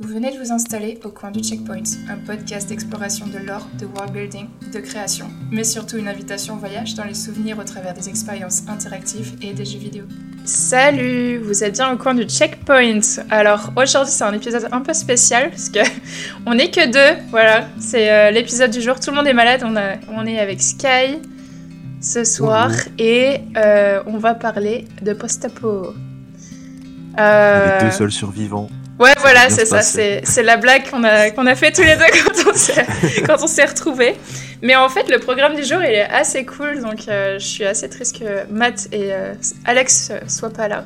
Vous 0.00 0.14
venez 0.14 0.30
de 0.30 0.38
vous 0.38 0.52
installer 0.52 1.00
au 1.04 1.08
coin 1.08 1.32
du 1.32 1.42
Checkpoint, 1.42 1.82
un 2.08 2.18
podcast 2.24 2.68
d'exploration 2.68 3.26
de 3.26 3.44
l'or, 3.44 3.66
de 3.80 3.84
world 3.84 4.12
building, 4.12 4.46
de 4.72 4.78
création, 4.78 5.26
mais 5.50 5.64
surtout 5.64 5.96
une 5.96 6.06
invitation 6.06 6.54
au 6.54 6.56
voyage 6.58 6.94
dans 6.94 7.02
les 7.02 7.14
souvenirs 7.14 7.58
au 7.58 7.64
travers 7.64 7.94
des 7.94 8.08
expériences 8.08 8.62
interactives 8.68 9.32
et 9.42 9.52
des 9.54 9.64
jeux 9.64 9.80
vidéo. 9.80 10.04
Salut, 10.44 11.38
vous 11.38 11.64
êtes 11.64 11.72
bien 11.72 11.92
au 11.92 11.96
coin 11.96 12.14
du 12.14 12.22
Checkpoint. 12.28 13.00
Alors 13.28 13.72
aujourd'hui 13.74 14.12
c'est 14.12 14.22
un 14.22 14.34
épisode 14.34 14.68
un 14.70 14.82
peu 14.82 14.94
spécial 14.94 15.50
parce 15.50 15.68
que 15.68 15.80
on 16.46 16.54
n'est 16.54 16.70
que 16.70 16.86
deux. 16.86 17.20
Voilà, 17.30 17.66
c'est 17.80 18.08
euh, 18.08 18.30
l'épisode 18.30 18.70
du 18.70 18.80
jour. 18.80 19.00
Tout 19.00 19.10
le 19.10 19.16
monde 19.16 19.26
est 19.26 19.34
malade. 19.34 19.64
On, 19.64 19.74
a, 19.74 19.94
on 20.12 20.24
est 20.26 20.38
avec 20.38 20.62
Sky 20.62 21.18
ce 22.00 22.22
soir 22.22 22.70
et 22.98 23.40
euh, 23.56 24.00
on 24.06 24.18
va 24.18 24.36
parler 24.36 24.86
de 25.02 25.12
post-apo. 25.12 25.92
Euh... 27.18 27.78
Les 27.80 27.86
deux 27.86 27.90
seuls 27.90 28.12
survivants. 28.12 28.70
Ouais, 28.98 29.14
voilà, 29.20 29.48
c'est 29.48 29.64
ça. 29.64 29.82
C'est 29.82 30.42
la 30.42 30.56
blague 30.56 30.90
qu'on 30.90 31.04
a, 31.04 31.30
qu'on 31.30 31.46
a 31.46 31.54
fait 31.54 31.70
tous 31.70 31.82
les 31.82 31.96
deux 31.96 32.04
quand 33.26 33.42
on 33.42 33.46
s'est 33.46 33.64
retrouvés. 33.64 34.16
Mais 34.60 34.74
en 34.74 34.88
fait, 34.88 35.08
le 35.08 35.20
programme 35.20 35.54
du 35.54 35.64
jour, 35.64 35.78
il 35.82 35.92
est 35.92 36.08
assez 36.10 36.44
cool. 36.44 36.80
Donc, 36.80 37.08
euh, 37.08 37.38
je 37.38 37.46
suis 37.46 37.64
assez 37.64 37.88
triste 37.88 38.18
que 38.18 38.50
Matt 38.50 38.88
et 38.90 39.12
euh, 39.12 39.34
Alex 39.64 40.10
soient 40.26 40.52
pas 40.52 40.66
là. 40.66 40.84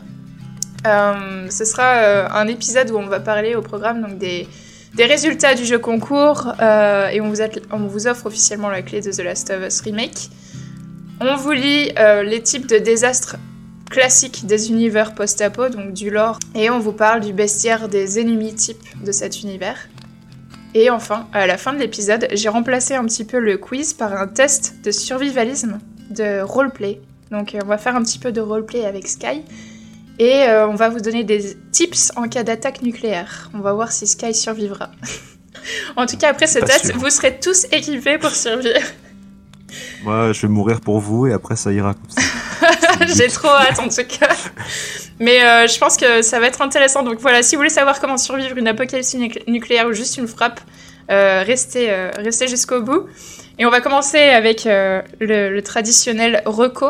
Euh, 0.87 1.49
ce 1.49 1.65
sera 1.65 2.37
un 2.37 2.49
épisode 2.49 2.91
où 2.91 2.99
on 2.99 3.07
va 3.07 3.21
parler 3.21 3.55
au 3.55 3.63
programme 3.63 4.03
donc, 4.03 4.19
des, 4.19 4.49
des 4.95 5.05
résultats 5.05 5.55
du 5.55 5.65
jeu 5.65 5.79
concours. 5.79 6.53
et 6.61 7.21
on 7.21 7.31
vous, 7.31 7.41
on 7.71 7.87
vous 7.87 8.07
offre 8.07 8.27
officiellement 8.27 8.69
la 8.69 8.83
clé 8.83 9.01
de 9.01 9.11
The 9.11 9.21
Last 9.21 9.51
of 9.51 9.67
Us 9.67 9.81
Remake. 9.81 10.29
On 11.21 11.37
vous 11.37 11.53
lit 11.53 11.93
les 12.25 12.43
types 12.43 12.67
de 12.67 12.77
désastres 12.77 13.37
classique 13.93 14.47
des 14.47 14.71
univers 14.71 15.15
post-apo, 15.15 15.69
donc 15.69 15.93
du 15.93 16.11
lore, 16.11 16.39
et 16.55 16.71
on 16.71 16.79
vous 16.79 16.93
parle 16.93 17.21
du 17.21 17.35
bestiaire 17.35 17.89
des 17.91 18.19
ennemis 18.19 18.55
types 18.55 19.05
de 19.05 19.13
cet 19.13 19.43
univers. 19.43 19.77
Et 20.75 20.89
enfin, 20.89 21.29
à 21.35 21.47
la 21.47 21.59
fin 21.59 21.75
de 21.75 21.79
l'épisode, 21.79 22.27
j'ai 22.33 22.49
remplacé 22.49 22.95
un 22.95 23.05
petit 23.05 23.25
peu 23.25 23.39
le 23.39 23.59
quiz 23.59 23.93
par 23.93 24.15
un 24.15 24.27
test 24.27 24.77
de 24.83 24.91
survivalisme, 24.91 25.79
de 26.09 26.41
roleplay. 26.41 27.03
Donc 27.31 27.55
euh, 27.55 27.61
on 27.63 27.67
va 27.67 27.77
faire 27.77 27.95
un 27.95 28.03
petit 28.03 28.19
peu 28.19 28.33
de 28.33 28.41
roleplay 28.41 28.87
avec 28.87 29.07
Sky. 29.07 29.45
Et 30.19 30.45
euh, 30.45 30.67
on 30.67 30.75
va 30.75 30.89
vous 30.89 31.01
donner 31.01 31.25
des 31.25 31.55
tips 31.71 32.13
en 32.17 32.29
cas 32.29 32.45
d'attaque 32.45 32.81
nucléaire. 32.81 33.51
On 33.53 33.61
va 33.61 33.75
voir 33.75 33.93
si 33.93 34.07
Sky 34.07 34.35
survivra. 34.35 34.91
en 35.97 36.07
tout 36.07 36.17
cas, 36.17 36.31
après 36.31 36.47
ce 36.47 36.61
test, 36.61 36.95
vous 36.95 37.11
serez 37.11 37.39
tous 37.39 37.67
équipés 37.71 38.17
pour 38.17 38.31
survivre. 38.31 38.89
Moi, 40.03 40.33
je 40.33 40.43
vais 40.43 40.49
mourir 40.49 40.81
pour 40.81 40.99
vous 40.99 41.27
et 41.27 41.35
après 41.35 41.57
ça 41.57 41.71
ira 41.73 41.95
J'ai 43.17 43.29
trop 43.29 43.49
hâte 43.49 43.79
en 43.79 43.89
tout 43.89 44.07
cas. 44.09 44.35
Mais 45.21 45.43
euh, 45.43 45.67
je 45.67 45.79
pense 45.79 45.97
que 45.97 46.23
ça 46.23 46.41
va 46.41 46.47
être 46.47 46.63
intéressant. 46.63 47.03
Donc 47.03 47.19
voilà, 47.21 47.43
si 47.43 47.55
vous 47.55 47.61
voulez 47.61 47.71
savoir 47.71 48.01
comment 48.01 48.17
survivre 48.17 48.57
une 48.57 48.69
apocalypse 48.69 49.17
nucléaire 49.47 49.87
ou 49.87 49.93
juste 49.93 50.17
une 50.17 50.27
frappe, 50.27 50.61
euh, 51.11 51.43
restez, 51.47 51.91
euh, 51.91 52.11
restez 52.17 52.49
jusqu'au 52.49 52.83
bout. 52.83 53.07
Et 53.59 53.67
on 53.67 53.71
va 53.71 53.81
commencer 53.81 54.19
avec 54.19 54.65
le, 54.65 55.61
traditionnel 55.61 56.43
reco. 56.47 56.87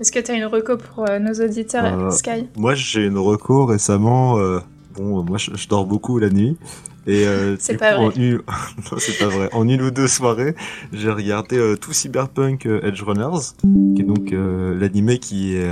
Est-ce 0.00 0.12
que 0.12 0.20
tu 0.20 0.30
as 0.30 0.34
une 0.34 0.46
reco 0.46 0.76
pour 0.76 1.06
nos 1.18 1.32
auditeurs, 1.44 2.12
Sky? 2.12 2.48
Moi, 2.56 2.74
j'ai 2.74 3.06
une 3.06 3.18
reco 3.18 3.66
récemment. 3.66 4.38
Bon, 4.98 5.22
moi, 5.24 5.38
je, 5.38 5.68
dors 5.68 5.86
beaucoup 5.86 6.18
la 6.18 6.30
nuit. 6.30 6.56
Et 7.06 7.26
euh, 7.26 7.56
c'est 7.58 7.76
pas 7.76 7.96
vrai. 7.96 8.06
En 8.06 8.10
une... 8.10 8.34
non, 8.92 8.98
c'est 8.98 9.18
pas 9.18 9.28
vrai. 9.28 9.48
En 9.52 9.66
une 9.68 9.82
ou 9.82 9.90
deux 9.90 10.08
soirées, 10.08 10.54
j'ai 10.92 11.10
regardé 11.10 11.56
euh, 11.56 11.76
tout 11.76 11.92
Cyberpunk 11.92 12.66
euh, 12.66 12.86
Edge 12.86 13.02
Runners, 13.02 13.54
qui 13.96 14.02
est 14.02 14.04
donc 14.04 14.32
euh, 14.32 14.78
l'animé 14.78 15.18
qui 15.18 15.56
est 15.56 15.70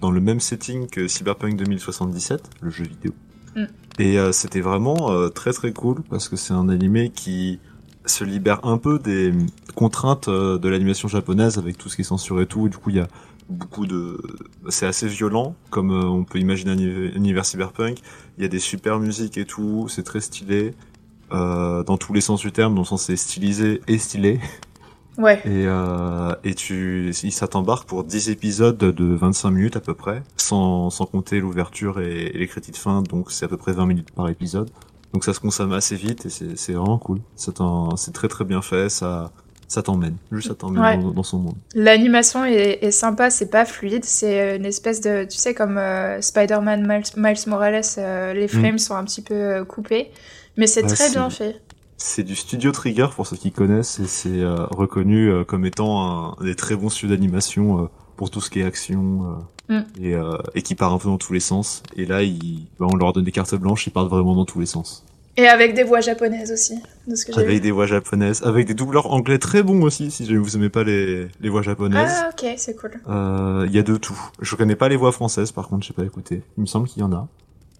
dans 0.00 0.10
le 0.10 0.20
même 0.20 0.40
setting 0.40 0.88
que 0.88 1.08
Cyberpunk 1.08 1.56
2077, 1.56 2.42
le 2.62 2.70
jeu 2.70 2.84
vidéo. 2.84 3.12
Mm. 3.56 3.64
Et 3.98 4.16
c'était 4.32 4.62
vraiment 4.62 5.28
très 5.28 5.52
très 5.52 5.72
cool 5.72 6.02
parce 6.08 6.30
que 6.30 6.36
c'est 6.36 6.54
un 6.54 6.70
animé 6.70 7.10
qui 7.10 7.60
se 8.06 8.24
libère 8.24 8.64
un 8.64 8.78
peu 8.78 8.98
des 8.98 9.34
contraintes 9.74 10.30
de 10.30 10.68
l'animation 10.68 11.08
japonaise 11.08 11.58
avec 11.58 11.76
tout 11.76 11.90
ce 11.90 11.96
qui 11.96 12.00
est 12.00 12.06
censuré 12.06 12.44
et 12.44 12.46
tout. 12.46 12.70
Du 12.70 12.78
coup, 12.78 12.88
il 12.88 12.96
y 12.96 13.00
a 13.00 13.08
beaucoup 13.52 13.86
de 13.86 14.20
c'est 14.68 14.86
assez 14.86 15.06
violent 15.06 15.54
comme 15.70 15.90
on 15.90 16.24
peut 16.24 16.38
imaginer 16.38 16.72
un 16.72 17.16
univers 17.16 17.44
cyberpunk 17.44 17.98
il 18.38 18.42
y 18.42 18.44
a 18.46 18.48
des 18.48 18.58
super 18.58 18.98
musiques 18.98 19.38
et 19.38 19.44
tout, 19.44 19.86
c'est 19.88 20.02
très 20.02 20.20
stylé. 20.20 20.74
Euh, 21.32 21.82
dans 21.84 21.96
tous 21.96 22.12
les 22.12 22.20
sens 22.20 22.40
du 22.40 22.52
terme, 22.52 22.74
dans 22.74 22.82
le 22.82 22.86
sens 22.86 23.04
c'est 23.04 23.16
stylisé 23.16 23.80
et 23.88 23.98
stylé. 23.98 24.40
Ouais. 25.18 25.42
Et, 25.44 25.66
euh, 25.66 26.34
et 26.42 26.54
tu, 26.54 27.12
ça 27.12 27.46
t'embarque 27.46 27.86
pour 27.86 28.02
10 28.02 28.30
épisodes 28.30 28.78
de 28.78 29.14
25 29.14 29.50
minutes 29.50 29.76
à 29.76 29.80
peu 29.80 29.92
près, 29.92 30.22
sans, 30.38 30.88
sans 30.88 31.04
compter 31.04 31.38
l'ouverture 31.38 32.00
et, 32.00 32.32
les 32.32 32.46
crédits 32.46 32.70
de 32.70 32.78
fin, 32.78 33.02
donc 33.02 33.30
c'est 33.30 33.44
à 33.44 33.48
peu 33.48 33.58
près 33.58 33.74
20 33.74 33.84
minutes 33.84 34.10
par 34.12 34.30
épisode. 34.30 34.70
Donc 35.12 35.24
ça 35.24 35.34
se 35.34 35.40
consomme 35.40 35.74
assez 35.74 35.96
vite 35.96 36.24
et 36.24 36.30
c'est 36.30 36.72
vraiment 36.72 36.96
cool. 36.96 37.20
C'est 37.36 37.52
très 38.14 38.28
très 38.28 38.46
bien 38.46 38.62
fait, 38.62 38.88
ça, 38.88 39.32
ça 39.72 39.82
t'emmène, 39.82 40.16
juste 40.30 40.48
ça 40.48 40.54
t'emmène 40.54 41.14
dans, 41.14 41.22
son 41.22 41.38
monde. 41.38 41.54
L'animation 41.74 42.44
est, 42.44 42.90
sympa, 42.90 43.30
c'est 43.30 43.50
pas 43.50 43.64
fluide, 43.64 44.04
c'est 44.04 44.56
une 44.56 44.66
espèce 44.66 45.00
de, 45.00 45.24
tu 45.24 45.38
sais, 45.38 45.54
comme 45.54 45.78
euh, 45.78 46.20
Spider-Man 46.20 46.86
Miles, 47.16 47.38
Morales, 47.46 47.80
euh, 47.96 48.34
les 48.34 48.44
mm. 48.44 48.48
frames 48.48 48.78
sont 48.78 48.94
un 48.94 49.04
petit 49.04 49.22
peu 49.22 49.32
euh, 49.32 49.64
coupés, 49.64 50.10
mais 50.58 50.66
c'est 50.66 50.82
très 50.82 51.08
bien 51.08 51.30
fait. 51.30 51.62
C'est 51.96 52.22
du 52.22 52.36
studio 52.36 52.70
Trigger 52.70 53.06
pour 53.16 53.26
ceux 53.26 53.36
qui 53.36 53.50
connaissent 53.50 53.98
et 53.98 54.06
c'est 54.06 54.44
reconnu 54.72 55.32
comme 55.46 55.64
étant 55.64 56.34
un 56.40 56.44
des 56.44 56.56
très 56.56 56.74
bons 56.74 56.88
studios 56.88 57.14
d'animation 57.14 57.88
pour 58.16 58.28
tout 58.28 58.40
ce 58.40 58.50
qui 58.50 58.60
est 58.60 58.64
action 58.64 59.38
mm. 59.68 59.80
et, 60.02 60.14
et, 60.54 60.62
qui 60.62 60.74
part 60.74 60.92
un 60.92 60.98
peu 60.98 61.08
dans 61.08 61.18
tous 61.18 61.32
les 61.32 61.40
sens. 61.40 61.84
Et 61.96 62.04
là, 62.04 62.18
bah, 62.80 62.88
on 62.90 62.96
leur 62.96 63.12
donne 63.12 63.24
des 63.24 63.30
cartes 63.30 63.54
blanches, 63.54 63.86
ils 63.86 63.90
partent 63.90 64.10
vraiment 64.10 64.34
dans 64.34 64.44
tous 64.44 64.58
les 64.58 64.66
sens. 64.66 65.06
Et 65.36 65.46
avec 65.46 65.74
des 65.74 65.82
voix 65.82 66.00
japonaises 66.00 66.52
aussi, 66.52 66.78
de 67.06 67.14
ce 67.14 67.24
que 67.24 67.38
Avec 67.38 67.62
des 67.62 67.70
voix 67.70 67.86
japonaises, 67.86 68.42
avec 68.44 68.66
des 68.66 68.74
doubleurs 68.74 69.10
anglais 69.12 69.38
très 69.38 69.62
bons 69.62 69.82
aussi, 69.82 70.10
si 70.10 70.34
vous 70.34 70.56
aimez 70.56 70.68
pas 70.68 70.84
les, 70.84 71.28
les 71.40 71.48
voix 71.48 71.62
japonaises. 71.62 72.12
Ah 72.22 72.30
ok, 72.30 72.50
c'est 72.58 72.76
cool. 72.76 72.92
Euh, 73.08 73.64
il 73.66 73.74
y 73.74 73.78
a 73.78 73.82
de 73.82 73.96
tout. 73.96 74.18
Je 74.40 74.56
connais 74.56 74.76
pas 74.76 74.90
les 74.90 74.96
voix 74.96 75.10
françaises, 75.10 75.50
par 75.50 75.68
contre, 75.68 75.86
j'ai 75.86 75.94
pas 75.94 76.04
écouté. 76.04 76.42
Il 76.58 76.62
me 76.62 76.66
semble 76.66 76.86
qu'il 76.86 77.00
y 77.00 77.04
en 77.04 77.12
a. 77.12 77.28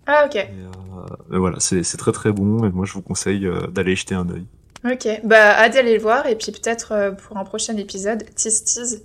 Ah 0.07 0.25
ok. 0.27 0.37
Et, 0.37 0.49
euh, 0.49 1.39
voilà, 1.39 1.59
c'est 1.61 1.83
très 1.99 2.13
très 2.13 2.33
bon, 2.33 2.65
et 2.67 2.71
moi 2.71 2.87
je 2.87 2.95
vous 2.95 3.03
conseille 3.03 3.47
euh, 3.47 3.67
d'aller 3.67 3.97
jeter 3.97 4.15
un 4.15 4.29
œil. 4.31 4.47
Ok, 4.91 5.07
bah 5.23 5.61
hâte 5.61 5.75
d'aller 5.75 5.95
le 5.95 6.03
voir, 6.03 6.27
et 6.27 6.35
puis 6.35 6.51
peut-être 6.51 7.15
pour 7.23 7.37
un 7.37 7.45
prochain 7.45 7.77
épisode, 7.77 8.25
Tease 8.35 8.65
Tease 8.65 9.03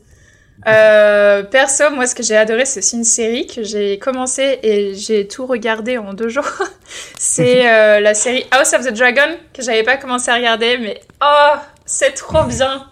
euh, 0.66 1.44
perso, 1.44 1.92
moi, 1.92 2.08
ce 2.08 2.16
que 2.16 2.24
j'ai 2.24 2.36
adoré, 2.36 2.66
c'est 2.66 2.80
aussi 2.80 2.96
une 2.96 3.04
série 3.04 3.46
que 3.46 3.64
j'ai 3.64 4.00
commencé 4.00 4.60
et 4.64 4.96
j'ai 4.96 5.28
tout 5.28 5.46
regardé 5.46 5.98
en 5.98 6.14
deux 6.14 6.30
jours. 6.30 6.50
c'est 7.20 7.70
euh, 7.70 8.00
la 8.00 8.14
série 8.14 8.46
House 8.52 8.74
of 8.74 8.86
the 8.86 8.94
Dragon 8.94 9.38
que 9.54 9.62
j'avais 9.62 9.84
pas 9.84 9.98
commencé 9.98 10.32
à 10.32 10.36
regarder, 10.36 10.78
mais 10.78 11.00
oh, 11.22 11.56
c'est 11.86 12.14
trop 12.14 12.44
bien. 12.44 12.88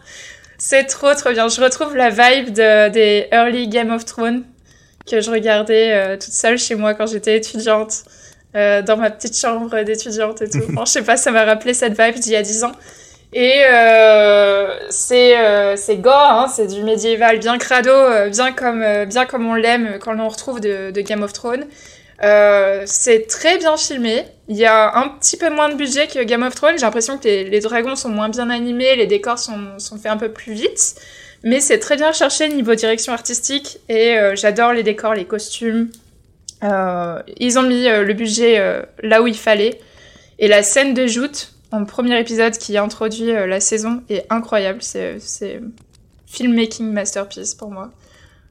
C'est 0.57 0.85
trop 0.85 1.13
trop 1.15 1.31
bien. 1.31 1.47
Je 1.47 1.59
retrouve 1.59 1.95
la 1.95 2.09
vibe 2.09 2.53
de, 2.53 2.89
des 2.89 3.27
early 3.31 3.67
Game 3.67 3.91
of 3.91 4.05
Thrones 4.05 4.43
que 5.09 5.21
je 5.21 5.29
regardais 5.29 5.93
euh, 5.93 6.17
toute 6.17 6.33
seule 6.33 6.57
chez 6.57 6.75
moi 6.75 6.93
quand 6.93 7.05
j'étais 7.05 7.37
étudiante, 7.37 8.05
euh, 8.55 8.81
dans 8.81 8.97
ma 8.97 9.11
petite 9.11 9.37
chambre 9.37 9.83
d'étudiante 9.83 10.41
et 10.41 10.49
tout. 10.49 10.63
je 10.85 10.85
sais 10.85 11.03
pas, 11.03 11.17
ça 11.17 11.31
m'a 11.31 11.45
rappelé 11.45 11.73
cette 11.73 11.99
vibe 11.99 12.15
d'il 12.15 12.33
y 12.33 12.35
a 12.35 12.41
dix 12.41 12.63
ans. 12.63 12.71
Et 13.33 13.63
euh, 13.69 14.77
c'est 14.89 15.37
euh, 15.37 15.75
c'est 15.75 15.97
gore, 15.97 16.13
hein, 16.15 16.47
c'est 16.47 16.67
du 16.67 16.83
médiéval 16.83 17.39
bien 17.39 17.57
crado, 17.57 17.89
euh, 17.89 18.29
bien 18.29 18.53
comme 18.53 18.83
bien 19.05 19.25
comme 19.25 19.47
on 19.47 19.55
l'aime 19.55 19.97
quand 19.99 20.17
on 20.17 20.29
retrouve 20.29 20.61
de, 20.61 20.91
Game 21.01 21.23
of 21.23 21.33
Thrones. 21.33 21.65
C'est 22.85 23.27
très 23.27 23.57
bien 23.57 23.77
filmé. 23.77 24.23
Il 24.47 24.55
y 24.55 24.65
a 24.65 24.95
un 24.95 25.09
petit 25.09 25.37
peu 25.37 25.49
moins 25.49 25.69
de 25.69 25.75
budget 25.75 26.07
que 26.07 26.23
Game 26.23 26.43
of 26.43 26.55
Thrones. 26.55 26.75
J'ai 26.77 26.85
l'impression 26.85 27.17
que 27.17 27.25
les, 27.25 27.43
les, 27.45 27.59
dragons 27.59 27.95
sont 27.95 28.09
moins 28.09 28.29
bien 28.29 28.49
animés, 28.49 28.95
les 28.95 29.07
décors 29.07 29.39
sont, 29.39 29.79
sont 29.79 29.97
faits 29.97 30.11
un 30.11 30.17
peu 30.17 30.29
plus 30.29 30.53
vite. 30.53 30.95
Mais 31.43 31.59
c'est 31.59 31.79
très 31.79 31.97
bien 31.97 32.11
cherché 32.11 32.47
niveau 32.47 32.73
direction 32.75 33.11
artistique 33.11 33.79
et 33.89 34.17
j'adore 34.35 34.71
les 34.71 34.83
décors, 34.83 35.13
les 35.13 35.25
costumes. 35.25 35.89
ils 36.61 37.59
ont 37.59 37.63
mis 37.63 37.85
le 37.85 38.13
budget 38.13 38.85
là 39.03 39.21
où 39.21 39.27
il 39.27 39.37
fallait. 39.37 39.79
Et 40.39 40.47
la 40.47 40.63
scène 40.63 40.93
de 40.93 41.07
joute, 41.07 41.54
en 41.75 41.85
premier 41.85 42.19
épisode 42.19 42.57
qui 42.57 42.77
introduit 42.77 43.31
euh, 43.31 43.47
la 43.47 43.59
saison 43.59 44.01
est 44.09 44.25
incroyable. 44.29 44.81
C'est 44.81 45.61
filmmaking 46.25 46.91
masterpiece 46.91 47.53
pour 47.53 47.69
moi. 47.69 47.91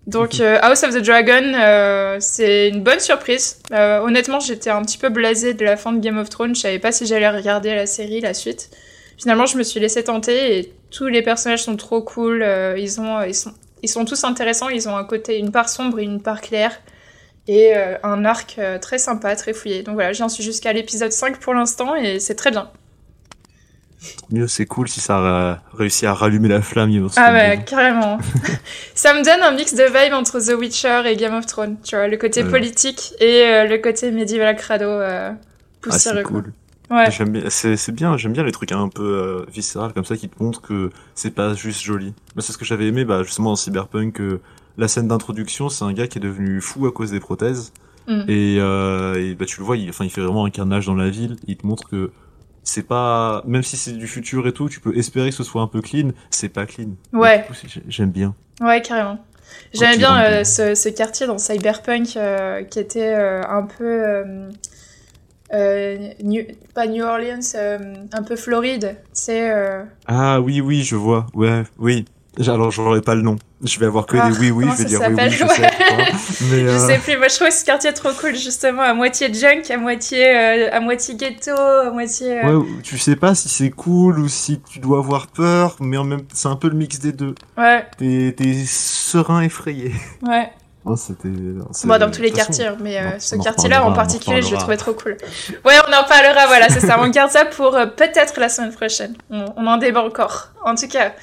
Donc 0.06 0.34
mhm. 0.34 0.42
euh, 0.42 0.58
House 0.60 0.82
of 0.84 0.94
the 0.94 1.02
Dragon, 1.02 1.54
euh, 1.54 2.18
c'est 2.20 2.68
une 2.68 2.82
bonne 2.82 3.00
surprise. 3.00 3.60
honnêtement, 3.72 4.40
j'étais 4.40 4.70
un 4.70 4.82
petit 4.82 4.98
peu 4.98 5.08
blasée 5.08 5.54
de 5.54 5.64
la 5.64 5.76
fin 5.76 5.92
de 5.92 6.00
Game 6.00 6.18
of 6.18 6.28
Thrones. 6.28 6.54
Je 6.54 6.60
savais 6.60 6.78
pas 6.78 6.92
si 6.92 7.06
j'allais 7.06 7.30
regarder 7.30 7.74
la 7.74 7.86
série, 7.86 8.20
la 8.20 8.34
suite. 8.34 8.70
Finalement, 9.16 9.46
je 9.46 9.56
me 9.56 9.62
suis 9.62 9.80
laissée 9.80 10.04
tenter 10.04 10.58
et 10.58 10.74
tous 10.90 11.06
les 11.06 11.22
personnages 11.22 11.62
sont 11.62 11.76
trop 11.76 12.02
cool. 12.02 12.44
ils 12.76 13.00
ont, 13.00 13.22
ils 13.22 13.34
sont, 13.34 13.54
ils 13.82 13.88
sont 13.88 14.04
tous 14.04 14.24
intéressants. 14.24 14.68
Ils 14.68 14.88
ont 14.88 14.96
un 14.96 15.04
côté, 15.04 15.38
une 15.38 15.52
part 15.52 15.68
sombre 15.68 15.98
et 15.98 16.02
une 16.02 16.20
part 16.20 16.40
claire 16.40 16.78
et 17.46 17.74
un 18.02 18.24
arc 18.24 18.58
très 18.82 18.98
sympa, 18.98 19.34
très 19.36 19.54
fouillé. 19.54 19.82
Donc 19.82 19.94
voilà, 19.94 20.12
j'en 20.12 20.28
suis 20.28 20.42
jusqu'à 20.42 20.72
l'épisode 20.72 21.12
5 21.12 21.38
pour 21.38 21.54
l'instant 21.54 21.94
et 21.94 22.18
c'est 22.18 22.34
très 22.34 22.50
bien. 22.50 22.70
Mieux, 24.30 24.48
c'est 24.48 24.66
cool 24.66 24.88
si 24.88 25.00
ça 25.00 25.18
a 25.18 25.62
réussi 25.76 26.06
à 26.06 26.14
rallumer 26.14 26.48
la 26.48 26.62
flamme. 26.62 26.90
Ah 27.16 27.32
ouais, 27.32 27.62
carrément. 27.64 28.18
ça 28.94 29.14
me 29.14 29.24
donne 29.24 29.42
un 29.42 29.52
mix 29.52 29.74
de 29.74 29.84
vibe 29.84 30.12
entre 30.12 30.40
The 30.40 30.58
Witcher 30.58 31.02
et 31.06 31.16
Game 31.16 31.34
of 31.34 31.46
Thrones. 31.46 31.76
Tu 31.82 31.96
vois, 31.96 32.08
le 32.08 32.16
côté 32.16 32.44
politique 32.44 33.14
et 33.20 33.42
euh, 33.44 33.64
le 33.66 33.78
côté 33.78 34.10
médiéval 34.10 34.56
crado 34.56 34.84
euh, 34.84 35.30
Ah, 35.88 35.98
c'est 35.98 36.22
cool. 36.22 36.52
Ouais. 36.90 37.10
J'aime 37.10 37.30
bien, 37.30 37.48
c'est, 37.48 37.92
bien, 37.92 38.16
j'aime 38.16 38.32
bien 38.32 38.42
les 38.42 38.52
trucs 38.52 38.70
un 38.72 38.88
peu 38.88 39.02
euh, 39.02 39.46
viscérales 39.50 39.92
comme 39.94 40.04
ça 40.04 40.16
qui 40.16 40.28
te 40.28 40.42
montrent 40.42 40.60
que 40.60 40.90
c'est 41.14 41.30
pas 41.30 41.54
juste 41.54 41.82
joli. 41.82 42.12
Bah, 42.36 42.42
c'est 42.42 42.52
ce 42.52 42.58
que 42.58 42.64
j'avais 42.64 42.86
aimé, 42.86 43.04
bah, 43.04 43.22
justement 43.22 43.50
dans 43.50 43.56
Cyberpunk, 43.56 44.20
euh, 44.20 44.40
la 44.76 44.86
scène 44.88 45.08
d'introduction, 45.08 45.70
c'est 45.70 45.84
un 45.84 45.92
gars 45.92 46.06
qui 46.06 46.18
est 46.18 46.20
devenu 46.20 46.60
fou 46.60 46.86
à 46.86 46.92
cause 46.92 47.10
des 47.10 47.20
prothèses. 47.20 47.72
Mm. 48.06 48.24
Et, 48.28 48.56
euh, 48.60 49.14
et 49.14 49.34
bah 49.34 49.46
tu 49.46 49.60
le 49.60 49.64
vois, 49.64 49.78
il, 49.78 49.88
enfin 49.88 50.04
il 50.04 50.10
fait 50.10 50.20
vraiment 50.20 50.44
un 50.44 50.50
carnage 50.50 50.86
dans 50.86 50.94
la 50.94 51.08
ville. 51.08 51.36
Il 51.46 51.56
te 51.56 51.66
montre 51.66 51.88
que 51.88 52.10
c'est 52.64 52.82
pas, 52.82 53.42
même 53.46 53.62
si 53.62 53.76
c'est 53.76 53.92
du 53.92 54.06
futur 54.08 54.46
et 54.48 54.52
tout, 54.52 54.68
tu 54.68 54.80
peux 54.80 54.96
espérer 54.96 55.30
que 55.30 55.36
ce 55.36 55.44
soit 55.44 55.62
un 55.62 55.66
peu 55.68 55.80
clean. 55.80 56.10
C'est 56.30 56.48
pas 56.48 56.66
clean. 56.66 56.88
Ouais. 57.12 57.46
J'aime 57.88 58.10
bien. 58.10 58.34
Ouais, 58.60 58.82
carrément. 58.82 59.18
J'aimais 59.72 59.96
bien 59.98 60.20
euh, 60.24 60.30
dedans. 60.30 60.44
ce, 60.44 60.74
ce 60.74 60.88
quartier 60.88 61.26
dans 61.26 61.38
Cyberpunk 61.38 62.16
euh, 62.16 62.62
qui 62.64 62.78
était 62.80 63.14
euh, 63.14 63.42
un 63.46 63.62
peu. 63.62 63.84
euh, 63.84 64.50
euh, 65.52 66.08
New- 66.22 66.46
pas 66.74 66.86
New 66.86 67.04
Orleans, 67.04 67.38
euh, 67.54 67.94
un 68.12 68.22
peu 68.22 68.34
Floride. 68.36 68.96
C'est. 69.12 69.50
euh, 69.52 69.84
Ah 70.06 70.40
oui 70.40 70.60
oui, 70.60 70.82
je 70.82 70.96
vois. 70.96 71.26
Ouais, 71.34 71.62
oui. 71.78 72.04
Alors 72.48 72.70
j'aurais 72.70 73.00
pas 73.00 73.14
le 73.14 73.22
nom. 73.22 73.36
Je 73.62 73.78
vais 73.78 73.86
avoir 73.86 74.06
que 74.06 74.16
Ah, 74.20 74.30
des 74.30 74.38
oui 74.38 74.50
oui. 74.50 74.64
comment 74.64 74.76
Je 74.76 74.82
vais 74.82 74.88
dire 74.88 75.00
oui 75.00 75.14
oui. 75.16 75.30
Je 75.30 75.38
s'appelle 75.38 75.56
sais. 75.56 75.66
hein. 75.66 76.04
Mais 76.50 76.60
Je 76.60 76.66
euh, 76.68 76.86
sais 76.86 76.98
plus, 76.98 77.16
moi 77.16 77.28
je 77.28 77.36
trouve 77.36 77.50
ce 77.50 77.64
quartier 77.64 77.92
trop 77.94 78.10
cool, 78.12 78.34
justement, 78.34 78.82
à 78.82 78.92
moitié 78.94 79.32
junk, 79.32 79.62
à 79.70 79.76
moitié, 79.76 80.26
euh, 80.36 80.68
à 80.72 80.80
moitié 80.80 81.14
ghetto, 81.14 81.52
à 81.52 81.90
moitié. 81.90 82.44
euh, 82.44 82.58
Ouais, 82.58 82.66
tu 82.82 82.98
sais 82.98 83.16
pas 83.16 83.34
si 83.34 83.48
c'est 83.48 83.70
cool 83.70 84.18
ou 84.18 84.28
si 84.28 84.60
tu 84.60 84.78
dois 84.80 84.98
avoir 84.98 85.28
peur, 85.28 85.76
mais 85.80 85.96
en 85.96 86.04
même 86.04 86.22
c'est 86.32 86.48
un 86.48 86.56
peu 86.56 86.68
le 86.68 86.74
mix 86.76 86.98
des 86.98 87.12
deux. 87.12 87.34
ouais, 87.56 87.86
T'es 87.98 88.34
serein 88.66 89.40
effrayé. 89.42 89.92
ouais. 90.22 90.50
Oh, 90.86 90.96
c'était. 90.96 91.30
Bon, 91.30 91.98
dans 91.98 92.10
tous 92.10 92.20
les 92.20 92.28
façon, 92.28 92.36
quartiers, 92.44 92.66
hein, 92.66 92.76
mais 92.78 92.98
euh, 92.98 93.12
on- 93.16 93.18
ce 93.18 93.36
quartier-là 93.36 93.86
en 93.86 93.94
particulier, 93.94 94.42
je 94.42 94.50
le 94.50 94.58
trouvais 94.58 94.76
trop 94.76 94.92
cool. 94.92 95.16
Ouais, 95.64 95.72
on 95.88 95.90
en 95.90 96.04
parlera, 96.06 96.46
voilà, 96.46 96.68
c'est 96.68 96.80
ça. 96.80 96.98
On 97.00 97.08
garde 97.08 97.30
ça 97.30 97.46
pour 97.46 97.74
euh, 97.74 97.86
peut-être 97.86 98.38
la 98.38 98.50
semaine 98.50 98.70
prochaine. 98.70 99.14
On, 99.30 99.46
on 99.56 99.66
en 99.66 99.78
débat 99.78 100.02
encore. 100.04 100.48
En 100.62 100.74
tout 100.74 100.86
cas, 100.86 101.14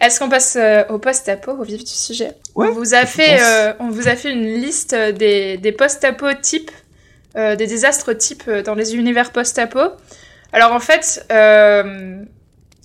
est-ce 0.00 0.18
qu'on 0.20 0.28
passe 0.28 0.56
euh, 0.56 0.84
au 0.88 0.98
post-apo, 0.98 1.52
au 1.52 1.62
vif 1.64 1.82
du 1.84 1.90
sujet 1.92 2.32
Ouais, 2.54 2.68
on 2.68 2.72
vous 2.72 2.94
a 2.94 3.04
fait, 3.06 3.40
euh, 3.40 3.72
on 3.80 3.88
vous 3.90 4.08
a 4.08 4.14
fait 4.16 4.30
une 4.32 4.44
liste 4.46 4.94
des, 4.94 5.56
des 5.56 5.72
post-apo 5.72 6.26
types, 6.40 6.70
euh, 7.36 7.56
des 7.56 7.66
désastres 7.66 8.16
types 8.16 8.44
euh, 8.48 8.62
dans 8.62 8.74
les 8.74 8.94
univers 8.96 9.32
post-apo. 9.32 9.80
Alors 10.52 10.72
en 10.72 10.80
fait, 10.80 11.26
euh, 11.32 12.22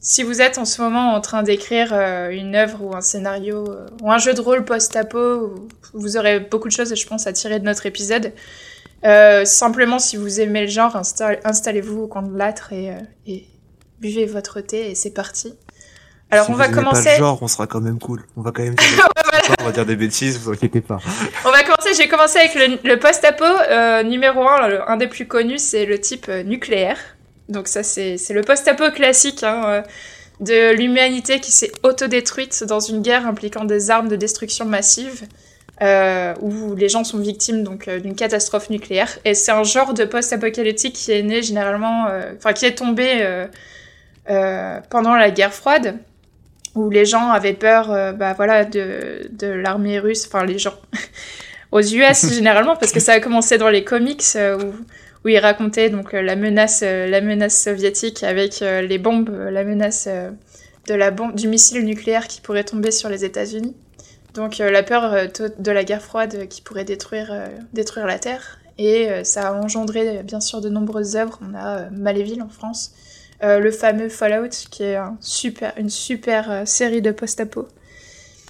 si 0.01 0.23
vous 0.23 0.41
êtes 0.41 0.57
en 0.57 0.65
ce 0.65 0.81
moment 0.81 1.13
en 1.13 1.21
train 1.21 1.43
d'écrire 1.43 1.93
une 2.29 2.55
œuvre 2.55 2.83
ou 2.83 2.95
un 2.95 2.99
scénario 3.01 3.65
ou 4.01 4.11
un 4.11 4.17
jeu 4.17 4.33
de 4.33 4.41
rôle 4.41 4.65
post-apo, 4.65 5.55
vous 5.93 6.17
aurez 6.17 6.39
beaucoup 6.41 6.67
de 6.67 6.73
choses, 6.73 6.93
je 6.93 7.07
pense, 7.07 7.25
à 7.25 7.31
tirer 7.31 7.59
de 7.59 7.65
notre 7.65 7.85
épisode. 7.85 8.33
Euh, 9.05 9.45
simplement, 9.45 9.99
si 9.99 10.17
vous 10.17 10.41
aimez 10.41 10.61
le 10.61 10.67
genre, 10.67 10.95
insta- 10.97 11.39
installez-vous 11.45 12.01
au 12.03 12.07
coin 12.07 12.21
de 12.21 12.37
l'âtre 12.37 12.73
et, 12.73 12.89
euh, 12.89 12.95
et 13.27 13.45
buvez 13.99 14.25
votre 14.25 14.59
thé 14.61 14.91
et 14.91 14.95
c'est 14.95 15.11
parti. 15.13 15.53
Alors 16.33 16.45
Si 16.45 16.51
on 16.51 16.53
vous 16.53 16.59
va 16.59 16.69
commencer. 16.69 17.03
Pas 17.03 17.11
le 17.13 17.17
genre, 17.19 17.39
on 17.41 17.47
sera 17.47 17.67
quand 17.67 17.81
même 17.81 17.99
cool. 17.99 18.23
On 18.35 18.41
va 18.41 18.51
quand 18.51 18.63
même 18.63 18.75
dire 18.75 19.07
on 19.61 19.65
va 19.65 19.71
dire 19.71 19.85
des 19.85 19.95
bêtises, 19.95 20.39
vous 20.39 20.51
inquiétez 20.51 20.81
pas. 20.81 20.99
On 21.45 21.51
va 21.51 21.63
commencer, 21.63 21.93
j'ai 21.95 22.07
commencé 22.07 22.39
avec 22.39 22.55
le, 22.55 22.79
le 22.87 22.99
post-apo. 22.99 23.43
Euh, 23.43 24.03
numéro 24.03 24.47
1, 24.47 24.85
un 24.87 24.97
des 24.97 25.07
plus 25.07 25.27
connus, 25.27 25.59
c'est 25.59 25.85
le 25.85 25.99
type 25.99 26.27
euh, 26.29 26.43
nucléaire. 26.43 26.97
Donc 27.49 27.67
ça, 27.67 27.83
c'est 27.83 28.17
le 28.29 28.41
post-apo 28.41 28.91
classique 28.91 29.43
hein, 29.43 29.61
euh, 29.65 29.81
de 30.39 30.73
l'humanité 30.75 31.39
qui 31.39 31.51
s'est 31.51 31.71
autodétruite 31.83 32.63
dans 32.63 32.79
une 32.79 33.01
guerre 33.01 33.27
impliquant 33.27 33.65
des 33.65 33.91
armes 33.91 34.07
de 34.07 34.15
destruction 34.15 34.65
massive, 34.65 35.27
euh, 35.81 36.33
où 36.41 36.75
les 36.75 36.87
gens 36.87 37.03
sont 37.03 37.17
victimes 37.17 37.63
donc 37.63 37.87
euh, 37.87 37.99
d'une 37.99 38.15
catastrophe 38.15 38.69
nucléaire. 38.69 39.09
Et 39.25 39.33
c'est 39.33 39.51
un 39.51 39.63
genre 39.63 39.93
de 39.93 40.05
post-apocalyptique 40.05 40.93
qui 40.93 41.11
est 41.11 41.23
né 41.23 41.41
généralement, 41.41 42.07
euh, 42.07 42.33
enfin 42.37 42.53
qui 42.53 42.65
est 42.65 42.75
tombé 42.75 43.47
pendant 44.89 45.15
la 45.15 45.31
guerre 45.31 45.53
froide 45.53 45.97
où 46.75 46.89
les 46.89 47.05
gens 47.05 47.29
avaient 47.29 47.53
peur 47.53 47.91
euh, 47.91 48.11
bah, 48.13 48.33
voilà, 48.33 48.65
de, 48.65 49.29
de 49.31 49.47
l'armée 49.47 49.99
russe, 49.99 50.25
enfin 50.27 50.45
les 50.45 50.57
gens 50.57 50.73
aux 51.73 51.81
US 51.81 52.29
généralement, 52.33 52.75
parce 52.75 52.91
que 52.91 52.99
ça 52.99 53.13
a 53.13 53.19
commencé 53.19 53.57
dans 53.57 53.69
les 53.69 53.83
comics 53.83 54.23
euh, 54.35 54.57
où, 54.57 54.73
où 55.25 55.29
ils 55.29 55.39
racontaient 55.39 55.89
donc, 55.89 56.13
euh, 56.13 56.21
la, 56.21 56.35
menace, 56.35 56.81
euh, 56.83 57.07
la 57.07 57.19
menace 57.19 57.61
soviétique 57.61 58.23
avec 58.23 58.59
les 58.61 58.97
bombes, 58.97 59.29
la 59.29 59.63
menace 59.63 60.07
de 60.87 60.93
la 60.93 61.11
bombe, 61.11 61.35
du 61.35 61.47
missile 61.47 61.83
nucléaire 61.83 62.27
qui 62.27 62.39
pourrait 62.39 62.63
tomber 62.63 62.91
sur 62.91 63.09
les 63.09 63.25
États-Unis. 63.25 63.75
Donc 64.35 64.57
la 64.57 64.81
peur 64.81 65.27
de 65.59 65.71
la 65.71 65.83
guerre 65.83 66.01
froide 66.01 66.47
qui 66.47 66.63
pourrait 66.63 66.85
détruire, 66.85 67.31
détruire 67.71 68.07
la 68.07 68.17
Terre. 68.17 68.59
Et 68.79 69.07
ça 69.23 69.49
a 69.49 69.53
engendré 69.53 70.23
bien 70.23 70.39
sûr 70.39 70.59
de 70.59 70.69
nombreuses 70.69 71.15
œuvres. 71.15 71.39
On 71.47 71.55
a 71.55 71.87
Maléville 71.91 72.41
en 72.41 72.49
France, 72.49 72.93
euh, 73.41 73.59
le 73.59 73.71
fameux 73.71 74.09
Fallout 74.09 74.49
qui 74.69 74.83
est 74.83 74.95
un 74.95 75.15
super, 75.21 75.73
une 75.77 75.89
super 75.89 76.51
euh, 76.51 76.65
série 76.65 77.01
de 77.01 77.11
post-apo. 77.11 77.67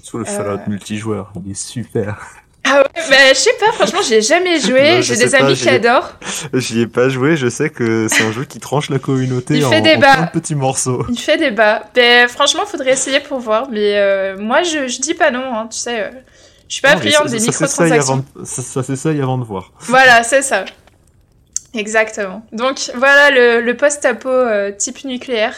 Sur 0.02 0.18
le 0.18 0.26
Fallout 0.26 0.60
multijoueur, 0.68 1.32
il 1.46 1.52
est 1.52 1.56
super. 1.56 2.18
Ah 2.66 2.78
ouais, 2.78 3.02
bah 3.10 3.16
je 3.34 3.34
sais 3.40 3.54
pas, 3.60 3.72
franchement 3.74 4.00
j'ai 4.08 4.22
jamais 4.22 4.58
joué, 4.62 5.02
j'ai 5.02 5.18
des 5.18 5.36
amis 5.36 5.54
j'y 5.56 5.64
qui 5.64 5.68
ai- 5.70 5.74
adorent. 5.76 6.14
J'y 6.54 6.82
ai 6.82 6.88
pas 6.88 7.10
joué, 7.10 7.36
je 7.36 7.50
sais 7.50 7.70
que 7.70 8.08
c'est 8.10 8.24
un 8.24 8.32
jeu 8.32 8.46
qui 8.46 8.60
tranche 8.60 8.90
la 8.90 9.00
communauté 9.00 9.56
Il 9.58 9.66
en, 9.66 9.70
fait 9.70 9.80
en 9.80 9.84
débat. 9.84 10.14
plein 10.14 10.26
de 10.26 10.30
petits 10.32 10.56
morceaux. 10.56 11.06
Il 11.10 11.20
fait 11.20 11.38
débat. 11.38 11.84
Ben, 11.94 12.28
franchement, 12.30 12.66
faudrait 12.66 12.92
essayer 12.94 13.20
pour 13.20 13.40
voir. 13.40 13.68
Mais 13.70 13.98
euh, 13.98 14.38
moi, 14.38 14.64
je, 14.64 14.88
je 14.88 15.02
dis 15.02 15.14
pas 15.14 15.30
non, 15.30 15.44
hein, 15.54 15.68
tu 15.70 15.78
sais. 15.78 16.04
euh, 16.06 16.10
je 16.70 16.76
suis 16.76 16.82
pas 16.82 16.96
mais 16.96 17.12
friande 17.12 17.28
ça- 17.28 17.34
des 17.34 17.40
ça 17.40 17.52
s'essaye 17.52 17.92
microtransactions. 17.92 18.14
avant 18.38 18.46
Ça, 18.46 18.62
ça 18.62 18.84
s'essaye 18.84 19.22
avant 19.22 19.38
de 19.38 19.44
voir. 19.44 19.72
Voilà, 19.82 20.24
c'est 20.24 20.42
ça. 20.42 20.64
Exactement. 21.74 22.46
Donc, 22.52 22.92
voilà 22.96 23.32
le, 23.32 23.62
le 23.62 23.76
post-apo 23.78 24.30
euh, 24.30 24.72
type 24.72 25.04
nucléaire. 25.06 25.56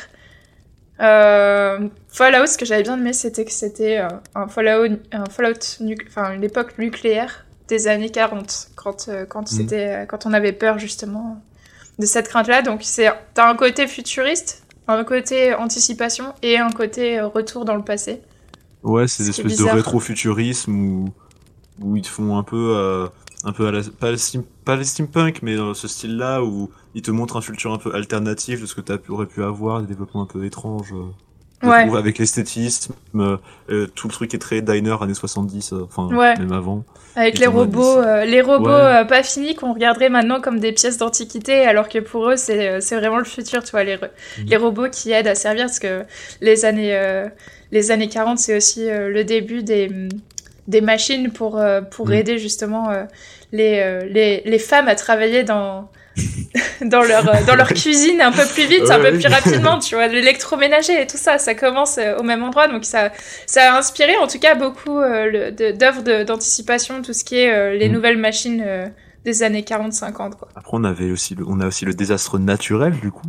Euh, 1.01 1.89
Fallout, 2.07 2.47
ce 2.47 2.57
que 2.57 2.65
j'avais 2.65 2.83
bien 2.83 2.97
aimé, 2.97 3.11
c'était 3.11 3.43
que 3.43 3.51
c'était 3.51 3.97
euh, 3.99 4.07
un 4.33 4.47
Fallout, 4.47 4.95
un 5.11 5.25
Fallout, 5.25 5.59
enfin 6.07 6.31
une 6.33 6.43
époque 6.43 6.77
nucléaire 6.77 7.45
des 7.67 7.87
années 7.87 8.09
40, 8.11 8.69
quand 8.75 9.09
euh, 9.09 9.25
quand 9.25 9.41
Mhm. 9.51 9.57
c'était, 9.57 10.05
quand 10.07 10.25
on 10.25 10.31
avait 10.33 10.53
peur 10.53 10.79
justement 10.79 11.41
de 11.99 12.05
cette 12.05 12.29
crainte-là. 12.29 12.61
Donc 12.61 12.79
c'est, 12.83 13.09
t'as 13.33 13.49
un 13.49 13.55
côté 13.55 13.87
futuriste, 13.87 14.63
un 14.87 15.03
côté 15.03 15.53
anticipation 15.53 16.33
et 16.41 16.57
un 16.59 16.69
côté 16.69 17.19
retour 17.19 17.65
dans 17.65 17.75
le 17.75 17.83
passé. 17.83 18.21
Ouais, 18.83 19.07
c'est 19.07 19.23
des 19.23 19.31
Ce 19.33 19.41
qui 19.41 19.47
est 19.47 19.51
espèces 19.51 19.65
de 19.65 19.71
rétrofuturisme 19.71 20.73
où, 20.75 21.09
où 21.81 21.95
ils 21.97 22.03
te 22.03 22.07
font 22.07 22.37
un 22.37 22.43
peu, 22.43 23.09
un 23.43 23.51
peu 23.51 23.67
à 23.67 23.71
la, 23.71 23.81
pas, 23.99 24.11
le 24.11 24.17
steam- 24.17 24.43
pas 24.65 24.75
les 24.75 24.83
steampunk, 24.83 25.39
mais 25.43 25.55
dans 25.55 25.73
ce 25.73 25.87
style-là 25.87 26.43
où 26.43 26.69
ils 26.95 27.01
te 27.01 27.11
montrent 27.11 27.37
un 27.37 27.41
futur 27.41 27.71
un 27.73 27.77
peu 27.77 27.93
alternatif 27.95 28.61
de 28.61 28.65
ce 28.65 28.75
que 28.75 28.81
tu 28.81 29.11
aurais 29.11 29.27
pu 29.27 29.43
avoir, 29.43 29.81
des 29.81 29.87
développements 29.87 30.23
un 30.23 30.27
peu 30.27 30.43
étranges. 30.45 30.93
euh, 30.93 31.05
Ouais. 31.63 31.97
avec 31.97 32.19
l'esthétisme, 32.19 32.93
euh, 33.15 33.37
euh, 33.71 33.87
tout 33.95 34.07
le 34.07 34.13
truc 34.13 34.33
est 34.35 34.37
très 34.39 34.61
diner 34.61 35.01
années 35.01 35.13
70, 35.15 35.71
euh, 35.73 35.85
enfin, 35.85 36.13
Ouais. 36.13 36.37
même 36.37 36.51
avant. 36.51 36.83
Avec 37.15 37.39
les 37.39 37.47
robots, 37.47 37.97
euh, 37.97 38.25
les 38.25 38.41
robots 38.41 38.67
pas 39.07 39.23
finis 39.23 39.55
qu'on 39.55 39.73
regarderait 39.73 40.09
maintenant 40.09 40.41
comme 40.41 40.59
des 40.59 40.73
pièces 40.73 40.97
d'antiquité, 40.97 41.61
alors 41.65 41.87
que 41.89 41.99
pour 41.99 42.29
eux 42.29 42.35
c'est 42.35 42.77
vraiment 42.91 43.17
le 43.17 43.23
futur, 43.23 43.63
tu 43.63 43.71
vois, 43.71 43.83
les, 43.85 43.95
re- 43.95 44.09
Mhm. 44.39 44.45
les 44.47 44.57
robots 44.57 44.89
qui 44.91 45.11
aident 45.11 45.27
à 45.27 45.33
servir, 45.33 45.65
parce 45.67 45.79
que 45.79 46.03
les 46.41 46.65
années, 46.65 47.23
les 47.71 47.89
années 47.89 48.09
40 48.09 48.37
c'est 48.37 48.55
aussi 48.57 48.85
le 48.87 49.23
début 49.23 49.63
des, 49.63 49.89
des 50.67 50.81
machines 50.81 51.31
pour, 51.31 51.57
euh, 51.57 51.81
pour 51.81 52.07
Mhm. 52.07 52.13
aider 52.13 52.37
justement 52.39 52.89
euh, 52.89 53.03
les, 53.51 53.79
euh, 53.79 54.05
les, 54.09 54.41
les 54.45 54.59
femmes 54.59 54.87
à 54.87 54.95
travailler 54.95 55.43
dans, 55.43 55.89
dans, 56.81 57.01
leur, 57.03 57.27
euh, 57.29 57.43
dans 57.45 57.55
leur 57.55 57.67
cuisine 57.67 58.21
un 58.21 58.31
peu 58.31 58.45
plus 58.53 58.65
vite, 58.67 58.89
un 58.89 58.99
peu 58.99 59.11
oui. 59.11 59.19
plus 59.19 59.27
rapidement, 59.31 59.79
tu 59.79 59.95
vois, 59.95 60.07
l'électroménager 60.07 61.01
et 61.01 61.07
tout 61.07 61.17
ça, 61.17 61.37
ça 61.37 61.53
commence 61.55 61.97
euh, 61.97 62.17
au 62.17 62.23
même 62.23 62.41
endroit, 62.43 62.67
donc 62.67 62.85
ça, 62.85 63.11
ça 63.45 63.73
a 63.73 63.77
inspiré 63.77 64.15
en 64.17 64.27
tout 64.27 64.39
cas 64.39 64.55
beaucoup 64.55 64.97
euh, 64.99 65.51
d'œuvres 65.51 66.23
d'anticipation, 66.23 67.01
tout 67.01 67.13
ce 67.13 67.23
qui 67.23 67.37
est 67.39 67.51
euh, 67.53 67.73
les 67.77 67.89
Mm. 67.89 67.91
nouvelles 67.91 68.17
machines 68.17 68.63
euh, 68.65 68.87
des 69.25 69.43
années 69.43 69.61
40-50. 69.63 70.13
quoi. 70.35 70.47
Après, 70.55 70.71
on 70.73 70.83
avait 70.83 71.11
aussi, 71.11 71.35
le, 71.35 71.43
on 71.47 71.59
a 71.59 71.67
aussi 71.67 71.83
le 71.85 71.93
désastre 71.93 72.37
naturel, 72.39 72.93
du 72.99 73.11
coup. 73.11 73.27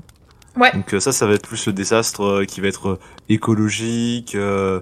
Ouais. 0.56 0.72
Donc 0.72 1.02
ça, 1.02 1.12
ça 1.12 1.26
va 1.26 1.34
être 1.34 1.46
plus 1.46 1.66
le 1.66 1.72
désastre 1.74 2.44
qui 2.44 2.60
va 2.62 2.68
être 2.68 2.98
écologique, 3.28 4.34
euh, 4.34 4.80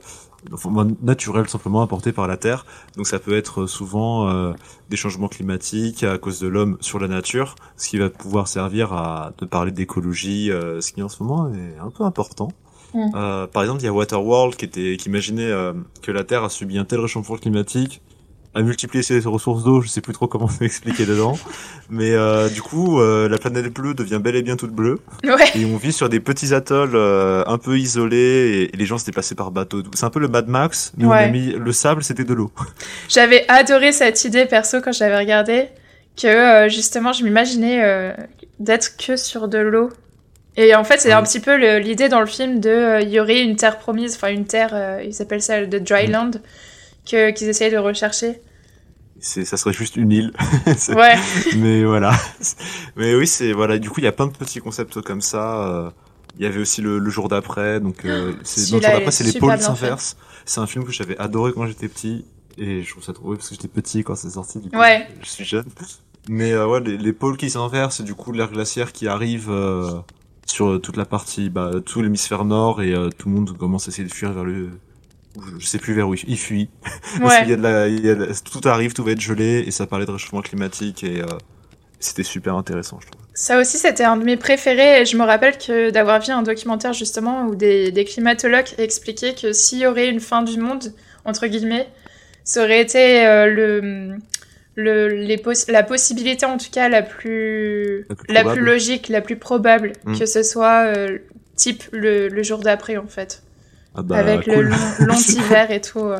enfin, 0.52 0.88
naturel 1.02 1.48
simplement 1.48 1.82
apporté 1.82 2.12
par 2.12 2.26
la 2.26 2.36
Terre. 2.36 2.66
Donc 2.96 3.06
ça 3.06 3.18
peut 3.18 3.36
être 3.36 3.62
euh, 3.62 3.66
souvent 3.66 4.28
euh, 4.28 4.52
des 4.90 4.96
changements 4.96 5.28
climatiques 5.28 6.02
à 6.02 6.18
cause 6.18 6.40
de 6.40 6.48
l'homme 6.48 6.76
sur 6.80 6.98
la 6.98 7.08
nature, 7.08 7.54
ce 7.76 7.88
qui 7.88 7.98
va 7.98 8.10
pouvoir 8.10 8.48
servir 8.48 8.92
à 8.92 9.32
de 9.38 9.46
parler 9.46 9.72
d'écologie, 9.72 10.50
euh, 10.50 10.80
ce 10.80 10.92
qui 10.92 11.02
en 11.02 11.08
ce 11.08 11.22
moment 11.22 11.52
est 11.52 11.78
un 11.78 11.90
peu 11.90 12.04
important. 12.04 12.48
Mm. 12.94 13.10
Euh, 13.14 13.46
par 13.46 13.62
exemple, 13.62 13.82
il 13.82 13.86
y 13.86 13.88
a 13.88 13.92
Waterworld 13.92 14.56
qui 14.56 14.64
était 14.64 14.96
qui 14.96 15.08
imaginait 15.08 15.50
que 16.02 16.12
la 16.12 16.24
Terre 16.24 16.44
a 16.44 16.48
subi 16.48 16.78
un 16.78 16.84
tel 16.84 17.00
réchauffement 17.00 17.36
climatique 17.36 18.02
à 18.54 18.62
multiplier 18.62 19.02
ses 19.02 19.18
ressources 19.20 19.64
d'eau, 19.64 19.80
je 19.80 19.88
sais 19.88 20.00
plus 20.00 20.12
trop 20.12 20.26
comment 20.28 20.48
expliquer 20.60 21.06
dedans, 21.06 21.38
mais 21.90 22.12
euh, 22.12 22.48
du 22.48 22.62
coup 22.62 23.00
euh, 23.00 23.28
la 23.28 23.38
planète 23.38 23.72
bleue 23.72 23.94
devient 23.94 24.20
bel 24.22 24.36
et 24.36 24.42
bien 24.42 24.56
toute 24.56 24.70
bleue 24.70 25.00
Ouais, 25.24 25.50
et 25.56 25.64
on 25.64 25.76
vit 25.76 25.92
sur 25.92 26.08
des 26.08 26.20
petits 26.20 26.54
atolls 26.54 26.94
euh, 26.94 27.42
un 27.46 27.58
peu 27.58 27.78
isolés 27.78 28.16
et, 28.16 28.74
et 28.74 28.76
les 28.76 28.86
gens 28.86 28.98
se 28.98 29.04
déplaçaient 29.04 29.34
par 29.34 29.50
bateau. 29.50 29.82
C'est 29.94 30.04
un 30.04 30.10
peu 30.10 30.20
le 30.20 30.28
Mad 30.28 30.46
Max, 30.48 30.92
mais 30.96 31.04
on 31.06 31.10
Ouais. 31.10 31.24
a 31.24 31.28
mis 31.28 31.52
le 31.52 31.72
sable, 31.72 32.04
c'était 32.04 32.24
de 32.24 32.34
l'eau. 32.34 32.50
j'avais 33.08 33.44
adoré 33.48 33.92
cette 33.92 34.24
idée 34.24 34.46
perso 34.46 34.80
quand 34.80 34.92
j'avais 34.92 35.18
regardé, 35.18 35.66
que 36.20 36.26
euh, 36.28 36.68
justement 36.68 37.12
je 37.12 37.24
m'imaginais 37.24 37.82
euh, 37.82 38.12
d'être 38.60 38.96
que 38.96 39.16
sur 39.16 39.48
de 39.48 39.58
l'eau. 39.58 39.90
Et 40.56 40.76
en 40.76 40.84
fait, 40.84 41.00
c'est 41.00 41.10
un 41.10 41.24
petit 41.24 41.40
peu 41.40 41.56
l'idée 41.78 42.08
dans 42.08 42.20
le 42.20 42.26
film 42.26 42.60
de 42.60 42.68
euh, 42.70 43.00
il 43.00 43.08
y 43.08 43.18
aurait 43.18 43.40
une 43.42 43.56
terre 43.56 43.76
promise, 43.78 44.14
enfin 44.14 44.28
une 44.28 44.44
terre, 44.46 44.70
euh, 44.72 45.02
ils 45.04 45.20
appellent 45.20 45.42
ça 45.42 45.60
le 45.60 45.66
dry 45.66 46.06
Mm. 46.06 46.12
land, 46.12 46.30
que 47.08 47.30
qu'ils 47.32 47.48
essayent 47.48 47.70
de 47.72 47.76
rechercher. 47.78 48.40
C'est, 49.20 49.44
ça 49.44 49.56
serait 49.56 49.72
juste 49.72 49.96
une 49.96 50.10
île. 50.12 50.32
C'est- 50.76 50.94
Ouais, 50.94 51.14
mais 51.56 51.84
voilà. 51.84 52.12
Mais 52.96 53.14
oui, 53.14 53.26
c'est 53.26 53.52
voilà. 53.52 53.78
Du 53.78 53.88
coup, 53.88 54.00
il 54.00 54.04
y 54.04 54.08
a 54.08 54.12
plein 54.12 54.26
de 54.26 54.32
petits 54.36 54.60
concepts 54.60 55.00
comme 55.00 55.20
ça. 55.20 55.66
euh, 55.68 55.90
Il 56.38 56.42
y 56.44 56.46
avait 56.46 56.60
aussi 56.60 56.82
le, 56.82 56.98
le 56.98 57.10
jour 57.10 57.28
d'après. 57.28 57.80
Donc, 57.80 58.04
euh, 58.04 58.32
c'est, 58.42 58.70
non, 58.72 58.78
le 58.78 58.82
jour 58.82 58.92
d'après, 58.92 59.10
c'est 59.12 59.24
les 59.24 59.32
pôles 59.38 59.50
bien 59.56 59.58
s'inversent. 59.66 60.16
C'est 60.44 60.60
un 60.60 60.66
film 60.66 60.84
que 60.84 60.92
j'avais 60.92 61.16
adoré 61.18 61.52
quand 61.54 61.66
j'étais 61.66 61.88
petit. 61.88 62.24
Et 62.58 62.82
je 62.82 62.90
trouve 62.90 63.02
ça 63.02 63.12
trop 63.12 63.24
beau 63.28 63.34
parce 63.36 63.48
que 63.48 63.54
j'étais 63.54 63.68
petit 63.68 64.04
quand 64.04 64.14
c'est 64.14 64.30
sorti. 64.30 64.58
Du 64.58 64.68
coup, 64.70 64.76
Ouais. 64.78 65.06
Je 65.22 65.28
suis 65.28 65.44
jeune. 65.44 65.64
Mais 66.28 66.52
euh, 66.52 66.66
ouais, 66.66 66.80
les, 66.80 66.96
les 66.98 67.12
pôles 67.12 67.36
qui 67.36 67.50
s'inversent, 67.50 68.00
et 68.00 68.04
du 68.04 68.14
coup, 68.14 68.30
l'air 68.32 68.50
glaciaire 68.50 68.92
qui 68.92 69.08
arrive 69.08 69.48
euh, 69.50 69.90
sur 70.46 70.80
toute 70.80 70.96
la 70.96 71.04
partie, 71.04 71.48
bah, 71.50 71.70
tout 71.84 72.02
l'hémisphère 72.02 72.44
nord 72.44 72.82
et 72.82 72.92
euh, 72.94 73.08
tout 73.16 73.28
le 73.28 73.34
monde 73.36 73.56
commence 73.56 73.88
à 73.88 73.90
essayer 73.90 74.06
de 74.08 74.12
fuir 74.12 74.32
vers 74.32 74.44
le. 74.44 74.70
Je 75.58 75.66
sais 75.66 75.78
plus 75.78 75.94
vers 75.94 76.08
où 76.08 76.14
il 76.14 76.38
fuit. 76.38 76.68
Parce 77.20 77.38
qu'il 77.38 77.48
y 77.48 77.48
ouais. 77.48 77.54
a 77.54 77.56
de 77.56 77.62
la, 77.62 77.88
il 77.88 78.04
y 78.04 78.10
a 78.10 78.14
de 78.14 78.24
la- 78.24 78.34
tout 78.34 78.60
arrive, 78.68 78.92
tout 78.92 79.02
va 79.04 79.12
être 79.12 79.20
gelé 79.20 79.64
et 79.66 79.70
ça 79.70 79.86
parlait 79.86 80.06
de 80.06 80.10
réchauffement 80.12 80.42
climatique 80.42 81.02
et 81.02 81.20
euh, 81.22 81.26
c'était 81.98 82.22
super 82.22 82.54
intéressant, 82.56 82.98
je 83.00 83.08
trouve. 83.10 83.20
Ça 83.34 83.58
aussi, 83.60 83.78
c'était 83.78 84.04
un 84.04 84.16
de 84.16 84.24
mes 84.24 84.36
préférés. 84.36 85.02
Et 85.02 85.06
je 85.06 85.16
me 85.16 85.24
rappelle 85.24 85.58
que 85.58 85.90
d'avoir 85.90 86.20
vu 86.20 86.30
un 86.32 86.42
documentaire 86.42 86.92
justement 86.92 87.46
où 87.46 87.56
des, 87.56 87.90
des 87.90 88.04
climatologues 88.04 88.68
expliquaient 88.78 89.34
que 89.34 89.52
s'il 89.52 89.78
y 89.80 89.86
aurait 89.86 90.08
une 90.08 90.20
fin 90.20 90.42
du 90.42 90.58
monde, 90.58 90.92
entre 91.24 91.46
guillemets, 91.48 91.88
ça 92.44 92.62
aurait 92.62 92.80
été 92.80 93.26
euh, 93.26 93.46
le, 93.46 94.16
le, 94.76 95.08
les 95.08 95.36
poss- 95.38 95.68
la 95.70 95.82
possibilité 95.82 96.46
en 96.46 96.58
tout 96.58 96.70
cas 96.70 96.88
la 96.88 97.02
plus, 97.02 98.06
La 98.08 98.14
plus 98.14 98.32
la 98.34 98.40
probable. 98.42 98.60
plus 98.60 98.66
logique, 98.66 99.08
la 99.08 99.20
plus 99.20 99.36
probable, 99.36 99.92
Mm. 100.04 100.18
que 100.18 100.26
ce 100.26 100.42
soit 100.44 100.84
euh, 100.94 101.18
type 101.56 101.82
le, 101.92 102.28
le 102.28 102.42
jour 102.44 102.58
d'après 102.60 102.96
en 102.98 103.06
fait. 103.08 103.42
Ah 103.94 104.02
bah, 104.02 104.16
avec 104.18 104.46
le 104.46 104.54
cool. 104.54 104.64
long, 104.68 104.76
long 105.06 105.14
hiver 105.28 105.70
et 105.70 105.80
tout. 105.80 106.10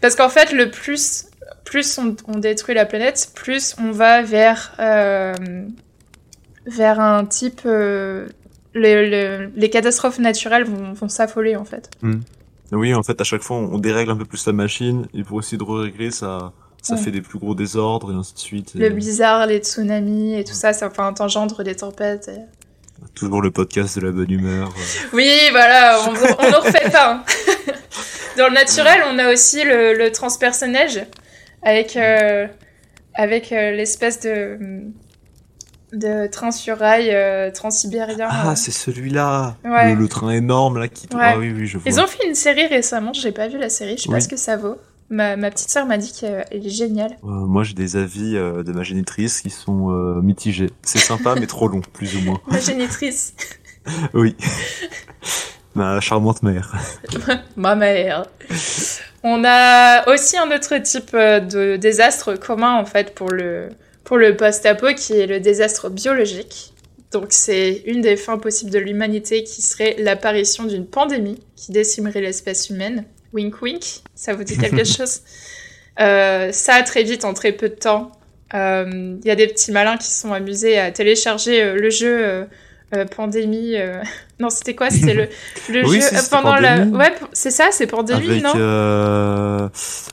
Parce 0.00 0.16
qu'en 0.16 0.28
fait, 0.28 0.52
le 0.52 0.70
plus, 0.70 1.26
plus 1.64 1.98
on, 1.98 2.16
on 2.26 2.38
détruit 2.38 2.74
la 2.74 2.86
planète, 2.86 3.30
plus 3.34 3.76
on 3.80 3.90
va 3.92 4.22
vers, 4.22 4.72
euh, 4.80 5.34
vers 6.66 7.00
un 7.00 7.24
type. 7.24 7.62
euh, 7.66 8.26
les, 8.74 9.08
les- 9.08 9.48
les 9.56 9.70
catastrophes 9.70 10.20
naturelles 10.20 10.64
vont, 10.64 10.92
vont 10.92 11.08
s'affoler 11.08 11.56
en 11.56 11.64
fait. 11.64 11.90
Oui, 12.72 12.94
en 12.94 13.02
fait, 13.02 13.20
à 13.20 13.24
chaque 13.24 13.42
fois, 13.42 13.56
on 13.56 13.78
dérègle 13.78 14.12
un 14.12 14.16
peu 14.16 14.24
plus 14.24 14.46
la 14.46 14.52
machine 14.52 15.06
et 15.12 15.24
pour 15.24 15.40
essayer 15.40 15.58
de 15.58 15.64
régler, 15.64 16.12
ça, 16.12 16.52
ça 16.80 16.94
Ouais. 16.94 17.00
fait 17.00 17.10
des 17.10 17.20
plus 17.20 17.40
gros 17.40 17.56
désordres 17.56 18.12
et 18.12 18.14
ainsi 18.14 18.32
de 18.34 18.38
suite. 18.38 18.72
Et 18.76 18.78
Le 18.78 18.90
blizzard, 18.90 19.46
les 19.46 19.58
tsunamis 19.58 20.34
et 20.38 20.44
tout 20.44 20.54
ça, 20.54 20.72
ça 20.72 20.86
enfin, 20.86 21.12
engendre 21.18 21.64
des 21.64 21.74
tempêtes. 21.74 22.28
et- 22.28 22.59
Toujours 23.14 23.42
le 23.42 23.50
podcast 23.50 23.98
de 23.98 24.06
la 24.06 24.12
bonne 24.12 24.30
humeur. 24.30 24.68
euh. 24.68 25.06
Oui, 25.12 25.30
voilà, 25.50 25.98
on, 26.06 26.10
on 26.12 26.54
en 26.54 26.60
refait 26.60 26.90
pas. 26.90 27.12
hein. 27.14 27.24
Dans 28.38 28.48
le 28.48 28.54
naturel, 28.54 29.00
on 29.10 29.18
a 29.18 29.32
aussi 29.32 29.64
le, 29.64 29.94
le 29.94 30.12
transpersonnage 30.12 31.00
avec, 31.62 31.96
euh, 31.96 32.46
avec 33.14 33.52
euh, 33.52 33.72
l'espèce 33.72 34.20
de, 34.20 34.58
de 35.92 36.26
train 36.28 36.50
sur 36.52 36.78
rail 36.78 37.10
euh, 37.12 37.50
transsibérien. 37.50 38.28
Ah, 38.30 38.54
c'est 38.56 38.70
celui-là 38.70 39.56
Ouais. 39.64 39.92
le, 39.94 40.00
le 40.00 40.08
train 40.08 40.30
énorme 40.30 40.78
là 40.78 40.88
qui... 40.88 41.06
Ouais. 41.12 41.20
Ah 41.20 41.38
oui, 41.38 41.52
oui, 41.54 41.66
je 41.66 41.78
vois. 41.78 41.90
Ils 41.90 42.00
ont 42.00 42.06
fait 42.06 42.26
une 42.26 42.34
série 42.36 42.66
récemment, 42.66 43.12
j'ai 43.12 43.32
pas 43.32 43.48
vu 43.48 43.58
la 43.58 43.68
série, 43.68 43.96
je 43.98 44.04
sais 44.04 44.08
pas 44.08 44.20
ce 44.20 44.28
que 44.28 44.36
ça 44.36 44.56
vaut. 44.56 44.78
Ma, 45.10 45.36
ma 45.36 45.50
petite 45.50 45.70
sœur 45.70 45.86
m'a 45.86 45.98
dit 45.98 46.12
qu'elle 46.12 46.46
est 46.52 46.68
géniale. 46.70 47.18
Euh, 47.24 47.26
moi, 47.26 47.64
j'ai 47.64 47.74
des 47.74 47.96
avis 47.96 48.36
euh, 48.36 48.62
de 48.62 48.72
ma 48.72 48.84
génitrice 48.84 49.40
qui 49.40 49.50
sont 49.50 49.90
euh, 49.90 50.22
mitigés. 50.22 50.70
C'est 50.82 51.00
sympa, 51.00 51.34
mais 51.34 51.48
trop 51.48 51.66
long, 51.66 51.80
plus 51.92 52.16
ou 52.16 52.20
moins. 52.20 52.40
Ma 52.46 52.60
génitrice, 52.60 53.34
Oui. 54.14 54.36
Ma 55.74 56.00
charmante 56.00 56.44
mère. 56.44 56.76
ma 57.56 57.74
mère. 57.74 58.26
On 59.24 59.42
a 59.44 60.08
aussi 60.08 60.38
un 60.38 60.50
autre 60.54 60.78
type 60.78 61.12
de 61.12 61.76
désastre 61.76 62.36
commun 62.36 62.76
en 62.76 62.84
fait 62.84 63.14
pour 63.14 63.30
le, 63.30 63.68
pour 64.04 64.16
le 64.16 64.36
post-apo 64.36 64.94
qui 64.96 65.14
est 65.14 65.26
le 65.26 65.40
désastre 65.40 65.90
biologique. 65.90 66.72
Donc 67.12 67.26
c'est 67.30 67.82
une 67.86 68.00
des 68.00 68.16
fins 68.16 68.38
possibles 68.38 68.70
de 68.70 68.78
l'humanité 68.78 69.42
qui 69.44 69.62
serait 69.62 69.96
l'apparition 69.98 70.64
d'une 70.64 70.86
pandémie 70.86 71.40
qui 71.56 71.72
décimerait 71.72 72.20
l'espèce 72.20 72.70
humaine. 72.70 73.04
Wink 73.32 73.62
wink, 73.62 73.84
ça 74.14 74.34
vous 74.34 74.44
dit 74.44 74.58
quelque 74.58 74.84
chose? 74.84 75.20
Euh, 76.00 76.52
Ça 76.52 76.82
très 76.82 77.02
vite 77.02 77.24
en 77.24 77.34
très 77.34 77.52
peu 77.52 77.68
de 77.68 77.74
temps. 77.74 78.12
Euh, 78.54 79.16
Il 79.22 79.26
y 79.26 79.30
a 79.30 79.36
des 79.36 79.46
petits 79.46 79.72
malins 79.72 79.96
qui 79.96 80.06
se 80.06 80.20
sont 80.22 80.32
amusés 80.32 80.78
à 80.78 80.90
télécharger 80.90 81.62
euh, 81.62 81.74
le 81.74 81.90
jeu 81.90 82.46
euh, 82.94 83.04
Pandémie. 83.06 83.76
euh, 83.76 84.02
Non, 84.40 84.48
c'était 84.48 84.74
quoi? 84.74 84.88
C'était 84.90 85.12
le, 85.12 85.28
le 85.68 85.86
Oui, 85.86 86.00
jeu 86.00 86.08
si, 86.16 86.30
pendant 86.30 86.54
la. 86.56 86.84
Ouais, 86.84 87.12
c'est 87.34 87.50
ça, 87.50 87.68
c'est 87.72 87.86
Pandémie, 87.86 88.30
Avec 88.30 88.42
non? 88.42 88.52
euh... 88.56 89.68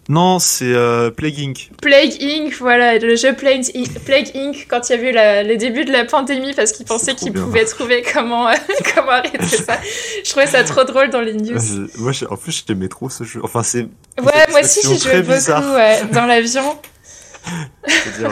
non, 0.09 0.37
c'est 0.39 0.73
Plague 1.15 1.39
Inc. 1.39 1.69
Plague 1.81 2.13
Inc, 2.21 2.53
voilà, 2.59 2.97
le 2.97 3.15
jeu 3.15 3.33
Plague 3.33 3.63
Inc, 3.73 3.87
Plague 4.05 4.31
Inc 4.35 4.67
quand 4.69 4.89
il 4.89 4.95
y 4.95 4.99
a 4.99 5.09
eu 5.09 5.13
la, 5.13 5.43
les 5.43 5.55
débuts 5.55 5.85
de 5.85 5.93
la 5.93 6.03
pandémie 6.03 6.53
parce 6.53 6.73
qu'ils 6.73 6.85
pensaient 6.85 7.15
qu'ils 7.15 7.31
pouvaient 7.31 7.63
trouver 7.65 8.03
comment, 8.13 8.49
comment 8.95 9.11
arrêter 9.11 9.37
ça. 9.45 9.79
Je 10.25 10.29
trouvais 10.29 10.47
ça 10.47 10.63
trop 10.65 10.83
drôle 10.83 11.09
dans 11.09 11.21
les 11.21 11.33
news. 11.33 11.57
Je- 11.57 12.01
Moi, 12.01 12.11
en 12.29 12.35
plus, 12.35 12.65
j'aimais 12.67 12.89
trop 12.89 13.09
ce 13.09 13.23
jeu. 13.23 13.39
Enfin, 13.43 13.63
c'est 13.63 13.83
Ouais, 14.21 14.45
moi 14.49 14.59
aussi 14.61 14.81
j'ai 14.83 14.97
joué 14.97 15.21
beaucoup 15.21 15.73
ouais, 15.75 16.01
dans 16.11 16.25
l'avion. 16.25 16.77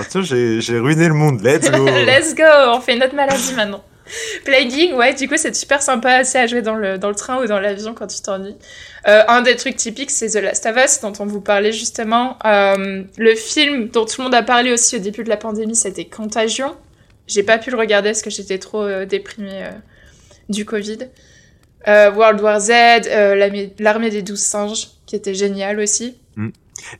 Tiens, 0.09 0.21
j'ai 0.23 0.79
ruiné 0.79 1.07
le 1.07 1.13
monde, 1.13 1.41
let's 1.41 1.71
go 1.71 1.85
Let's 1.85 2.35
go, 2.35 2.43
on 2.73 2.81
fait 2.81 2.97
notre 2.97 3.15
maladie 3.15 3.53
maintenant. 3.55 3.81
Plague 4.45 4.71
Inc, 4.73 4.97
ouais, 4.97 5.13
du 5.13 5.27
coup 5.27 5.35
c'est 5.37 5.55
super 5.55 5.81
sympa 5.81 6.21
aussi 6.21 6.37
à 6.37 6.47
jouer 6.47 6.61
dans 6.61 6.75
le, 6.75 6.97
dans 6.97 7.09
le 7.09 7.15
train 7.15 7.41
ou 7.41 7.47
dans 7.47 7.59
l'avion 7.59 7.93
quand 7.93 8.07
tu 8.07 8.21
t'ennuies. 8.21 8.55
Euh, 9.07 9.23
un 9.27 9.41
des 9.41 9.55
trucs 9.55 9.75
typiques 9.75 10.11
c'est 10.11 10.29
The 10.29 10.43
Last 10.43 10.65
of 10.65 10.75
Us 10.77 11.01
dont 11.01 11.13
on 11.19 11.25
vous 11.25 11.41
parlait 11.41 11.71
justement. 11.71 12.37
Euh, 12.45 13.03
le 13.17 13.35
film 13.35 13.89
dont 13.89 14.05
tout 14.05 14.15
le 14.19 14.25
monde 14.25 14.35
a 14.35 14.43
parlé 14.43 14.71
aussi 14.71 14.95
au 14.97 14.99
début 14.99 15.23
de 15.23 15.29
la 15.29 15.37
pandémie 15.37 15.75
c'était 15.75 16.05
Contagion. 16.05 16.75
J'ai 17.27 17.43
pas 17.43 17.57
pu 17.57 17.71
le 17.71 17.77
regarder 17.77 18.09
parce 18.09 18.21
que 18.21 18.29
j'étais 18.29 18.59
trop 18.59 18.83
euh, 18.83 19.05
déprimée 19.05 19.69
du 20.49 20.65
Covid. 20.65 20.99
World 21.87 22.41
War 22.41 22.59
Z, 22.59 22.71
l'armée 23.79 24.09
des 24.09 24.23
douze 24.23 24.39
singes 24.39 24.87
qui 25.05 25.15
était 25.15 25.35
génial 25.35 25.79
aussi. 25.79 26.17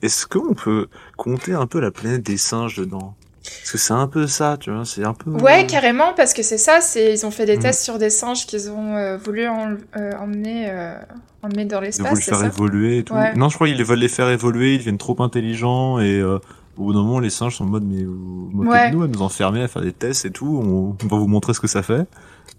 Est-ce 0.01 0.27
qu'on 0.27 0.53
peut 0.53 0.87
compter 1.17 1.53
un 1.53 1.65
peu 1.65 1.79
la 1.79 1.89
planète 1.91 2.21
des 2.21 2.37
singes 2.37 2.77
dedans? 2.77 3.15
Parce 3.45 3.71
que 3.71 3.77
c'est 3.77 3.93
un 3.93 4.07
peu 4.07 4.27
ça, 4.27 4.57
tu 4.59 4.71
vois, 4.71 4.85
c'est 4.85 5.03
un 5.03 5.13
peu... 5.13 5.29
Ouais, 5.31 5.65
carrément, 5.67 6.13
parce 6.15 6.33
que 6.33 6.41
c'est 6.43 6.57
ça, 6.57 6.81
c'est 6.81 7.13
ils 7.13 7.25
ont 7.25 7.31
fait 7.31 7.45
des 7.45 7.55
Mhm. 7.57 7.61
tests 7.63 7.83
sur 7.83 7.97
des 7.99 8.09
singes 8.09 8.45
qu'ils 8.47 8.69
ont 8.71 8.95
euh, 8.95 9.17
voulu 9.17 9.47
en- 9.47 9.75
euh, 9.97 10.11
emmener, 10.19 10.67
euh, 10.69 10.95
emmener 11.43 11.65
dans 11.65 11.79
Ils 11.81 11.85
l'espace, 11.85 12.07
veulent 12.13 12.17
c'est 12.17 12.31
faire 12.31 12.39
ça 12.39 12.47
évoluer 12.47 12.99
et 12.99 13.03
tout. 13.03 13.13
Ouais. 13.13 13.33
Non, 13.35 13.49
je 13.49 13.55
crois 13.55 13.67
qu'ils 13.67 13.83
veulent 13.83 13.99
les 13.99 14.07
faire 14.09 14.29
évoluer, 14.29 14.73
ils 14.75 14.77
deviennent 14.79 14.97
trop 14.97 15.15
intelligents 15.21 15.99
et 15.99 16.19
euh, 16.19 16.39
au 16.77 16.85
bout 16.85 16.93
d'un 16.93 17.03
moment, 17.03 17.19
les 17.19 17.29
singes 17.29 17.55
sont 17.57 17.63
en 17.65 17.67
mode, 17.67 17.83
mais 17.85 18.03
vous 18.03 18.49
moquez 18.51 18.69
Ouais. 18.69 18.89
de 18.91 18.95
nous 18.95 19.03
à 19.03 19.07
nous 19.07 19.21
enfermer, 19.21 19.61
à 19.63 19.67
faire 19.67 19.81
des 19.83 19.93
tests 19.93 20.25
et 20.25 20.31
tout, 20.31 20.59
on, 20.63 20.97
on 21.03 21.07
va 21.07 21.17
vous 21.17 21.27
montrer 21.27 21.53
ce 21.53 21.59
que 21.59 21.67
ça 21.67 21.83
fait. 21.83 22.05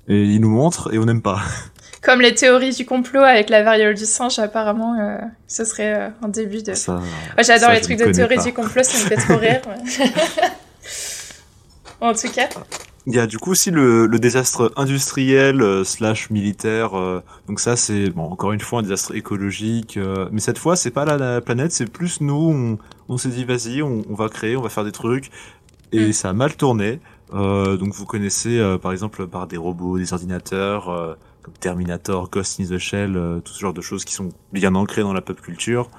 Et 0.08 0.22
ils 0.22 0.40
nous 0.40 0.50
montrent 0.50 0.94
et 0.94 0.98
on 0.98 1.04
n'aime 1.04 1.20
pas. 1.22 1.40
Comme 2.02 2.20
les 2.20 2.34
théories 2.34 2.72
du 2.74 2.86
complot 2.86 3.22
avec 3.22 3.50
la 3.50 3.64
variole 3.64 3.94
du 3.94 4.04
singe, 4.04 4.38
apparemment, 4.38 4.94
euh, 5.00 5.16
ce 5.48 5.64
serait 5.64 5.94
euh, 5.94 6.08
un 6.22 6.28
début 6.28 6.62
de... 6.62 6.74
Ça, 6.74 7.00
Ouais, 7.36 7.42
J'adore 7.42 7.72
les 7.72 7.80
trucs 7.80 7.98
de 7.98 8.12
théorie 8.12 8.36
pas. 8.36 8.42
du 8.44 8.52
complot, 8.52 8.84
ça 8.84 8.98
me 9.02 9.08
fait 9.08 9.16
trop 9.16 9.36
rire. 9.36 9.60
en 12.00 12.12
tout 12.14 12.28
cas, 12.30 12.48
Il 13.06 13.14
y 13.14 13.20
a 13.20 13.26
du 13.28 13.38
coup 13.38 13.52
aussi 13.52 13.70
le, 13.70 14.06
le 14.06 14.18
désastre 14.18 14.72
industriel 14.76 15.62
euh, 15.62 15.84
slash 15.84 16.30
militaire. 16.30 16.98
euh, 16.98 17.20
donc 17.46 17.60
ça 17.60 17.76
c'est 17.76 18.10
bon 18.10 18.24
encore 18.24 18.52
une 18.52 18.60
fois 18.60 18.80
un 18.80 18.82
désastre 18.82 19.14
écologique. 19.14 19.96
euh, 19.96 20.28
mais 20.32 20.40
cette 20.40 20.58
fois 20.58 20.74
c'est 20.76 20.90
pas 20.90 21.04
la, 21.04 21.16
la 21.16 21.40
planète, 21.40 21.70
c'est 21.72 21.86
plus 21.90 22.20
nous. 22.20 22.34
On, 22.52 22.78
on 23.08 23.16
s'est 23.16 23.28
dit 23.28 23.44
vas-y, 23.44 23.82
on, 23.82 24.02
on 24.10 24.14
va 24.14 24.28
créer, 24.28 24.56
on 24.56 24.62
va 24.62 24.68
faire 24.70 24.84
des 24.84 24.92
trucs. 24.92 25.30
Et 25.92 26.08
Mm. 26.08 26.12
ça 26.12 26.30
a 26.30 26.32
mal 26.32 26.56
tourné. 26.56 27.00
Euh, 27.32 27.76
donc 27.76 27.94
vous 27.94 28.06
connaissez 28.06 28.58
euh, 28.58 28.78
par 28.78 28.92
exemple 28.92 29.26
par 29.28 29.46
des 29.46 29.56
robots, 29.56 29.98
des 29.98 30.12
ordinateurs 30.12 30.88
euh, 30.90 31.14
comme 31.42 31.54
Terminator, 31.54 32.28
Ghost 32.30 32.60
in 32.60 32.66
the 32.66 32.78
Shell, 32.78 33.16
euh, 33.16 33.40
tout 33.40 33.52
ce 33.52 33.60
genre 33.60 33.72
de 33.74 33.80
choses 33.82 34.04
qui 34.04 34.14
sont 34.14 34.30
bien 34.52 34.74
ancrées 34.74 35.02
dans 35.02 35.12
la 35.12 35.20
pop 35.22 35.40
culture. 35.40 35.90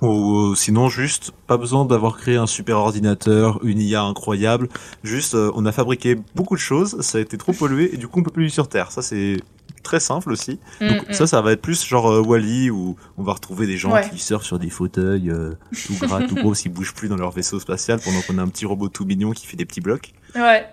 Ou 0.00 0.54
sinon 0.54 0.88
juste 0.88 1.32
pas 1.48 1.56
besoin 1.56 1.84
d'avoir 1.84 2.16
créé 2.16 2.36
un 2.36 2.46
super 2.46 2.78
ordinateur, 2.78 3.58
une 3.64 3.80
IA 3.80 4.02
incroyable. 4.02 4.68
Juste, 5.02 5.34
euh, 5.34 5.50
on 5.54 5.66
a 5.66 5.72
fabriqué 5.72 6.16
beaucoup 6.36 6.54
de 6.54 6.60
choses, 6.60 7.00
ça 7.00 7.18
a 7.18 7.20
été 7.20 7.36
trop 7.36 7.52
pollué 7.52 7.92
et 7.92 7.96
du 7.96 8.06
coup 8.06 8.20
on 8.20 8.22
peut 8.22 8.30
plus 8.30 8.44
vivre 8.44 8.54
sur 8.54 8.68
Terre. 8.68 8.92
Ça 8.92 9.02
c'est 9.02 9.38
très 9.82 9.98
simple 9.98 10.30
aussi. 10.30 10.60
Donc 10.80 11.08
Mm, 11.08 11.10
mm. 11.10 11.12
ça, 11.14 11.26
ça 11.26 11.40
va 11.40 11.50
être 11.52 11.62
plus 11.62 11.84
genre 11.84 12.10
euh, 12.12 12.20
Wally 12.22 12.70
où 12.70 12.94
on 13.16 13.22
va 13.24 13.32
retrouver 13.32 13.66
des 13.66 13.76
gens 13.76 13.92
Ouais. 13.92 14.08
qui 14.08 14.18
surfent 14.20 14.44
sur 14.44 14.58
des 14.60 14.70
fauteuils 14.70 15.30
euh, 15.30 15.54
tout 15.86 15.94
gras, 16.06 16.22
tout 16.22 16.36
gros, 16.36 16.52
qui 16.52 16.68
bougent 16.68 16.94
plus 16.94 17.08
dans 17.08 17.16
leur 17.16 17.32
vaisseau 17.32 17.58
spatial 17.58 17.98
pendant 17.98 18.20
qu'on 18.22 18.38
a 18.38 18.42
un 18.42 18.48
petit 18.48 18.66
robot 18.66 18.88
tout 18.90 19.04
mignon 19.04 19.32
qui 19.32 19.46
fait 19.46 19.56
des 19.56 19.64
petits 19.66 19.80
blocs. 19.80 20.12
ouais. 20.36 20.64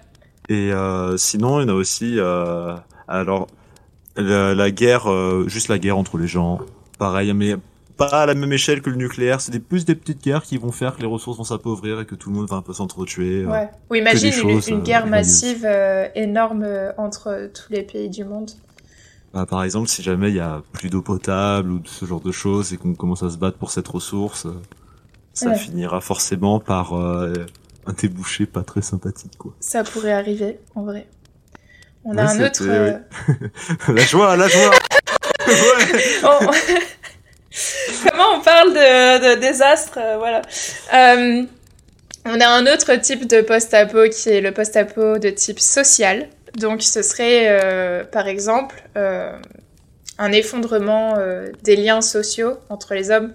Et 0.49 0.71
euh, 0.71 1.17
sinon, 1.17 1.59
il 1.59 1.63
y 1.63 1.65
en 1.65 1.73
a 1.73 1.75
aussi, 1.75 2.19
euh, 2.19 2.75
alors 3.07 3.47
la, 4.15 4.53
la 4.53 4.69
guerre, 4.69 5.09
euh, 5.11 5.45
juste 5.47 5.69
la 5.69 5.79
guerre 5.79 5.97
entre 5.97 6.19
les 6.19 6.27
gens. 6.27 6.59
Pareil, 6.99 7.33
mais 7.33 7.55
pas 7.97 8.07
à 8.07 8.25
la 8.25 8.33
même 8.33 8.51
échelle 8.53 8.81
que 8.81 8.89
le 8.89 8.95
nucléaire. 8.97 9.41
C'est 9.41 9.51
des 9.51 9.59
plus 9.59 9.85
des 9.85 9.95
petites 9.95 10.23
guerres 10.23 10.43
qui 10.43 10.57
vont 10.57 10.71
faire 10.71 10.95
que 10.95 11.01
les 11.01 11.07
ressources 11.07 11.37
vont 11.37 11.43
s'appauvrir 11.43 11.99
et 12.01 12.05
que 12.05 12.15
tout 12.15 12.29
le 12.29 12.35
monde 12.35 12.49
va 12.49 12.57
un 12.57 12.61
peu 12.61 12.73
s'entretuer. 12.73 13.43
euh. 13.43 13.47
Ouais. 13.51 13.69
Ou 13.89 13.95
imagine 13.95 14.33
une, 14.43 14.61
une 14.67 14.79
euh, 14.79 14.83
guerre 14.83 15.07
massive 15.07 15.63
euh, 15.65 16.07
énorme 16.15 16.63
euh, 16.63 16.91
entre 16.97 17.49
tous 17.53 17.71
les 17.71 17.83
pays 17.83 18.09
du 18.09 18.23
monde. 18.25 18.51
Bah, 19.33 19.45
par 19.45 19.63
exemple, 19.63 19.87
si 19.89 20.01
jamais 20.01 20.29
il 20.29 20.35
y 20.35 20.39
a 20.39 20.61
plus 20.73 20.89
d'eau 20.89 21.01
potable 21.01 21.71
ou 21.71 21.81
ce 21.85 22.05
genre 22.05 22.21
de 22.21 22.31
choses 22.31 22.71
et 22.73 22.77
qu'on 22.77 22.93
commence 22.93 23.23
à 23.23 23.29
se 23.29 23.37
battre 23.37 23.57
pour 23.57 23.71
cette 23.71 23.87
ressource, 23.87 24.47
ça 25.33 25.49
Ouais. 25.49 25.57
finira 25.57 25.99
forcément 26.01 26.59
par 26.61 26.93
euh, 26.93 27.33
un 27.85 27.93
débouché 27.93 28.45
pas 28.45 28.63
très 28.63 28.81
sympathique, 28.81 29.37
quoi. 29.37 29.53
Ça 29.59 29.83
pourrait 29.83 30.13
arriver, 30.13 30.59
en 30.75 30.83
vrai. 30.83 31.07
On 32.05 32.13
Ouais, 32.15 32.21
a 32.21 32.29
un 32.29 32.45
autre... 32.45 32.61
euh, 32.63 32.97
la 33.89 34.03
joie, 34.03 34.35
la 34.37 34.47
joie. 34.47 34.71
Ouais. 35.47 36.01
on- 36.23 36.45
Comment 38.09 38.37
on 38.37 38.41
parle 38.41 38.73
de, 38.73 39.39
désastre 39.39 39.97
euh, 39.97 40.17
Voilà. 40.17 40.41
Euh, 40.93 41.43
on 42.25 42.41
a 42.41 42.47
un 42.47 42.65
autre 42.65 42.95
type 42.95 43.27
de 43.27 43.41
post-apo 43.41 44.09
qui 44.09 44.29
est 44.29 44.41
le 44.41 44.51
post-apo 44.51 45.19
de 45.19 45.29
type 45.29 45.59
social. 45.59 46.27
Donc 46.55 46.81
ce 46.81 47.01
serait, 47.01 47.47
euh, 47.49 48.03
par 48.03 48.27
exemple, 48.27 48.81
un 50.17 50.31
effondrement 50.31 51.15
des 51.63 51.75
liens 51.75 52.01
sociaux 52.01 52.57
entre 52.69 52.95
les 52.95 53.11
hommes, 53.11 53.33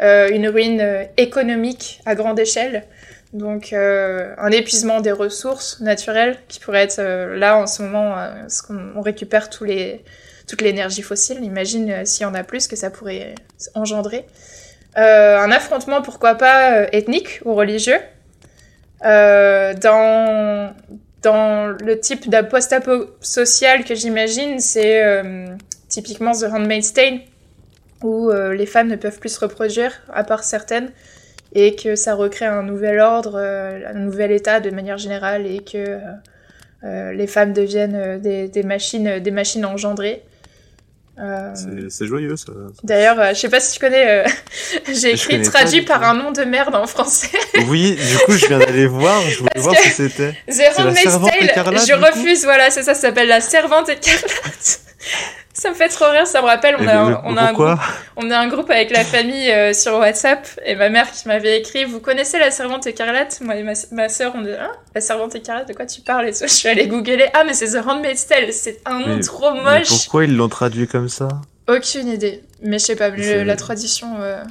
une 0.00 0.48
ruine 0.48 1.06
économique 1.16 2.00
à 2.04 2.14
grande 2.14 2.38
échelle, 2.38 2.84
donc 3.32 3.72
un 3.72 4.50
épuisement 4.50 5.00
des 5.00 5.12
ressources 5.12 5.80
naturelles 5.80 6.36
qui 6.48 6.60
pourrait 6.60 6.82
être 6.82 7.00
là 7.36 7.56
en 7.56 7.66
ce 7.66 7.82
moment, 7.82 8.18
euh, 8.18 8.30
ce 8.48 8.62
qu'on- 8.62 8.92
on 8.96 9.00
récupère 9.00 9.48
tous 9.48 9.64
les, 9.64 10.02
toute 10.46 10.62
l'énergie 10.62 11.02
fossile. 11.02 11.42
Imagine 11.42 11.90
euh, 11.90 12.04
s'il 12.04 12.22
y 12.22 12.24
en 12.24 12.34
a 12.34 12.44
plus 12.44 12.68
que 12.68 12.76
ça 12.76 12.90
pourrait 12.90 13.34
engendrer. 13.74 14.24
Euh, 14.96 15.38
un 15.38 15.50
affrontement, 15.50 16.02
pourquoi 16.02 16.36
pas, 16.36 16.72
euh, 16.72 16.86
ethnique 16.92 17.40
ou 17.44 17.54
religieux. 17.54 17.98
Dans, 19.02 20.74
dans 21.22 21.66
le 21.66 22.00
type 22.00 22.28
de 22.28 22.40
post-apo 22.40 23.10
social 23.20 23.84
que 23.84 23.94
j'imagine, 23.94 24.58
c'est 24.58 25.00
typiquement 25.88 26.32
The 26.32 26.44
Handmaid's 26.44 26.92
Tale, 26.92 27.20
où 28.02 28.32
les 28.32 28.66
femmes 28.66 28.88
ne 28.88 28.96
peuvent 28.96 29.20
plus 29.20 29.28
se 29.28 29.38
reproduire, 29.38 29.92
à 30.12 30.24
part 30.24 30.42
certaines, 30.42 30.90
et 31.52 31.76
que 31.76 31.94
ça 31.94 32.14
recrée 32.14 32.46
un 32.46 32.62
nouvel 32.64 32.98
ordre, 32.98 33.38
un 33.38 33.98
nouvel 33.98 34.32
état 34.32 34.58
de 34.58 34.70
manière 34.70 34.98
générale, 34.98 35.46
et 35.46 35.60
que 35.60 36.00
les 36.82 37.26
femmes 37.28 37.52
deviennent 37.52 38.18
des 38.18 38.62
machines, 38.64 39.20
des 39.20 39.30
machines 39.30 39.66
engendrées. 39.66 40.24
Euh, 41.18 41.54
C'est- 41.88 42.06
joyeux, 42.06 42.36
ça. 42.36 42.52
D'ailleurs, 42.82 43.18
euh, 43.18 43.28
je 43.30 43.34
sais 43.40 43.48
pas 43.48 43.58
si 43.60 43.72
tu 43.72 43.80
connais, 43.80 44.06
euh, 44.06 44.24
j'ai 44.92 45.12
écrit 45.12 45.40
traduit 45.42 45.80
du 45.80 45.86
par 45.86 46.02
un 46.02 46.14
nom 46.14 46.30
de 46.30 46.42
merde 46.44 46.74
en 46.74 46.86
français. 46.86 47.30
Oui, 47.68 47.92
du 47.96 48.18
coup, 48.24 48.32
je 48.32 48.46
viens 48.46 48.58
d'aller 48.58 48.86
voir, 48.86 49.22
je 49.22 49.38
voulais 49.38 49.50
Parce 49.54 49.64
voir 49.64 49.76
ce 49.76 49.82
que 49.82 49.94
c'était. 49.94 50.34
Tale, 51.30 51.44
écarlate, 51.44 51.86
je 51.86 51.92
refuse, 51.94 52.44
voilà, 52.44 52.70
c'est 52.70 52.82
ça, 52.82 52.94
ça 52.94 53.00
s'appelle 53.00 53.28
la 53.28 53.40
servante 53.40 53.88
écarlate. 53.88 54.80
Ça 55.58 55.70
me 55.70 55.74
fait 55.74 55.88
trop 55.88 56.10
rire, 56.10 56.26
ça 56.26 56.42
me 56.42 56.46
rappelle, 56.46 56.76
on 56.78 56.82
Et 56.84 56.88
a, 56.88 57.04
mais 57.04 57.12
un- 57.14 57.22
on 57.24 57.36
a 57.36 57.42
un 57.42 57.52
groupe, 57.52 57.78
on 58.16 58.30
a 58.30 58.38
un 58.38 58.46
groupe 58.48 58.70
avec 58.70 58.90
la 58.90 59.04
famille 59.04 59.50
euh, 59.50 59.72
sur 59.72 59.94
WhatsApp, 59.98 60.46
et 60.64 60.74
ma 60.76 60.88
mère 60.90 61.10
qui 61.10 61.26
m'avait 61.28 61.58
écrit, 61.58 61.84
vous 61.84 62.00
connaissez 62.00 62.38
la 62.38 62.50
servante 62.50 62.86
écarlate? 62.86 63.40
Moi 63.40 63.56
et 63.56 63.62
ma, 63.62 63.72
ma 63.92 64.08
soeur, 64.08 64.32
on 64.36 64.42
dit, 64.42 64.50
hein, 64.50 64.70
la 64.94 65.00
servante 65.00 65.34
écarlate, 65.34 65.66
de 65.68 65.72
quoi 65.72 65.86
tu 65.86 66.02
parles 66.02 66.28
et 66.28 66.32
tout. 66.32 66.40
Je 66.42 66.46
suis 66.48 66.68
allée 66.68 66.86
googler, 66.86 67.28
ah 67.32 67.44
mais 67.44 67.54
c'est 67.54 67.70
The 67.72 67.86
Handmaid's 67.86 68.26
Tale, 68.26 68.52
c'est 68.52 68.80
un 68.84 68.98
nom 69.00 69.16
Mais- 69.16 69.20
trop 69.20 69.52
Mais 69.54 69.78
moche. 69.78 69.88
pourquoi 69.88 70.24
ils 70.24 70.36
l'ont 70.36 70.48
traduit 70.48 70.86
comme 70.86 71.08
ça? 71.08 71.28
Aucune 71.68 72.08
idée, 72.08 72.42
mais 72.62 72.78
je 72.78 72.84
sais 72.84 72.96
pas, 72.96 73.08
le- 73.08 73.42
la 73.42 73.56
traduction, 73.56 74.20
euh, 74.20 74.42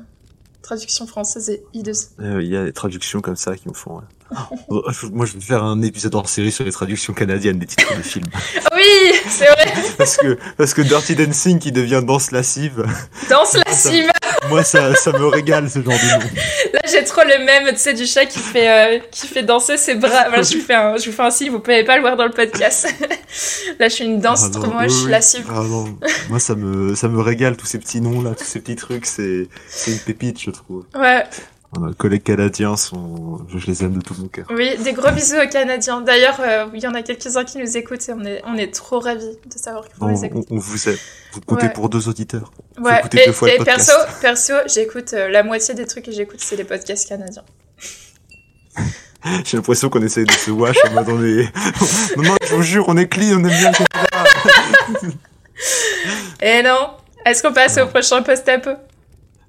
traduction 0.65 1.07
française 1.07 1.50
est 1.50 1.63
hideuse. 1.74 2.10
Euh, 2.19 2.41
Il 2.41 2.50
y 2.50 2.57
a 2.57 2.65
des 2.65 2.74
traductions 2.74 3.22
comme 3.22 3.36
ça 3.36 3.55
qui 3.55 3.67
me 3.69 3.74
font. 3.74 3.98
ouais. 3.98 4.03
Oh, 4.69 4.84
Moi, 5.12 5.25
je 5.27 5.34
vais 5.34 5.39
faire 5.39 5.63
un 5.63 5.81
épisode 5.84 6.15
hors 6.15 6.27
série 6.27 6.51
sur 6.51 6.63
les 6.65 6.72
traductions 6.72 7.13
canadiennes 7.13 7.60
des 7.60 7.67
titres 7.67 7.95
de 7.95 8.01
films. 8.01 8.25
Oui, 8.75 9.13
c'est 9.29 9.45
vrai, 9.45 9.74
Parce 9.98 10.17
que, 10.17 10.38
parce 10.57 10.74
que 10.74 10.81
Dirty 10.81 11.15
Dancing 11.15 11.60
qui 11.60 11.72
devient 11.72 12.01
danse 12.06 12.32
lascive, 12.32 12.86
danse 13.30 13.54
la 13.54 13.71
Ça- 13.71 13.89
cime. 13.91 14.10
moi, 14.49 14.63
ça, 14.63 14.93
ça 14.95 15.12
me 15.12 15.25
régale 15.28 15.69
ce 15.69 15.82
genre 15.82 15.93
de 15.93 16.19
nom. 16.23 16.30
J'ai 16.95 17.03
trop 17.03 17.21
le 17.23 17.43
même, 17.43 17.67
tu 17.73 17.77
sais, 17.79 17.93
du 17.93 18.05
chat 18.05 18.25
qui 18.25 18.39
fait, 18.39 18.69
euh, 18.69 18.99
qui 19.12 19.27
fait 19.27 19.43
danser 19.43 19.77
ses 19.77 19.95
bras. 19.95 20.27
Voilà, 20.29 20.41
je 20.41 20.58
vous 20.58 20.63
fais 20.63 20.73
un, 20.73 20.97
je 20.97 21.10
vous 21.10 21.15
fais 21.15 21.23
un 21.23 21.31
signe, 21.31 21.51
vous 21.51 21.60
pouvez 21.60 21.84
pas 21.84 21.95
le 21.95 22.01
voir 22.01 22.15
dans 22.15 22.25
le 22.25 22.31
podcast. 22.31 22.88
Là, 23.79 23.89
je 23.89 23.93
suis 23.93 24.05
une 24.05 24.19
danse 24.19 24.43
Ah 24.45 24.49
trop 24.49 24.67
non, 24.67 24.73
moche, 24.73 24.91
oui, 24.91 25.01
oui. 25.05 25.12
la 25.12 25.21
cible. 25.21 25.45
Ah 25.49 25.62
non, 25.62 25.97
moi, 26.29 26.39
ça 26.39 26.55
me, 26.55 26.95
ça 26.95 27.08
me 27.08 27.21
régale 27.21 27.58
tous 27.58 27.65
ces 27.65 27.79
petits 27.79 28.01
noms 28.01 28.21
là, 28.21 28.36
tous 28.36 28.45
ces 28.45 28.60
petits 28.60 28.75
trucs, 28.75 29.05
c'est, 29.05 29.47
c'est 29.67 29.91
une 29.91 29.99
pépite, 29.99 30.41
je 30.41 30.51
trouve. 30.51 30.86
Ouais, 30.95 31.23
Nos 31.80 31.94
collègues 31.94 32.24
canadiens 32.24 32.78
sont, 32.78 33.46
je, 33.50 33.66
les 33.68 33.84
aime 33.84 33.96
de 33.98 34.02
tout 34.02 34.16
mon 34.18 34.28
cœur. 34.28 34.46
oui, 34.52 34.78
des 34.84 34.94
gros 34.94 35.12
bisous 35.12 35.36
aux 35.44 35.48
Canadiens. 35.50 36.02
D'ailleurs, 36.02 36.38
euh, 36.40 36.68
il 36.74 36.82
y 36.82 36.88
en 36.88 36.94
a 36.94 37.02
quelques-uns 37.02 37.44
qui 37.44 37.58
nous 37.58 37.76
écoutent 37.78 38.08
et 38.08 38.14
on 38.14 38.24
est, 38.24 38.42
on 38.46 38.56
est 38.56 38.74
trop 38.74 39.00
ravis 39.00 39.38
de 39.46 39.58
savoir 39.58 39.84
qu'ils 39.88 39.96
On, 40.02 40.08
nous 40.10 40.20
on, 40.20 40.24
écoutent. 40.24 40.48
on 40.52 40.58
vous 40.58 40.90
aime. 40.90 40.98
Vous 41.34 41.42
comptez 41.42 41.66
Ouais. 41.66 41.74
pour 41.74 41.90
deux 41.90 42.08
auditeurs. 42.08 42.52
Ouais, 42.80 43.00
écoutez 43.00 43.24
et, 43.24 43.26
deux 43.28 43.32
fois 43.34 43.48
le 43.50 43.56
et 43.56 43.58
podcast. 43.58 43.92
perso, 44.22 44.22
perso, 44.22 44.54
j'écoute 44.74 45.14
euh, 45.14 45.28
la 45.30 45.44
moitié 45.44 45.74
des 45.74 45.86
trucs 45.86 46.06
que 46.06 46.12
j'écoute, 46.12 46.40
c'est 46.40 46.56
des 46.56 46.64
podcasts 46.64 47.10
canadiens. 47.10 47.44
J'ai 49.44 49.58
l'impression 49.58 49.90
qu'on 49.90 50.04
essaye 50.04 50.26
de 50.26 50.32
se 50.32 50.52
wash 50.52 50.78
en 50.86 50.92
mode 50.92 51.10
on 51.10 51.24
est... 51.24 51.52
non, 52.18 52.24
non, 52.24 52.36
je 52.48 52.54
vous 52.56 52.62
jure, 52.62 52.86
on 52.88 52.96
est 52.96 53.08
clean, 53.08 53.40
on 53.42 53.44
aime 53.44 53.58
bien 53.58 53.72
le 53.72 53.78
Canada. 53.92 55.20
Et 56.42 56.62
non, 56.62 56.92
est-ce 57.26 57.42
qu'on 57.42 57.52
passe 57.54 57.78
au 57.80 57.88
prochain 57.88 58.22
post-apo? 58.22 58.70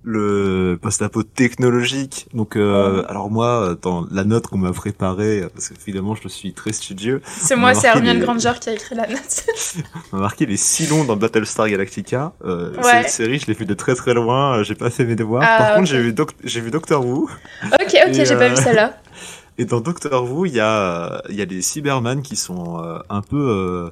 Le 0.09 0.79
post-apo 0.81 1.25
technologique. 1.25 2.29
Donc, 2.33 2.55
euh, 2.55 3.03
alors 3.09 3.29
moi, 3.29 3.77
dans 3.83 4.07
la 4.13 4.23
note 4.23 4.47
qu'on 4.47 4.57
m'a 4.57 4.71
préparée, 4.73 5.43
parce 5.53 5.69
que 5.69 5.75
évidemment, 5.83 6.15
je 6.15 6.29
suis 6.29 6.53
très 6.53 6.71
studieux, 6.73 7.21
C'est 7.27 7.57
moi, 7.57 7.75
c'est 7.75 7.89
Hermione 7.89 8.19
les- 8.19 8.23
Granger 8.25 8.53
qui 8.61 8.69
a 8.69 8.73
écrit 8.73 8.95
la 8.95 9.09
note. 9.09 9.45
on 10.13 10.17
m'a 10.17 10.23
marqué 10.23 10.47
les 10.47 10.57
six 10.57 10.89
longs 10.89 11.03
dans 11.05 11.17
Battlestar 11.17 11.69
Galactica. 11.69 12.33
Euh, 12.45 12.73
Ouais. 12.77 13.03
Cette 13.03 13.11
série, 13.11 13.39
je 13.41 13.47
l'ai 13.47 13.55
vu 13.55 13.67
de 13.67 13.75
très 13.75 13.97
très 13.97 14.15
loin, 14.15 14.59
euh, 14.59 14.63
j'ai 14.63 14.77
pas 14.77 14.91
fait 14.91 15.05
mes 15.05 15.17
devoirs. 15.17 15.43
Ah, 15.45 15.59
Par 15.59 15.69
contre, 15.77 15.81
ok. 15.81 15.97
j'ai 15.97 16.01
vu, 16.03 16.13
Doc- 16.13 16.37
j'ai 16.45 16.61
vu 16.61 16.71
Doctor 16.71 17.05
Who. 17.05 17.29
ok, 17.65 17.97
ok, 18.07 18.13
j'ai 18.13 18.37
pas 18.37 18.45
euh, 18.45 18.49
vu 18.51 18.57
celle-là. 18.63 18.97
Et 19.59 19.65
dans 19.65 19.81
Doctor 19.81 20.31
Who, 20.31 20.47
il 20.47 20.53
y 20.55 20.61
a, 20.61 21.21
il 21.31 21.35
y 21.35 21.43
a 21.43 21.47
des 21.47 21.63
Cybermen 21.63 22.23
qui 22.23 22.37
sont 22.37 22.79
euh, 22.81 22.99
un 23.11 23.23
peu... 23.23 23.37
euh, 23.51 23.91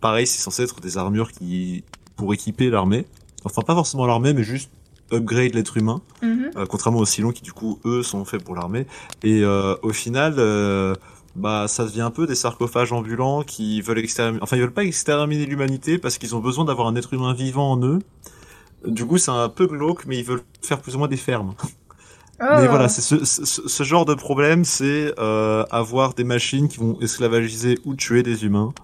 pareil, 0.00 0.26
c'est 0.28 0.40
censé 0.40 0.62
être 0.62 0.78
des 0.80 0.96
armures 0.96 1.32
qui 1.32 1.82
pour 2.16 2.32
équiper 2.34 2.70
l'armée. 2.70 3.04
Enfin, 3.44 3.62
pas 3.62 3.74
forcément 3.74 4.06
l'armée, 4.06 4.32
mais 4.32 4.42
juste 4.44 4.70
upgrade 5.12 5.54
l'être 5.54 5.76
humain. 5.76 6.00
Mhm. 6.22 6.50
Euh, 6.56 6.66
contrairement 6.66 7.00
aux 7.00 7.06
Cylons 7.06 7.32
qui 7.32 7.42
du 7.42 7.52
coup 7.52 7.78
eux 7.84 8.02
sont 8.02 8.24
faits 8.24 8.42
pour 8.42 8.54
l'armée 8.54 8.86
et 9.22 9.42
euh, 9.42 9.74
au 9.82 9.92
final 9.92 10.34
euh, 10.38 10.94
bah 11.34 11.66
ça 11.68 11.84
devient 11.84 12.00
un 12.02 12.10
peu 12.10 12.26
des 12.26 12.34
sarcophages 12.34 12.92
ambulants 12.92 13.42
qui 13.42 13.80
veulent 13.82 13.98
exterminer 13.98 14.42
enfin 14.42 14.56
ils 14.56 14.62
veulent 14.62 14.72
pas 14.72 14.84
exterminer 14.84 15.46
l'humanité 15.46 15.98
parce 15.98 16.18
qu'ils 16.18 16.34
ont 16.34 16.40
besoin 16.40 16.64
d'avoir 16.64 16.88
un 16.88 16.96
être 16.96 17.12
humain 17.12 17.34
vivant 17.34 17.72
en 17.72 17.82
eux 17.84 17.98
du 18.86 19.04
coup 19.04 19.18
c'est 19.18 19.30
un 19.30 19.48
peu 19.48 19.66
glauque 19.66 20.06
mais 20.06 20.18
ils 20.18 20.24
veulent 20.24 20.42
faire 20.62 20.80
plus 20.80 20.94
ou 20.94 20.98
moins 20.98 21.08
des 21.08 21.16
fermes 21.16 21.54
mais 22.38 22.46
Oh. 22.48 22.68
voilà 22.68 22.88
c'est 22.88 23.00
ce, 23.00 23.24
ce, 23.24 23.66
ce 23.66 23.82
genre 23.82 24.04
de 24.04 24.12
problème 24.12 24.64
c'est 24.64 25.14
euh, 25.18 25.64
avoir 25.70 26.12
des 26.12 26.24
machines 26.24 26.68
qui 26.68 26.76
vont 26.76 26.98
esclavagiser 27.00 27.78
ou 27.86 27.94
tuer 27.94 28.22
des 28.22 28.44
humains 28.44 28.74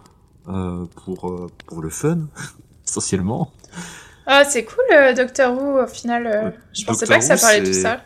euh, 0.49 0.87
pour 1.05 1.29
euh, 1.29 1.49
pour 1.67 1.83
le 1.83 1.91
fun 1.91 2.21
essentiellement 2.89 3.53
Ah, 4.27 4.45
c'est 4.45 4.65
cool, 4.65 4.85
euh, 4.95 5.13
Doctor 5.15 5.53
Who, 5.53 5.83
au 5.83 5.87
final. 5.87 6.27
euh, 6.27 6.51
je 6.73 6.85
pensais 6.85 7.07
Doctor 7.07 7.09
pas 7.09 7.19
que 7.19 7.25
ça 7.25 7.37
parlait 7.37 7.61
de 7.63 7.73
ça. 7.73 8.01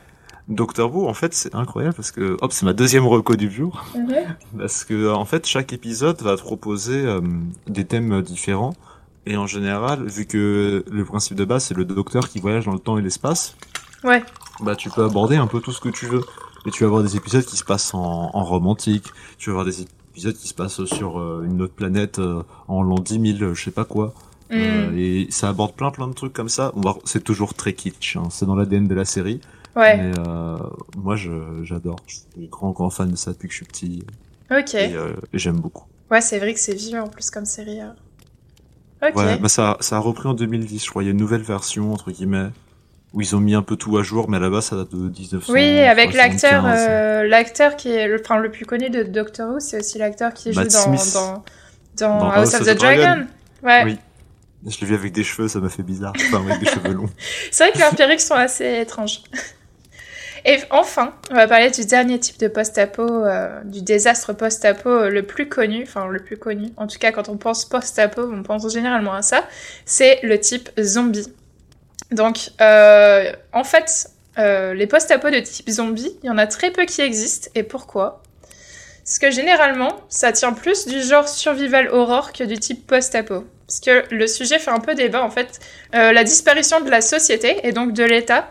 Doctor 0.49 0.95
Who 0.95 1.09
en 1.09 1.15
fait 1.15 1.35
c'est 1.35 1.57
incroyable 1.57 1.95
parce 1.97 2.13
que 2.13 2.37
hop 2.41 2.53
c'est 2.53 2.65
ma 2.65 2.73
deuxième 2.73 3.05
reco 3.05 3.35
du 3.35 3.51
jour 3.51 3.85
Parce 4.57 4.85
que 4.85 5.13
en 5.13 5.25
fait 5.25 5.45
chaque 5.45 5.73
épisode 5.73 6.23
va 6.23 6.37
proposer 6.37 7.05
euh, 7.05 7.21
des 7.67 7.85
thèmes 7.85 8.23
différents 8.23 8.73
et 9.27 9.37
en 9.37 9.49
général 9.49 10.05
vu 10.07 10.25
que 10.25 10.85
le 10.89 11.05
principe 11.05 11.37
de 11.37 11.45
base 11.45 11.65
c'est 11.65 11.75
le 11.77 11.85
docteur 11.85 12.29
qui 12.29 12.39
voyage 12.39 12.65
dans 12.67 12.73
le 12.75 12.79
temps 12.79 12.97
et 12.97 13.03
l'espace, 13.03 13.57
Ouais. 14.05 14.23
bah 14.61 14.77
tu 14.77 14.89
peux 14.89 15.03
aborder 15.05 15.35
un 15.35 15.49
peu 15.49 15.59
tout 15.61 15.73
ce 15.73 15.81
que 15.81 15.89
tu 15.89 16.07
veux 16.07 16.23
et 16.65 16.71
tu 16.71 16.85
vas 16.85 16.89
avoir 16.91 17.03
des 17.03 17.17
épisodes 17.17 17.45
qui 17.45 17.57
se 17.57 17.65
passent 17.65 17.93
en, 17.93 18.31
en 18.33 18.45
romantique, 18.45 19.07
tu 19.39 19.51
vas 19.51 19.55
avoir 19.55 19.65
des 19.67 19.83
épisodes 19.83 20.37
qui 20.37 20.47
se 20.47 20.55
passent 20.55 20.85
sur 20.85 21.19
euh, 21.19 21.43
une 21.45 21.61
autre 21.61 21.75
planète 21.75 22.21
euh, 22.21 22.45
en 22.69 22.85
l'an 22.85 23.01
10 23.01 23.37
000 23.41 23.53
je 23.55 23.65
sais 23.65 23.73
pas 23.73 23.85
quoi 23.85 24.15
Euh, 24.53 24.91
Hmm. 24.91 24.99
et 24.99 25.27
ça 25.31 25.49
aborde 25.49 25.75
plein 25.75 25.91
plein 25.91 26.07
de 26.09 26.13
trucs 26.15 26.33
comme 26.33 26.49
ça. 26.49 26.73
Bon, 26.77 26.97
c'est 27.05 27.25
toujours 27.25 27.55
très 27.55 27.73
kitsch, 27.73 28.17
hein, 28.17 28.29
c'est 28.31 28.47
dans 28.47 28.55
l'ADN 28.55 28.87
de 28.87 28.95
la 28.95 29.05
série. 29.05 29.41
Ouais, 29.75 29.97
Mais 29.97 30.13
euh, 30.27 30.57
moi 30.97 31.17
je 31.17 31.31
j'adore, 31.65 31.97
je 32.07 32.15
suis 32.17 32.49
grand 32.49 32.71
grand 32.71 32.89
fan 32.91 33.11
de 33.11 33.17
ça 33.17 33.33
depuis 33.33 33.49
que 33.49 33.53
je 33.53 33.59
suis 33.59 33.67
petit 33.67 34.05
ok. 34.51 34.75
et, 34.75 34.95
euh, 34.95 35.13
j'aime 35.35 35.57
beaucoup. 35.57 35.85
Ouais, 36.11 36.21
c'est 36.21 36.39
vrai 36.39 36.55
que 36.55 36.61
c'est 36.61 36.75
vieux 36.75 37.01
en 37.01 37.09
plus 37.09 37.31
comme 37.31 37.45
série. 37.45 37.81
euh. 37.81 37.89
Ok. 39.09 39.17
Ouais, 39.17 39.37
bah 39.39 39.49
ça, 39.49 39.77
ça 39.81 39.97
a 39.97 39.99
repris 39.99 40.29
en 40.29 40.35
2010, 40.35 40.85
je 40.85 40.89
crois. 40.91 41.03
Il 41.03 41.07
y 41.07 41.09
a 41.09 41.13
une 41.13 41.19
nouvelle 41.19 41.43
version, 41.43 41.93
entre 41.93 42.11
guillemets, 42.13 42.49
où 43.13 43.21
ils 43.21 43.37
ont 43.37 43.41
mis 43.41 43.55
un 43.55 43.63
peu 43.63 43.77
tout 43.77 43.99
à 43.99 44.03
jour, 44.03 44.31
mais 44.31 44.39
base, 44.39 44.67
ça 44.67 44.77
date 44.77 44.93
de 44.93 44.97
1900. 45.11 45.53
oui, 45.53 45.81
avec 45.81 46.15
l'acteur, 46.15 46.65
euh, 46.67 47.27
l'acteur 47.27 47.77
qui 47.77 47.91
est 47.91 48.07
le, 48.09 48.21
enfin, 48.25 48.39
le 48.39 48.51
plus 48.51 48.65
connu 48.65 48.89
de 48.89 49.03
Doctor 49.03 49.51
Who, 49.55 49.61
c'est 49.61 49.81
aussi 49.81 49.99
l'acteur 49.99 50.33
qui 50.33 50.53
joue 50.53 50.61
Matt 50.61 50.73
dans, 50.73 50.97
Smith. 50.97 51.13
dans, 51.15 51.45
dans, 51.99 52.19
Dans 52.21 52.31
House 52.31 52.55
of 52.55 52.61
the, 52.67 52.79
Dragon. 52.79 53.27
Ouais. 53.63 53.83
Oui. 53.85 53.99
Je 54.67 54.81
l'ai 54.81 54.87
vu 54.87 54.95
avec 54.95 55.13
des 55.13 55.23
cheveux, 55.23 55.49
ça 55.49 55.61
m'a 55.61 55.69
fait 55.69 55.85
bizarre. 55.85 56.13
Enfin, 56.17 56.45
avec 56.45 56.61
des 56.61 56.67
cheveux 56.67 56.93
longs. 56.93 57.09
C'est 57.53 57.65
vrai 57.65 57.73
que 57.73 57.79
leurs 57.79 57.95
perruques 57.95 58.21
sont 58.21 58.35
assez 58.35 58.81
étranges. 58.81 59.23
Et 60.45 60.59
enfin, 60.71 61.13
on 61.31 61.35
va 61.35 61.49
parler 61.49 61.71
du 61.71 61.85
dernier 61.87 62.21
type 62.21 62.39
de 62.39 62.47
post-apo, 62.47 63.03
euh, 63.03 63.63
du 63.65 63.83
désastre 63.83 64.33
post-apo 64.33 65.09
le 65.09 65.25
plus 65.25 65.49
connu, 65.49 65.83
enfin 65.83 66.07
le 66.07 66.21
plus 66.21 66.37
connu, 66.37 66.69
en 66.77 66.87
tout 66.87 66.99
cas 67.01 67.11
quand 67.11 67.29
on 67.29 67.37
pense 67.37 67.65
post-apo, 67.65 68.31
on 68.33 68.45
pense 68.45 68.73
généralement 68.73 69.13
à 69.13 69.23
ça, 69.23 69.45
c'est 69.87 70.21
le 70.23 70.39
type 70.39 70.69
zombie. 70.81 71.33
Donc, 72.13 72.51
euh, 72.61 73.33
en 73.53 73.65
fait, 73.65 74.09
euh, 74.39 74.73
les 74.73 74.87
post-apo 74.87 75.31
de 75.31 75.41
type 75.41 75.69
zombie, 75.69 76.17
il 76.23 76.27
y 76.27 76.31
en 76.31 76.39
a 76.39 76.47
très 76.47 76.71
peu 76.71 76.85
qui 76.85 77.01
existent, 77.01 77.51
et 77.57 77.65
pourquoi? 77.65 78.23
Parce 78.99 79.19
que 79.19 79.33
généralement, 79.33 80.01
ça 80.09 80.31
tient 80.31 80.53
plus 80.53 80.87
du 80.87 81.03
genre 81.03 81.29
survival 81.29 81.89
horror 81.89 82.33
que 82.33 82.45
du 82.45 82.57
type 82.57 82.87
post-apo. 82.87 83.45
Parce 83.67 83.81
que 83.81 84.15
le 84.15 84.27
sujet 84.27 84.59
fait 84.59 84.71
un 84.71 84.81
peu 84.81 84.95
débat, 84.95 85.23
en 85.23 85.31
fait. 85.31 85.61
Euh, 85.95 86.13
la 86.13 86.25
disparition 86.25 86.81
de 86.81 86.91
la 86.91 87.01
société, 87.01 87.57
et 87.65 87.73
donc 87.73 87.93
de 87.93 88.05
l'État, 88.05 88.49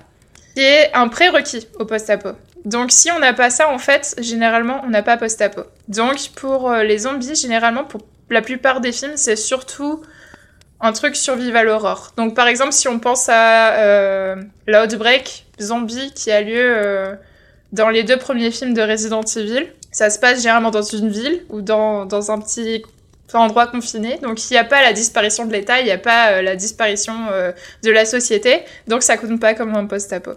est 0.57 0.91
un 0.93 1.07
prérequis 1.07 1.67
au 1.79 1.85
post-apo. 1.85 2.29
Donc 2.65 2.91
si 2.91 3.11
on 3.11 3.19
n'a 3.19 3.33
pas 3.33 3.49
ça, 3.49 3.69
en 3.69 3.77
fait, 3.77 4.15
généralement, 4.19 4.81
on 4.85 4.89
n'a 4.89 5.03
pas 5.03 5.17
post-apo. 5.17 5.61
Donc 5.87 6.29
pour 6.35 6.71
euh, 6.71 6.83
les 6.83 6.99
zombies, 6.99 7.35
généralement, 7.35 7.83
pour 7.83 8.01
la 8.29 8.41
plupart 8.41 8.81
des 8.81 8.91
films, 8.91 9.15
c'est 9.15 9.35
surtout 9.35 10.01
un 10.81 10.91
truc 10.91 11.15
survival 11.15 11.69
horror. 11.69 12.13
Donc 12.17 12.35
par 12.35 12.47
exemple, 12.47 12.73
si 12.73 12.87
on 12.87 12.99
pense 12.99 13.29
à 13.29 13.73
euh, 13.75 14.35
l'outbreak 14.67 15.45
zombie 15.61 16.11
qui 16.13 16.31
a 16.31 16.41
lieu 16.41 17.17
dans 17.71 17.89
les 17.89 18.03
deux 18.03 18.17
premiers 18.17 18.51
films 18.51 18.73
de 18.73 18.81
Resident 18.81 19.21
Evil, 19.21 19.67
ça 19.91 20.09
se 20.09 20.19
passe 20.19 20.41
généralement 20.41 20.71
dans 20.71 20.81
une 20.81 21.09
ville 21.09 21.45
ou 21.49 21.61
dans, 21.61 22.05
dans 22.05 22.31
un 22.31 22.39
petit 22.39 22.83
endroit 23.33 23.67
confiné. 23.67 24.17
Donc 24.21 24.49
il 24.49 24.53
n'y 24.53 24.57
a 24.59 24.63
pas 24.63 24.81
la 24.81 24.93
disparition 24.93 25.45
de 25.45 25.51
l'État, 25.51 25.79
il 25.79 25.85
n'y 25.85 25.91
a 25.91 25.97
pas 25.97 26.31
euh, 26.33 26.41
la 26.41 26.55
disparition 26.55 27.13
euh, 27.31 27.51
de 27.83 27.91
la 27.91 28.05
société. 28.05 28.61
Donc 28.87 29.03
ça 29.03 29.17
compte 29.17 29.39
pas 29.39 29.53
comme 29.53 29.75
un 29.75 29.85
post-apo. 29.85 30.31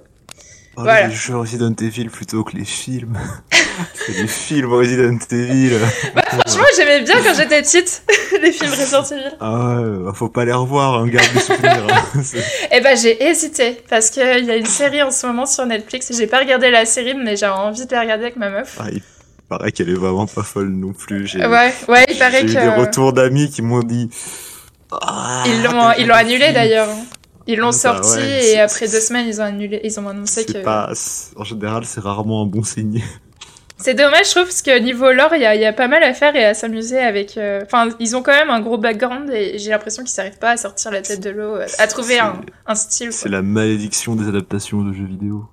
Oh, 0.77 0.83
Voilà. 0.83 1.09
Les 1.09 1.15
jeux 1.15 1.37
Resident 1.37 1.75
Evil 1.81 2.07
plutôt 2.09 2.45
que 2.45 2.57
les 2.57 2.65
films. 2.65 3.19
C'est 3.95 4.13
des 4.13 4.29
films 4.29 4.73
Resident 4.73 5.19
Evil. 5.33 5.77
Bah, 6.15 6.23
franchement, 6.27 6.65
j'aimais 6.77 7.01
bien 7.03 7.17
quand 7.23 7.35
j'étais 7.35 7.63
petite 7.63 8.03
les 8.43 8.53
films 8.53 8.71
Resident 8.71 9.03
Evil. 9.05 9.37
Ah 9.41 9.81
ouais, 9.81 10.05
bah, 10.05 10.13
faut 10.15 10.29
pas 10.29 10.45
les 10.45 10.53
revoir, 10.53 10.95
hein, 11.01 11.09
garde 11.09 11.33
des 11.33 11.41
souvenirs. 11.41 11.85
hein. 11.91 12.21
C'est- 12.23 12.45
Eh 12.71 12.81
ben 12.81 12.97
j'ai 12.97 13.23
hésité 13.25 13.83
parce 13.91 14.11
qu'il 14.11 14.23
y 14.45 14.51
a 14.51 14.57
une 14.57 14.67
série 14.67 15.03
en 15.03 15.11
ce 15.11 15.27
moment 15.27 15.47
sur 15.47 15.67
Netflix. 15.67 16.13
J'ai 16.17 16.29
pas 16.29 16.39
regardé 16.39 16.71
la 16.71 16.85
série, 16.85 17.15
mais 17.15 17.37
j'ai 17.37 17.47
envie 17.47 17.85
de 17.87 17.93
la 17.93 18.01
regarder 18.03 18.25
avec 18.25 18.37
ma 18.37 18.49
meuf. 18.51 18.77
Ah, 18.81 18.85
il 18.93 19.03
paraît 19.49 19.73
qu'elle 19.73 19.89
est 19.89 19.95
vraiment 19.95 20.27
pas 20.27 20.43
folle 20.43 20.69
non 20.71 20.93
plus. 20.93 21.27
J'ai 21.27 21.45
Ouais, 21.47 21.73
ouais, 21.89 22.07
il 22.11 22.19
paraît 22.19 22.41
j'ai 22.47 22.53
eu 22.53 22.55
que 22.55 22.61
des 22.61 22.69
retours 22.69 23.13
d'amis 23.13 23.51
qui 23.51 23.63
m'ont 23.63 23.83
dit. 23.83 24.11
Ah, 24.91 25.45
ils 25.47 25.63
l'ont 25.63 25.71
t'as 25.73 25.97
ils 25.99 26.07
l'ont 26.07 26.15
annulé 26.15 26.53
d'ailleurs. 26.53 26.89
Ils 27.47 27.59
l'ont 27.59 27.69
Ah, 27.69 27.71
bah 27.71 28.03
sorti 28.03 28.19
ouais, 28.19 28.47
et 28.51 28.61
après 28.61 28.89
deux 28.89 29.01
semaines 29.01 29.27
ils 29.27 29.41
ont 29.41 29.45
annulé. 29.45 29.81
Ils 29.85 29.99
ont 30.01 30.09
annoncé 30.09 30.45
que. 30.45 30.59
pas, 30.63 30.93
en 31.37 31.45
général, 31.45 31.85
c'est 31.85 32.01
rarement 32.01 32.43
un 32.43 32.47
bon 32.47 32.63
signe. 32.63 33.03
C'est 33.81 33.95
dommage, 33.95 34.27
je 34.27 34.31
trouve, 34.33 34.43
parce 34.47 34.61
que 34.61 34.77
niveau 34.81 35.13
lore, 35.13 35.37
il 35.37 35.41
y 35.41 35.47
a, 35.47 35.55
y 35.55 35.65
a 35.65 35.73
pas 35.73 35.87
mal 35.87 36.03
à 36.03 36.13
faire 36.13 36.35
et 36.35 36.45
à 36.45 36.53
s'amuser 36.53 36.99
avec. 36.99 37.37
euh, 37.39 37.61
Enfin, 37.65 37.91
ils 38.01 38.17
ont 38.17 38.23
quand 38.23 38.33
même 38.33 38.51
un 38.51 38.59
gros 38.61 38.77
background 38.77 39.31
et 39.31 39.57
j'ai 39.59 39.71
l'impression 39.71 40.03
qu'ils 40.03 40.17
n'arrivent 40.17 40.41
pas 40.41 40.51
à 40.51 40.57
sortir 40.57 40.91
la 40.91 41.01
tête 41.01 41.21
de 41.23 41.31
l'eau, 41.31 41.55
euh, 41.55 41.67
à 41.79 41.87
trouver 41.87 42.19
un, 42.19 42.41
un 42.67 42.75
style. 42.75 43.13
C'est 43.13 43.29
la 43.29 43.41
malédiction 43.41 44.17
des 44.17 44.27
adaptations 44.27 44.83
de 44.83 44.93
jeux 44.93 45.05
vidéo. 45.07 45.47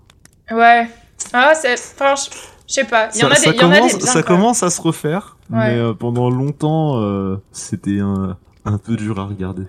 Ouais. 0.49 0.87
Ah, 1.33 1.53
c'est. 1.53 1.73
Enfin, 1.73 2.15
je 2.15 2.31
je 2.67 2.73
sais 2.73 2.83
pas. 2.83 3.09
Il 3.15 3.21
y 3.21 3.23
en 3.23 3.27
a 3.27 3.31
des, 3.31 3.35
ça 3.35 3.51
il 3.51 3.55
y 3.55 3.63
en 3.63 3.71
a 3.71 3.75
commence, 3.75 3.91
des 3.93 3.97
bien, 3.99 4.07
ça 4.07 4.23
commence 4.23 4.63
à 4.63 4.69
se 4.69 4.81
refaire, 4.81 5.37
Ouais. 5.51 5.57
mais 5.57 5.77
euh, 5.77 5.93
pendant 5.93 6.29
longtemps, 6.29 7.01
euh, 7.01 7.37
c'était 7.51 7.99
un, 7.99 8.37
un 8.65 8.77
peu 8.77 8.95
dur 8.95 9.19
à 9.19 9.25
regarder. 9.25 9.63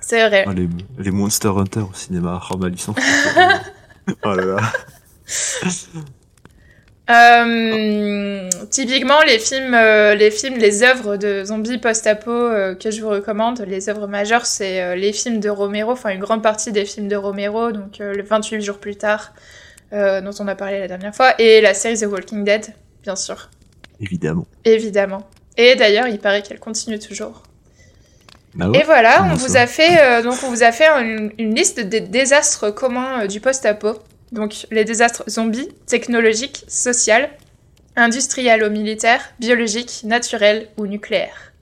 C'est 0.00 0.28
vrai. 0.28 0.44
Ah, 0.46 0.52
les, 0.54 0.68
les 0.98 1.10
Monster 1.10 1.48
Hunter 1.48 1.80
au 1.80 1.94
cinéma, 1.94 2.40
oh 2.50 2.56
ma 2.56 2.68
licence. 2.68 2.96
oh 4.24 4.34
là 4.34 4.44
là. 4.44 4.60
Euh, 7.08 8.48
typiquement, 8.70 9.20
les 9.26 9.38
films, 9.38 9.74
euh, 9.74 10.14
les 10.16 10.30
films, 10.32 10.56
les 10.58 10.82
œuvres 10.82 11.16
de 11.16 11.44
zombies 11.44 11.78
post-apo 11.78 12.30
euh, 12.30 12.74
que 12.74 12.90
je 12.90 13.00
vous 13.00 13.08
recommande, 13.10 13.60
les 13.66 13.88
œuvres 13.88 14.08
majeures, 14.08 14.44
c'est 14.44 14.96
les 14.96 15.12
films 15.12 15.38
de 15.38 15.48
Romero, 15.48 15.92
enfin 15.92 16.10
une 16.10 16.18
grande 16.20 16.42
partie 16.42 16.72
des 16.72 16.84
films 16.84 17.06
de 17.06 17.14
Romero, 17.16 17.70
donc 17.70 17.98
le 18.00 18.22
28 18.22 18.60
jours 18.60 18.78
plus 18.78 18.96
tard, 18.96 19.32
euh, 19.92 20.20
dont 20.20 20.32
on 20.40 20.48
a 20.48 20.54
parlé 20.54 20.78
la 20.78 20.88
dernière 20.88 21.14
fois, 21.14 21.34
et 21.40 21.60
la 21.60 21.74
série 21.74 21.98
The 21.98 22.06
Walking 22.06 22.44
Dead, 22.44 22.66
bien 23.02 23.16
sûr, 23.16 23.50
Évidemment. 24.00 24.46
évidemment. 24.64 25.28
Et 25.56 25.74
d'ailleurs, 25.74 26.06
il 26.08 26.18
paraît 26.18 26.42
qu'elle 26.42 26.60
continue 26.60 26.98
toujours. 26.98 27.42
Bah 28.54 28.68
ouais. 28.68 28.80
Et 28.80 28.82
voilà, 28.84 29.24
on 29.30 29.34
vous 29.34 29.56
a 29.56 29.66
fait 29.66 30.00
euh, 30.00 30.22
donc 30.22 30.36
on 30.42 30.48
vous 30.50 30.62
a 30.62 30.72
fait 30.72 30.88
une, 30.88 31.30
une 31.38 31.54
liste 31.54 31.78
des 31.80 32.00
désastres 32.00 32.74
communs 32.74 33.22
euh, 33.22 33.26
du 33.26 33.40
post-apo. 33.40 33.98
Donc 34.32 34.66
les 34.70 34.84
désastres 34.84 35.24
zombies, 35.28 35.68
technologiques, 35.86 36.64
social, 36.66 37.28
industriels 37.96 38.64
ou 38.64 38.70
militaires, 38.70 39.20
biologiques, 39.40 40.02
naturels 40.04 40.68
ou 40.78 40.86
nucléaires. 40.86 41.52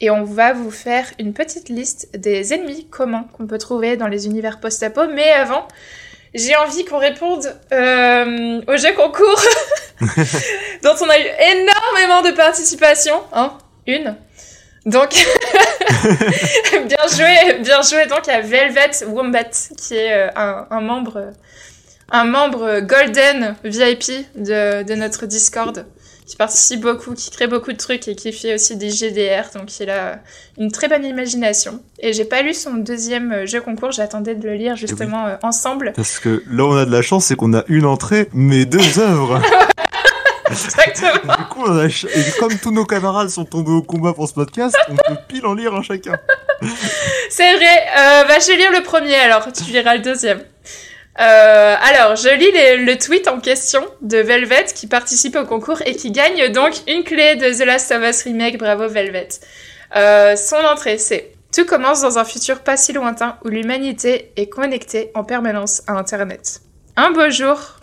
Et 0.00 0.10
on 0.10 0.24
va 0.24 0.52
vous 0.52 0.70
faire 0.70 1.06
une 1.18 1.32
petite 1.32 1.68
liste 1.68 2.10
des 2.18 2.52
ennemis 2.52 2.86
communs 2.86 3.26
qu'on 3.32 3.46
peut 3.46 3.58
trouver 3.58 3.96
dans 3.96 4.08
les 4.08 4.26
univers 4.26 4.60
post-apo. 4.60 5.02
Mais 5.14 5.30
avant, 5.30 5.66
j'ai 6.36 6.56
envie 6.56 6.84
qu'on 6.84 6.98
réponde 6.98 7.54
euh, 7.72 8.60
au 8.66 8.76
jeu 8.76 8.92
concours 8.94 9.42
dont 10.82 10.94
on 11.00 11.08
a 11.08 11.18
eu 11.18 11.26
énormément 11.52 12.22
de 12.22 12.34
participation. 12.36 13.22
Hein 13.32 13.56
Une. 13.86 14.16
Donc, 14.84 15.10
bien 16.72 17.06
joué, 17.10 17.58
bien 17.60 17.82
joué 17.82 18.06
donc 18.06 18.28
à 18.28 18.40
Velvet 18.40 19.04
Wombat, 19.06 19.50
qui 19.76 19.94
est 19.96 20.12
euh, 20.12 20.28
un, 20.36 20.66
un 20.70 20.80
membre, 20.80 21.32
un 22.12 22.24
membre 22.24 22.80
Golden 22.80 23.56
VIP 23.64 24.26
de, 24.36 24.84
de 24.84 24.94
notre 24.94 25.26
Discord, 25.26 25.84
qui 26.26 26.36
participe 26.36 26.80
beaucoup, 26.80 27.14
qui 27.14 27.30
crée 27.30 27.46
beaucoup 27.46 27.72
de 27.72 27.76
trucs 27.76 28.08
et 28.08 28.16
qui 28.16 28.32
fait 28.32 28.54
aussi 28.54 28.76
des 28.76 28.90
GDR, 28.90 29.44
donc 29.54 29.78
il 29.78 29.88
a 29.88 30.18
une 30.58 30.72
très 30.72 30.88
bonne 30.88 31.04
imagination. 31.04 31.80
Et 32.00 32.12
j'ai 32.12 32.24
pas 32.24 32.42
lu 32.42 32.52
son 32.52 32.74
deuxième 32.74 33.32
euh, 33.32 33.46
jeu 33.46 33.60
concours, 33.60 33.92
j'attendais 33.92 34.34
de 34.34 34.46
le 34.46 34.54
lire 34.54 34.74
justement 34.76 35.26
euh, 35.26 35.36
ensemble. 35.42 35.92
Parce 35.94 36.18
que 36.18 36.42
là, 36.50 36.64
on 36.64 36.76
a 36.76 36.84
de 36.84 36.90
la 36.90 37.02
chance, 37.02 37.26
c'est 37.26 37.36
qu'on 37.36 37.54
a 37.54 37.62
une 37.68 37.84
entrée, 37.86 38.28
mais 38.32 38.64
deux 38.64 38.98
œuvres. 38.98 39.40
Exactement. 40.50 41.34
du 41.38 41.44
coup, 41.44 41.62
on 41.66 41.76
a 41.76 41.88
ch- 41.88 42.06
et 42.14 42.38
comme 42.38 42.56
tous 42.58 42.70
nos 42.70 42.84
camarades 42.84 43.28
sont 43.28 43.44
tombés 43.44 43.72
au 43.72 43.82
combat 43.82 44.12
pour 44.12 44.28
ce 44.28 44.34
podcast, 44.34 44.76
on 44.88 44.94
peut 44.94 45.18
pile 45.28 45.44
en 45.46 45.54
lire 45.54 45.74
un 45.74 45.82
chacun. 45.82 46.18
C'est 47.30 47.54
vrai. 47.56 47.66
Euh, 47.98 48.24
bah, 48.24 48.38
je 48.40 48.46
vais 48.48 48.56
lire 48.56 48.72
le 48.72 48.82
premier 48.82 49.14
alors, 49.16 49.46
tu 49.52 49.64
liras 49.72 49.94
le 49.96 50.02
deuxième. 50.02 50.40
Euh, 51.18 51.74
alors, 51.80 52.16
je 52.16 52.28
lis 52.28 52.84
le 52.84 52.98
tweet 52.98 53.26
en 53.28 53.40
question 53.40 53.82
de 54.02 54.18
Velvet 54.18 54.66
qui 54.74 54.86
participe 54.86 55.36
au 55.36 55.46
concours 55.46 55.80
et 55.86 55.96
qui 55.96 56.10
gagne 56.10 56.52
donc 56.52 56.74
une 56.86 57.04
clé 57.04 57.36
de 57.36 57.52
The 57.56 57.64
Last 57.64 57.90
of 57.92 58.02
Us 58.02 58.22
Remake. 58.24 58.58
Bravo 58.58 58.88
Velvet. 58.88 59.28
Euh, 59.96 60.36
son 60.36 60.56
entrée, 60.56 60.98
c'est 60.98 61.32
Tout 61.54 61.64
commence 61.64 62.02
dans 62.02 62.18
un 62.18 62.24
futur 62.24 62.60
pas 62.60 62.76
si 62.76 62.92
lointain 62.92 63.38
où 63.44 63.48
l'humanité 63.48 64.32
est 64.36 64.48
connectée 64.48 65.10
en 65.14 65.24
permanence 65.24 65.82
à 65.86 65.94
Internet. 65.94 66.60
Un 66.96 67.12
beau 67.12 67.30
jour, 67.30 67.78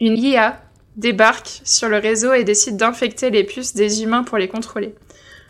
une 0.00 0.18
IA 0.18 0.60
débarque 0.96 1.60
sur 1.64 1.88
le 1.88 1.98
réseau 1.98 2.32
et 2.32 2.42
décide 2.42 2.76
d'infecter 2.76 3.30
les 3.30 3.44
puces 3.44 3.74
des 3.74 4.02
humains 4.02 4.24
pour 4.24 4.38
les 4.38 4.48
contrôler. 4.48 4.94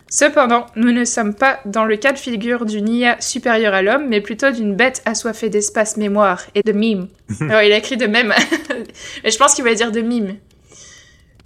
Cependant, 0.09 0.67
nous 0.77 0.93
ne 0.93 1.05
sommes 1.05 1.35
pas 1.35 1.59
dans 1.65 1.85
le 1.85 1.97
cas 1.97 2.13
de 2.13 2.19
figure 2.19 2.65
d'une 2.65 2.89
IA 2.89 3.21
supérieure 3.21 3.75
à 3.75 3.83
l'homme, 3.83 4.07
mais 4.09 4.21
plutôt 4.21 4.53
d'une 4.53 4.77
bête 4.77 5.03
assoiffée 5.05 5.49
d'espace 5.49 5.97
mémoire 5.97 6.45
et 6.55 6.63
de 6.63 6.73
mimes. 6.73 7.09
Alors, 7.41 7.63
il 7.63 7.73
a 7.73 7.79
écrit 7.79 7.97
de 7.97 8.07
même, 8.07 8.33
mais 9.25 9.31
je 9.31 9.37
pense 9.37 9.55
qu'il 9.55 9.65
voulait 9.65 9.75
dire 9.75 9.91
de 9.91 10.01
mimes. 10.01 10.37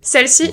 Celle-ci, 0.02 0.50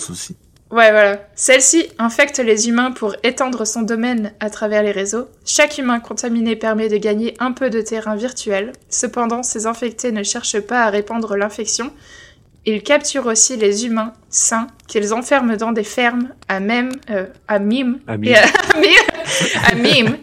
ouais, 0.72 0.92
voilà. 0.92 1.28
Celle-ci 1.36 1.88
infecte 2.00 2.40
les 2.40 2.70
humains 2.70 2.92
pour 2.92 3.16
étendre 3.24 3.66
son 3.66 3.82
domaine 3.82 4.34
à 4.40 4.50
travers 4.50 4.84
les 4.84 4.92
réseaux. 4.92 5.28
Chaque 5.46 5.78
humain 5.78 6.00
contaminé 6.00 6.56
permet 6.56 6.88
de 6.88 6.98
gagner 6.98 7.36
un 7.40 7.52
peu 7.52 7.70
de 7.70 7.82
terrain 7.82 8.16
virtuel. 8.16 8.72
Cependant, 8.90 9.44
ces 9.44 9.68
infectés 9.68 10.14
ne 10.14 10.24
cherchent 10.24 10.62
pas 10.62 10.84
à 10.84 10.90
répandre 10.90 11.36
l'infection. 11.36 11.92
Ils 12.70 12.84
capturent 12.84 13.28
aussi 13.28 13.56
les 13.56 13.86
humains 13.86 14.12
sains 14.30 14.68
qu'ils 14.90 15.14
enferment 15.14 15.56
dans 15.56 15.72
des 15.72 15.86
fermes 15.86 16.34
à 16.50 16.60
même 16.60 16.92
euh, 17.10 17.26
à 17.48 17.60
mime 17.60 18.00
À 18.08 18.16
et 18.22 18.36
à, 18.36 18.44
à 19.72 19.76
mime 19.76 20.18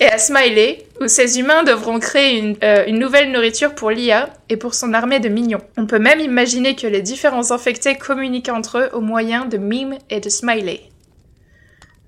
et 0.00 0.06
à 0.06 0.18
smiley 0.18 0.86
où 1.00 1.06
ces 1.06 1.38
humains 1.38 1.62
devront 1.62 2.00
créer 2.00 2.36
une, 2.38 2.56
euh, 2.64 2.84
une 2.88 2.98
nouvelle 2.98 3.30
nourriture 3.30 3.76
pour 3.76 3.92
l'IA 3.92 4.28
et 4.48 4.56
pour 4.56 4.74
son 4.74 4.92
armée 4.92 5.20
de 5.20 5.28
mignons. 5.28 5.60
On 5.76 5.86
peut 5.86 6.00
même 6.00 6.18
imaginer 6.18 6.74
que 6.74 6.88
les 6.88 7.00
différents 7.00 7.52
infectés 7.52 7.94
communiquent 7.96 8.48
entre 8.48 8.78
eux 8.78 8.90
au 8.92 9.00
moyen 9.00 9.44
de 9.44 9.56
mime 9.56 9.96
et 10.10 10.18
de 10.18 10.28
smiley. 10.28 10.80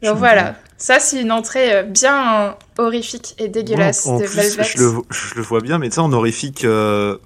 Donc 0.02 0.16
voilà, 0.16 0.56
ça 0.78 0.98
c'est 0.98 1.20
une 1.20 1.30
entrée 1.30 1.72
euh, 1.72 1.82
bien 1.84 2.56
horrifique 2.76 3.36
et 3.38 3.46
dégueulasse 3.48 4.04
Ouais, 4.06 4.10
en 4.12 4.18
de 4.18 4.24
plus, 4.24 4.36
Velvet. 4.36 4.64
je 4.64 4.78
le, 4.78 4.90
je 5.10 5.34
le 5.36 5.42
vois 5.42 5.60
bien, 5.60 5.78
mais 5.78 5.88
tu 5.88 5.94
sais, 5.94 6.00
en 6.00 6.12
horrifique, 6.12 6.64
euh, 6.64 7.16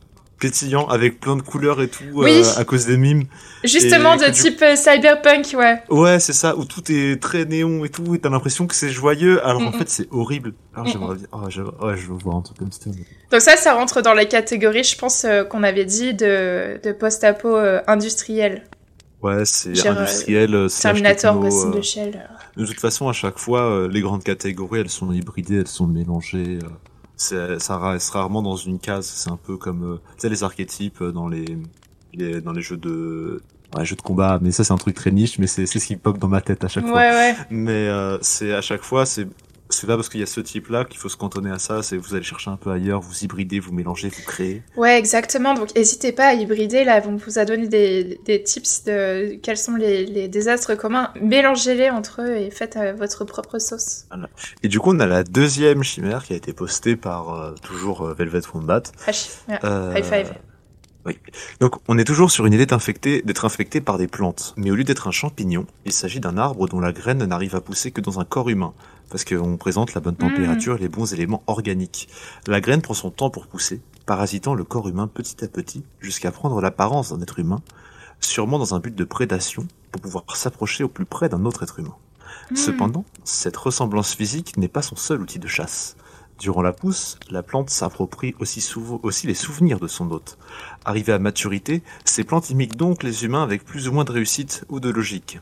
pétillant 0.41 0.87
avec 0.89 1.21
plein 1.21 1.37
de 1.37 1.43
couleurs 1.43 1.81
et 1.81 1.87
tout 1.89 2.03
Oui. 2.15 2.43
euh, 2.45 2.61
à 2.61 2.65
cause 2.65 2.87
des 2.87 2.97
mimes. 2.97 3.25
Justement, 3.63 4.15
Et 4.15 4.19
de 4.19 4.25
du- 4.27 4.33
type 4.33 4.61
euh, 4.63 4.75
cyberpunk, 4.75 5.55
ouais. 5.57 5.83
Ouais, 5.91 6.19
c'est 6.19 6.33
ça, 6.33 6.57
où 6.57 6.65
tout 6.65 6.83
est 6.91 7.23
très 7.23 7.45
néon 7.45 7.85
et 7.85 7.89
tout, 7.91 8.15
et 8.15 8.19
t'as 8.19 8.31
l'impression 8.31 8.67
que 8.67 8.75
c'est 8.75 8.89
joyeux, 8.91 9.47
alors 9.47 9.63
en 9.63 9.71
fait 9.71 9.89
c'est 9.89 10.09
horrible. 10.11 10.55
Alors 10.75 10.87
j'aimerais 10.89 11.17
bien, 11.17 11.27
oh, 11.33 11.45
je... 11.49 11.61
veux 11.63 12.19
voir 12.25 12.37
un 12.37 12.41
truc 12.43 12.59
comme 12.59 12.73
ça. 12.73 12.91
Donc 13.31 13.41
ça, 13.41 13.57
ça 13.57 13.75
rentre 13.75 14.03
dans 14.03 14.15
la 14.15 14.25
catégorie, 14.25 14.83
je 14.83 14.97
pense, 14.99 15.25
euh, 15.25 15.45
qu'on 15.45 15.63
avait 15.63 15.85
dit 15.85 16.15
de, 16.15 16.81
de 16.83 16.93
post-apo 16.93 17.55
euh, 17.57 17.81
industriel. 17.87 18.65
Ouais, 19.23 19.45
c'est 19.45 19.87
industriel, 19.87 20.67
Terminator, 20.81 21.39
Ghost 21.39 21.71
the 21.73 21.83
Shell. 21.83 22.27
De 22.57 22.65
toute 22.67 22.81
façon, 22.81 23.09
à 23.09 23.13
chaque 23.13 23.39
fois, 23.39 23.87
les 23.91 24.01
grandes 24.01 24.25
catégories, 24.25 24.81
elles 24.81 24.89
sont 24.91 25.13
hybridées, 25.13 25.59
elles 25.59 25.69
sont 25.69 25.87
mélangées. 25.87 26.59
C'est, 27.21 27.59
ça 27.61 27.79
reste 27.79 28.11
rarement 28.11 28.43
dans 28.43 28.57
une 28.57 28.79
case. 28.79 29.07
C'est 29.07 29.31
un 29.31 29.37
peu 29.37 29.57
comme, 29.57 29.85
euh, 29.85 29.97
tu 30.17 30.23
sais, 30.23 30.29
les 30.31 30.43
archétypes 30.43 31.03
euh, 31.03 31.13
dans 31.13 31.29
les, 31.29 31.59
les, 32.15 32.41
dans 32.41 32.53
les 32.53 32.63
jeux 32.63 32.77
de, 32.79 33.43
ouais, 33.77 33.85
jeux 33.85 33.97
de 33.97 34.01
combat. 34.03 34.39
Mais 34.41 34.51
ça, 34.53 34.65
c'est 34.65 34.73
un 34.73 34.79
truc 34.79 34.95
très 34.95 35.11
niche, 35.11 35.39
mais 35.39 35.47
c'est, 35.47 35.67
c'est 35.67 35.79
ce 35.79 35.87
qui 35.87 35.97
pop 35.97 36.19
dans 36.19 36.29
ma 36.29 36.41
tête 36.41 36.65
à 36.65 36.69
chaque 36.69 36.85
Ouais, 36.85 36.91
fois. 36.91 37.01
ouais. 37.01 37.37
Mais 37.51 37.89
euh, 37.89 38.19
c'est 38.23 38.53
à 38.55 38.63
chaque 38.63 38.83
fois, 38.83 39.05
c'est, 39.05 39.27
c'est 39.71 39.87
pas 39.87 39.97
parce 39.97 40.09
qu'il 40.09 40.21
y 40.21 40.23
a 40.23 40.27
ce 40.27 40.41
type-là 40.41 40.85
qu'il 40.85 40.99
faut 40.99 41.09
se 41.09 41.17
cantonner 41.17 41.51
à 41.51 41.59
ça. 41.59 41.83
C'est 41.83 41.97
vous 41.97 42.15
allez 42.15 42.25
chercher 42.25 42.51
un 42.51 42.57
peu 42.57 42.71
ailleurs, 42.71 43.01
vous 43.01 43.25
hybridez, 43.25 43.61
vous 43.61 43.73
mélangez, 43.73 44.09
vous 44.09 44.23
créez. 44.27 44.63
Ouais, 44.77 44.99
exactement. 44.99 45.55
Donc, 45.55 45.75
n'hésitez 45.75 46.13
pas 46.13 46.27
à 46.29 46.35
hybrider. 46.35 46.85
Là, 46.85 47.03
on 47.07 47.17
vous 47.17 47.39
a 47.39 47.45
donné 47.45 47.69
des, 47.69 48.21
des 48.25 48.43
tips 48.43 48.85
de 48.85 49.39
quels 49.43 49.57
sont 49.57 49.77
les, 49.77 50.05
les 50.07 50.29
désastres 50.29 50.77
communs. 50.77 51.13
Mélangez-les 51.21 51.91
entre 51.91 52.23
eux 52.23 52.37
et 52.37 52.51
faites 52.51 52.77
euh, 52.77 52.93
votre 52.93 53.25
propre 53.25 53.59
sauce. 53.59 54.07
Et 54.63 54.69
du 54.69 54.81
coup, 54.81 54.95
on 54.95 55.01
a 55.01 55.07
la 55.07 55.25
deuxième 55.25 55.83
chimère 55.83 56.25
qui 56.25 56.33
a 56.33 56.37
été 56.37 56.53
postée 56.53 56.97
par 56.97 57.35
euh, 57.35 57.55
toujours 57.63 58.03
euh, 58.03 58.15
Velvet 58.15 58.43
Wombat. 58.53 58.83
H- 59.07 59.39
ouais. 59.49 59.59
Euh, 59.65 59.95
High 59.97 60.05
five. 60.05 60.35
Oui. 61.07 61.19
Donc, 61.61 61.77
on 61.89 61.97
est 61.97 62.05
toujours 62.05 62.31
sur 62.31 62.45
une 62.45 62.53
idée 62.53 62.67
d'infecter, 62.67 63.23
d'être 63.23 63.47
infecté 63.47 63.81
par 63.81 63.97
des 63.97 64.07
plantes. 64.07 64.53
Mais 64.59 64.71
au 64.71 64.75
lieu 64.75 64.85
d'être 64.85 65.09
un 65.09 65.11
champignon, 65.11 65.65
il 65.87 65.93
s'agit 65.93 66.21
d'un 66.21 66.37
arbre 66.37 66.69
dont 66.69 66.79
la 66.79 66.93
graine 66.93 67.25
n'arrive 67.25 67.57
à 67.57 67.63
pousser 67.63 67.91
que 67.91 68.03
dans 68.03 68.21
un 68.21 68.27
corps 68.27 68.51
humain. 68.51 68.75
Parce 69.11 69.25
qu'on 69.25 69.57
présente 69.57 69.95
la 69.95 70.01
bonne 70.01 70.17
température 70.17 70.77
et 70.77 70.81
les 70.81 70.89
bons 70.89 71.13
éléments 71.13 71.43
organiques. 71.47 72.09
La 72.47 72.61
graine 72.61 72.81
prend 72.81 72.95
son 72.95 73.11
temps 73.11 73.31
pour 73.31 73.49
pousser, 73.49 73.83
parasitant 74.07 74.55
le 74.55 74.65
corps 74.65 74.89
humain 74.89 75.09
petit 75.09 75.45
à 75.45 75.49
petit, 75.49 75.85
jusqu'à 76.01 76.31
prendre 76.31 76.61
l'apparence 76.61 77.13
d'un 77.13 77.21
être 77.21 77.39
humain, 77.41 77.61
sûrement 78.21 78.59
dans 78.59 78.75
un 78.75 78.79
but 78.79 78.95
de 78.95 79.05
prédation, 79.05 79.67
pour 79.91 80.01
pouvoir 80.01 80.25
s'approcher 80.37 80.85
au 80.85 80.89
plus 80.89 81.07
près 81.07 81.29
d'un 81.29 81.45
autre 81.45 81.65
être 81.65 81.81
humain. 81.81 81.97
Hmm. 82.51 82.57
Cependant, 82.57 83.05
cette 83.25 83.57
ressemblance 83.57 84.15
physique 84.15 84.57
n'est 84.57 84.69
pas 84.69 84.83
son 84.83 84.97
seul 84.97 85.21
outil 85.21 85.41
de 85.41 85.49
chasse. 85.49 85.97
Durant 86.39 86.63
la 86.63 86.73
pousse, 86.73 87.19
la 87.31 87.43
plante 87.43 87.69
s'approprie 87.69 88.35
aussi, 88.39 88.63
souvent- 88.63 89.01
aussi 89.03 89.27
les 89.27 89.35
souvenirs 89.35 89.79
de 89.79 89.89
son 89.89 90.11
hôte. 90.11 90.39
Arrivée 90.87 91.13
à 91.13 91.19
maturité, 91.19 91.83
ces 92.05 92.25
plantes 92.25 92.49
imitent 92.49 92.77
donc 92.77 93.03
les 93.03 93.25
humains 93.25 93.43
avec 93.43 93.65
plus 93.65 93.89
ou 93.89 93.93
moins 93.93 94.05
de 94.05 94.13
réussite 94.13 94.65
ou 94.71 94.81
de 94.81 94.89
logique. 94.89 95.41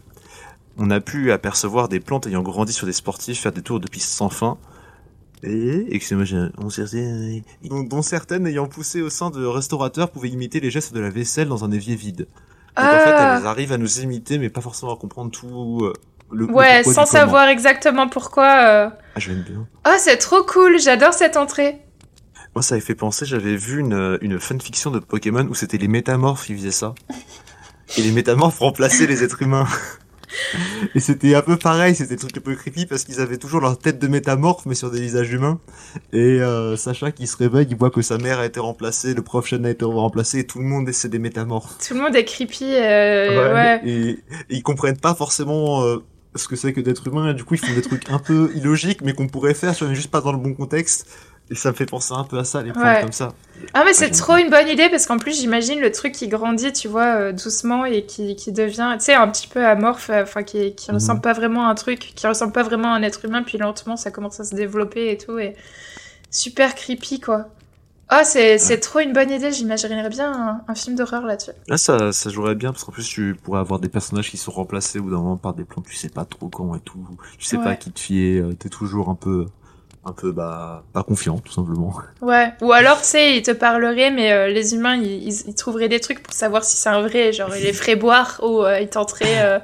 On 0.79 0.91
a 0.91 1.01
pu 1.01 1.33
apercevoir 1.33 1.89
des 1.89 2.01
plantes 2.01 2.27
ayant 2.27 2.43
grandi 2.43 2.73
sur 2.73 2.87
des 2.87 2.93
sportifs 2.93 3.41
faire 3.41 3.53
des 3.53 3.63
tours 3.63 3.81
de 3.81 3.89
piste 3.89 4.11
sans 4.11 4.29
fin. 4.29 4.59
Et, 5.43 5.87
excusez-moi, 5.95 6.25
j'ai- 6.25 6.49
on 6.59 6.69
s'est- 6.71 7.43
dont, 7.65 7.83
dont 7.83 8.03
certaines 8.03 8.47
ayant 8.47 8.67
poussé 8.67 9.03
au 9.03 9.11
sein 9.11 9.31
de 9.31 9.45
restaurateurs 9.45 10.11
pouvaient 10.11 10.29
imiter 10.31 10.61
les 10.61 10.71
gestes 10.71 10.93
de 10.93 11.01
la 11.01 11.11
vaisselle 11.11 11.49
dans 11.49 11.65
un 11.65 11.71
évier 11.71 11.95
vide. 11.95 12.27
Donc 12.77 12.87
en 12.87 12.99
fait, 12.99 13.15
Ah. 13.17 13.39
elles 13.41 13.47
arrivent 13.47 13.73
à 13.73 13.79
nous 13.79 14.01
imiter, 14.01 14.39
mais 14.39 14.51
pas 14.51 14.61
forcément 14.61 14.95
à 14.95 14.97
comprendre 14.97 15.31
tout 15.33 15.81
euh, 15.83 15.93
le, 16.31 16.47
le 16.47 16.53
Ouais, 16.53 16.83
pourquoi 16.83 16.95
sans 16.95 17.03
du 17.05 17.11
comment. 17.11 17.21
savoir 17.25 17.49
exactement 17.49 18.09
pourquoi. 18.09 18.45
euh. 18.47 18.91
Ah, 19.17 19.19
je 19.21 19.33
bien. 19.33 19.67
Oh, 19.87 19.91
c'est 19.99 20.17
trop 20.19 20.43
cool. 20.45 20.79
J'adore 20.81 21.13
cette 21.13 21.37
entrée. 21.37 21.79
Moi, 22.55 22.63
ça 22.63 22.75
avait 22.75 22.83
fait 22.85 22.95
penser, 22.95 23.25
j'avais 23.27 23.57
vu 23.57 23.81
une, 23.81 24.19
une 24.23 24.39
fanfiction 24.41 24.91
de 24.91 24.99
Pokémon 25.01 25.47
où 25.49 25.55
c'était 25.55 25.79
les 25.79 25.89
métamorphes 25.89 26.47
qui 26.47 26.55
faisaient 26.55 26.71
ça. 26.71 26.95
Et 27.97 28.03
les 28.03 28.13
métamorphes 28.13 28.59
remplaçaient 28.59 29.07
les 29.07 29.23
êtres 29.25 29.43
humains. 29.43 29.67
Et 30.95 31.01
c'était 31.01 31.35
un 31.35 31.43
peu 31.43 31.57
pareil, 31.57 31.95
c'était 31.95 32.15
des 32.15 32.21
trucs 32.21 32.37
un 32.37 32.41
peu 32.41 32.55
creepy 32.55 32.87
parce 32.87 33.05
qu'ils 33.05 33.21
avaient 33.21 33.39
toujours 33.39 33.61
leur 33.61 33.79
tête 33.79 33.99
de 33.99 34.09
métamorphe 34.09 34.67
mais 34.67 34.75
sur 34.75 34.91
des 34.91 35.01
visages 35.01 35.31
humains. 35.33 35.59
Et 36.13 36.19
euh, 36.41 36.77
Sacha 36.77 37.13
qui 37.13 37.27
se 37.27 37.37
réveille, 37.37 37.67
il 37.71 37.77
voit 37.77 37.91
que 37.91 38.03
sa 38.03 38.19
mère 38.19 38.39
a 38.39 38.47
été 38.47 38.61
remplacée, 38.61 39.15
le 39.15 39.23
prof 39.23 39.47
Chen 39.47 39.65
a 39.67 39.71
été 39.71 39.85
remplacé 39.85 40.41
et 40.41 40.47
tout 40.47 40.59
le 40.59 40.65
monde 40.65 40.91
c'est 40.93 41.09
des 41.09 41.19
métamorphes. 41.19 41.77
Tout 41.87 41.95
le 41.95 42.01
monde 42.01 42.17
est 42.17 42.25
creepy. 42.25 42.65
euh, 42.65 43.55
ouais. 43.55 43.81
Et, 43.85 44.09
et 44.11 44.19
ils 44.51 44.63
comprennent 44.63 44.99
pas 44.99 45.15
forcément 45.15 45.83
euh, 45.85 45.99
ce 46.35 46.47
que 46.49 46.57
c'est 46.57 46.73
que 46.73 46.81
d'être 46.81 47.07
humain 47.07 47.31
et 47.31 47.35
du 47.35 47.45
coup 47.45 47.55
ils 47.55 47.61
font 47.61 47.75
des 47.75 47.83
trucs 47.83 48.11
un 48.11 48.19
peu 48.19 48.51
illogiques 48.55 49.01
mais 49.03 49.13
qu'on 49.15 49.29
pourrait 49.29 49.55
faire 49.55 49.75
si 49.75 49.83
on 49.83 49.91
est 49.91 49.95
juste 49.95 50.11
pas 50.11 50.21
dans 50.21 50.33
le 50.33 50.39
bon 50.39 50.55
contexte. 50.55 51.07
Et 51.51 51.55
ça 51.55 51.71
me 51.71 51.77
fait 51.77 51.87
penser 51.87 52.13
un 52.13 52.25
peu 52.25 52.39
à 52.39 52.45
ça, 52.45 52.63
les 52.63 52.73
plantes 52.73 52.83
Ouais. 52.83 53.01
comme 53.01 53.13
ça. 53.13 53.33
Ah 53.73 53.83
mais 53.85 53.93
c'est 53.95 54.07
j'aime 54.09 54.17
trop 54.17 54.37
une 54.37 54.51
bonne 54.51 54.69
idée 54.69 54.89
parce 54.91 55.07
qu'en 55.07 55.19
plus 55.19 55.39
j'imagine 55.41 55.81
le 55.81 55.91
truc 55.91 56.13
qui 56.13 56.29
grandit, 56.29 56.73
tu 56.73 56.89
vois, 56.89 57.17
euh, 57.17 57.33
doucement 57.33 57.85
et 57.87 58.05
qui, 58.05 58.37
qui 58.37 58.53
devient, 58.53 58.95
tu 58.99 59.07
sais, 59.07 59.15
un 59.15 59.29
petit 59.29 59.49
peu 59.49 59.65
amorphe, 59.67 60.11
euh, 60.11 60.23
enfin 60.23 60.43
qui, 60.43 60.75
qui 60.75 60.91
Mhm. 60.91 60.95
ressemble 60.97 61.21
pas 61.23 61.33
vraiment 61.33 61.67
à 61.67 61.71
un 61.71 61.75
truc, 61.75 62.13
qui 62.15 62.27
ressemble 62.27 62.53
pas 62.53 62.63
vraiment 62.63 62.93
à 62.93 62.97
un 62.97 63.03
être 63.03 63.25
humain, 63.25 63.43
puis 63.43 63.57
lentement 63.59 63.97
ça 63.97 64.11
commence 64.11 64.41
à 64.41 64.45
se 64.45 64.55
développer 64.55 65.11
et 65.11 65.17
tout, 65.19 65.39
et 65.39 65.57
super 66.31 66.75
creepy 66.75 67.21
quoi. 67.21 67.49
Ah 68.09 68.25
c'est 68.25 68.59
c'est 68.59 68.81
trop 68.81 69.01
une 69.01 69.13
bonne 69.13 69.31
idée, 69.31 69.53
j'imaginerais 69.53 70.09
bien 70.11 70.33
un, 70.33 70.63
un 70.69 70.75
film 70.75 70.97
d'horreur 70.97 71.25
là-dessus. 71.27 71.53
Là, 71.69 71.77
ça, 71.77 72.13
ça 72.13 72.31
jouerait 72.31 72.55
bien 72.55 72.73
parce 72.73 72.85
qu'en 72.85 72.93
plus, 72.93 73.07
tu 73.07 73.35
pourrais 73.43 73.61
avoir 73.61 73.81
des 73.81 73.91
personnages 73.91 74.31
qui 74.31 74.39
sont 74.39 74.51
remplacés 74.53 74.99
au 74.99 75.03
bout 75.03 75.11
d'un 75.11 75.19
moment 75.19 75.37
par 75.37 75.53
des 75.55 75.65
plantes, 75.65 75.87
tu 75.87 75.97
sais 75.97 76.09
pas 76.09 76.25
trop 76.25 76.49
quand 76.49 76.75
et 76.75 76.81
tout. 76.81 77.07
Tu 77.39 77.45
sais 77.45 77.59
pas 77.59 77.71
Ouais. 77.71 77.73
à 77.73 77.77
qui 77.77 77.93
te 77.93 78.01
fier, 78.01 78.41
euh, 78.41 78.55
t'es 78.55 78.71
toujours 78.71 79.11
un 79.11 79.15
peu, 79.15 79.45
un 80.09 80.13
peu, 80.13 80.33
bah, 80.33 80.83
pas 80.93 81.03
confiant, 81.03 81.39
tout 81.39 81.53
simplement. 81.53 81.95
Ouais. 82.23 82.53
Ou 82.63 82.73
alors 82.73 82.99
tu 83.01 83.07
sais, 83.09 83.37
ils 83.37 83.43
te 83.43 83.51
parleraient, 83.51 84.11
mais 84.11 84.33
euh, 84.33 84.49
les 84.49 84.75
humains 84.75 84.97
ils, 84.97 85.29
ils, 85.29 85.43
ils 85.49 85.55
trouveraient 85.55 85.89
des 85.89 86.01
trucs 86.01 86.23
pour 86.23 86.33
savoir 86.35 86.65
si 86.65 86.77
c'est 86.77 86.89
un 86.89 87.03
vrai, 87.03 87.33
genre 87.33 87.55
ils 87.57 87.63
les 87.63 87.73
feraient 87.81 87.97
boire 87.97 88.41
ou 88.43 88.63
euh, 88.65 88.81
ils 88.81 88.89
tenteraient 88.89 89.43
euh, 89.45 89.59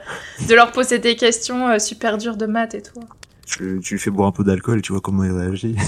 de 0.49 0.55
leur 0.55 0.71
poser 0.73 0.99
des 0.99 1.17
questions 1.17 1.69
euh, 1.69 1.79
super 1.79 2.19
dures 2.19 2.37
de 2.37 2.47
maths 2.47 2.75
et 2.75 2.83
tout. 2.83 3.01
Tu, 3.47 3.81
tu 3.83 3.95
lui 3.95 4.01
fais 4.01 4.11
boire 4.11 4.29
un 4.29 4.33
peu 4.33 4.45
d'alcool 4.45 4.79
et 4.79 4.83
tu 4.83 4.93
vois 4.93 5.01
comment 5.01 5.25
il 5.25 5.33
réagit. 5.33 5.77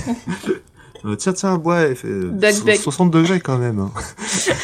Tiens, 1.19 1.33
tiens, 1.35 1.57
bois, 1.57 1.83
il 1.85 1.95
fait 1.95 2.09
euh, 2.09 2.31
Duck, 2.33 2.51
so- 2.51 2.65
duck. 2.65 2.77
60 2.77 3.11
degrés 3.13 3.39
quand 3.39 3.59
même. 3.59 3.79
hein. 3.79 3.93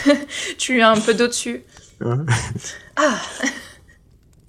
Tu 0.59 0.81
as 0.81 0.91
un 0.91 0.99
peu 0.99 1.15
d'eau 1.15 1.29
dessus. 1.29 1.63
Ah. 2.97 3.15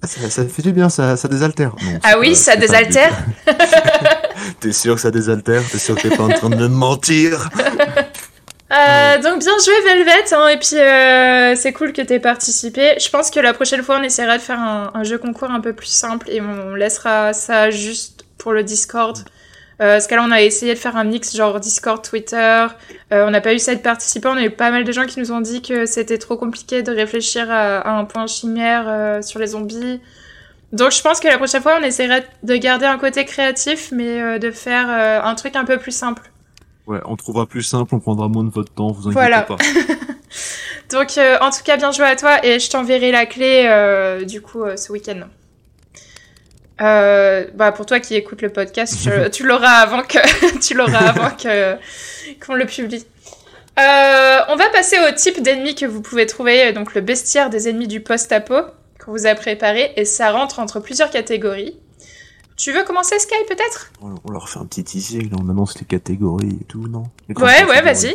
Ça, 0.02 0.28
ça 0.28 0.44
fait 0.44 0.62
du 0.62 0.72
bien, 0.72 0.88
ça, 0.88 1.16
ça 1.16 1.28
désaltère. 1.28 1.74
Non, 1.84 1.98
Ah 2.02 2.18
oui, 2.18 2.30
pas- 2.30 2.34
ça 2.34 2.56
désaltère 2.56 3.16
T'es 4.60 4.72
sûr 4.72 4.94
que 4.94 5.00
ça 5.00 5.10
désaltère? 5.10 5.62
T'es 5.70 5.78
sûr 5.78 5.94
que 5.94 6.08
t'es 6.08 6.16
pas 6.16 6.24
en 6.24 6.28
train 6.28 6.50
de 6.50 6.56
me 6.56 6.68
mentir? 6.68 7.48
Euh, 8.72 9.22
donc 9.22 9.40
bien 9.40 9.52
joué 9.64 9.74
Velvet, 9.84 10.34
hein, 10.34 10.48
et 10.48 10.56
puis 10.56 10.76
euh, 10.78 11.54
c'est 11.54 11.72
cool 11.72 11.92
que 11.92 12.02
t'aies 12.02 12.18
participé. 12.18 12.94
Je 12.98 13.08
pense 13.08 13.30
que 13.30 13.38
la 13.38 13.52
prochaine 13.52 13.82
fois 13.82 13.98
on 14.00 14.02
essaiera 14.02 14.36
de 14.36 14.42
faire 14.42 14.58
un, 14.58 14.90
un 14.94 15.04
jeu 15.04 15.18
concours 15.18 15.50
un 15.50 15.60
peu 15.60 15.74
plus 15.74 15.88
simple 15.88 16.28
et 16.28 16.40
on 16.40 16.74
laissera 16.74 17.32
ça 17.34 17.70
juste 17.70 18.24
pour 18.36 18.52
le 18.52 18.64
Discord. 18.64 19.18
Euh, 19.80 19.92
parce 19.94 20.06
que 20.08 20.14
là 20.14 20.24
on 20.26 20.30
a 20.32 20.40
essayé 20.40 20.74
de 20.74 20.78
faire 20.78 20.96
un 20.96 21.04
mix 21.04 21.36
genre 21.36 21.60
Discord, 21.60 22.02
Twitter. 22.02 22.66
Euh, 23.12 23.26
on 23.26 23.30
n'a 23.30 23.40
pas 23.40 23.54
eu 23.54 23.58
ça 23.60 23.74
de 23.74 23.80
participer, 23.80 24.28
on 24.28 24.36
a 24.36 24.42
eu 24.42 24.50
pas 24.50 24.70
mal 24.70 24.82
de 24.82 24.92
gens 24.92 25.04
qui 25.04 25.20
nous 25.20 25.30
ont 25.30 25.40
dit 25.40 25.62
que 25.62 25.86
c'était 25.86 26.18
trop 26.18 26.36
compliqué 26.36 26.82
de 26.82 26.90
réfléchir 26.90 27.50
à, 27.50 27.78
à 27.78 27.90
un 27.90 28.04
point 28.06 28.26
chimère 28.26 29.22
sur 29.22 29.38
les 29.38 29.48
zombies. 29.48 30.00
Donc 30.74 30.90
je 30.92 31.00
pense 31.00 31.20
que 31.20 31.28
la 31.28 31.38
prochaine 31.38 31.62
fois 31.62 31.78
on 31.80 31.82
essaiera 31.84 32.16
de 32.42 32.56
garder 32.56 32.84
un 32.86 32.98
côté 32.98 33.24
créatif 33.24 33.90
mais 33.92 34.20
euh, 34.20 34.38
de 34.38 34.50
faire 34.50 34.86
euh, 34.90 35.20
un 35.22 35.34
truc 35.34 35.56
un 35.56 35.64
peu 35.64 35.78
plus 35.78 35.92
simple. 35.96 36.22
Ouais, 36.86 36.98
on 37.06 37.16
trouvera 37.16 37.46
plus 37.46 37.62
simple, 37.62 37.94
on 37.94 38.00
prendra 38.00 38.28
moins 38.28 38.44
de 38.44 38.50
votre 38.50 38.72
temps, 38.74 38.88
vous 38.92 39.08
inquiétez 39.08 39.14
Voilà. 39.14 39.42
pas. 39.42 39.56
Donc, 40.90 41.16
euh, 41.16 41.38
en 41.40 41.50
tout 41.50 41.62
cas, 41.64 41.76
bien 41.78 41.92
joué 41.92 42.04
à 42.04 42.14
toi 42.16 42.44
et 42.44 42.58
je 42.60 42.68
t'enverrai 42.68 43.10
la 43.10 43.24
clé 43.24 43.64
euh, 43.66 44.24
du 44.24 44.42
coup 44.42 44.62
euh, 44.64 44.76
ce 44.76 44.92
week-end. 44.92 45.20
Euh, 46.80 47.46
bah 47.54 47.70
pour 47.70 47.86
toi 47.86 48.00
qui 48.00 48.16
écoutes 48.16 48.42
le 48.42 48.50
podcast, 48.50 48.98
tu, 49.00 49.10
tu 49.30 49.46
l'auras 49.46 49.76
avant 49.78 50.02
que 50.02 50.18
tu 50.58 50.74
l'auras 50.74 51.08
avant 51.08 51.30
que 51.30 51.76
qu'on 52.44 52.54
le 52.54 52.66
publie. 52.66 53.06
Euh, 53.78 54.38
on 54.48 54.56
va 54.56 54.68
passer 54.70 54.96
au 55.08 55.12
type 55.14 55.40
d'ennemis 55.40 55.74
que 55.76 55.86
vous 55.86 56.02
pouvez 56.02 56.26
trouver, 56.26 56.72
donc 56.72 56.94
le 56.94 57.00
bestiaire 57.00 57.48
des 57.48 57.68
ennemis 57.68 57.88
du 57.88 58.00
post-apo 58.00 58.54
qu'on 59.04 59.12
vous 59.12 59.26
a 59.26 59.34
préparé 59.34 59.92
et 59.96 60.04
ça 60.04 60.32
rentre 60.32 60.58
entre 60.58 60.80
plusieurs 60.80 61.10
catégories. 61.10 61.76
Tu 62.56 62.72
veux 62.72 62.84
commencer 62.84 63.18
Sky 63.18 63.34
peut-être? 63.48 63.90
On 64.00 64.30
leur 64.30 64.48
fait 64.48 64.60
un 64.60 64.66
petit 64.66 64.84
teasing, 64.84 65.30
là, 65.30 65.36
on 65.40 65.48
annonce 65.50 65.78
les 65.80 65.86
catégories 65.86 66.58
et 66.60 66.64
tout, 66.64 66.86
non? 66.88 67.04
Ouais, 67.36 67.64
ouais, 67.64 67.82
vas-y. 67.82 68.14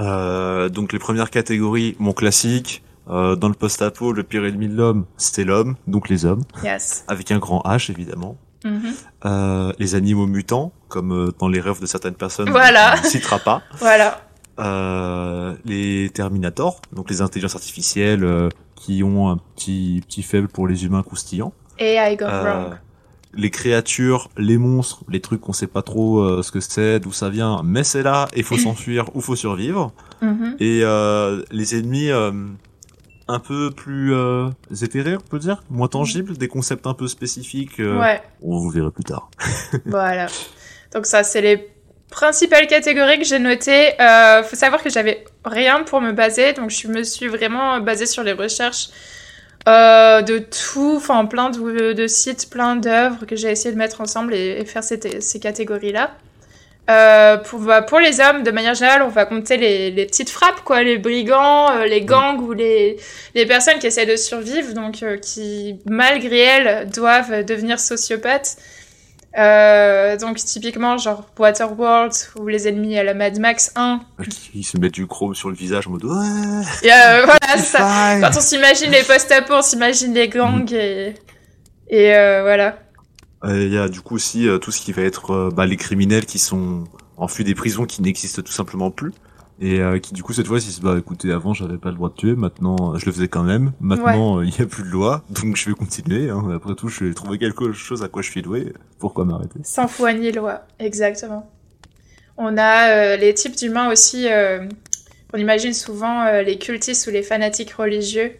Euh, 0.00 0.68
donc 0.68 0.92
les 0.92 0.98
premières 0.98 1.30
catégories, 1.30 1.96
mon 1.98 2.12
classique, 2.12 2.82
euh, 3.10 3.34
dans 3.36 3.48
le 3.48 3.54
post-apo, 3.54 4.12
le 4.12 4.22
pire 4.22 4.44
ennemi 4.44 4.68
de 4.68 4.74
l'homme, 4.76 5.06
c'était 5.16 5.44
l'homme, 5.44 5.76
donc 5.86 6.08
les 6.08 6.24
hommes, 6.24 6.42
Yes. 6.62 7.04
avec 7.08 7.30
un 7.30 7.38
grand 7.38 7.60
H 7.64 7.90
évidemment. 7.90 8.36
Mhm. 8.64 8.94
Euh, 9.24 9.72
les 9.78 9.94
animaux 9.96 10.26
mutants, 10.26 10.72
comme 10.88 11.12
euh, 11.12 11.32
dans 11.38 11.48
les 11.48 11.60
rêves 11.60 11.80
de 11.80 11.86
certaines 11.86 12.14
personnes, 12.14 12.48
Voilà. 12.50 12.94
on 12.98 13.02
ne 13.02 13.08
citera 13.08 13.38
pas. 13.38 13.62
Voilà. 13.78 14.20
Euh, 14.60 15.54
les 15.64 16.10
Terminators, 16.10 16.80
donc 16.92 17.10
les 17.10 17.22
intelligences 17.22 17.54
artificielles 17.54 18.22
euh, 18.24 18.48
qui 18.82 19.02
ont 19.04 19.30
un 19.30 19.38
petit 19.56 20.02
petit 20.06 20.22
faible 20.22 20.48
pour 20.48 20.66
les 20.66 20.84
humains 20.84 21.02
croustillants. 21.02 21.52
Et 21.78 21.94
I 21.96 22.16
got 22.16 22.26
Euh, 22.26 22.42
wrong. 22.64 22.78
les 23.34 23.50
créatures, 23.50 24.28
les 24.36 24.58
monstres, 24.58 25.04
les 25.08 25.20
trucs 25.20 25.40
qu'on 25.40 25.52
sait 25.52 25.66
pas 25.68 25.82
trop 25.82 26.18
euh, 26.20 26.42
ce 26.42 26.50
que 26.50 26.60
c'est, 26.60 26.98
d'où 27.00 27.12
ça 27.12 27.30
vient, 27.30 27.62
mais 27.64 27.84
c'est 27.84 28.02
là, 28.02 28.28
et 28.34 28.42
faut 28.42 28.58
s'enfuir 28.58 29.14
ou 29.14 29.20
faut 29.20 29.36
survivre. 29.36 29.92
Mhm. 30.20 30.56
Et 30.60 30.80
euh, 30.82 31.42
les 31.50 31.76
ennemis 31.78 32.10
euh, 32.10 32.32
un 33.28 33.38
peu 33.38 33.70
plus 33.70 34.12
euh, 34.14 34.50
éthérés, 34.82 35.16
on 35.16 35.20
peut 35.30 35.38
dire, 35.38 35.62
moins 35.70 35.88
tangibles, 35.88 36.36
des 36.36 36.48
concepts 36.48 36.86
un 36.86 36.94
peu 36.94 37.06
spécifiques. 37.08 37.78
euh, 37.80 37.98
Ouais, 38.00 38.20
On 38.42 38.58
vous 38.58 38.68
verra 38.70 38.90
plus 38.90 39.04
tard. 39.04 39.30
voilà. 39.86 40.26
Donc 40.94 41.06
ça, 41.06 41.22
c'est 41.22 41.40
les 41.40 41.68
principales 42.12 42.68
catégories 42.68 43.18
que 43.18 43.24
j'ai 43.24 43.40
notées. 43.40 44.00
Euh, 44.00 44.44
faut 44.44 44.54
savoir 44.54 44.82
que 44.82 44.90
j'avais 44.90 45.24
rien 45.44 45.82
pour 45.82 46.00
me 46.00 46.12
baser, 46.12 46.52
donc 46.52 46.70
je 46.70 46.86
me 46.86 47.02
suis 47.02 47.26
vraiment 47.26 47.80
basée 47.80 48.06
sur 48.06 48.22
les 48.22 48.32
recherches 48.32 48.90
euh, 49.68 50.22
de 50.22 50.38
tout, 50.38 50.94
enfin 50.96 51.24
plein 51.26 51.50
de, 51.50 51.92
de 51.92 52.06
sites, 52.06 52.50
plein 52.50 52.76
d'œuvres 52.76 53.26
que 53.26 53.34
j'ai 53.34 53.50
essayé 53.50 53.72
de 53.72 53.78
mettre 53.78 54.00
ensemble 54.00 54.34
et, 54.34 54.60
et 54.60 54.64
faire 54.64 54.84
ces, 54.84 55.20
ces 55.20 55.40
catégories-là. 55.40 56.12
Euh, 56.90 57.36
pour, 57.36 57.60
bah, 57.60 57.80
pour 57.80 58.00
les 58.00 58.20
hommes, 58.20 58.42
de 58.42 58.50
manière 58.50 58.74
générale, 58.74 59.02
on 59.02 59.08
va 59.08 59.24
compter 59.24 59.56
les, 59.56 59.92
les 59.92 60.04
petites 60.04 60.30
frappes, 60.30 60.62
quoi, 60.64 60.82
les 60.82 60.98
brigands, 60.98 61.70
euh, 61.70 61.86
les 61.86 62.02
gangs 62.02 62.40
ou 62.40 62.52
les, 62.52 62.96
les 63.36 63.46
personnes 63.46 63.78
qui 63.78 63.86
essaient 63.86 64.04
de 64.04 64.16
survivre, 64.16 64.74
donc 64.74 65.04
qui, 65.20 65.78
malgré 65.86 66.38
elles, 66.38 66.90
doivent 66.90 67.44
devenir 67.44 67.78
sociopathes. 67.78 68.56
Euh, 69.38 70.16
donc 70.18 70.36
typiquement, 70.36 70.98
genre 70.98 71.24
Waterworld 71.38 72.12
ou 72.38 72.48
les 72.48 72.68
ennemis 72.68 72.98
à 72.98 73.04
la 73.04 73.14
Mad 73.14 73.38
Max 73.38 73.72
1. 73.76 74.00
Ils 74.54 74.64
se 74.64 74.76
mettent 74.76 74.92
du 74.92 75.06
chrome 75.06 75.34
sur 75.34 75.48
le 75.48 75.54
visage 75.56 75.86
en 75.86 75.92
mode 75.92 76.04
ouais. 76.04 76.62
Et 76.82 76.92
euh, 76.92 77.24
voilà, 77.24 77.58
ça. 77.58 78.18
Quand 78.20 78.36
on 78.36 78.40
s'imagine 78.40 78.90
les 78.90 79.02
post-apo, 79.02 79.54
on 79.54 79.62
s'imagine 79.62 80.12
les 80.12 80.28
gangs 80.28 80.70
et, 80.72 81.14
et 81.88 82.14
euh, 82.14 82.42
voilà. 82.42 82.78
Euh, 83.44 83.64
Il 83.64 83.72
y 83.72 83.78
a 83.78 83.88
du 83.88 84.00
coup 84.00 84.16
aussi 84.16 84.46
euh, 84.46 84.58
tout 84.58 84.70
ce 84.70 84.80
qui 84.80 84.92
va 84.92 85.02
être 85.02 85.30
euh, 85.32 85.50
bah, 85.50 85.66
les 85.66 85.76
criminels 85.76 86.26
qui 86.26 86.38
sont 86.38 86.84
en 87.16 87.28
fuite 87.28 87.46
des 87.46 87.54
prisons 87.54 87.86
qui 87.86 88.02
n'existent 88.02 88.42
tout 88.42 88.52
simplement 88.52 88.90
plus 88.90 89.12
et 89.62 89.80
euh, 89.80 90.00
qui 90.00 90.12
du 90.12 90.24
coup 90.24 90.32
cette 90.32 90.48
fois 90.48 90.58
disent 90.58 90.80
bah 90.80 90.96
écoutez 90.98 91.30
avant 91.30 91.54
j'avais 91.54 91.78
pas 91.78 91.90
le 91.90 91.94
droit 91.94 92.08
de 92.08 92.14
tuer 92.14 92.34
maintenant 92.34 92.94
euh, 92.94 92.98
je 92.98 93.06
le 93.06 93.12
faisais 93.12 93.28
quand 93.28 93.44
même 93.44 93.72
maintenant 93.80 94.38
euh, 94.38 94.44
il 94.44 94.58
y 94.58 94.60
a 94.60 94.66
plus 94.66 94.82
de 94.82 94.88
loi 94.88 95.24
donc 95.30 95.56
je 95.56 95.70
vais 95.70 95.76
continuer 95.76 96.30
hein. 96.30 96.44
après 96.54 96.74
tout 96.74 96.88
je 96.88 97.04
vais 97.04 97.14
trouver 97.14 97.38
quelque 97.38 97.72
chose 97.72 98.02
à 98.02 98.08
quoi 98.08 98.22
je 98.22 98.30
suis 98.30 98.42
doué 98.42 98.72
pourquoi 98.98 99.24
m'arrêter? 99.24 99.58
Sans 99.64 99.88
foi 99.88 100.12
ni 100.12 100.30
loi, 100.30 100.64
exactement. 100.78 101.50
On 102.36 102.56
a 102.56 102.90
euh, 102.90 103.16
les 103.16 103.34
types 103.34 103.56
d'humains 103.56 103.90
aussi. 103.90 104.28
on 105.32 105.38
imagine 105.38 105.72
souvent 105.72 106.40
les 106.40 106.56
cultistes 106.56 107.08
ou 107.08 107.10
les 107.10 107.24
fanatiques 107.24 107.72
religieux. 107.72 108.30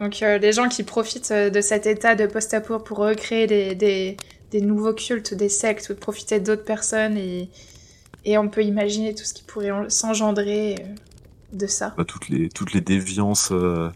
Donc 0.00 0.18
des 0.18 0.52
gens 0.52 0.68
qui 0.68 0.82
profitent 0.82 1.32
de 1.32 1.60
cet 1.60 1.86
état 1.86 2.16
de 2.16 2.26
post-apo 2.26 2.80
pour 2.80 2.98
recréer 2.98 3.46
des, 3.46 3.76
des, 3.76 4.16
des 4.50 4.60
nouveaux 4.60 4.92
cultes, 4.92 5.34
des 5.34 5.48
sectes 5.48 5.88
ou 5.88 5.94
de 5.94 6.00
profiter 6.00 6.40
d'autres 6.40 6.64
personnes 6.64 7.16
et, 7.16 7.48
et 8.24 8.38
on 8.38 8.48
peut 8.48 8.62
imaginer 8.64 9.14
tout 9.14 9.24
ce 9.24 9.34
qui 9.34 9.42
pourrait 9.44 9.70
en- 9.70 9.88
s'engendrer 9.88 10.76
euh, 10.80 10.94
de 11.56 11.66
ça. 11.66 11.94
bah, 11.96 12.04
toutes 12.04 12.28
les 12.28 12.48
toutes 12.48 12.72
les 12.74 12.80
déviances 12.80 13.50
euh, 13.52 13.88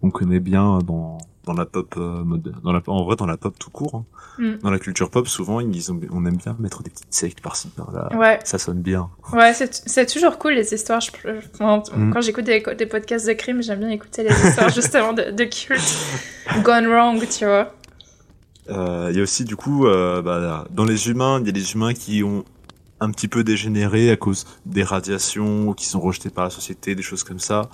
qu'on 0.00 0.10
connaît 0.10 0.40
bien 0.40 0.78
dans 0.78 1.18
dans 1.44 1.52
la 1.52 1.66
pop 1.66 1.94
euh, 1.98 2.24
mode 2.24 2.54
dans 2.62 2.72
la 2.72 2.80
en 2.86 3.04
vrai 3.04 3.16
dans 3.16 3.26
la 3.26 3.36
pop 3.36 3.54
tout 3.58 3.68
court 3.70 3.96
hein. 3.96 4.04
Mm. 4.38 4.54
dans 4.62 4.70
la 4.70 4.78
culture 4.78 5.10
pop 5.10 5.28
souvent 5.28 5.60
ils 5.60 5.92
ont, 5.92 6.00
on 6.10 6.24
aime 6.24 6.36
bien 6.38 6.56
mettre 6.58 6.82
des 6.82 6.88
petites 6.90 7.12
sectes 7.12 7.40
par-ci 7.42 7.68
par-là 7.68 8.08
Ouais, 8.16 8.38
ça 8.44 8.56
sonne 8.58 8.80
bien 8.80 9.10
ouais, 9.34 9.52
c'est 9.54 10.06
toujours 10.06 10.38
cool 10.38 10.54
les 10.54 10.72
histoires. 10.72 11.00
Je, 11.02 11.10
Mm. 11.60 12.10
quand 12.12 12.20
j'écoute 12.22 12.44
des, 12.46 12.62
des 12.78 12.86
podcasts 12.86 13.26
de 13.28 13.32
crime, 13.34 13.62
j'aime 13.62 13.80
bien 13.80 13.90
écouter 13.90 14.22
les 14.24 14.30
histoires 14.48 14.68
justement 14.74 15.12
de, 15.12 15.30
de 15.30 15.44
cultes 15.44 15.94
gone 16.64 16.86
wrong, 16.86 17.20
tu 17.28 17.44
vois. 17.44 17.74
Euh, 18.70 19.08
Il 19.10 19.16
y 19.16 19.20
a 19.20 19.22
aussi 19.22 19.44
du 19.44 19.54
coup, 19.56 19.86
euh, 19.86 20.22
bah, 20.22 20.64
dans 20.70 20.84
les 20.84 21.08
humains, 21.08 21.38
il 21.40 21.46
y 21.46 21.50
a 21.50 21.52
des 21.52 21.72
humains 21.74 21.92
qui 21.94 22.22
ont 22.24 22.44
un 23.04 23.10
petit 23.10 23.28
peu 23.28 23.44
dégénéré 23.44 24.10
à 24.10 24.16
cause 24.16 24.46
des 24.66 24.82
radiations, 24.82 25.72
qui 25.74 25.86
sont 25.86 26.00
rejetés 26.00 26.30
par 26.30 26.44
la 26.44 26.50
société, 26.50 26.94
des 26.94 27.02
choses 27.02 27.24
comme 27.24 27.38
ça. 27.38 27.68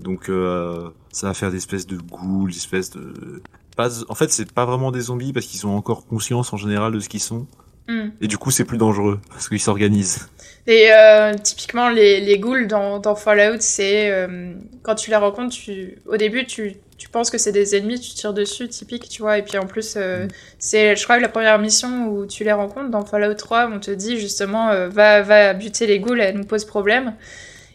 Donc 0.00 0.28
euh, 0.28 0.90
ça 1.10 1.26
va 1.28 1.34
faire 1.34 1.50
des 1.50 1.56
espèces 1.56 1.86
de 1.86 1.96
ghouls, 1.96 2.50
des 2.50 2.56
espèces 2.56 2.90
de... 2.90 3.42
Pas... 3.76 3.90
En 4.08 4.14
fait, 4.14 4.30
c'est 4.30 4.52
pas 4.52 4.64
vraiment 4.64 4.90
des 4.90 5.02
zombies 5.02 5.32
parce 5.32 5.46
qu'ils 5.46 5.66
ont 5.66 5.76
encore 5.76 6.06
conscience 6.06 6.52
en 6.52 6.56
général 6.56 6.92
de 6.92 7.00
ce 7.00 7.08
qu'ils 7.08 7.20
sont. 7.20 7.46
Mm. 7.88 8.08
Et 8.20 8.28
du 8.28 8.38
coup, 8.38 8.50
c'est 8.50 8.64
plus 8.64 8.78
dangereux 8.78 9.20
parce 9.30 9.48
qu'ils 9.48 9.60
s'organisent. 9.60 10.28
Et 10.66 10.92
euh, 10.92 11.34
typiquement, 11.34 11.88
les, 11.88 12.20
les 12.20 12.38
ghouls 12.38 12.66
dans, 12.66 12.98
dans 12.98 13.14
Fallout, 13.14 13.58
c'est 13.60 14.10
euh, 14.10 14.54
quand 14.82 14.96
tu 14.96 15.10
les 15.10 15.16
rencontres, 15.16 15.54
tu, 15.54 15.98
au 16.06 16.16
début, 16.16 16.44
tu, 16.46 16.76
tu 16.98 17.08
penses 17.08 17.30
que 17.30 17.38
c'est 17.38 17.52
des 17.52 17.76
ennemis, 17.76 18.00
tu 18.00 18.14
tires 18.14 18.32
dessus, 18.32 18.68
typique, 18.68 19.08
tu 19.08 19.22
vois. 19.22 19.38
Et 19.38 19.42
puis 19.42 19.58
en 19.58 19.66
plus, 19.66 19.94
euh, 19.96 20.26
c'est, 20.58 20.96
je 20.96 21.04
crois, 21.04 21.18
la 21.18 21.28
première 21.28 21.58
mission 21.58 22.08
où 22.08 22.26
tu 22.26 22.44
les 22.44 22.52
rencontres 22.52 22.90
dans 22.90 23.04
Fallout 23.04 23.34
3, 23.34 23.70
on 23.72 23.80
te 23.80 23.90
dit 23.90 24.18
justement, 24.18 24.70
euh, 24.70 24.88
va, 24.88 25.22
va 25.22 25.52
buter 25.52 25.86
les 25.86 25.98
ghouls, 25.98 26.20
elles 26.20 26.36
nous 26.36 26.44
posent 26.44 26.64
problème. 26.64 27.14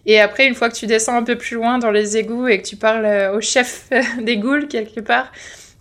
Et 0.05 0.19
après, 0.19 0.47
une 0.47 0.55
fois 0.55 0.69
que 0.69 0.75
tu 0.75 0.87
descends 0.87 1.15
un 1.15 1.23
peu 1.23 1.37
plus 1.37 1.55
loin 1.55 1.77
dans 1.77 1.91
les 1.91 2.17
égouts 2.17 2.47
et 2.47 2.61
que 2.61 2.67
tu 2.67 2.75
parles 2.75 3.05
euh, 3.05 3.35
au 3.35 3.41
chef 3.41 3.87
des 4.21 4.37
ghouls 4.37 4.67
quelque 4.67 4.99
part, 4.99 5.31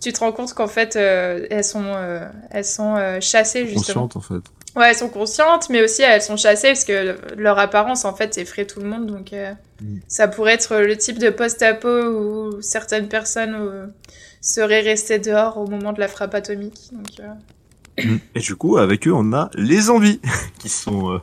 tu 0.01 0.11
te 0.11 0.19
rends 0.19 0.31
compte 0.31 0.53
qu'en 0.53 0.67
fait, 0.67 0.95
euh, 0.95 1.45
elles 1.49 1.63
sont, 1.63 1.83
euh, 1.85 2.27
elles 2.49 2.65
sont 2.65 2.95
euh, 2.95 3.19
chassées 3.21 3.65
justement. 3.67 4.07
Conscientes 4.07 4.15
en 4.17 4.21
fait. 4.21 4.41
Ouais, 4.79 4.89
elles 4.89 4.95
sont 4.95 5.09
conscientes, 5.09 5.69
mais 5.69 5.83
aussi 5.83 6.01
elles 6.01 6.21
sont 6.21 6.37
chassées 6.37 6.69
parce 6.69 6.85
que 6.85 7.17
leur 7.37 7.59
apparence 7.59 8.05
en 8.05 8.13
fait 8.15 8.37
effraie 8.37 8.65
tout 8.65 8.79
le 8.79 8.87
monde. 8.89 9.05
Donc 9.07 9.33
euh, 9.33 9.53
Mm. 9.81 9.97
ça 10.07 10.27
pourrait 10.27 10.53
être 10.53 10.75
le 10.77 10.95
type 10.95 11.17
de 11.17 11.29
post-apo 11.31 11.87
où 11.89 12.61
certaines 12.61 13.07
personnes 13.07 13.91
seraient 14.39 14.81
restées 14.81 15.17
dehors 15.19 15.57
au 15.57 15.65
moment 15.67 15.91
de 15.91 15.99
la 15.99 16.07
frappe 16.07 16.35
atomique. 16.35 16.89
Donc, 16.91 17.07
euh, 17.19 18.15
Et 18.35 18.39
du 18.39 18.55
coup, 18.55 18.77
avec 18.77 19.07
eux, 19.07 19.11
on 19.13 19.33
a 19.33 19.49
les 19.55 19.81
zombies, 19.81 20.21
qui 20.59 20.69
sont 20.69 21.11
euh, 21.13 21.17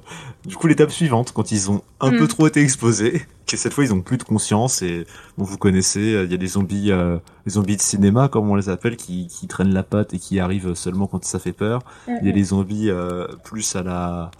du 0.44 0.56
coup 0.56 0.66
l'étape 0.66 0.90
suivante, 0.90 1.32
quand 1.32 1.50
ils 1.52 1.70
ont 1.70 1.82
un 2.00 2.10
Mm. 2.10 2.18
peu 2.18 2.26
trop 2.28 2.46
été 2.48 2.60
exposés, 2.60 3.22
cette 3.56 3.72
fois 3.72 3.84
ils 3.84 3.92
ont 3.92 4.00
plus 4.00 4.18
de 4.18 4.22
conscience 4.24 4.82
et 4.82 5.06
bon, 5.36 5.44
vous 5.44 5.56
connaissez, 5.58 6.14
euh, 6.14 6.24
il 6.24 6.30
y 6.30 6.34
a 6.34 6.36
des 6.36 6.46
zombies, 6.48 6.90
euh, 6.92 7.18
les 7.46 7.52
zombies 7.52 7.76
de 7.76 7.82
cinéma 7.82 8.28
comme 8.28 8.50
on 8.50 8.54
les 8.56 8.68
appelle, 8.68 8.96
qui, 8.96 9.26
qui 9.28 9.46
traînent 9.46 9.72
la 9.72 9.82
patte 9.82 10.14
et 10.14 10.18
qui 10.18 10.38
arrivent 10.40 10.74
seulement 10.74 11.06
quand 11.06 11.24
ça 11.24 11.38
fait 11.38 11.52
peur. 11.52 11.82
Il 12.08 12.26
y 12.26 12.30
a 12.30 12.34
les 12.34 12.44
zombies 12.44 12.90
euh, 12.90 13.26
plus 13.44 13.74
à 13.76 13.82
la, 13.82 14.30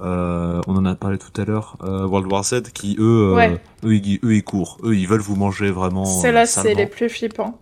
euh, 0.00 0.60
on 0.66 0.76
en 0.76 0.84
a 0.84 0.94
parlé 0.94 1.18
tout 1.18 1.40
à 1.40 1.44
l'heure, 1.44 1.76
euh, 1.82 2.06
World 2.06 2.30
War 2.32 2.44
Z, 2.44 2.62
qui 2.72 2.96
eux, 2.98 3.30
euh, 3.30 3.34
Ouais. 3.34 3.60
eux, 3.84 3.94
ils, 3.94 4.18
eux 4.24 4.34
ils 4.36 4.44
courent, 4.44 4.78
eux 4.84 4.94
ils 4.96 5.06
veulent 5.08 5.20
vous 5.20 5.36
manger 5.36 5.70
vraiment. 5.70 6.04
Ceux-là, 6.04 6.42
euh, 6.42 6.46
c'est 6.46 6.74
les 6.74 6.86
plus 6.86 7.08
flippants. 7.08 7.58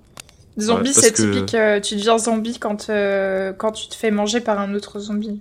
Zombie, 0.59 0.89
Ouais, 0.89 0.95
c'est 0.95 1.13
que- 1.15 1.23
typique. 1.23 1.55
euh, 1.55 1.81
tu 1.81 1.95
deviens 1.97 2.19
zombie 2.19 2.59
quand, 2.59 2.91
euh, 2.91 3.53
quand 3.53 3.73
tu 3.73 3.89
te 3.89 3.95
fais 3.95 4.11
manger 4.11 4.41
par 4.41 4.59
un 4.59 4.75
autre 4.75 4.99
zombie. 4.99 5.41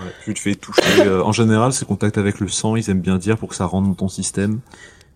Ouais, 0.00 0.12
tu 0.24 0.34
te 0.34 0.38
fais 0.38 0.54
toucher. 0.54 0.82
euh, 1.00 1.22
en 1.22 1.32
général, 1.32 1.72
c'est 1.72 1.86
contact 1.86 2.18
avec 2.18 2.40
le 2.40 2.48
sang, 2.48 2.76
ils 2.76 2.88
aiment 2.90 3.00
bien 3.00 3.18
dire 3.18 3.36
pour 3.38 3.48
que 3.48 3.54
ça 3.54 3.64
rentre 3.66 3.88
dans 3.88 3.94
ton 3.94 4.08
système. 4.08 4.60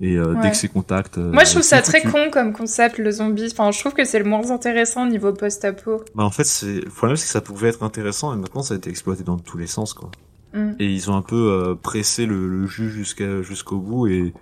Et 0.01 0.17
euh, 0.17 0.35
Ouais. 0.35 0.41
dès 0.43 0.51
que 0.51 0.57
c'est 0.57 0.67
contact. 0.69 1.19
euh, 1.19 1.31
Moi, 1.33 1.45
je 1.45 1.51
trouve 1.51 1.63
ça 1.63 1.81
très 1.81 2.03
con 2.03 2.29
comme 2.33 2.53
concept, 2.53 2.99
le 2.99 3.11
zombie. 3.13 3.49
Enfin, 3.53 3.71
je 3.71 3.79
trouve 3.79 3.93
que 3.93 4.05
c'est 4.05 4.19
le 4.19 4.25
moins 4.25 4.51
intéressant 4.51 5.07
niveau 5.07 5.33
post-apo. 5.33 6.03
Bah, 6.17 6.25
en 6.25 6.31
fait, 6.31 6.45
c'est 6.45 6.81
le 6.81 6.91
problème, 6.91 7.17
c'est 7.17 7.27
que 7.27 7.31
ça 7.33 7.41
pouvait 7.41 7.69
être 7.69 7.85
intéressant 7.85 8.35
et 8.35 8.37
maintenant 8.37 8.63
ça 8.63 8.75
a 8.75 8.77
été 8.79 8.91
exploité 8.91 9.23
dans 9.23 9.39
tous 9.39 9.59
les 9.59 9.69
sens, 9.69 9.95
quoi. 9.95 10.11
Mm. 10.55 10.73
Et 10.81 10.87
ils 10.93 11.09
ont 11.11 11.17
un 11.17 11.23
peu 11.23 11.37
euh, 11.53 11.75
pressé 11.77 12.27
le, 12.27 12.49
le 12.49 12.67
jus 12.67 12.91
jusqu'à 12.91 13.43
jusqu'au 13.43 13.79
bout 13.79 14.09
et 14.09 14.35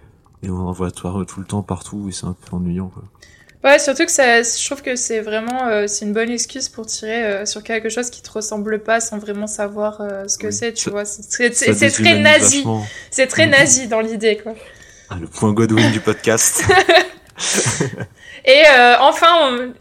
et 0.43 0.49
on 0.49 0.57
en 0.57 0.73
voit 0.73 0.91
tout, 0.91 1.07
tout 1.27 1.41
le 1.41 1.47
temps 1.47 1.63
partout 1.63 2.07
et 2.09 2.13
c'est 2.13 2.25
un 2.25 2.33
peu 2.49 2.57
ennuyant, 2.57 2.89
quoi. 2.89 3.03
Ouais, 3.63 3.79
surtout 3.79 4.07
que 4.07 4.11
ça, 4.13 4.43
je 4.43 4.65
trouve 4.67 4.81
que 4.81 4.97
c'est 4.97 5.21
vraiment, 5.21 5.69
euh, 5.69 5.87
c'est 5.87 6.07
une 6.07 6.15
bonne 6.15 6.31
excuse 6.31 6.71
pour 6.71 6.87
tirer 6.87 7.23
euh, 7.25 7.45
sur 7.47 7.63
quelque 7.63 7.91
chose 7.91 8.09
qui 8.09 8.23
te 8.23 8.31
ressemble 8.31 8.83
pas 8.83 9.01
sans 9.01 9.19
vraiment 9.19 9.47
savoir 9.47 10.01
euh, 10.01 10.27
ce 10.29 10.39
que 10.39 10.47
Oui. 10.47 10.53
c'est, 10.53 10.73
tu 10.73 10.85
Ça- 10.85 10.91
vois. 10.91 11.05
C'est 11.05 11.91
très 11.91 12.19
nazi. 12.19 12.65
C'est 13.11 13.27
très 13.27 13.45
Mhm. 13.45 13.53
nazi 13.53 13.87
dans 13.89 14.01
l'idée, 14.01 14.39
quoi. 14.39 14.55
Ah, 15.11 15.17
le 15.21 15.27
point 15.27 15.53
Godwin 15.53 15.91
du 15.91 16.01
podcast. 16.01 16.63
Et 18.47 18.63
euh, 18.79 18.95
enfin, 19.01 19.29
on- 19.53 19.73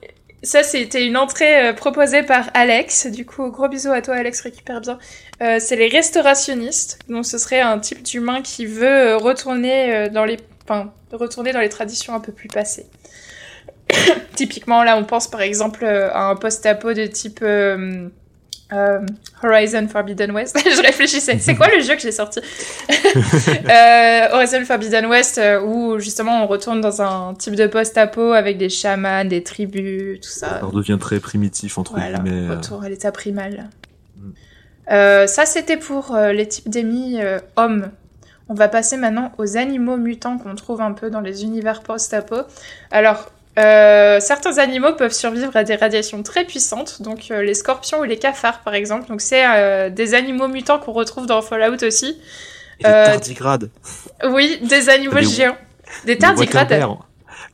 ça 0.42 0.64
c'était 0.64 1.06
une 1.06 1.18
entrée 1.18 1.68
euh, 1.68 1.74
proposée 1.74 2.24
par 2.24 2.50
Alex. 2.54 3.08
Du 3.08 3.26
coup, 3.26 3.50
gros 3.50 3.68
bisous 3.70 3.92
à 3.92 4.02
toi, 4.02 4.16
Alex, 4.16 4.42
récupère 4.42 4.82
bien. 4.82 4.98
Euh, 5.42 5.58
c'est 5.60 5.76
les 5.78 5.88
restaurationnistes. 5.88 7.00
Donc, 7.08 7.26
ce 7.26 7.38
serait 7.38 7.62
un 7.62 7.80
type 7.80 8.04
d'humain 8.04 8.42
qui 8.42 8.66
veut 8.66 9.16
retourner 9.16 9.94
euh, 9.96 10.10
dans 10.10 10.26
les, 10.26 10.38
enfin, 10.66 10.92
retourner 11.14 11.54
dans 11.54 11.60
les 11.62 11.70
traditions 11.70 12.14
un 12.14 12.20
peu 12.20 12.32
plus 12.34 12.48
passées. 12.50 12.86
Typiquement, 14.36 14.84
là, 14.84 14.98
on 14.98 15.04
pense 15.04 15.28
par 15.28 15.42
exemple 15.42 15.84
euh, 15.84 16.10
à 16.14 16.30
un 16.30 16.36
post-apo 16.36 16.94
de 16.94 17.06
type 17.06 17.40
euh, 17.42 18.08
euh, 18.72 19.00
Horizon 19.44 19.88
Forbidden 19.88 20.32
West. 20.32 20.58
Je 20.64 20.82
réfléchissais. 20.82 21.38
C'est 21.40 21.56
quoi 21.56 21.68
le 21.76 21.82
jeu 21.82 21.96
que 21.96 22.02
j'ai 22.02 22.12
sorti 22.12 22.40
euh, 22.90 24.28
Horizon 24.32 24.64
Forbidden 24.66 25.08
West, 25.08 25.42
où 25.66 26.00
justement 26.00 26.44
on 26.44 26.48
retourne 26.48 26.82
dans 26.82 27.02
un 27.02 27.34
type 27.34 27.56
de 27.56 27.68
post-apo 27.68 28.34
avec 28.34 28.58
des 28.58 28.70
chamans, 28.70 29.26
des 29.26 29.44
tribus, 29.44 30.20
tout 30.22 30.30
ça. 30.30 30.60
Ça 30.60 30.66
redevient 30.66 30.98
très 31.00 31.20
primitif 31.20 31.78
entre 31.78 31.94
Voilà, 31.94 32.20
guillemets. 32.20 32.56
retour 32.56 32.84
à 32.84 32.90
l'état 32.90 33.12
primal. 33.12 33.70
Mm. 34.18 35.28
Ça, 35.28 35.46
c'était 35.46 35.78
pour 35.78 36.16
les 36.16 36.48
types 36.48 36.70
d'émis 36.70 37.20
hommes. 37.56 37.92
On 38.50 38.56
va 38.56 38.68
passer 38.68 38.98
maintenant 38.98 39.32
aux 39.38 39.58
animaux 39.58 39.98
mutants 39.98 40.40
qu'on 40.40 40.56
trouve 40.56 40.82
un 40.82 40.94
peu 40.94 41.12
dans 41.12 41.22
les 41.22 41.44
univers 41.44 41.82
post-apo. 41.82 42.38
Alors, 42.90 43.32
euh, 43.58 44.20
certains 44.20 44.58
animaux 44.58 44.94
peuvent 44.94 45.12
survivre 45.14 45.56
à 45.56 45.64
des 45.64 45.76
radiations 45.76 46.24
très 46.24 46.46
puissantes, 46.46 47.02
donc 47.02 47.28
euh, 47.32 47.42
les 47.42 47.54
scorpions 47.56 48.00
ou 48.00 48.04
les 48.04 48.18
cafards 48.18 48.62
par 48.62 48.74
exemple. 48.74 49.08
Donc 49.10 49.22
c'est 49.22 49.44
euh, 49.46 49.90
des 49.90 50.14
animaux 50.14 50.48
mutants 50.48 50.80
qu'on 50.80 50.94
retrouve 50.94 51.26
dans 51.26 51.42
Fallout 51.42 51.84
aussi. 51.84 52.18
Et 52.80 52.84
les 52.84 52.90
tardigrades. 52.92 53.70
Oui, 54.30 54.60
des 54.64 54.90
animaux 54.90 55.16
Les- 55.18 55.26
géants. 55.26 55.58
Des 56.06 56.14
Les 56.14 56.18
tardigrades. 56.20 56.70
waterbears. 56.72 57.06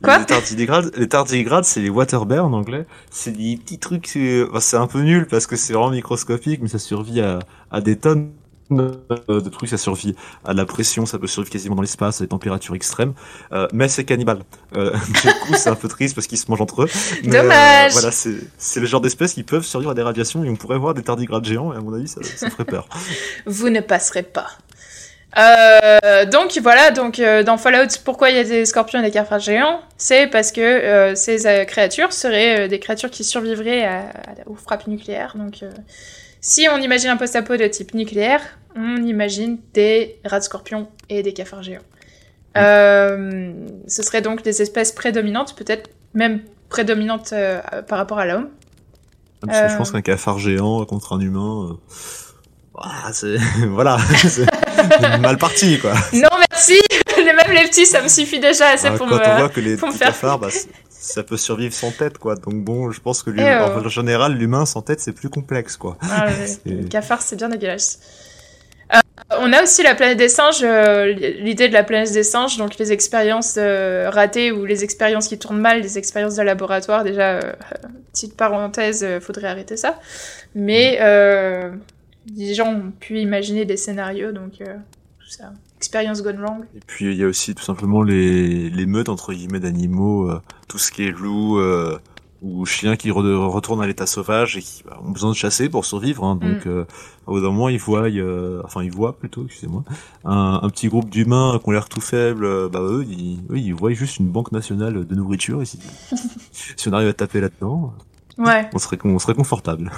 Quoi 0.02 0.18
les 0.18 0.26
tardigrades, 0.26 0.92
les 0.96 1.08
tardigrades, 1.08 1.64
c'est 1.64 1.80
les 1.80 1.88
waterbears 1.88 2.44
en 2.44 2.52
anglais. 2.52 2.84
C'est 3.10 3.30
des 3.32 3.56
petits 3.56 3.78
trucs, 3.78 4.06
c'est 4.06 4.44
enfin, 4.48 4.60
c'est 4.60 4.76
un 4.76 4.86
peu 4.86 5.00
nul 5.00 5.26
parce 5.26 5.46
que 5.46 5.56
c'est 5.56 5.72
vraiment 5.72 5.90
microscopique, 5.90 6.60
mais 6.62 6.68
ça 6.68 6.78
survit 6.78 7.20
à, 7.22 7.38
à 7.70 7.80
des 7.80 7.96
tonnes 7.96 8.30
de 8.70 8.98
de 9.28 9.48
trucs, 9.48 9.68
ça 9.68 9.76
survit 9.78 10.14
à 10.44 10.52
la 10.52 10.64
pression, 10.66 11.06
ça 11.06 11.18
peut 11.18 11.26
survivre 11.26 11.52
quasiment 11.52 11.74
dans 11.76 11.82
l'espace, 11.82 12.20
à 12.20 12.24
des 12.24 12.28
températures 12.28 12.74
extrêmes, 12.74 13.14
euh, 13.52 13.68
mais 13.72 13.88
c'est 13.88 14.04
cannibale. 14.04 14.40
Euh, 14.76 14.92
du 15.08 15.32
coup, 15.42 15.54
c'est 15.56 15.68
un 15.70 15.74
peu 15.76 15.88
triste 15.88 16.14
parce 16.14 16.26
qu'ils 16.26 16.38
se 16.38 16.50
mangent 16.50 16.60
entre 16.62 16.82
eux. 16.82 16.88
Mais, 17.24 17.30
Dommage. 17.42 17.92
voilà, 17.92 18.10
c'est 18.10 18.80
le 18.80 18.86
genre 18.86 19.00
d'espèces 19.00 19.34
qui 19.34 19.42
peuvent 19.44 19.64
survivre 19.64 19.90
à 19.92 19.94
des 19.94 20.02
radiations 20.02 20.42
et 20.44 20.48
on 20.50 20.56
pourrait 20.56 20.78
voir 20.78 20.94
des 20.94 21.02
tardigrades 21.02 21.44
géants 21.44 21.72
et 21.72 21.76
à 21.76 21.80
mon 21.80 21.94
avis, 21.94 22.08
ça, 22.08 22.20
ça 22.22 22.50
ferait 22.50 22.64
peur. 22.64 22.88
Vous 23.46 23.68
ne 23.70 23.80
passerez 23.80 24.22
pas. 24.24 24.48
Euh, 25.38 26.24
donc 26.24 26.58
voilà, 26.62 26.90
donc 26.92 27.18
euh, 27.18 27.42
dans 27.42 27.58
Fallout, 27.58 27.88
pourquoi 28.04 28.30
il 28.30 28.36
y 28.36 28.38
a 28.38 28.44
des 28.44 28.64
scorpions 28.64 29.00
et 29.00 29.02
des 29.02 29.10
cafards 29.10 29.40
géants? 29.40 29.80
C'est 29.98 30.28
parce 30.28 30.50
que 30.50 30.60
euh, 30.62 31.14
ces 31.14 31.46
euh, 31.46 31.64
créatures 31.64 32.12
seraient 32.12 32.60
euh, 32.64 32.68
des 32.68 32.78
créatures 32.80 33.10
qui 33.10 33.22
survivraient 33.22 33.84
à- 33.84 33.98
à- 34.08 34.48
aux 34.48 34.54
frappes 34.54 34.86
nucléaires. 34.86 35.34
Donc 35.36 35.62
euh, 35.62 35.70
si 36.40 36.66
on 36.72 36.78
imagine 36.78 37.10
un 37.10 37.16
post-apo 37.16 37.56
de 37.56 37.66
type 37.66 37.94
nucléaire, 37.94 38.40
on 38.76 38.96
imagine 39.02 39.58
des 39.74 40.18
rats 40.24 40.38
de 40.38 40.44
scorpions 40.44 40.88
et 41.08 41.22
des 41.22 41.32
cafards 41.32 41.62
géants. 41.62 41.80
Euh, 42.56 43.52
ce 43.86 44.02
seraient 44.02 44.22
donc 44.22 44.42
des 44.42 44.62
espèces 44.62 44.92
prédominantes, 44.92 45.54
peut-être 45.56 45.90
même 46.14 46.40
prédominantes 46.68 47.30
euh, 47.32 47.60
par 47.86 47.98
rapport 47.98 48.18
à 48.18 48.26
l'homme. 48.26 48.48
Que 49.46 49.52
je 49.52 49.56
Euh. 49.74 49.76
pense 49.76 49.90
qu'un 49.92 50.00
cafard 50.02 50.38
géant 50.38 50.84
contre 50.86 51.12
un 51.12 51.20
humain, 51.20 51.78
ah, 52.78 53.10
c'est 53.12 53.36
voilà, 53.68 53.98
c'est 54.26 54.46
mal 55.20 55.36
parti 55.38 55.78
quoi. 55.78 55.92
Non 56.14 56.28
merci, 56.50 56.80
les 57.62 57.68
petits, 57.68 57.86
ça 57.86 58.02
me 58.02 58.08
suffit 58.08 58.40
déjà, 58.40 58.76
c'est 58.76 58.88
Ah, 58.88 58.92
pour 58.92 59.06
quand 59.08 59.16
me... 59.16 59.26
on 59.26 59.36
voit 59.38 59.48
que 59.48 59.60
les 59.60 59.76
pour 59.78 59.88
me 59.88 59.92
petits 59.92 59.98
faire 59.98 60.08
cafards, 60.12 60.38
bah, 60.38 60.48
ça 60.90 61.22
peut 61.22 61.36
survivre 61.36 61.74
sans 61.74 61.90
tête, 61.92 62.18
quoi. 62.18 62.34
Donc 62.36 62.54
bon, 62.64 62.90
je 62.90 63.00
pense 63.00 63.22
que 63.22 63.30
l'humain- 63.30 63.68
euh, 63.70 63.84
en 63.84 63.88
général, 63.88 64.34
l'humain 64.34 64.66
sans 64.66 64.82
tête, 64.82 65.00
c'est 65.00 65.12
plus 65.12 65.28
complexe, 65.30 65.76
quoi. 65.76 65.96
Ah, 66.02 66.26
le- 66.66 66.84
cafard, 66.88 67.22
c'est 67.22 67.36
bien 67.36 67.48
dégueulasse. 67.48 68.00
Euh, 68.94 68.98
on 69.40 69.52
a 69.52 69.62
aussi 69.62 69.82
la 69.82 69.94
planète 69.94 70.18
des 70.18 70.28
singes, 70.28 70.60
euh, 70.62 71.06
l'idée 71.12 71.68
de 71.68 71.72
la 71.72 71.82
planète 71.82 72.12
des 72.12 72.22
singes, 72.22 72.56
donc 72.56 72.78
les 72.78 72.92
expériences 72.92 73.54
euh, 73.58 74.08
ratées 74.10 74.52
ou 74.52 74.64
les 74.64 74.84
expériences 74.84 75.26
qui 75.28 75.38
tournent 75.38 75.60
mal, 75.60 75.80
les 75.80 75.98
expériences 75.98 76.36
de 76.36 76.42
laboratoire. 76.42 77.02
Déjà, 77.02 77.40
petite 78.12 78.36
parenthèse, 78.36 79.04
faudrait 79.20 79.48
arrêter 79.48 79.76
ça. 79.76 79.98
Mais 80.54 80.98
les 82.36 82.54
gens 82.54 82.72
ont 82.72 82.90
pu 82.90 83.18
imaginer 83.20 83.64
des 83.64 83.76
scénarios, 83.76 84.32
donc 84.32 84.52
tout 84.58 85.28
ça. 85.30 85.52
Expérience 85.78 86.22
gone 86.22 86.40
wrong. 86.40 86.64
Et 86.74 86.80
puis 86.86 87.12
il 87.12 87.16
y 87.18 87.24
a 87.24 87.26
aussi 87.26 87.54
tout 87.54 87.62
simplement 87.62 88.02
les, 88.02 88.70
les 88.70 88.86
meutes 88.86 89.08
entre 89.08 89.32
guillemets 89.32 89.60
d'animaux, 89.60 90.30
euh, 90.30 90.40
tout 90.68 90.78
ce 90.78 90.90
qui 90.90 91.04
est 91.04 91.10
loup 91.10 91.58
euh, 91.58 91.98
ou 92.42 92.64
chien 92.66 92.96
qui 92.96 93.10
re- 93.10 93.46
retournent 93.46 93.82
à 93.82 93.86
l'état 93.86 94.06
sauvage 94.06 94.56
et 94.56 94.62
qui 94.62 94.82
bah, 94.84 94.98
ont 95.04 95.10
besoin 95.10 95.30
de 95.30 95.36
chasser 95.36 95.68
pour 95.68 95.84
survivre. 95.84 96.24
hein. 96.24 96.36
donc 96.36 96.64
Mm. 96.66 96.68
euh, 96.68 96.84
au 97.26 97.32
bout 97.32 97.40
d'un 97.40 97.48
moment, 97.50 97.68
ils 97.68 97.78
voient, 97.78 98.08
euh, 98.08 98.60
enfin 98.64 98.82
ils 98.82 98.90
voient 98.92 99.16
plutôt, 99.18 99.44
excusez-moi, 99.46 99.82
un, 100.24 100.60
un 100.62 100.68
petit 100.70 100.88
groupe 100.88 101.10
d'humains 101.10 101.58
qui 101.62 101.68
ont 101.68 101.72
l'air 101.72 101.88
tout 101.88 102.00
faibles. 102.00 102.44
euh, 102.44 102.68
bah 102.68 102.80
eux, 102.82 103.04
ils, 103.08 103.40
eux, 103.50 103.58
ils 103.58 103.74
voient 103.74 103.92
juste 103.92 104.18
une 104.18 104.28
banque 104.28 104.52
nationale 104.52 105.06
de 105.06 105.14
nourriture. 105.14 105.66
Si, 105.66 105.78
si 106.76 106.88
on 106.88 106.92
arrive 106.92 107.08
à 107.08 107.12
taper 107.14 107.40
là-dedans, 107.40 107.92
Ouais. 108.38 108.68
on 108.74 108.78
serait, 108.78 108.98
on 109.04 109.18
serait 109.18 109.34
confortable. 109.34 109.90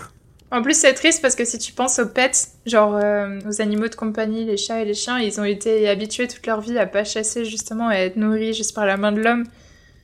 En 0.51 0.63
plus, 0.63 0.75
c'est 0.79 0.95
triste 0.95 1.21
parce 1.21 1.35
que 1.35 1.45
si 1.45 1.59
tu 1.59 1.73
penses 1.73 1.99
aux 1.99 2.07
pets, 2.07 2.49
genre 2.65 2.95
euh, 2.97 3.39
aux 3.47 3.61
animaux 3.61 3.89
de 3.89 3.95
compagnie, 3.95 4.45
les 4.47 4.57
chats 4.57 4.81
et 4.81 4.85
les 4.87 4.95
chiens, 4.95 5.19
ils 5.19 5.39
ont 5.41 5.45
été 5.45 5.87
habitués 5.89 6.27
toute 6.27 6.47
leur 6.47 6.61
vie 6.63 6.79
à 6.79 6.87
pas 6.87 7.05
chasser 7.05 7.45
justement, 7.45 7.89
à 7.89 7.97
être 7.97 8.17
nourris 8.17 8.55
juste 8.55 8.75
par 8.75 8.87
la 8.87 8.97
main 8.97 9.13
de 9.13 9.21
l'homme. 9.21 9.45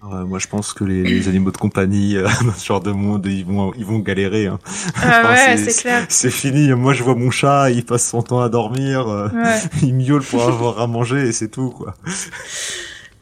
Moi, 0.03 0.39
je 0.39 0.49
pense 0.49 0.75
que 0.75 0.85
les, 0.85 1.03
les 1.03 1.29
animaux 1.29 1.51
de 1.51 1.57
compagnie 1.57 2.19
euh, 2.19 2.25
dans 2.45 2.53
ce 2.53 2.67
genre 2.67 2.83
de 2.83 2.91
monde, 2.93 3.25
ils 3.25 3.47
vont, 3.47 3.73
ils 3.75 3.87
vont 3.87 4.01
galérer. 4.01 4.49
Hein. 4.49 4.59
Ah 4.97 5.23
Enfin, 5.25 5.33
ouais, 5.53 5.57
c'est- 5.57 5.81
clair. 5.81 6.05
C'est 6.11 6.31
fini. 6.31 6.69
Moi, 6.75 6.93
je 6.93 7.03
vois 7.03 7.15
mon 7.15 7.31
chat, 7.31 7.71
il 7.71 7.87
passe 7.87 8.07
son 8.11 8.21
temps 8.23 8.41
à 8.43 8.51
dormir, 8.51 9.09
euh, 9.09 9.29
Ouais, 9.31 9.59
il 9.83 9.95
miaule 9.95 10.23
pour 10.23 10.43
avoir 10.43 10.79
à 10.79 10.87
manger 10.87 11.29
et 11.29 11.33
c'est 11.33 11.49
tout, 11.49 11.71
quoi. 11.71 11.95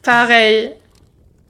pareil. 0.01 0.73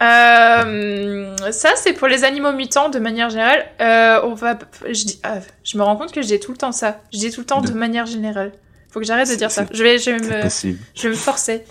Euh, 0.01 1.35
ça, 1.51 1.69
c'est 1.75 1.93
pour 1.93 2.07
les 2.07 2.23
animaux 2.23 2.51
mutants 2.51 2.89
de 2.89 2.99
manière 2.99 3.29
générale. 3.29 3.65
Euh, 3.81 4.21
on 4.23 4.33
va, 4.33 4.57
je, 4.87 4.91
dis, 5.05 5.19
ah, 5.23 5.35
je 5.63 5.77
me 5.77 5.83
rends 5.83 5.95
compte 5.95 6.11
que 6.11 6.21
je 6.21 6.27
dis 6.27 6.39
tout 6.39 6.51
le 6.51 6.57
temps 6.57 6.71
ça. 6.71 6.99
Je 7.13 7.19
dis 7.19 7.31
tout 7.31 7.41
le 7.41 7.45
temps 7.45 7.61
de 7.61 7.67
De- 7.69 7.73
manière 7.73 8.05
générale. 8.05 8.51
Faut 8.91 8.99
que 8.99 9.05
j'arrête 9.07 9.27
de 9.29 9.35
dire 9.35 9.49
ça. 9.49 9.65
Je 9.71 9.81
vais, 9.81 9.97
je 9.97 10.11
vais 10.11 10.19
me, 10.19 10.41
possible. 10.43 10.77
je 10.93 11.03
vais 11.03 11.09
me 11.09 11.15
forcer. 11.15 11.63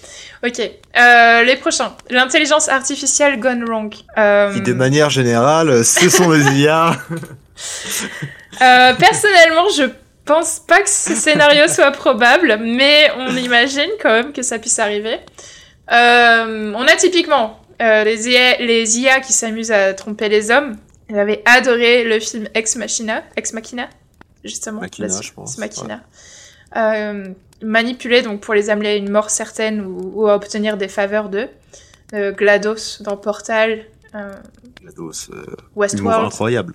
Ok. 0.44 0.58
Euh, 0.60 1.42
les 1.44 1.54
prochains. 1.56 1.94
L'intelligence 2.10 2.68
artificielle 2.68 3.38
gone 3.38 3.64
wrong. 3.64 3.94
Euh, 4.18 4.52
Qui, 4.52 4.60
de 4.60 4.72
manière 4.72 5.08
générale, 5.08 5.84
ce 5.84 6.08
sont 6.10 6.30
les 6.30 6.44
IA. 6.60 6.92
Euh, 8.60 8.94
personnellement, 8.94 9.68
je 9.76 9.84
pense 10.24 10.58
pas 10.60 10.80
que 10.82 10.90
ce 10.90 11.14
scénario 11.14 11.68
soit 11.68 11.90
probable, 11.90 12.58
mais 12.62 13.10
on 13.18 13.34
imagine 13.36 13.88
quand 14.02 14.10
même 14.10 14.32
que 14.32 14.42
ça 14.42 14.58
puisse 14.58 14.78
arriver. 14.78 15.18
Euh, 15.90 16.72
on 16.76 16.82
a 16.86 16.96
typiquement 16.96 17.60
euh, 17.80 18.04
les, 18.04 18.28
IA, 18.28 18.58
les 18.58 18.98
IA 18.98 19.20
qui 19.20 19.32
s'amusent 19.32 19.72
à 19.72 19.94
tromper 19.94 20.28
les 20.28 20.50
hommes. 20.50 20.76
J'avais 21.10 21.42
adoré 21.44 22.04
le 22.04 22.20
film 22.20 22.48
Ex 22.54 22.76
Machina, 22.76 23.22
Ex 23.36 23.52
Machina, 23.52 23.88
justement. 24.44 24.80
Machina, 24.80 25.08
là, 25.08 25.20
je 25.20 25.32
pense, 25.32 25.58
Ex 25.58 25.78
Machina. 25.78 26.02
Euh, 26.76 27.28
manipulés 27.62 28.22
donc 28.22 28.40
pour 28.40 28.54
les 28.54 28.70
amener 28.70 28.88
à 28.88 28.96
une 28.96 29.10
mort 29.10 29.30
certaine 29.30 29.80
ou, 29.82 30.12
ou 30.14 30.28
à 30.28 30.34
obtenir 30.36 30.76
des 30.76 30.88
faveurs 30.88 31.28
d'eux. 31.28 31.48
Euh, 32.14 32.32
GLaDOS 32.32 33.02
dans 33.02 33.16
Portal, 33.16 33.84
GLaDOS, 34.12 35.30
Westworld. 35.76 36.26
incroyable. 36.26 36.74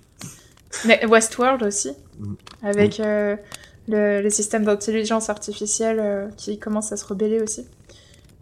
Mais 0.84 1.04
Westworld 1.06 1.62
aussi, 1.62 1.92
Mm. 2.18 2.34
avec 2.64 2.98
euh, 2.98 3.36
le, 3.86 4.20
les 4.20 4.30
systèmes 4.30 4.64
d'intelligence 4.64 5.30
artificielle 5.30 6.30
qui 6.36 6.58
commencent 6.58 6.90
à 6.90 6.96
se 6.96 7.04
rebeller 7.06 7.40
aussi. 7.40 7.64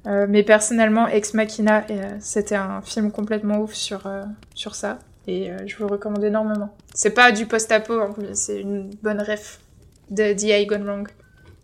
Euh, 0.06 0.26
mais 0.28 0.42
personnellement, 0.44 1.08
Ex 1.08 1.34
Machina, 1.34 1.84
euh, 1.90 2.10
c'était 2.20 2.54
un 2.54 2.80
film 2.80 3.10
complètement 3.10 3.58
ouf 3.58 3.74
sur, 3.74 4.06
euh, 4.06 4.22
sur 4.54 4.76
ça, 4.76 5.00
et 5.26 5.50
euh, 5.50 5.58
je 5.66 5.76
vous 5.76 5.86
le 5.86 5.92
recommande 5.92 6.22
énormément. 6.22 6.76
C'est 6.94 7.10
pas 7.10 7.32
du 7.32 7.46
post-apo, 7.46 7.94
hein, 7.94 8.14
mais 8.18 8.34
c'est 8.34 8.60
une 8.60 8.90
bonne 9.02 9.20
ref 9.20 9.58
de 10.10 10.32
DI 10.32 10.66
Gone 10.66 10.84
Wrong. 10.84 11.08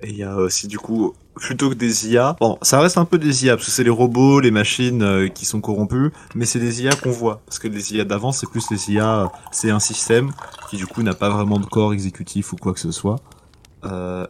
Et 0.00 0.10
il 0.10 0.16
y 0.16 0.24
a 0.24 0.34
aussi, 0.34 0.66
du 0.66 0.80
coup, 0.80 1.14
plutôt 1.36 1.70
que 1.70 1.74
des 1.74 2.08
IA, 2.08 2.36
bon, 2.40 2.58
ça 2.62 2.80
reste 2.80 2.98
un 2.98 3.04
peu 3.04 3.16
des 3.16 3.44
IA, 3.44 3.54
parce 3.54 3.66
que 3.66 3.72
c'est 3.72 3.84
les 3.84 3.90
robots, 3.90 4.40
les 4.40 4.50
machines 4.50 5.02
euh, 5.04 5.28
qui 5.28 5.44
sont 5.44 5.60
corrompus, 5.60 6.10
mais 6.34 6.44
c'est 6.44 6.58
des 6.58 6.82
IA 6.82 6.96
qu'on 6.96 7.12
voit. 7.12 7.42
Parce 7.46 7.60
que 7.60 7.68
les 7.68 7.94
IA 7.94 8.04
d'avant, 8.04 8.32
c'est 8.32 8.50
plus 8.50 8.68
les 8.72 8.90
IA, 8.90 9.30
c'est 9.52 9.70
un 9.70 9.78
système 9.78 10.32
qui, 10.68 10.76
du 10.76 10.88
coup, 10.88 11.04
n'a 11.04 11.14
pas 11.14 11.30
vraiment 11.30 11.60
de 11.60 11.66
corps 11.66 11.92
exécutif 11.92 12.52
ou 12.52 12.56
quoi 12.56 12.72
que 12.72 12.80
ce 12.80 12.90
soit. 12.90 13.20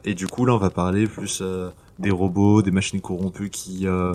Et 0.04 0.14
du 0.14 0.26
coup, 0.26 0.44
là, 0.44 0.54
on 0.54 0.58
va 0.58 0.70
parler 0.70 1.06
plus 1.06 1.42
des 1.98 2.10
robots, 2.10 2.62
des 2.62 2.70
machines 2.70 3.00
corrompues 3.00 3.50
qui, 3.50 3.86
euh, 3.86 4.12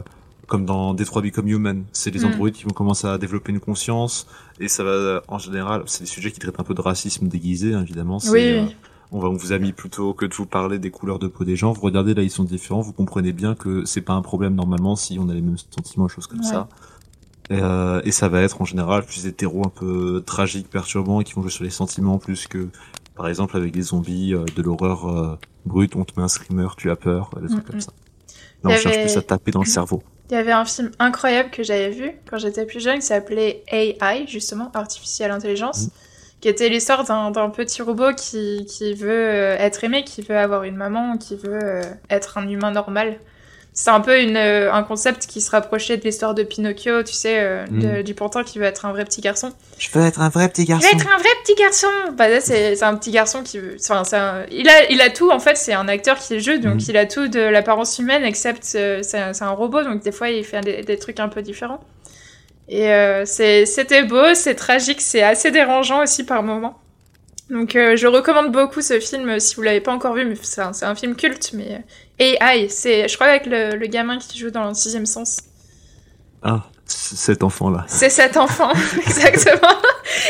comme 0.48 0.66
dans 0.66 0.94
Detroit 0.94 1.22
Become 1.22 1.48
Human, 1.48 1.84
c'est 1.92 2.12
les 2.12 2.22
Mm. 2.22 2.26
androïdes 2.26 2.56
qui 2.56 2.64
vont 2.64 2.72
commencer 2.72 3.08
à 3.08 3.18
développer 3.18 3.52
une 3.52 3.60
conscience, 3.60 4.28
et 4.60 4.68
ça 4.68 4.84
va, 4.84 5.22
en 5.28 5.38
général, 5.40 5.84
c'est 5.88 6.02
des 6.02 6.10
sujets 6.10 6.32
qui 6.32 6.40
traitent 6.40 6.60
un 6.60 6.64
peu 6.64 6.74
de 6.74 6.82
racisme 6.82 7.28
déguisé, 7.28 7.74
hein, 7.74 7.82
évidemment. 7.84 8.20
Oui, 8.32 8.52
euh, 8.52 8.66
oui. 8.66 8.76
on, 9.12 9.20
va, 9.20 9.28
on 9.30 9.34
vous 9.36 9.52
a 9.52 9.60
mis 9.60 9.74
plutôt 9.74 10.14
que 10.14 10.26
de 10.26 10.34
vous 10.34 10.46
parler 10.46 10.80
des 10.80 10.90
couleurs 10.92 11.20
de 11.20 11.28
peau 11.28 11.44
des 11.44 11.56
gens. 11.56 11.72
Vous 11.74 11.82
regardez 11.82 12.14
là, 12.14 12.24
ils 12.24 12.32
sont 12.32 12.44
différents. 12.46 12.82
Vous 12.82 12.94
comprenez 12.94 13.32
bien 13.34 13.56
que 13.56 13.86
c'est 13.86 14.02
pas 14.02 14.14
un 14.14 14.22
problème 14.22 14.56
normalement 14.56 14.96
si 14.96 15.18
on 15.20 15.30
a 15.30 15.34
les 15.34 15.42
mêmes 15.42 15.58
sentiments, 15.72 16.08
choses 16.08 16.28
comme 16.28 16.40
Ouais. 16.40 16.46
ça. 16.46 16.68
Et, 17.50 17.60
euh, 17.62 18.02
et 18.04 18.12
ça 18.12 18.28
va 18.28 18.42
être 18.42 18.62
en 18.62 18.66
général 18.66 19.06
plus 19.06 19.24
des 19.24 19.32
terreaux 19.32 19.66
un 19.66 19.70
peu 19.70 20.22
tragiques, 20.26 20.70
perturbants, 20.70 21.22
et 21.22 21.24
qui 21.24 21.34
vont 21.34 21.42
jouer 21.42 21.52
sur 21.52 21.64
les 21.64 21.70
sentiments 21.70 22.18
plus 22.18 22.46
que, 22.48 22.68
par 23.18 23.28
exemple, 23.28 23.58
avec 23.58 23.72
des 23.72 23.82
zombies, 23.82 24.34
euh, 24.34 24.46
de 24.56 24.62
l'horreur 24.62 25.08
euh, 25.10 25.40
brute. 25.66 25.96
On 25.96 26.06
te 26.06 26.14
met 26.18 26.24
un 26.24 26.28
screamer, 26.28 26.68
tu 26.78 26.90
as 26.92 26.96
peur, 26.96 27.32
des 27.42 27.48
trucs 27.48 27.64
Mm, 27.64 27.68
comme 27.68 27.76
mm. 27.78 27.82
ça. 27.82 27.92
Là, 28.64 28.70
on 28.72 28.78
cherche 28.78 29.02
plus 29.02 29.18
à 29.18 29.22
taper 29.22 29.52
dans 29.52 29.60
le 29.62 29.66
cerveau. 29.66 30.02
Il 30.30 30.34
y 30.34 30.38
avait 30.38 30.52
un 30.52 30.66
film 30.66 30.92
incroyable 31.00 31.50
que 31.52 31.64
j'avais 31.64 31.90
vu 31.90 32.12
quand 32.30 32.38
j'étais 32.38 32.66
plus 32.66 32.82
jeune 32.82 33.00
qui 33.00 33.06
s'appelait 33.06 33.64
AI, 33.72 34.26
justement, 34.28 34.70
Artificial 34.74 35.32
Intelligence, 35.32 35.84
Mhm. 35.86 35.90
qui 36.42 36.50
était 36.50 36.70
l'histoire 36.70 37.04
d'un 37.06 37.50
petit 37.50 37.82
robot 37.82 38.14
qui, 38.16 38.66
qui 38.66 38.94
veut 38.94 39.10
euh, 39.10 39.56
être 39.58 39.84
aimé, 39.84 40.04
qui 40.04 40.22
veut 40.22 40.38
avoir 40.38 40.64
une 40.64 40.76
maman, 40.76 41.18
qui 41.18 41.36
veut 41.36 41.82
être 42.10 42.38
un 42.38 42.48
humain 42.48 42.72
normal. 42.72 43.20
C'est 43.80 43.92
un 43.92 44.02
peu 44.02 44.20
une, 44.20 44.38
euh, 44.38 44.74
un 44.74 44.82
concept 44.82 45.28
qui 45.28 45.40
se 45.40 45.52
rapprochait 45.52 45.98
de 45.98 46.04
l'histoire 46.04 46.34
de 46.34 46.42
Pinocchio, 46.42 47.04
tu 47.04 47.14
sais, 47.14 47.36
euh, 47.38 47.64
de- 47.70 47.98
Mhm. 47.98 48.02
du 48.04 48.16
pantin 48.16 48.44
qui 48.44 48.58
veut 48.58 48.66
être 48.66 48.86
un 48.88 48.92
vrai 48.92 49.06
petit 49.06 49.22
garçon. 49.22 49.54
Je 49.78 49.90
veux 49.94 50.04
être 50.04 50.20
un 50.20 50.30
vrai 50.30 50.50
petit 50.50 50.66
Je 50.66 50.74
veux 50.74 50.80
être 50.80 51.08
un 51.08 51.18
vrai 51.20 51.30
petit 51.44 51.54
garçon 51.54 51.86
Bah 52.18 52.28
là, 52.28 52.42
c'est 52.42 52.82
un 52.82 52.96
petit 52.96 53.12
garçon 53.12 53.44
qui 53.44 53.60
veut... 53.60 53.78
Enfin, 53.80 54.02
un- 54.14 54.46
il, 54.50 54.68
a, 54.68 54.90
il 54.90 55.00
a 55.00 55.12
tout, 55.12 55.30
en 55.30 55.38
fait, 55.40 55.56
c'est 55.58 55.74
un 55.74 55.88
acteur 55.90 56.18
qui 56.18 56.40
joue, 56.40 56.58
donc 56.58 56.74
Mhm. 56.78 56.86
il 56.90 56.98
a 56.98 57.06
tout 57.06 57.28
de 57.28 57.40
l'apparence 57.40 58.00
humaine, 58.00 58.24
except 58.24 58.64
euh, 58.74 59.02
c'est 59.04 59.20
un, 59.42 59.50
robot, 59.52 59.84
donc 59.84 60.02
des 60.02 60.12
fois, 60.12 60.30
il 60.32 60.44
fait 60.44 60.62
des, 60.62 60.82
des 60.82 60.98
trucs 60.98 61.20
un 61.20 61.30
peu 61.30 61.44
différents. 61.44 61.80
Et 62.70 62.90
euh, 62.92 63.26
c'était 63.26 64.04
beau, 64.06 64.34
c'est 64.34 64.56
tragique, 64.56 65.02
c'est 65.02 65.22
assez 65.22 65.52
dérangeant 65.52 66.02
aussi 66.02 66.24
par 66.26 66.42
moments. 66.42 66.80
Donc 67.52 67.76
euh, 67.76 67.96
je 67.96 68.08
recommande 68.08 68.52
beaucoup 68.52 68.82
ce 68.82 69.00
film 69.00 69.40
si 69.40 69.54
vous 69.56 69.62
l'avez 69.62 69.82
pas 69.82 69.92
encore 69.94 70.16
vu, 70.16 70.26
mais 70.26 70.36
c'est 70.42 70.62
un, 70.62 70.74
c'est 70.74 70.86
un 70.86 70.96
film 70.96 71.16
culte. 71.16 71.52
Mais 71.54 71.84
euh, 72.22 72.36
AI, 72.42 72.70
c'est, 72.70 73.08
je 73.08 73.16
crois 73.16 73.28
avec 73.28 73.46
le, 73.46 73.76
le 73.76 73.88
gamin 73.88 74.18
qui 74.18 74.38
joue 74.38 74.50
dans 74.50 74.68
le 74.68 74.74
sixième 74.74 75.06
sens. 75.06 75.38
Ah, 76.44 76.64
cet 76.86 77.44
enfant-là. 77.44 77.86
C'est 77.88 78.10
cet 78.10 78.38
enfant, 78.38 78.72
exactement. 78.98 79.74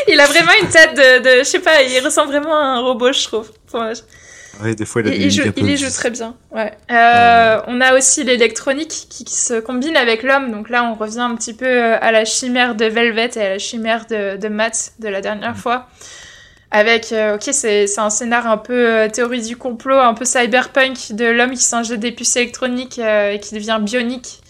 Il 0.08 0.18
a 0.20 0.26
vraiment 0.26 0.52
une 0.60 0.68
tête 0.68 0.94
de, 0.94 1.22
de, 1.22 1.38
je 1.38 1.44
sais 1.44 1.60
pas, 1.60 1.82
il 1.82 2.00
ressemble 2.04 2.30
vraiment 2.30 2.56
à 2.56 2.62
un 2.62 2.80
robot, 2.80 3.12
je 3.12 3.24
trouve. 3.24 3.50
Enfin, 3.66 3.92
Ouais, 4.62 4.74
des 4.74 4.84
fois, 4.84 5.02
il 5.02 5.08
a 5.08 5.14
il, 5.14 5.30
joue, 5.30 5.42
il 5.56 5.70
y 5.70 5.76
joue 5.76 5.90
très 5.90 6.10
bien. 6.10 6.34
Ouais. 6.50 6.72
Euh, 6.90 7.60
On 7.68 7.80
a 7.80 7.94
aussi 7.96 8.24
l'électronique 8.24 8.88
qui, 9.08 9.24
qui 9.24 9.34
se 9.34 9.60
combine 9.60 9.96
avec 9.96 10.22
l'homme. 10.22 10.50
Donc 10.50 10.68
là, 10.68 10.84
on 10.84 10.94
revient 10.94 11.20
un 11.20 11.36
petit 11.36 11.54
peu 11.54 11.66
euh, 11.66 11.96
à 12.00 12.10
la 12.10 12.24
chimère 12.24 12.74
de 12.74 12.86
Velvet 12.86 13.30
et 13.36 13.40
à 13.40 13.48
la 13.50 13.58
chimère 13.58 14.06
de, 14.06 14.36
de 14.36 14.48
Matt 14.48 14.92
de 14.98 15.08
la 15.08 15.20
dernière 15.20 15.56
fois. 15.56 15.86
Avec, 16.70 17.12
euh, 17.12 17.36
ok, 17.36 17.48
c'est 17.52 17.98
un 17.98 18.10
scénar 18.10 18.46
un 18.46 18.58
peu 18.58 18.74
euh, 18.74 19.08
théorie 19.08 19.40
du 19.40 19.56
complot, 19.56 19.98
un 19.98 20.12
peu 20.12 20.26
cyberpunk 20.26 21.12
de 21.12 21.24
l'homme 21.24 21.52
qui 21.52 21.62
s'injecte 21.62 22.00
des 22.00 22.12
puces 22.12 22.36
électroniques 22.36 22.98
euh, 22.98 23.32
et 23.32 23.40
qui 23.40 23.54
devient 23.54 23.78
bionique 23.80 24.40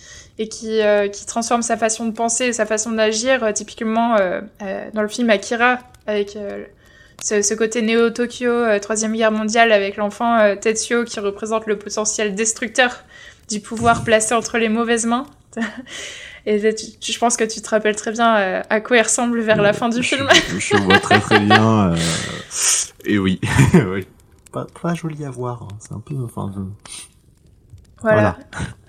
et 0.41 0.49
qui, 0.49 0.81
euh, 0.81 1.09
qui 1.09 1.27
transforme 1.27 1.63
sa 1.63 1.77
façon 1.77 2.07
de 2.07 2.11
penser 2.11 2.53
sa 2.53 2.67
façon 2.67 2.91
d'agir. 2.91 3.45
euh, 3.45 3.53
typiquement, 3.53 4.17
dans 4.95 5.03
le 5.03 5.09
film 5.09 5.31
Akira, 5.31 5.79
avec 6.09 6.37
ce, 7.23 7.43
ce 7.43 7.55
côté 7.55 7.83
néo-Tokyo, 7.83 8.79
Troisième 8.81 9.15
Guerre 9.15 9.33
mondiale, 9.33 9.71
avec 9.71 9.97
l'enfant 9.97 10.57
Tetsuo 10.57 11.05
qui 11.05 11.21
représente 11.21 11.67
le 11.67 11.79
potentiel 11.79 12.35
destructeur 12.35 13.05
du 13.49 13.61
pouvoir 13.61 14.03
placé 14.03 14.35
entre 14.35 14.59
les 14.59 14.69
mauvaises 14.69 15.07
mains. 15.07 15.27
Et 16.51 16.75
tu- 16.75 16.99
tu- 16.99 17.13
je 17.13 17.19
pense 17.19 17.37
que 17.37 17.45
tu 17.45 17.61
te 17.61 17.69
rappelles 17.69 17.95
très 17.97 18.11
bien 18.13 18.37
euh, 18.39 18.63
à 18.71 18.81
quoi 18.81 18.97
il 18.97 19.03
ressemble 19.03 19.41
vers 19.41 19.61
la 19.61 19.73
fin 19.75 19.89
du 19.91 20.03
je, 20.03 20.17
film. 20.17 20.27
Je, 20.49 20.59
je 20.59 20.77
vois 20.79 20.99
très 20.99 21.21
très 21.21 21.41
bien. 21.41 21.91
euh, 21.93 21.97
Et 23.05 23.19
oui, 23.19 23.39
oui. 23.75 24.07
Pas, 24.51 24.67
pas 24.81 24.95
joli 24.95 25.25
à 25.27 25.31
voir. 25.31 25.65
hein. 25.65 25.77
C'est 25.79 25.93
un 25.93 26.01
peu. 26.01 26.15
Enfin, 26.25 26.51
je- 26.57 26.95
Voilà. 28.01 28.39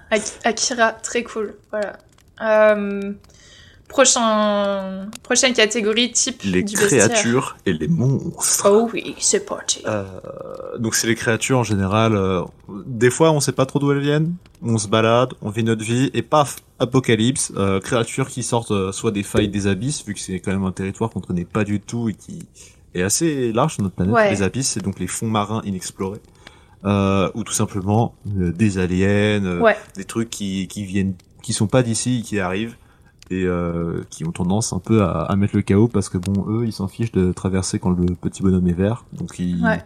Ak- 0.09 0.39
Akira, 0.45 0.93
très 0.93 1.23
cool. 1.23 1.53
Voilà. 1.71 1.97
Euh, 2.41 3.11
prochain... 3.89 5.09
Prochaine 5.23 5.53
catégorie, 5.53 6.11
type 6.11 6.41
les 6.43 6.63
du 6.63 6.75
créatures 6.75 7.57
et 7.65 7.73
les 7.73 7.87
monstres. 7.89 8.67
Oh 8.71 8.89
oui, 8.93 9.15
c'est 9.19 9.45
parti. 9.45 9.83
Euh, 9.85 10.05
donc 10.79 10.95
c'est 10.95 11.07
les 11.07 11.15
créatures 11.15 11.59
en 11.59 11.63
général. 11.63 12.15
euh, 12.15 12.43
des 12.85 13.09
fois, 13.09 13.31
on 13.31 13.41
sait 13.41 13.51
pas 13.51 13.65
trop 13.65 13.79
d'où 13.79 13.91
elles 13.91 13.99
viennent. 13.99 14.33
On 14.61 14.77
se 14.77 14.87
balade, 14.87 15.33
on 15.41 15.49
vit 15.49 15.63
notre 15.63 15.83
vie 15.83 16.09
et 16.13 16.21
paf, 16.21 16.57
apocalypse. 16.79 17.51
euh, 17.57 17.79
créatures 17.79 18.29
qui 18.29 18.43
sortent 18.43 18.71
euh, 18.71 18.91
soit 18.91 19.11
des 19.11 19.23
failles 19.23 19.49
des 19.49 19.67
abysses, 19.67 20.05
vu 20.05 20.13
que 20.13 20.19
c'est 20.19 20.39
quand 20.39 20.51
même 20.51 20.65
un 20.65 20.71
territoire 20.71 21.09
qu'on 21.09 21.19
connaît 21.21 21.45
pas 21.45 21.63
du 21.63 21.79
tout 21.81 22.09
et 22.09 22.13
qui 22.13 22.39
est 22.93 23.03
assez 23.03 23.51
large 23.51 23.73
sur 23.75 23.83
notre 23.83 23.95
planète. 23.95 24.15
Ouais. 24.15 24.31
Les 24.31 24.41
abysses, 24.41 24.69
c'est 24.69 24.83
donc 24.83 24.99
les 24.99 25.07
fonds 25.07 25.27
marins 25.27 25.61
inexplorés. 25.65 26.21
Euh, 26.85 27.29
ou 27.33 27.43
tout 27.43 27.51
simplement 27.51 28.15
euh, 28.37 28.53
des 28.53 28.77
aliens, 28.77 29.43
euh, 29.43 29.59
Ouais. 29.59 29.75
des 29.97 30.05
trucs 30.05 30.29
qui, 30.29 30.67
qui 30.69 30.85
viennent, 30.85 31.13
qui 31.43 31.51
sont 31.51 31.67
pas 31.67 31.83
d'ici, 31.83 32.19
et 32.19 32.21
qui 32.21 32.39
arrivent 32.39 32.75
et 33.31 33.43
euh, 33.45 34.03
qui 34.09 34.25
ont 34.25 34.31
tendance 34.31 34.73
un 34.73 34.79
peu 34.79 35.03
à, 35.03 35.21
à 35.23 35.35
mettre 35.35 35.55
le 35.55 35.61
chaos 35.61 35.87
parce 35.87 36.09
que 36.09 36.17
bon, 36.17 36.45
eux, 36.47 36.65
ils 36.65 36.73
s'en 36.73 36.87
fichent 36.87 37.11
de 37.11 37.31
traverser 37.31 37.79
quand 37.79 37.91
le 37.91 38.05
petit 38.15 38.41
bonhomme 38.41 38.67
est 38.67 38.73
vert, 38.73 39.05
donc 39.13 39.37
ils, 39.39 39.63
Ouais. 39.63 39.83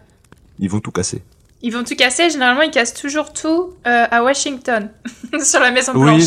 ils 0.59 0.69
vont 0.69 0.79
tout 0.79 0.91
casser. 0.91 1.23
Ils 1.65 1.71
vont 1.71 1.83
tout 1.85 1.95
casser, 1.95 2.29
généralement 2.29 2.61
ils 2.63 2.71
cassent 2.71 2.93
toujours 2.93 3.31
tout 3.31 3.69
euh, 3.87 4.05
à 4.11 4.21
Washington, 4.23 4.89
sur 5.43 5.61
la 5.61 5.71
Maison 5.71 5.93
Blanche. 5.93 6.23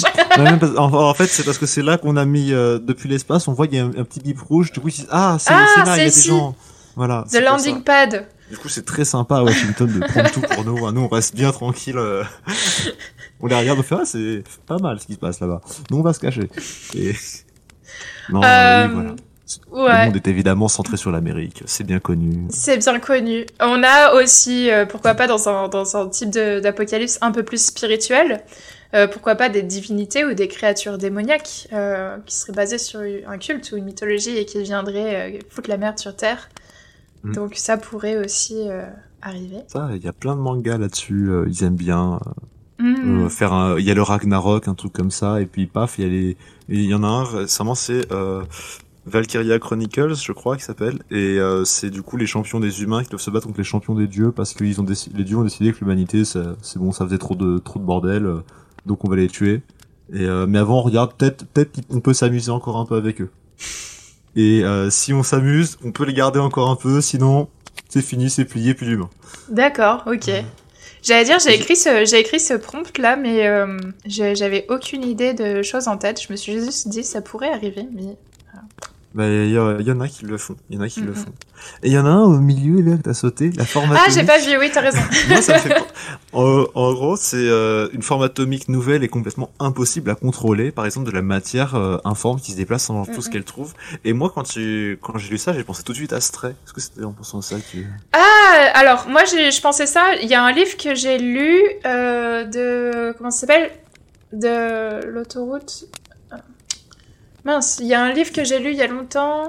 En, 0.78 0.92
en 0.92 1.14
fait, 1.14 1.26
c'est 1.26 1.42
parce 1.44 1.58
que 1.58 1.66
c'est 1.66 1.82
là 1.82 1.98
qu'on 1.98 2.16
a 2.16 2.24
mis 2.24 2.52
euh, 2.52 2.78
depuis 2.78 3.08
l'espace, 3.08 3.46
on 3.48 3.52
voit 3.52 3.66
qu'il 3.66 3.76
y 3.76 3.80
a 3.80 3.84
un, 3.84 3.90
un 3.98 4.04
petit 4.04 4.20
bip 4.20 4.40
rouge, 4.40 4.72
du 4.72 4.80
coup 4.80 4.88
ils 4.88 4.92
se 4.92 4.96
disent 5.02 5.08
ah 5.10 5.36
c'est 5.38 5.52
Ah, 5.52 5.66
là, 5.84 5.96
il 5.96 6.04
y 6.04 6.06
a 6.06 6.10
des 6.10 6.20
gens. 6.22 6.54
Voilà. 6.96 7.24
The 7.30 7.40
Landing. 7.42 7.82
Pad. 7.82 8.26
Du 8.50 8.56
coup, 8.56 8.68
c'est 8.68 8.84
très 8.86 9.04
sympa 9.04 9.38
à 9.38 9.42
Washington 9.42 9.86
de 9.92 9.98
prendre 10.06 10.30
tout 10.30 10.40
pour 10.40 10.64
nous. 10.64 10.86
hein. 10.86 10.92
Nous, 10.92 11.00
on 11.02 11.08
reste 11.08 11.34
bien 11.34 11.50
tranquille. 11.50 11.98
on 13.40 13.46
les 13.46 13.54
regarde, 13.54 13.78
on 13.78 13.82
fait 13.82 13.96
ah 13.98 14.04
c'est 14.04 14.44
pas 14.66 14.78
mal 14.78 15.00
ce 15.00 15.06
qui 15.06 15.14
se 15.14 15.18
passe 15.18 15.40
là-bas. 15.40 15.60
Nous, 15.90 15.98
on 15.98 16.02
va 16.02 16.12
se 16.12 16.20
cacher. 16.20 16.48
Et... 16.94 17.12
Non, 18.28 18.42
Euh, 18.42 18.88
oui, 18.88 18.94
voilà. 18.94 19.14
Le 20.00 20.06
monde 20.06 20.16
est 20.16 20.28
évidemment 20.28 20.68
centré 20.68 20.96
sur 20.96 21.10
l'Amérique, 21.10 21.62
c'est 21.66 21.84
bien 21.84 22.00
connu. 22.00 22.46
C'est 22.50 22.78
bien 22.78 22.98
connu. 22.98 23.46
On 23.60 23.82
a 23.84 24.14
aussi, 24.14 24.70
euh, 24.70 24.86
pourquoi 24.86 25.14
pas 25.14 25.26
dans 25.26 25.48
un, 25.48 25.68
dans 25.68 25.96
un 25.96 26.08
type 26.08 26.30
d'apocalypse 26.30 27.18
un 27.20 27.30
peu 27.30 27.44
plus 27.44 27.64
spirituel, 27.64 28.42
euh, 28.94 29.06
pourquoi 29.06 29.36
pas 29.36 29.48
des 29.48 29.62
divinités 29.62 30.24
ou 30.24 30.34
des 30.34 30.48
créatures 30.48 30.98
démoniaques 30.98 31.68
euh, 31.72 32.18
qui 32.26 32.34
seraient 32.34 32.54
basées 32.54 32.78
sur 32.78 33.00
un 33.00 33.38
culte 33.38 33.70
ou 33.72 33.76
une 33.76 33.84
mythologie 33.84 34.36
et 34.36 34.46
qui 34.46 34.60
viendraient 34.62 35.38
foutre 35.48 35.70
la 35.70 35.76
merde 35.76 35.98
sur 35.98 36.16
Terre. 36.16 36.48
Mm. 37.22 37.34
Donc 37.34 37.54
ça 37.54 37.76
pourrait 37.76 38.16
aussi 38.16 38.68
arriver. 39.22 39.58
Ça, 39.68 39.90
il 39.94 40.04
y 40.04 40.08
a 40.08 40.12
plein 40.12 40.34
de 40.34 40.40
mangas 40.40 40.78
là-dessus. 40.78 41.30
ils 41.46 41.62
aiment 41.62 41.76
bien. 41.76 42.18
Mm. 42.78 43.24
Euh, 43.24 43.28
faire 43.28 43.52
un, 43.52 43.78
il 43.78 43.84
y 43.84 43.90
a 43.90 43.94
le 43.94 44.02
Ragnarok, 44.02 44.68
un 44.68 44.74
truc 44.74 44.92
comme 44.92 45.10
ça, 45.10 45.40
et 45.40 45.46
puis 45.46 45.66
paf, 45.66 45.98
il 45.98 46.04
y 46.04 46.06
a 46.06 46.10
les, 46.10 46.36
il 46.68 46.84
y 46.84 46.94
en 46.94 47.02
a 47.02 47.06
un 47.06 47.24
récemment, 47.24 47.74
c'est 47.74 48.12
euh, 48.12 48.42
Valkyria 49.06 49.58
Chronicles, 49.58 50.14
je 50.16 50.32
crois, 50.32 50.56
qui 50.56 50.64
s'appelle, 50.64 50.98
et 51.10 51.38
euh, 51.38 51.64
c'est 51.64 51.90
du 51.90 52.02
coup 52.02 52.16
les 52.16 52.26
champions 52.26 52.60
des 52.60 52.82
humains 52.82 53.02
qui 53.02 53.10
doivent 53.10 53.22
se 53.22 53.30
battre 53.30 53.46
contre 53.46 53.58
les 53.58 53.64
champions 53.64 53.94
des 53.94 54.06
dieux 54.06 54.30
parce 54.30 54.52
que 54.52 54.64
ils 54.64 54.80
ont 54.80 54.86
les 55.14 55.24
dieux 55.24 55.36
ont 55.36 55.44
décidé 55.44 55.72
que 55.72 55.80
l'humanité, 55.80 56.24
c'est 56.24 56.78
bon, 56.78 56.92
ça 56.92 57.04
faisait 57.04 57.18
trop 57.18 57.34
de 57.34 57.58
trop 57.58 57.78
de 57.78 57.84
bordel, 57.84 58.30
donc 58.84 59.04
on 59.04 59.08
va 59.08 59.16
les 59.16 59.28
tuer. 59.28 59.62
Et 60.12 60.26
mais 60.46 60.58
avant, 60.58 60.78
on 60.78 60.82
regarde 60.82 61.14
peut-être 61.14 61.46
peut-être 61.46 61.86
qu'on 61.88 62.00
peut 62.00 62.14
s'amuser 62.14 62.50
encore 62.50 62.76
un 62.76 62.84
peu 62.84 62.96
avec 62.96 63.20
eux. 63.20 63.30
Et 64.36 64.62
si 64.90 65.12
on 65.12 65.22
s'amuse, 65.22 65.78
on 65.84 65.92
peut 65.92 66.04
les 66.04 66.14
garder 66.14 66.38
encore 66.38 66.70
un 66.70 66.76
peu, 66.76 67.00
sinon 67.00 67.48
c'est 67.88 68.02
fini, 68.02 68.28
c'est 68.28 68.44
plié, 68.44 68.74
plus 68.74 68.86
d'humains. 68.86 69.10
D'accord, 69.48 70.04
ok. 70.06 70.30
J'allais 71.06 71.24
dire, 71.24 71.38
j'ai 71.38 71.54
écrit 71.54 71.76
ce, 71.76 72.04
j'ai 72.04 72.18
écrit 72.18 72.40
ce 72.40 72.54
prompt 72.54 72.98
là, 72.98 73.14
mais 73.14 73.46
euh, 73.46 73.78
j'avais 74.06 74.66
aucune 74.68 75.04
idée 75.04 75.34
de 75.34 75.62
choses 75.62 75.86
en 75.86 75.98
tête. 75.98 76.20
Je 76.20 76.32
me 76.32 76.36
suis 76.36 76.54
juste 76.54 76.88
dit 76.88 77.04
ça 77.04 77.22
pourrait 77.22 77.52
arriver, 77.52 77.86
mais 77.92 78.16
Bah, 79.16 79.26
il 79.26 79.48
y, 79.48 79.54
y 79.54 79.90
en 79.90 80.00
a 80.00 80.08
qui 80.08 80.26
le 80.26 80.36
font. 80.36 80.56
Il 80.68 80.76
y 80.76 80.78
en 80.78 80.82
a 80.82 80.88
qui 80.88 81.00
le 81.00 81.08
Mhm. 81.12 81.14
font. 81.14 81.32
Et 81.82 81.86
il 81.88 81.92
y 81.92 81.98
en 81.98 82.04
a 82.04 82.10
un 82.10 82.22
au 82.24 82.38
milieu, 82.38 82.82
là, 82.82 82.98
que 82.98 83.02
t'as 83.02 83.14
sauté, 83.14 83.50
la 83.56 83.64
forme 83.64 83.90
ah, 83.96 84.04
j'ai 84.10 84.24
pas 84.24 84.38
vu. 84.38 84.58
Oui, 84.58 84.70
t'as 84.70 84.82
raison. 84.82 85.00
Moi, 85.28 85.40
ça 85.40 85.54
me 85.54 85.58
fait 85.58 85.74
En, 86.34 86.66
en 86.74 86.92
gros, 86.92 87.16
c'est 87.16 87.36
euh, 87.38 87.88
une 87.94 88.02
forme 88.02 88.22
atomique 88.24 88.68
nouvelle 88.68 89.02
et 89.02 89.08
complètement 89.08 89.50
impossible 89.58 90.10
à 90.10 90.16
contrôler. 90.16 90.70
Par 90.70 90.84
exemple, 90.84 91.06
de 91.06 91.12
la 91.12 91.22
matière 91.22 91.74
euh, 91.76 91.96
informe 92.04 92.38
qui 92.40 92.52
se 92.52 92.58
déplace 92.58 92.88
dans 92.88 93.06
tout 93.06 93.22
ce 93.22 93.28
Mhm. 93.28 93.32
qu'elle 93.32 93.44
trouve. 93.44 93.72
Et 94.04 94.12
moi, 94.12 94.30
quand, 94.34 94.42
tu, 94.42 94.98
quand 95.00 95.16
j'ai 95.16 95.30
lu 95.30 95.38
ça, 95.38 95.54
j'ai 95.54 95.64
pensé 95.64 95.82
tout 95.82 95.92
de 95.92 95.96
suite 95.96 96.12
à 96.12 96.20
Stray. 96.20 96.50
Est-ce 96.52 96.74
que 96.74 96.80
c'était 96.82 97.04
en 97.04 97.12
pensant 97.12 97.38
à 97.38 97.42
ça 97.42 97.56
que... 97.56 97.78
Ah, 98.12 98.70
alors 98.74 99.06
moi 99.08 99.22
j'ai- 99.24 99.50
je 99.50 99.60
pensais 99.62 99.86
ça. 99.86 100.14
Il 100.22 100.28
y 100.28 100.34
a 100.34 100.42
un 100.44 100.52
livre 100.52 100.76
que 100.76 100.94
j'ai 100.94 101.16
lu 101.18 101.58
euh, 101.86 102.44
de 102.44 103.14
comment 103.16 103.30
ça 103.30 103.40
s'appelle? 103.46 103.70
De 104.32 105.06
l'autoroute? 105.06 105.84
Mince, 107.46 107.78
il 107.80 107.86
y 107.86 107.94
a 107.94 108.02
un 108.02 108.12
livre 108.12 108.32
que 108.32 108.42
j'ai 108.42 108.58
lu 108.58 108.70
il 108.70 108.76
y 108.76 108.82
a 108.82 108.88
longtemps. 108.88 109.48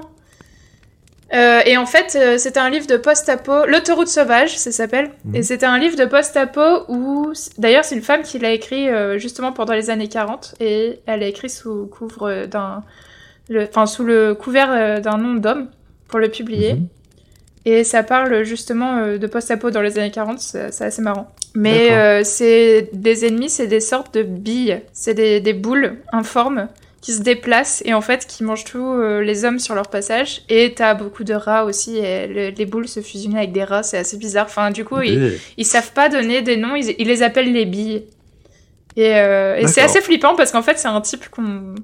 Euh, 1.34 1.60
et 1.66 1.76
en 1.76 1.84
fait, 1.84 2.16
euh, 2.16 2.38
c'était 2.38 2.60
un 2.60 2.70
livre 2.70 2.86
de 2.86 2.96
post-apo, 2.96 3.66
l'autoroute 3.66 4.06
sauvage, 4.06 4.56
ça 4.56 4.70
s'appelle. 4.70 5.10
Mhm. 5.24 5.34
Et 5.34 5.42
c'était 5.42 5.66
un 5.66 5.78
livre 5.78 5.96
de 5.96 6.04
post-apo 6.04 6.84
où, 6.88 7.32
d'ailleurs, 7.58 7.84
c'est 7.84 7.96
une 7.96 8.02
femme 8.02 8.22
qui 8.22 8.38
l'a 8.38 8.52
écrit 8.52 8.88
euh, 8.88 9.18
justement 9.18 9.52
pendant 9.52 9.74
les 9.74 9.90
années 9.90 10.08
40 10.08 10.54
et 10.60 11.00
elle 11.06 11.24
a 11.24 11.26
écrit 11.26 11.50
sous 11.50 11.86
couvre 11.86 12.46
d'un, 12.46 12.84
enfin 13.60 13.86
sous 13.86 14.04
le 14.04 14.34
couvert 14.34 14.70
euh, 14.70 15.00
d'un 15.00 15.18
nom 15.18 15.34
d'homme 15.34 15.68
pour 16.06 16.20
le 16.20 16.28
publier. 16.28 16.74
Mhm. 16.74 16.86
Et 17.64 17.82
ça 17.82 18.04
parle 18.04 18.44
justement 18.44 19.18
de 19.18 19.26
post-apo 19.26 19.70
dans 19.70 19.82
les 19.82 19.98
années 19.98 20.12
40, 20.12 20.38
c'est 20.38 20.80
assez 20.80 21.02
marrant. 21.02 21.30
Mais 21.54 22.24
c'est 22.24 22.88
des 22.94 23.26
ennemis, 23.26 23.50
c'est 23.50 23.66
des 23.66 23.80
sortes 23.80 24.14
de 24.14 24.22
billes, 24.22 24.80
c'est 24.94 25.12
des, 25.12 25.40
des 25.40 25.52
boules 25.52 25.96
informes 26.12 26.68
qui 27.00 27.12
se 27.12 27.20
déplacent 27.22 27.82
et 27.86 27.94
en 27.94 28.00
fait 28.00 28.26
qui 28.26 28.42
mangent 28.42 28.64
tous 28.64 28.84
euh, 28.84 29.22
les 29.22 29.44
hommes 29.44 29.58
sur 29.60 29.74
leur 29.74 29.88
passage. 29.88 30.42
Et 30.48 30.74
t'as 30.74 30.94
beaucoup 30.94 31.22
de 31.24 31.34
rats 31.34 31.64
aussi, 31.64 31.96
et 31.98 32.26
le- 32.26 32.48
les 32.50 32.66
boules 32.66 32.88
se 32.88 33.00
fusionnent 33.00 33.36
avec 33.36 33.52
des 33.52 33.62
rats, 33.64 33.82
c'est 33.84 33.98
assez 33.98 34.16
bizarre. 34.16 34.46
Enfin, 34.46 34.70
du 34.70 34.84
coup, 34.84 35.00
ils, 35.00 35.38
ils 35.56 35.64
savent 35.64 35.92
pas 35.92 36.08
donner 36.08 36.42
des 36.42 36.56
noms, 36.56 36.74
ils, 36.74 36.94
ils 36.98 37.06
les 37.06 37.22
appellent 37.22 37.52
les 37.52 37.66
billes. 37.66 38.04
Et, 38.96 39.14
euh, 39.16 39.56
et 39.56 39.68
c'est 39.68 39.80
assez 39.82 40.00
flippant 40.00 40.34
parce 40.34 40.50
qu'en 40.50 40.62
fait, 40.62 40.76
c'est 40.78 40.88
un 40.88 41.00
type 41.00 41.28
qu'on 41.30 41.74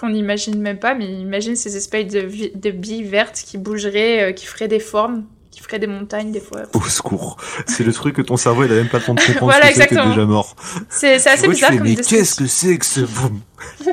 qu'on 0.00 0.10
n'imagine 0.10 0.60
même 0.60 0.78
pas, 0.78 0.94
mais 0.94 1.06
imagine 1.06 1.56
ces 1.56 1.76
espèces 1.76 2.06
de, 2.06 2.70
billes 2.70 3.02
vertes 3.02 3.42
qui 3.44 3.58
bougeraient, 3.58 4.28
euh, 4.30 4.32
qui 4.32 4.46
feraient 4.46 4.68
des 4.68 4.78
formes, 4.78 5.24
qui 5.50 5.60
feraient 5.60 5.80
des 5.80 5.88
montagnes 5.88 6.30
des 6.30 6.38
fois. 6.38 6.62
Au 6.72 6.82
secours. 6.82 7.36
C'est 7.66 7.82
le 7.82 7.92
truc 7.92 8.14
que 8.14 8.22
ton 8.22 8.36
cerveau, 8.36 8.62
il 8.64 8.70
a 8.70 8.76
même 8.76 8.88
pas 8.88 8.98
le 8.98 9.04
temps 9.04 9.14
de 9.14 9.20
comprendre 9.26 9.50
Voilà, 9.52 9.66
que 9.66 9.70
exactement. 9.72 10.08
déjà 10.10 10.24
mort. 10.24 10.54
C'est 10.88 11.14
assez 11.14 11.48
bizarre 11.48 11.70
fais, 11.70 11.78
comme 11.78 11.86
mais 11.88 11.96
qu'est-ce 11.96 12.36
que 12.36 12.46
c'est 12.46 12.78
que 12.78 12.86
ce 12.86 13.00
boom 13.00 13.40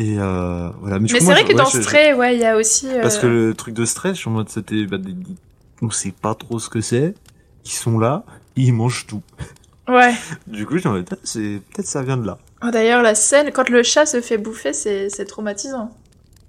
Et 0.00 0.16
euh, 0.18 0.70
voilà. 0.80 1.00
Mais 1.00 1.08
coup, 1.08 1.16
c'est 1.18 1.24
vrai 1.24 1.38
je- 1.40 1.46
que 1.46 1.48
ouais, 1.48 1.54
dans 1.54 1.64
je- 1.68 1.78
je- 1.78 1.82
Stray, 1.82 2.12
ouais, 2.14 2.36
il 2.36 2.40
y 2.40 2.44
a 2.46 2.56
aussi. 2.56 2.86
euh, 2.88 3.02
Parce 3.02 3.18
que 3.18 3.26
le 3.26 3.52
truc 3.54 3.74
de 3.74 3.84
stress, 3.84 4.14
je 4.14 4.20
suis 4.20 4.28
en 4.28 4.32
mode 4.32 4.48
c'était 4.48 4.86
bah, 4.86 4.96
des- 4.96 5.14
on 5.82 5.90
sait 5.90 6.12
pas 6.12 6.34
trop 6.36 6.60
ce 6.60 6.68
que 6.70 6.80
c'est. 6.80 7.14
Ils 7.64 7.70
sont 7.72 7.98
là, 7.98 8.22
ils 8.56 8.72
mangent 8.72 9.06
tout. 9.06 9.22
Ouais. 9.88 10.12
Du 10.46 10.66
coup, 10.66 10.76
j'ai 10.76 10.86
en 10.86 10.92
mode, 10.92 11.08
ah, 11.10 11.16
c'est 11.24 11.62
peut-être 11.72 11.86
ça 11.88 12.02
vient 12.02 12.18
de 12.18 12.26
là. 12.26 12.36
Oh, 12.62 12.66
D'ailleurs, 12.70 13.00
la 13.00 13.14
scène, 13.14 13.50
quand 13.52 13.70
le 13.70 13.82
chat 13.82 14.04
se 14.04 14.20
fait 14.20 14.36
bouffer, 14.36 14.74
c'est 14.74 15.08
c'est 15.08 15.24
traumatisant. 15.24 15.90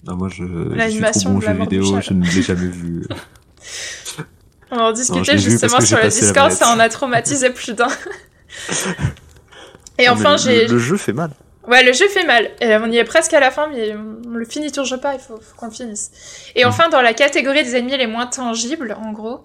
Ah, 0.08 0.14
moi, 0.14 0.28
je, 0.28 0.44
je 0.44 0.46
suis 0.46 0.54
trop 0.66 0.76
L'animation 0.76 1.32
bon 1.34 1.40
de 1.40 1.46
la 1.46 1.54
jeu 1.54 1.60
vidéo, 1.62 2.02
je 2.02 2.14
ne 2.14 2.26
l'ai 2.26 2.42
jamais 2.42 2.68
vu. 2.68 3.06
On 4.72 4.78
en 4.78 4.90
je 4.90 4.96
discutait 4.96 5.36
vu 5.38 5.52
justement 5.52 5.80
sur 5.80 5.98
le 5.98 6.10
Discord, 6.10 6.52
ça 6.52 6.74
en 6.76 6.80
a 6.80 6.90
traumatisé 6.90 7.50
plus 7.50 7.74
d'un. 7.74 7.88
Et 9.98 10.06
Non, 10.08 10.14
enfin, 10.14 10.32
mais 10.34 10.38
j'ai. 10.38 10.68
Le, 10.68 10.74
le 10.74 10.80
jeu 10.80 10.98
fait 10.98 11.14
mal. 11.14 11.32
Ouais, 11.68 11.84
le 11.84 11.94
jeu 11.94 12.08
fait 12.08 12.24
mal. 12.26 12.50
Et 12.62 12.76
on 12.78 12.88
y 12.88 12.98
est 12.98 13.04
presque 13.04 13.34
à 13.34 13.40
la 13.40 13.52
fin, 13.52 13.68
mais 13.68 13.94
on 13.96 14.30
le 14.36 14.46
finit 14.46 14.72
toujours 14.72 15.00
pas, 15.00 15.14
il 15.14 15.20
faut, 15.20 15.38
faut 15.38 15.56
qu'on 15.58 15.68
le 15.68 15.72
finisse. 15.72 16.12
Et 16.56 16.64
Mm. 16.64 16.68
enfin, 16.68 16.90
dans 16.90 17.02
la 17.02 17.14
catégorie 17.14 17.64
des 17.64 17.76
ennemis 17.76 17.98
les 17.98 18.08
moins 18.08 18.28
tangibles, 18.28 18.96
en 19.00 19.12
gros, 19.12 19.42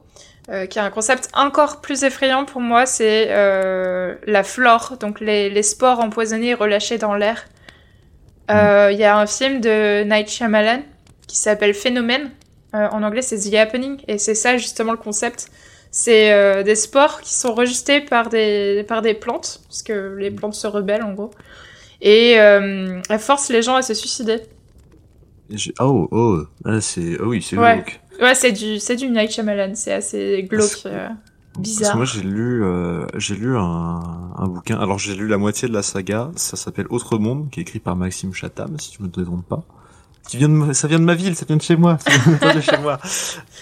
euh, 0.50 0.66
qui 0.66 0.78
est 0.78 0.82
un 0.82 0.90
concept 0.90 1.28
encore 1.34 1.80
plus 1.80 2.04
effrayant 2.04 2.44
pour 2.44 2.60
moi, 2.60 2.86
c'est 2.86 3.26
euh, 3.30 4.14
la 4.26 4.42
flore, 4.44 4.96
donc 5.00 5.20
les, 5.20 5.50
les 5.50 5.62
spores 5.62 6.00
empoisonnés 6.00 6.54
relâchés 6.54 6.98
dans 6.98 7.14
l'air. 7.14 7.44
Euh, 8.50 8.90
Il 8.92 8.98
y 8.98 9.04
a 9.04 9.16
un 9.18 9.26
film 9.26 9.60
de 9.60 10.04
Night 10.04 10.28
Shyamalan 10.28 10.82
qui 11.26 11.36
s'appelle 11.36 11.74
Phénomène. 11.74 12.30
Euh, 12.74 12.88
en 12.90 13.02
anglais, 13.02 13.22
c'est 13.22 13.38
The 13.38 13.54
Happening. 13.54 14.00
Et 14.08 14.18
c'est 14.18 14.34
ça, 14.34 14.56
justement, 14.56 14.92
le 14.92 14.98
concept. 14.98 15.46
C'est 15.90 16.32
euh, 16.32 16.62
des 16.62 16.74
spores 16.74 17.20
qui 17.22 17.32
sont 17.34 17.54
rejetés 17.54 18.00
par 18.00 18.28
des, 18.28 18.84
par 18.88 19.00
des 19.00 19.14
plantes, 19.14 19.60
parce 19.68 19.82
que 19.82 20.16
les 20.18 20.30
plantes 20.30 20.54
se 20.54 20.66
rebellent, 20.66 21.04
en 21.04 21.12
gros. 21.12 21.30
Et 22.06 22.38
euh, 22.38 23.00
elles 23.08 23.18
forcent 23.18 23.48
les 23.48 23.62
gens 23.62 23.74
à 23.76 23.82
se 23.82 23.94
suicider. 23.94 24.42
Oh, 25.80 26.08
oh, 26.10 26.42
ah, 26.64 26.80
c'est, 26.80 27.18
oh 27.20 27.26
oui, 27.28 27.42
c'est 27.42 27.56
Ouais. 27.58 27.76
glauque. 27.76 28.00
Ouais, 28.20 28.34
c'est 28.34 28.52
du, 28.52 28.78
c'est 28.78 28.96
du 28.96 29.08
Night 29.08 29.30
Shyamalan. 29.30 29.72
C'est 29.74 29.92
assez 29.92 30.42
glauque. 30.48 30.60
Parce 30.60 30.76
que- 30.76 30.88
euh, 30.88 31.08
Parce 31.08 31.62
bizarre. 31.68 31.92
que 31.92 31.96
moi, 31.96 32.06
j'ai 32.06 32.22
lu, 32.22 32.62
euh, 32.64 33.06
j'ai 33.16 33.34
lu 33.36 33.56
un, 33.56 33.60
un 34.36 34.46
bouquin. 34.48 34.78
Alors, 34.78 34.98
j'ai 34.98 35.14
lu 35.14 35.28
la 35.28 35.38
moitié 35.38 35.66
de 35.68 35.72
la 35.72 35.82
saga. 35.82 36.30
Ça 36.36 36.56
s'appelle 36.56 36.86
Autre 36.90 37.18
Monde, 37.18 37.48
qui 37.50 37.60
est 37.60 37.62
écrit 37.62 37.78
par 37.80 37.96
Maxime 37.96 38.32
Chatham, 38.34 38.78
si 38.78 38.96
je 38.98 39.02
me 39.02 39.08
trompe 39.10 39.46
pas. 39.48 39.64
Qui 40.28 40.38
vient 40.38 40.48
de, 40.48 40.72
ça 40.72 40.88
vient 40.88 40.98
de 40.98 41.04
ma 41.04 41.14
ville, 41.14 41.36
ça 41.36 41.44
vient 41.44 41.56
de 41.56 41.62
chez 41.62 41.76
moi, 41.76 41.98
ça 41.98 42.10
vient 42.40 42.54
de 42.54 42.60
chez 42.60 42.78
moi. 42.78 42.98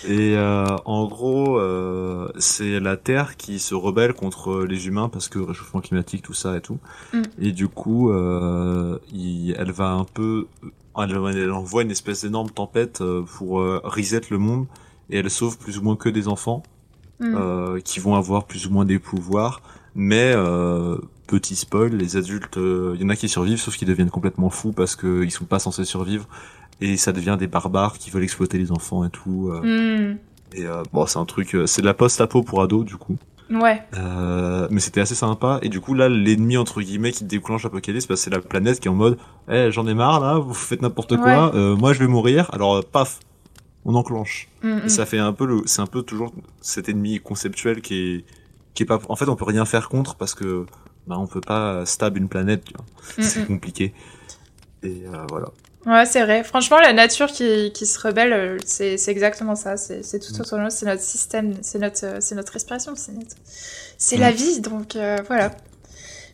Et 0.09 0.37
euh, 0.37 0.65
en 0.85 1.07
gros, 1.07 1.59
euh, 1.59 2.29
c'est 2.39 2.79
la 2.79 2.97
Terre 2.97 3.37
qui 3.37 3.59
se 3.59 3.75
rebelle 3.75 4.13
contre 4.15 4.61
les 4.65 4.87
humains 4.87 5.09
parce 5.09 5.29
que 5.29 5.39
réchauffement 5.41 5.81
climatique, 5.81 6.23
tout 6.23 6.35
ça 6.35 6.57
et 6.57 6.61
tout. 6.61 6.79
Mm. 7.13 7.23
Et 7.41 7.53
du 7.53 7.67
coup, 7.69 8.11
euh, 8.13 8.99
il- 9.13 9.57
elle 9.59 9.73
va 9.73 9.91
un 9.91 10.05
peu, 10.05 10.47
elle, 10.97 11.11
elle 11.37 11.51
envoie 11.53 11.83
une 11.83 11.91
espèce 11.91 12.23
d'énorme 12.23 12.51
tempête 12.51 13.01
euh, 13.01 13.23
pour 13.23 13.61
euh, 13.61 13.81
reset 13.83 14.21
le 14.31 14.39
monde 14.39 14.67
et 15.11 15.19
elle 15.19 15.31
sauve 15.31 15.59
plus 15.59 15.79
ou 15.79 15.83
moins 15.83 15.97
que 15.97 16.09
des 16.09 16.29
enfants 16.29 16.63
Mm. 17.21 17.35
euh, 17.37 17.81
qui 17.81 18.01
vont 18.01 18.17
avoir 18.17 18.47
plus 18.47 18.67
ou 18.67 18.71
moins 18.73 18.85
des 18.85 18.99
pouvoirs, 18.99 19.61
mais 19.95 20.33
euh, 20.35 20.97
petit 21.27 21.57
spoil, 21.57 21.93
les 21.95 22.17
adultes, 22.17 22.57
il 22.59 23.01
y 23.01 23.05
en 23.05 23.09
a 23.09 23.17
qui 23.17 23.29
survivent, 23.29 23.59
sauf 23.61 23.77
qu'ils 23.77 23.89
deviennent 23.89 24.11
complètement 24.11 24.51
fous 24.51 24.73
parce 24.73 24.97
que 24.97 25.23
ils 25.25 25.31
sont 25.31 25.45
pas 25.45 25.59
censés 25.59 25.85
survivre 25.85 26.27
et 26.81 26.97
ça 26.97 27.13
devient 27.13 27.37
des 27.39 27.47
barbares 27.47 27.99
qui 27.99 28.11
veulent 28.11 28.25
exploiter 28.25 28.59
les 28.59 28.73
enfants 28.73 29.05
et 29.05 29.11
tout. 29.11 29.51
euh, 29.53 29.61
Mm. 30.13 30.19
Et 30.55 30.67
euh, 30.67 30.83
bon, 30.93 31.07
c'est 31.07 31.19
un 31.19 31.25
truc, 31.25 31.55
euh, 31.55 31.67
c'est 31.67 31.81
de 31.81 31.87
la 31.87 31.95
post-apo 31.95 32.43
pour 32.43 32.61
ados 32.63 32.85
du 32.85 32.97
coup, 32.97 33.17
Ouais. 33.51 33.83
euh, 33.97 34.69
mais 34.71 34.81
c'était 34.81 35.01
assez 35.01 35.15
sympa. 35.15 35.59
Et 35.63 35.71
du 35.71 35.81
coup 35.81 35.95
là, 35.95 36.11
l'ennemi 36.11 36.59
entre 36.59 36.83
guillemets 36.83 37.13
qui 37.13 37.25
déclenche 37.25 37.63
l'apocalypse, 37.65 38.07
bah, 38.07 38.17
c'est 38.17 38.29
la 38.31 38.41
planète 38.41 38.79
qui 38.79 38.89
est 38.89 38.91
en 38.91 38.95
mode, 38.95 39.17
eh 39.51 39.71
j'en 39.71 39.87
ai 39.87 39.95
marre 39.95 40.21
là, 40.21 40.39
vous 40.39 40.53
faites 40.53 40.83
n'importe 40.83 41.17
quoi, 41.17 41.55
euh, 41.55 41.75
moi 41.77 41.95
je 41.95 42.01
vais 42.01 42.07
mourir, 42.07 42.51
alors 42.53 42.77
euh, 42.77 42.83
paf, 42.83 43.21
on 43.87 43.95
enclenche. 43.95 44.49
Mm, 44.63 44.69
Et 44.69 44.85
mm. 44.85 44.89
ça 44.91 45.07
fait 45.07 45.19
un 45.19 45.33
peu 45.33 45.47
le, 45.47 45.63
c'est 45.65 45.81
un 45.81 45.87
peu 45.87 46.03
toujours 46.03 46.33
cet 46.61 46.91
ennemi 46.91 47.19
conceptuel 47.19 47.81
qui 47.81 47.95
est, 47.95 48.25
qui 48.75 48.83
est 48.85 48.87
pas, 48.87 49.01
en 49.09 49.17
fait, 49.17 49.29
on 49.29 49.37
peut 49.37 49.45
rien 49.45 49.65
faire 49.65 49.89
contre 49.89 50.15
parce 50.17 50.35
que, 50.35 50.67
bah, 51.07 51.17
on 51.19 51.27
peut 51.27 51.41
pas 51.41 51.85
stab 51.87 52.17
une 52.17 52.29
planète, 52.29 52.65
tu 52.65 52.75
vois. 52.75 52.85
Mm, 53.19 53.23
c'est 53.29 53.47
compliqué. 53.47 53.93
Et 54.83 55.03
euh, 55.07 55.27
voilà. 55.29 55.49
Ouais, 55.85 56.07
c'est 56.07 56.23
vrai. 56.23 56.45
Franchement, 56.45 56.79
la 56.79 56.93
nature 56.93 57.27
qui, 57.27 57.73
qui 57.73 57.87
se 57.87 57.99
rebelle, 57.99 58.33
euh, 58.33 58.57
c'est 58.65 58.97
c'est 58.97 59.11
exactement 59.11 59.57
ça. 59.57 59.77
C'est 59.77 60.05
c'est 60.05 60.21
tout 60.21 60.33
Mm. 60.37 60.41
autour 60.41 60.59
de 60.59 60.63
nous. 60.65 60.71
C'est 60.71 60.87
notre 60.87 61.03
système, 61.03 61.55
c'est 61.63 61.79
notre, 61.81 62.05
euh, 62.05 62.17
c'est 62.21 62.35
notre 62.37 62.53
respiration, 62.53 62.93
c'est 62.97 63.13
notre... 63.13 63.35
c'est 63.99 64.17
Mm. 64.17 64.21
la 64.21 64.31
vie. 64.31 64.61
Donc 64.61 64.95
euh, 64.97 65.17
voilà. 65.27 65.51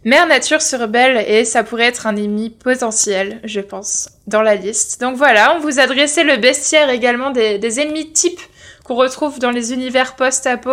Mère 0.05 0.29
Nature 0.29 0.63
se 0.63 0.77
rebelle 0.77 1.25
et 1.29 1.45
ça 1.45 1.65
pourrait 1.65 1.87
être 1.87 2.07
un 2.07 2.15
ennemi 2.15 2.51
potentiel, 2.51 3.41
je 3.45 3.61
pense, 3.61 4.11
dans 4.29 4.43
la 4.43 4.55
liste. 4.55 5.01
Donc 5.01 5.17
voilà, 5.17 5.57
on 5.57 5.61
vous 5.61 5.81
a 5.81 5.87
dressé 5.87 6.23
le 6.25 6.37
bestiaire 6.37 6.89
également 6.91 7.31
des, 7.31 7.59
des 7.59 7.81
ennemis 7.81 8.13
types 8.13 8.41
qu'on 8.85 8.95
retrouve 8.95 9.39
dans 9.41 9.51
les 9.51 9.73
univers 9.73 10.15
post-apo. 10.15 10.71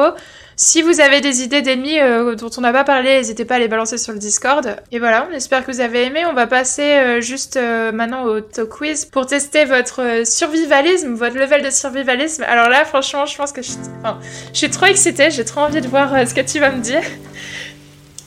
Si 0.58 0.82
vous 0.82 1.02
avez 1.02 1.20
des 1.20 1.42
idées 1.42 1.62
d'ennemis 1.62 2.00
euh, 2.00 2.36
dont 2.36 2.50
on 2.58 2.62
n'a 2.62 2.72
pas 2.72 2.86
parlé, 2.86 3.18
n'hésitez 3.18 3.44
pas 3.44 3.56
à 3.56 3.60
les 3.60 3.68
balancer 3.68 3.98
sur 3.98 4.14
le 4.14 4.20
Discord. 4.20 4.78
Et 4.92 5.00
voilà, 5.00 5.28
on 5.30 5.34
espère 5.36 5.66
que 5.66 5.72
vous 5.72 5.82
avez 5.82 6.06
aimé. 6.06 6.22
On 6.30 6.34
va 6.34 6.48
passer 6.48 6.82
euh, 6.82 7.20
juste 7.22 7.58
euh, 7.58 7.92
maintenant 7.92 8.24
au 8.24 8.40
talk 8.40 8.70
quiz 8.70 9.04
pour 9.04 9.26
tester 9.26 9.66
votre 9.66 10.22
survivalisme, 10.26 11.14
votre 11.16 11.38
level 11.38 11.62
de 11.62 11.70
survivalisme. 11.70 12.44
Alors 12.48 12.70
là, 12.70 12.86
franchement, 12.86 13.26
je 13.26 13.36
pense 13.36 13.52
que 13.52 13.62
je, 13.62 13.72
enfin, 14.00 14.20
je 14.54 14.58
suis 14.58 14.70
trop 14.70 14.86
excitée. 14.86 15.30
J'ai 15.30 15.44
trop 15.44 15.60
envie 15.62 15.82
de 15.82 15.88
voir 15.90 16.14
euh, 16.14 16.26
ce 16.26 16.34
que 16.34 16.40
tu 16.42 16.60
vas 16.60 16.72
me 16.72 16.82
dire. 16.82 17.02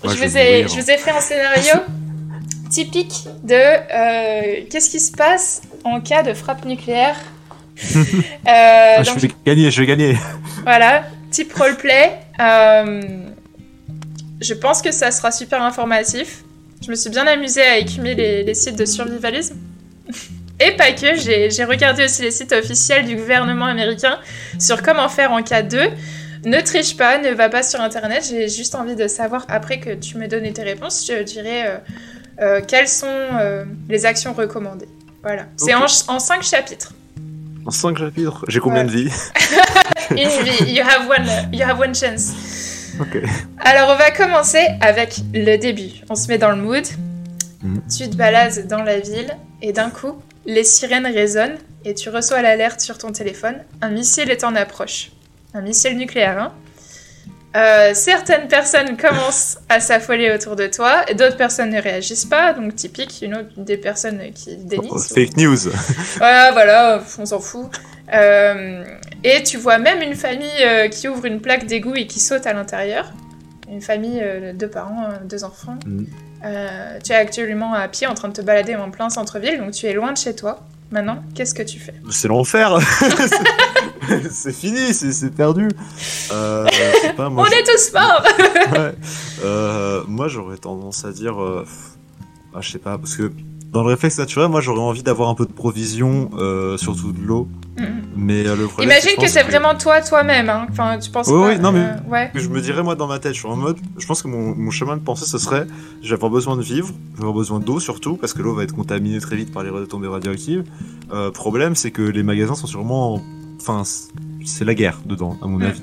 Moi, 0.05 0.13
je, 0.13 0.19
je 0.19 0.25
vous 0.27 0.37
ai, 0.37 0.63
mourir. 0.65 0.69
je 0.69 0.81
vous 0.83 0.91
ai 0.91 0.99
fait 0.99 1.11
un 1.11 1.21
scénario 1.21 1.75
typique 2.71 3.25
de 3.43 3.55
euh, 3.55 4.65
qu'est-ce 4.71 4.91
qui 4.91 5.01
se 5.01 5.13
passe 5.13 5.63
en 5.83 6.01
cas 6.03 6.23
de 6.23 6.35
frappe 6.35 6.65
nucléaire. 6.67 7.17
Euh, 8.47 8.97
Ah, 8.99 9.03
donc, 9.03 9.17
je 9.19 9.27
vais 9.27 9.35
gagner, 9.47 9.71
je 9.71 9.81
vais 9.81 9.87
gagner. 9.87 10.17
voilà, 10.65 11.05
type 11.31 11.53
roleplay. 11.55 12.19
Euh, 12.41 13.03
je 14.41 14.55
pense 14.55 14.83
que 14.83 14.93
ça 14.93 15.11
sera 15.11 15.31
super 15.33 15.63
informatif. 15.63 16.45
Je 16.85 16.91
me 16.91 16.95
suis 16.97 17.11
bien 17.11 17.27
amusée 17.27 17.63
à 17.63 17.79
écumer 17.79 18.15
les, 18.15 18.45
les 18.45 18.55
sites 18.55 18.77
de 18.79 18.85
survivalisme. 18.85 19.57
Et 20.61 20.73
pas 20.73 20.91
que, 20.93 21.15
j'ai 21.17 21.65
regardé 21.65 22.05
aussi 22.05 22.23
les 22.23 22.33
sites 22.33 22.53
officiels 22.53 23.07
du 23.07 23.15
gouvernement 23.15 23.67
américain 23.67 24.19
sur 24.59 24.83
comment 24.83 25.09
faire 25.09 25.31
en 25.33 25.43
cas 25.43 25.63
2. 25.63 25.79
Ne 26.47 26.61
triche 26.61 26.97
pas, 26.97 27.19
ne 27.19 27.31
va 27.31 27.49
pas 27.49 27.63
sur 27.63 27.81
internet, 27.81 28.27
j'ai 28.29 28.49
juste 28.49 28.75
envie 28.75 28.97
de 28.97 29.07
savoir, 29.09 29.45
après 29.49 29.79
que 29.81 29.95
tu 29.95 30.17
me 30.19 30.27
donnes 30.29 30.53
tes 30.53 30.63
réponses, 30.63 31.05
je 31.07 31.23
dirais 31.23 31.65
euh, 31.67 31.77
euh, 32.41 32.61
quelles 32.67 32.89
sont 32.89 33.07
euh, 33.09 33.65
les 33.89 34.05
actions 34.07 34.33
recommandées. 34.33 34.89
Voilà. 35.23 35.47
C'est 35.57 35.75
en, 35.75 35.85
en 36.09 36.19
5 36.19 36.43
chapitres. 36.43 36.93
En 37.67 37.71
5 37.71 37.99
chapitres, 37.99 38.45
j'ai 38.49 38.61
combien 38.61 38.81
Ouais. 38.85 38.87
de 38.87 38.91
vies? 38.91 39.13
Une 40.11 40.45
vie, 40.45 40.73
you 40.73 40.83
have 40.83 41.09
one, 41.09 41.27
you 41.53 41.63
have 41.63 41.79
one 41.79 41.95
chance. 41.95 42.33
Ok. 43.01 43.23
Alors, 43.61 43.91
on 43.91 43.97
va 43.97 44.11
commencer 44.11 44.67
avec 44.81 45.21
le 45.33 45.57
début. 45.57 45.91
On 46.09 46.15
se 46.15 46.29
met 46.29 46.39
dans 46.39 46.51
le 46.51 46.57
mood. 46.57 46.85
Mhm. 47.63 47.83
Tu 47.97 48.09
te 48.09 48.17
balades 48.17 48.67
dans 48.67 48.83
la 48.83 48.99
ville 48.99 49.31
et 49.63 49.73
d'un 49.73 49.91
coup, 49.91 50.21
les 50.47 50.65
sirènes 50.65 51.07
résonnent 51.07 51.59
et 51.85 51.95
tu 51.95 52.09
reçois 52.09 52.43
l'alerte 52.43 52.81
sur 52.81 52.99
ton 52.99 53.13
téléphone. 53.13 53.57
Un 53.83 53.91
missile 53.91 54.31
est 54.31 54.45
en 54.45 54.55
approche. 54.55 55.11
Un 55.55 55.61
missile 55.61 55.97
nucléaire, 55.97 56.39
hein. 56.39 56.53
Euh, 57.57 57.93
certaines 57.95 58.47
personnes 58.47 58.97
commencent 58.99 59.59
à 59.71 59.81
s'affoler 59.81 60.31
autour 60.31 60.55
de 60.55 60.67
toi 60.67 61.11
et 61.11 61.15
d'autres 61.15 61.39
personnes 61.39 61.71
ne 61.71 61.81
réagissent 61.81 62.27
pas. 62.27 62.53
Donc, 62.53 62.77
typique, 62.77 63.21
une 63.23 63.35
autre 63.35 63.49
des 63.57 63.79
personnes 63.79 64.21
qui 64.35 64.57
dénient. 64.57 64.91
Oh, 64.91 64.99
fake 64.99 65.37
news. 65.37 65.57
Voilà, 66.19 66.53
voilà, 66.53 67.03
on 67.19 67.27
s'en 67.27 67.41
fout. 67.41 67.71
Euh, 68.13 68.85
et 69.25 69.43
tu 69.43 69.57
vois 69.57 69.79
même 69.79 70.01
une 70.03 70.15
famille 70.15 70.49
euh, 70.65 70.89
qui 70.89 71.09
ouvre 71.09 71.25
une 71.25 71.41
plaque 71.41 71.67
d'égout 71.67 71.95
et 71.97 72.07
qui 72.07 72.21
saute 72.21 72.47
à 72.47 72.53
l'intérieur. 72.53 73.13
Une 73.71 73.83
famille, 73.83 74.21
euh, 74.23 74.53
deux 74.53 74.69
parents, 74.69 75.05
euh, 75.11 75.17
deux 75.25 75.45
enfants. 75.45 75.79
Mm. 75.87 76.05
Tu 77.05 77.13
es 77.13 77.17
actuellement 77.17 77.75
à 77.75 77.89
pied 77.89 78.07
en 78.07 78.15
train 78.15 78.29
de 78.29 78.33
te 78.33 78.41
balader 78.41 78.77
en 78.77 78.91
plein 78.91 79.11
centre-ville, 79.11 79.59
donc 79.59 79.73
tu 79.73 79.87
es 79.87 79.93
loin 79.93 80.13
de 80.13 80.17
chez 80.17 80.35
toi. 80.35 80.61
Maintenant, 80.91 81.23
qu'est-ce 81.35 81.53
que 81.53 81.63
tu 81.63 81.79
fais? 81.79 81.95
C'est 82.11 82.29
l'enfer. 82.29 82.79
C'est- 84.31 84.53
fini, 84.53 84.95
c'est 84.95 85.35
perdu. 85.35 85.69
Pas, 86.31 87.29
moi, 87.29 87.47
On 87.47 87.51
est 87.51 87.63
tous 87.63 87.93
morts 87.93 88.25
ouais. 88.73 90.05
Moi, 90.09 90.29
j'aurais 90.29 90.57
tendance 90.57 91.05
à 91.05 91.13
dire, 91.13 91.37
ah, 91.39 92.61
je 92.61 92.71
sais 92.71 92.79
pas, 92.79 92.97
parce 92.97 93.17
que 93.17 93.31
dans 93.71 93.83
le 93.83 93.89
réflexe 93.89 94.17
naturel, 94.17 94.49
moi, 94.49 94.63
j'aurais 94.63 94.81
envie 94.81 95.03
d'avoir 95.03 95.29
un 95.29 95.35
peu 95.35 95.45
de 95.45 95.53
provision, 95.53 96.31
surtout 96.79 97.13
de 97.13 97.21
l'eau. 97.21 97.49
Mhm. 97.79 98.03
Mais 98.17 98.47
euh, 98.47 98.57
le 98.57 98.67
problème, 98.67 98.91
Imagine 98.91 99.17
que 99.21 99.29
c'est 99.29 99.43
vraiment 99.45 99.75
toi, 99.77 100.01
toi-même. 100.01 100.49
Hein. 100.49 100.67
Enfin, 100.71 100.99
tu 100.99 101.11
penses 101.11 101.29
Oui, 101.29 101.41
oui, 101.55 101.59
non, 101.61 101.73
mais- 101.73 101.81
euh, 101.81 102.11
ouais. 102.11 102.31
que 102.35 102.41
je 102.41 102.49
me 102.49 102.61
dirais 102.61 102.83
moi 102.83 102.95
dans 102.97 103.07
ma 103.07 103.19
tête, 103.19 103.35
je 103.35 103.39
suis 103.39 103.49
en 103.49 103.57
mode, 103.57 103.79
je 103.99 104.07
pense 104.07 104.23
que 104.23 104.29
mon, 104.29 104.55
mon 104.55 104.71
chemin 104.71 104.97
de 104.97 105.03
pensée 105.03 105.25
ce 105.27 105.39
serait, 105.39 105.67
je 106.03 106.09
vais 106.09 106.15
avoir 106.15 106.31
besoin 106.31 106.57
de 106.57 106.63
vivre, 106.63 106.89
je 107.13 107.17
vais 107.19 107.23
avoir 107.23 107.35
besoin 107.35 107.61
d'eau 107.61 107.79
surtout, 107.81 108.17
parce 108.17 108.33
que 108.33 108.43
l'eau 108.43 108.55
va 108.55 108.65
être 108.65 108.75
contaminée 108.75 109.21
très 109.21 109.37
vite 109.37 109.53
par 109.53 109.63
les 109.63 109.71
retombées 109.71 110.09
radioactives. 110.09 110.65
Euh, 111.13 111.31
problème, 111.31 111.75
c'est 111.77 111.91
que 111.91 112.03
les 112.03 112.23
magasins 112.23 112.55
sont 112.55 112.67
sûrement, 112.67 113.15
en- 113.15 113.23
enfin, 113.61 113.83
c'est 114.45 114.65
la 114.65 114.75
guerre 114.75 114.99
dedans, 115.07 115.37
à 115.43 115.47
mon 115.47 115.59
Mm. 115.59 115.63
avis. 115.63 115.83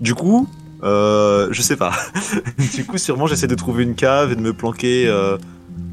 Du 0.00 0.14
coup, 0.14 0.46
euh, 0.82 1.48
je 1.52 1.62
sais 1.62 1.76
pas. 1.76 1.92
du 2.74 2.84
coup, 2.84 2.98
sûrement, 2.98 3.26
j'essaie 3.26 3.46
de 3.46 3.54
trouver 3.54 3.82
une 3.84 3.94
cave 3.94 4.32
et 4.32 4.36
de 4.36 4.40
me 4.42 4.52
planquer, 4.52 5.06
euh, 5.08 5.38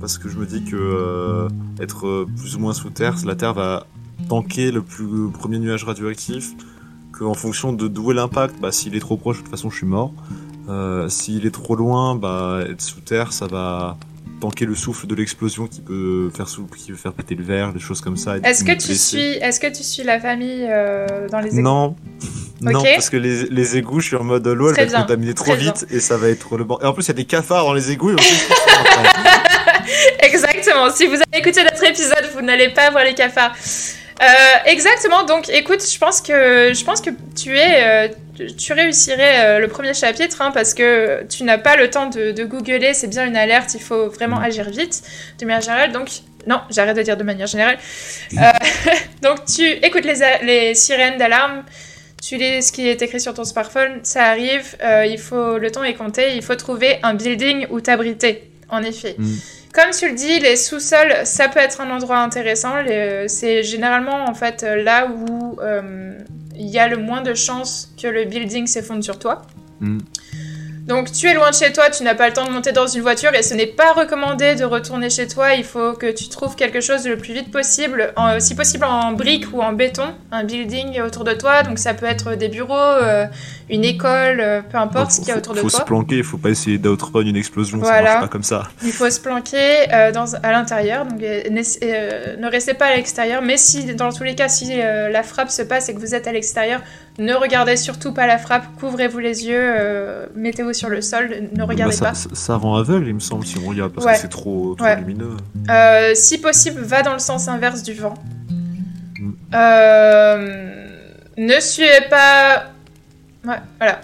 parce 0.01 0.17
que 0.17 0.27
je 0.27 0.37
me 0.37 0.45
dis 0.45 0.65
que 0.65 0.75
euh, 0.75 1.47
être 1.79 2.25
plus 2.37 2.55
ou 2.57 2.59
moins 2.59 2.73
sous 2.73 2.89
terre, 2.89 3.15
la 3.25 3.35
terre 3.35 3.53
va 3.53 3.85
tanker 4.29 4.71
le 4.71 4.81
plus 4.81 5.29
premier 5.31 5.59
nuage 5.59 5.83
radioactif 5.83 6.51
qu'en 7.17 7.33
fonction 7.33 7.73
de 7.73 7.87
d'où 7.87 8.11
est 8.11 8.15
l'impact, 8.15 8.55
bah, 8.59 8.71
s'il 8.71 8.95
est 8.95 8.99
trop 8.99 9.17
proche, 9.17 9.37
de 9.37 9.41
toute 9.43 9.51
façon, 9.51 9.69
je 9.69 9.77
suis 9.77 9.85
mort. 9.85 10.13
Euh, 10.69 11.09
s'il 11.09 11.45
est 11.45 11.51
trop 11.51 11.75
loin, 11.75 12.15
bah, 12.15 12.61
être 12.69 12.81
sous 12.81 13.01
terre, 13.01 13.33
ça 13.33 13.47
va 13.47 13.97
tanker 14.39 14.65
le 14.65 14.75
souffle 14.75 15.07
de 15.07 15.15
l'explosion 15.15 15.67
qui 15.67 15.81
peut 15.81 16.29
faire 16.35 16.47
sou- 16.49 16.67
qui 16.75 16.91
peut 16.91 16.97
faire 16.97 17.13
péter 17.13 17.35
le 17.35 17.43
verre, 17.43 17.71
des 17.73 17.79
choses 17.79 18.01
comme 18.01 18.17
ça. 18.17 18.37
Est-ce 18.37 18.63
que 18.63 18.71
tu 18.71 18.87
blesser. 18.87 18.95
suis, 18.95 19.19
est-ce 19.19 19.59
que 19.59 19.67
tu 19.67 19.83
suis 19.83 20.03
la 20.03 20.19
famille 20.19 20.65
euh, 20.69 21.27
dans 21.29 21.39
les 21.39 21.49
égouts? 21.49 21.61
Non. 21.61 21.95
Non, 22.61 22.81
parce 22.81 23.09
que 23.09 23.17
les, 23.17 23.43
les 23.49 23.75
égouts, 23.75 23.99
je 23.99 24.07
suis 24.07 24.15
en 24.15 24.23
mode 24.23 24.47
l'eau, 24.47 24.69
elle 24.69 24.75
va 24.75 24.81
être 24.83 24.89
bien, 24.91 25.01
contaminée 25.01 25.33
trop 25.33 25.53
bien. 25.57 25.73
vite 25.73 25.85
et 25.91 25.99
ça 25.99 26.15
va 26.15 26.29
être 26.29 26.55
le 26.57 26.63
bord. 26.63 26.79
Et 26.81 26.85
en 26.85 26.93
plus, 26.93 27.03
il 27.03 27.07
y 27.09 27.11
a 27.11 27.15
des 27.15 27.25
cafards 27.25 27.65
dans 27.65 27.73
les 27.73 27.91
égouts. 27.91 28.11
Exactement. 30.19 30.89
Si 30.91 31.05
vous 31.05 31.15
avez 31.15 31.39
écouté 31.39 31.61
notre 31.63 31.83
épisode, 31.85 32.29
vous 32.33 32.41
n'allez 32.41 32.69
pas 32.69 32.89
voir 32.91 33.03
les 33.03 33.13
cafards. 33.15 33.53
Euh, 34.23 34.27
exactement. 34.65 35.23
Donc, 35.25 35.49
écoute, 35.49 35.81
je 35.87 35.97
pense 35.97 36.21
que 36.21 36.71
je 36.73 36.83
pense 36.85 37.01
que 37.01 37.09
tu 37.35 37.57
es, 37.57 37.83
euh, 37.83 38.07
tu- 38.57 38.73
réussirais 38.73 39.45
euh, 39.45 39.59
le 39.59 39.67
premier 39.67 39.93
chapitre 39.93 40.41
hein, 40.41 40.51
parce 40.53 40.73
que 40.73 41.23
tu 41.29 41.43
n'as 41.43 41.57
pas 41.57 41.75
le 41.75 41.89
temps 41.89 42.07
de, 42.07 42.31
de 42.31 42.43
googler. 42.45 42.93
C'est 42.93 43.07
bien 43.07 43.25
une 43.25 43.35
alerte. 43.37 43.73
Il 43.73 43.81
faut 43.81 44.07
vraiment 44.09 44.39
Mm. 44.39 44.43
agir 44.43 44.69
vite 44.69 45.01
de 45.39 45.45
manière 45.45 45.61
générale. 45.61 45.91
Donc, 45.91 46.09
non, 46.47 46.61
j'arrête 46.69 46.95
de 46.97 47.01
dire 47.01 47.17
de 47.17 47.23
manière 47.23 47.47
générale. 47.47 47.77
Euh, 48.37 48.51
donc, 49.21 49.45
tu 49.45 49.65
écoutes 49.67 50.05
les, 50.05 50.19
les 50.43 50.75
sirènes 50.75 51.17
d'alarme. 51.17 51.63
Tu 52.25 52.37
lis 52.37 52.63
ce 52.63 52.71
qui 52.71 52.87
est 52.87 53.01
écrit 53.01 53.19
sur 53.19 53.33
ton 53.33 53.43
smartphone, 53.43 53.99
ça 54.03 54.23
arrive, 54.27 54.77
il 55.05 55.17
faut, 55.19 55.57
le 55.57 55.69
temps 55.71 55.83
est 55.83 55.93
compté, 55.93 56.35
il 56.35 56.41
faut 56.41 56.55
trouver 56.55 56.97
un 57.03 57.15
building 57.15 57.67
où 57.69 57.81
t'abriter, 57.81 58.49
en 58.69 58.81
effet. 58.81 59.15
Mm. 59.17 59.33
Comme 59.73 59.89
tu 59.89 60.07
le 60.07 60.13
dis, 60.13 60.39
les 60.39 60.55
sous-sols, 60.55 61.25
ça 61.25 61.49
peut 61.49 61.59
être 61.59 61.81
un 61.81 61.89
endroit 61.89 62.19
intéressant. 62.19 62.73
C'est 63.27 63.63
généralement 63.63 64.25
en 64.25 64.35
fait 64.35 64.61
là 64.61 65.07
où 65.07 65.59
euh, 65.61 66.13
il 66.55 66.67
y 66.67 66.77
a 66.77 66.87
le 66.87 66.97
moins 66.97 67.21
de 67.21 67.33
chances 67.33 67.91
que 67.99 68.07
le 68.07 68.25
building 68.25 68.67
s'effondre 68.67 69.03
sur 69.03 69.17
toi. 69.17 69.41
Mm. 69.79 69.97
Donc 70.87 71.11
tu 71.13 71.27
es 71.27 71.33
loin 71.33 71.49
de 71.49 71.55
chez 71.55 71.71
toi, 71.71 71.89
tu 71.89 72.03
n'as 72.03 72.13
pas 72.13 72.27
le 72.27 72.33
temps 72.33 72.45
de 72.45 72.51
monter 72.51 72.73
dans 72.73 72.87
une 72.87 73.01
voiture 73.01 73.33
et 73.33 73.41
ce 73.41 73.53
n'est 73.53 73.67
pas 73.67 73.93
recommandé 73.93 74.55
de 74.55 74.65
retourner 74.65 75.09
chez 75.09 75.27
toi. 75.27 75.53
Il 75.53 75.63
faut 75.63 75.93
que 75.93 76.11
tu 76.11 76.27
trouves 76.27 76.55
quelque 76.57 76.81
chose 76.81 77.07
le 77.07 77.15
plus 77.15 77.33
vite 77.33 77.51
possible, 77.51 78.11
en- 78.17 78.39
si 78.41 78.53
possible 78.53 78.83
en 78.83 79.13
briques 79.13 79.45
ou 79.53 79.61
en 79.61 79.71
béton, 79.71 80.13
un 80.33 80.43
building 80.43 80.99
autour 80.99 81.23
de 81.23 81.31
toi. 81.33 81.63
Donc 81.63 81.79
ça 81.79 81.93
peut 81.93 82.05
être 82.05 82.35
des 82.35 82.49
bureaux, 82.49 82.73
euh, 82.75 83.25
une 83.69 83.85
école, 83.85 84.41
euh, 84.41 84.61
peu 84.61 84.77
importe 84.77 85.11
ce 85.11 85.19
qu'il 85.19 85.29
y 85.29 85.31
a 85.31 85.35
faut, 85.35 85.39
autour 85.39 85.53
de 85.53 85.59
faut 85.61 85.69
toi. 85.69 85.79
se 85.79 85.85
planquer, 85.85 86.17
il 86.17 86.23
faut 86.25 86.37
pas 86.37 86.49
essayer 86.49 86.77
d'outrun 86.77 87.21
une 87.21 87.37
explosion, 87.37 87.77
Voilà. 87.77 87.95
ça 87.95 88.03
marche 88.15 88.21
pas 88.23 88.27
comme 88.27 88.43
ça. 88.43 88.63
Il 88.83 88.91
faut 88.91 89.09
se 89.09 89.21
planquer 89.21 89.89
euh, 89.93 90.11
dans, 90.11 90.33
à 90.43 90.51
l'intérieur, 90.51 91.05
donc 91.05 91.21
ne 91.21 92.49
restez 92.51 92.73
pas 92.73 92.87
à 92.87 92.95
l'extérieur. 92.97 93.41
Mais 93.41 93.55
si, 93.55 93.95
dans 93.95 94.11
tous 94.11 94.23
les 94.23 94.35
cas, 94.35 94.49
si 94.49 94.75
la 94.75 95.23
frappe 95.23 95.49
se 95.49 95.61
passe 95.61 95.87
et 95.87 95.95
que 95.95 95.99
vous 96.01 96.13
êtes 96.13 96.27
à 96.27 96.33
l'extérieur, 96.33 96.81
ne 97.19 97.33
regardez 97.35 97.77
surtout 97.77 98.11
pas 98.11 98.25
la 98.27 98.37
frappe, 98.39 98.63
couvrez-vous 98.79 99.19
les 99.19 99.45
yeux, 99.47 99.55
euh, 99.63 100.25
sur 100.73 100.89
le 100.89 101.01
sol, 101.01 101.49
ne 101.53 101.63
regardez 101.63 101.95
Bah, 102.01 102.09
pas. 102.09 102.13
ça, 102.15 102.55
rend 102.57 102.75
aveugle, 102.75 103.07
il 103.07 103.13
me 103.15 103.19
semble, 103.19 103.45
si 103.45 103.57
on 103.57 103.67
regarde, 103.69 103.93
parce 103.93 104.05
Ouais. 104.05 104.13
que 104.13 104.19
c'est 104.19 104.27
trop, 104.29 104.75
trop 104.75 104.85
Ouais. 104.85 104.95
lumineux. 104.97 105.37
Euh, 105.69 106.11
si 106.15 106.39
possible, 106.39 106.81
va 106.81 107.01
dans 107.01 107.13
le 107.13 107.19
sens 107.19 107.47
inverse 107.47 107.83
du 107.83 107.93
vent. 107.93 108.15
Mm. 109.19 109.31
Euh, 109.55 110.85
ne 111.37 111.59
suivez 111.59 112.07
pas. 112.09 112.65
Ouais, 113.45 113.55
voilà. 113.79 114.01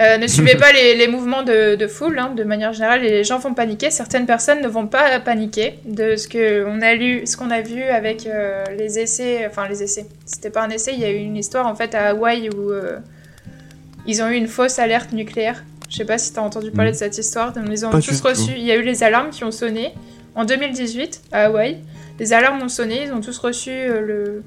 Euh, 0.00 0.16
ne 0.16 0.26
suivez 0.28 0.54
pas 0.60 0.70
les, 0.72 0.94
les 0.96 1.08
mouvements 1.08 1.42
de, 1.42 1.74
de 1.74 1.86
foule, 1.88 2.18
hein, 2.20 2.32
de 2.36 2.44
manière 2.44 2.72
générale, 2.72 3.04
et 3.04 3.10
les 3.10 3.24
gens 3.24 3.38
vont 3.38 3.52
paniquer. 3.52 3.90
Certaines 3.90 4.26
personnes 4.26 4.62
ne 4.62 4.68
vont 4.68 4.86
pas 4.86 5.18
paniquer 5.18 5.80
de 5.84 6.14
ce 6.14 6.28
que 6.28 6.64
on 6.66 6.80
a 6.82 6.94
lu, 6.94 7.26
ce 7.26 7.36
qu'on 7.36 7.50
a 7.50 7.60
vu 7.62 7.82
avec 7.82 8.26
euh, 8.26 8.64
les 8.78 8.98
essais, 9.00 9.44
enfin 9.48 9.66
les 9.68 9.82
essais. 9.82 10.06
C'était 10.24 10.50
pas 10.50 10.62
un 10.62 10.70
essai, 10.70 10.92
il 10.94 11.00
y 11.00 11.04
a 11.04 11.10
eu 11.10 11.16
une 11.16 11.36
histoire 11.36 11.66
en 11.66 11.74
fait 11.74 11.94
à 11.96 12.10
Hawaï 12.10 12.48
où 12.48 12.70
euh, 12.70 12.98
ils 14.06 14.22
ont 14.22 14.28
eu 14.28 14.34
une 14.36 14.46
fausse 14.46 14.78
alerte 14.78 15.12
nucléaire. 15.12 15.64
Je 15.90 15.96
sais 15.96 16.04
pas 16.04 16.18
si 16.18 16.32
t'as 16.32 16.42
entendu 16.42 16.70
parler 16.70 16.90
Mm. 16.90 16.94
de 16.94 16.98
cette 16.98 17.18
histoire. 17.18 17.52
Ils 17.70 17.86
ont 17.86 17.90
Pas 17.90 18.00
tous 18.00 18.20
reçu. 18.20 18.52
Il 18.56 18.64
y 18.64 18.70
a 18.72 18.76
eu 18.76 18.82
les 18.82 19.02
alarmes 19.02 19.30
qui 19.30 19.44
ont 19.44 19.50
sonné 19.50 19.92
en 20.34 20.44
2018 20.44 21.22
à 21.32 21.44
Hawaï. 21.46 21.78
Les 22.18 22.32
alarmes 22.32 22.62
ont 22.62 22.68
sonné, 22.68 23.04
ils 23.04 23.12
ont 23.12 23.20
tous 23.20 23.38
reçu 23.38 23.70
euh, 23.70 24.00
le 24.00 24.42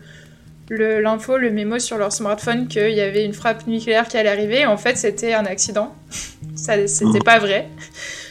le- 0.70 1.02
l'info, 1.02 1.36
le, 1.36 1.50
mémo 1.52 1.80
sur 1.80 1.98
leur 1.98 2.14
smartphone 2.14 2.70
qu'il 2.70 2.92
y 2.94 3.02
avait 3.02 3.26
une 3.26 3.34
frappe 3.34 3.68
nucléaire 3.68 4.08
qui 4.08 4.16
allait 4.16 4.30
arriver. 4.30 4.66
En 4.66 4.78
fait, 4.78 4.98
c'était 4.98 5.34
un 5.34 5.46
accident. 5.46 5.94
Ça, 6.56 6.88
c'était 6.88 7.20
Oh. 7.20 7.24
pas 7.26 7.39
vrai. 7.39 7.68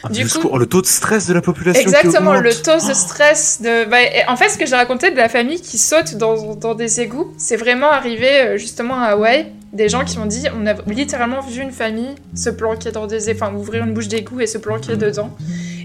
Ah, 0.03 0.09
Du 0.09 0.27
coup- 0.27 0.57
le 0.57 0.65
taux 0.65 0.81
de 0.81 0.87
stress 0.87 1.27
de 1.27 1.35
la 1.35 1.41
population 1.41 1.79
Exactement, 1.83 2.33
le 2.33 2.49
taux 2.51 2.87
de 2.87 2.93
stress 2.95 3.61
de. 3.61 3.85
bah, 3.85 3.97
en 4.27 4.35
fait, 4.37 4.49
ce 4.49 4.57
que 4.57 4.65
j'ai 4.65 4.75
raconté 4.75 5.11
de 5.11 5.17
la 5.17 5.29
famille 5.29 5.61
qui 5.61 5.77
saute 5.77 6.15
dans, 6.15 6.55
dans 6.55 6.73
des 6.73 6.99
égouts, 7.01 7.31
c'est 7.37 7.57
vraiment 7.57 7.91
arrivé 7.91 8.27
euh, 8.41 8.57
justement 8.57 8.99
à 8.99 9.07
Hawaï. 9.09 9.45
Des 9.73 9.87
gens 9.87 10.03
qui 10.03 10.17
ont 10.17 10.25
dit, 10.25 10.47
on 10.53 10.67
a 10.67 10.73
littéralement 10.87 11.41
vu 11.41 11.61
une 11.61 11.71
famille 11.71 12.13
se 12.35 12.49
planquer 12.49 12.91
dans 12.91 13.07
des, 13.07 13.31
enfin 13.31 13.53
ouvrir 13.53 13.85
une 13.85 13.93
bouche 13.93 14.09
d'égout 14.09 14.41
et 14.41 14.47
se 14.47 14.57
planquer 14.57 14.97
dedans. 14.97 15.35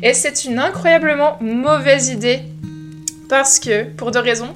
Et 0.02 0.12
c'est 0.12 0.44
une 0.44 0.58
incroyablement 0.58 1.38
mauvaise 1.40 2.08
idée 2.08 2.40
parce 3.28 3.58
que 3.60 3.84
pour 3.84 4.10
deux 4.10 4.20
raisons. 4.20 4.54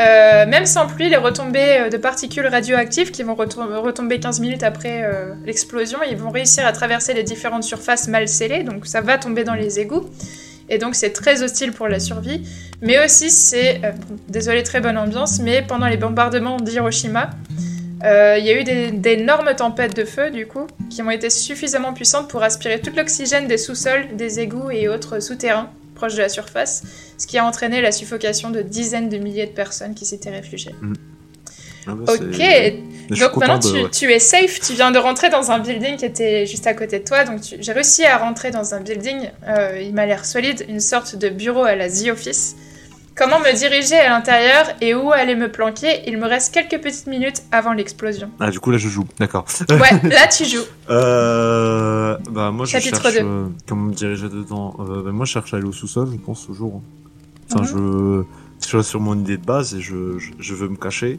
Euh, 0.00 0.46
même 0.46 0.64
sans 0.64 0.86
pluie, 0.86 1.10
les 1.10 1.18
retombées 1.18 1.80
euh, 1.80 1.88
de 1.90 1.98
particules 1.98 2.46
radioactives 2.46 3.10
qui 3.10 3.22
vont 3.24 3.34
retom- 3.34 3.74
retomber 3.76 4.20
15 4.20 4.40
minutes 4.40 4.62
après 4.62 5.02
euh, 5.04 5.34
l'explosion, 5.44 5.98
ils 6.08 6.16
vont 6.16 6.30
réussir 6.30 6.64
à 6.66 6.72
traverser 6.72 7.12
les 7.12 7.24
différentes 7.24 7.62
surfaces 7.62 8.08
mal 8.08 8.26
scellées, 8.26 8.62
donc 8.62 8.86
ça 8.86 9.02
va 9.02 9.18
tomber 9.18 9.44
dans 9.44 9.52
les 9.52 9.80
égouts. 9.80 10.08
Et 10.70 10.78
donc 10.78 10.94
c'est 10.94 11.10
très 11.10 11.42
hostile 11.42 11.72
pour 11.72 11.88
la 11.88 12.00
survie. 12.00 12.42
Mais 12.80 13.04
aussi 13.04 13.28
c'est, 13.28 13.82
euh, 13.84 13.92
désolé 14.28 14.62
très 14.62 14.80
bonne 14.80 14.96
ambiance, 14.96 15.40
mais 15.40 15.60
pendant 15.60 15.86
les 15.88 15.98
bombardements 15.98 16.56
d'Hiroshima, 16.56 17.28
euh, 18.04 18.36
il 18.38 18.44
y 18.44 18.50
a 18.50 18.60
eu 18.60 18.64
d'énormes 18.92 19.54
tempêtes 19.56 19.96
de 19.96 20.04
feu 20.04 20.30
du 20.30 20.46
coup, 20.46 20.66
qui 20.90 21.02
ont 21.02 21.10
été 21.10 21.30
suffisamment 21.30 21.92
puissantes 21.94 22.28
pour 22.28 22.42
aspirer 22.42 22.80
tout 22.80 22.92
l'oxygène 22.96 23.46
des 23.46 23.58
sous-sols, 23.58 24.16
des 24.16 24.40
égouts 24.40 24.70
et 24.70 24.88
autres 24.88 25.20
souterrains 25.20 25.70
proches 25.94 26.14
de 26.14 26.20
la 26.22 26.28
surface, 26.28 26.82
ce 27.18 27.26
qui 27.26 27.38
a 27.38 27.44
entraîné 27.44 27.80
la 27.80 27.92
suffocation 27.92 28.50
de 28.50 28.60
dizaines 28.62 29.08
de 29.08 29.18
milliers 29.18 29.46
de 29.46 29.52
personnes 29.52 29.94
qui 29.94 30.04
s'étaient 30.04 30.30
réfugiées. 30.30 30.74
Ah 31.86 31.94
bah, 31.94 32.12
Ok, 32.12 32.38
donc 33.18 33.36
maintenant 33.36 33.58
de- 33.58 33.68
tu, 33.68 33.82
ouais. 33.84 33.90
tu 33.90 34.12
es 34.12 34.18
safe, 34.20 34.60
tu 34.60 34.72
viens 34.74 34.90
de 34.92 34.98
rentrer 34.98 35.30
dans 35.30 35.50
un 35.50 35.58
building 35.58 35.96
qui 35.96 36.04
était 36.04 36.46
juste 36.46 36.66
à 36.68 36.74
côté 36.74 37.00
de 37.00 37.04
toi, 37.04 37.24
donc 37.24 37.40
tu- 37.40 37.56
j'ai 37.60 37.72
réussi 37.72 38.04
à 38.04 38.18
rentrer 38.18 38.50
dans 38.52 38.74
un 38.74 38.80
building, 38.80 39.30
euh, 39.48 39.80
il 39.82 39.92
m'a 39.92 40.06
l'air 40.06 40.24
solide, 40.24 40.64
une 40.68 40.78
sorte 40.80 41.16
de 41.16 41.28
bureau 41.28 41.64
à 41.64 41.74
la 41.74 41.88
The 41.88 42.08
Office. 42.12 42.54
Comment 43.14 43.40
me 43.40 43.54
diriger 43.56 43.96
à 43.98 44.08
l'intérieur 44.10 44.66
et 44.80 44.94
où 44.94 45.12
aller 45.12 45.34
me 45.36 45.50
planquer? 45.52 46.02
Il 46.06 46.16
me 46.18 46.26
reste 46.26 46.52
quelques 46.54 46.82
petites 46.82 47.06
minutes 47.06 47.42
avant 47.52 47.72
l'explosion. 47.74 48.30
Ah, 48.40 48.50
du 48.50 48.58
coup, 48.58 48.70
là, 48.70 48.78
je 48.78 48.88
joue. 48.88 49.04
D'accord. 49.18 49.44
Ouais, 49.68 49.90
là 50.08 50.26
tu 50.28 50.44
joues. 50.46 50.64
Euh, 50.88 52.16
bah, 52.30 52.50
moi, 52.50 52.64
je 52.64 52.70
Chapitre 52.72 53.02
cherche 53.02 53.14
2. 53.16 53.20
euh, 53.24 53.46
comment 53.68 53.82
me 53.88 53.92
diriger 53.94 54.28
dedans. 54.30 54.74
Euh, 54.80 55.02
bah, 55.02 55.12
moi, 55.12 55.26
je 55.26 55.32
cherche 55.32 55.52
à 55.52 55.58
aller 55.58 55.66
au 55.66 55.72
sous-sol, 55.72 56.08
je 56.10 56.16
pense, 56.16 56.46
toujours. 56.46 56.76
hein. 56.76 57.54
Enfin, 57.54 57.60
Mhm. 57.60 58.24
je, 58.62 58.68
je 58.70 58.76
reste 58.78 58.88
sur 58.88 59.00
mon 59.00 59.14
idée 59.18 59.36
de 59.36 59.44
base 59.44 59.74
et 59.74 59.80
je, 59.82 60.18
je, 60.18 60.30
je 60.38 60.54
veux 60.54 60.68
me 60.68 60.76
cacher. 60.76 61.18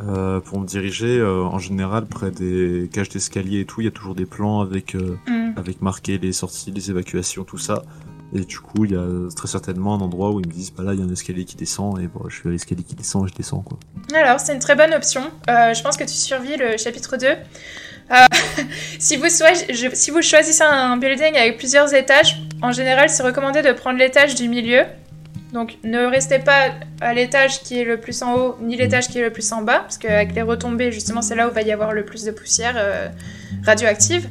Euh, 0.00 0.40
pour 0.40 0.58
me 0.58 0.66
diriger, 0.66 1.18
euh, 1.18 1.42
en 1.42 1.58
général, 1.58 2.06
près 2.06 2.30
des 2.32 2.90
cages 2.92 3.10
d'escalier 3.10 3.60
et 3.60 3.64
tout, 3.64 3.80
il 3.80 3.84
y 3.84 3.88
a 3.88 3.90
toujours 3.92 4.14
des 4.16 4.26
plans 4.26 4.60
avec, 4.60 4.96
euh, 4.96 5.16
Hmm. 5.28 5.52
avec 5.56 5.82
marqué 5.82 6.18
les 6.18 6.32
sorties, 6.32 6.72
les 6.72 6.90
évacuations, 6.90 7.44
tout 7.44 7.58
ça. 7.58 7.82
Et 8.34 8.40
du 8.40 8.58
coup, 8.60 8.84
il 8.84 8.92
y 8.92 8.96
a 8.96 9.28
très 9.34 9.48
certainement 9.48 9.94
un 9.94 10.00
endroit 10.00 10.30
où 10.30 10.40
ils 10.40 10.46
me 10.46 10.52
disent, 10.52 10.72
bah 10.72 10.82
là, 10.82 10.94
il 10.94 11.00
y 11.00 11.02
a 11.02 11.04
un 11.04 11.12
escalier 11.12 11.44
qui 11.44 11.56
descend, 11.56 12.00
et 12.00 12.06
bon, 12.06 12.28
je 12.28 12.36
suis 12.36 12.48
à 12.48 12.52
l'escalier 12.52 12.82
qui 12.82 12.94
descend 12.94 13.28
je 13.28 13.34
descends, 13.34 13.60
quoi. 13.60 13.78
Alors, 14.14 14.40
c'est 14.40 14.54
une 14.54 14.58
très 14.58 14.74
bonne 14.74 14.94
option. 14.94 15.22
Euh, 15.50 15.74
je 15.74 15.82
pense 15.82 15.96
que 15.96 16.04
tu 16.04 16.14
survis 16.14 16.56
le 16.56 16.78
chapitre 16.78 17.18
2. 17.18 17.26
Euh, 17.26 18.16
si 18.98 19.16
vous 19.16 20.22
choisissez 20.22 20.62
un 20.62 20.96
building 20.96 21.36
avec 21.36 21.58
plusieurs 21.58 21.92
étages, 21.92 22.42
en 22.62 22.72
général, 22.72 23.10
c'est 23.10 23.22
recommandé 23.22 23.60
de 23.60 23.72
prendre 23.72 23.98
l'étage 23.98 24.34
du 24.34 24.48
milieu. 24.48 24.84
Donc, 25.52 25.76
ne 25.84 26.06
restez 26.06 26.38
pas 26.38 26.70
à 27.02 27.12
l'étage 27.12 27.62
qui 27.62 27.78
est 27.78 27.84
le 27.84 28.00
plus 28.00 28.22
en 28.22 28.34
haut, 28.34 28.56
ni 28.62 28.76
l'étage 28.76 29.08
qui 29.08 29.18
est 29.18 29.22
le 29.22 29.30
plus 29.30 29.52
en 29.52 29.60
bas, 29.60 29.80
parce 29.80 29.98
qu'avec 29.98 30.34
les 30.34 30.40
retombées, 30.40 30.90
justement, 30.90 31.20
c'est 31.20 31.34
là 31.34 31.48
où 31.48 31.52
va 31.52 31.60
y 31.60 31.70
avoir 31.70 31.92
le 31.92 32.06
plus 32.06 32.24
de 32.24 32.30
poussière 32.30 32.74
euh, 32.78 33.08
radioactive. 33.66 34.26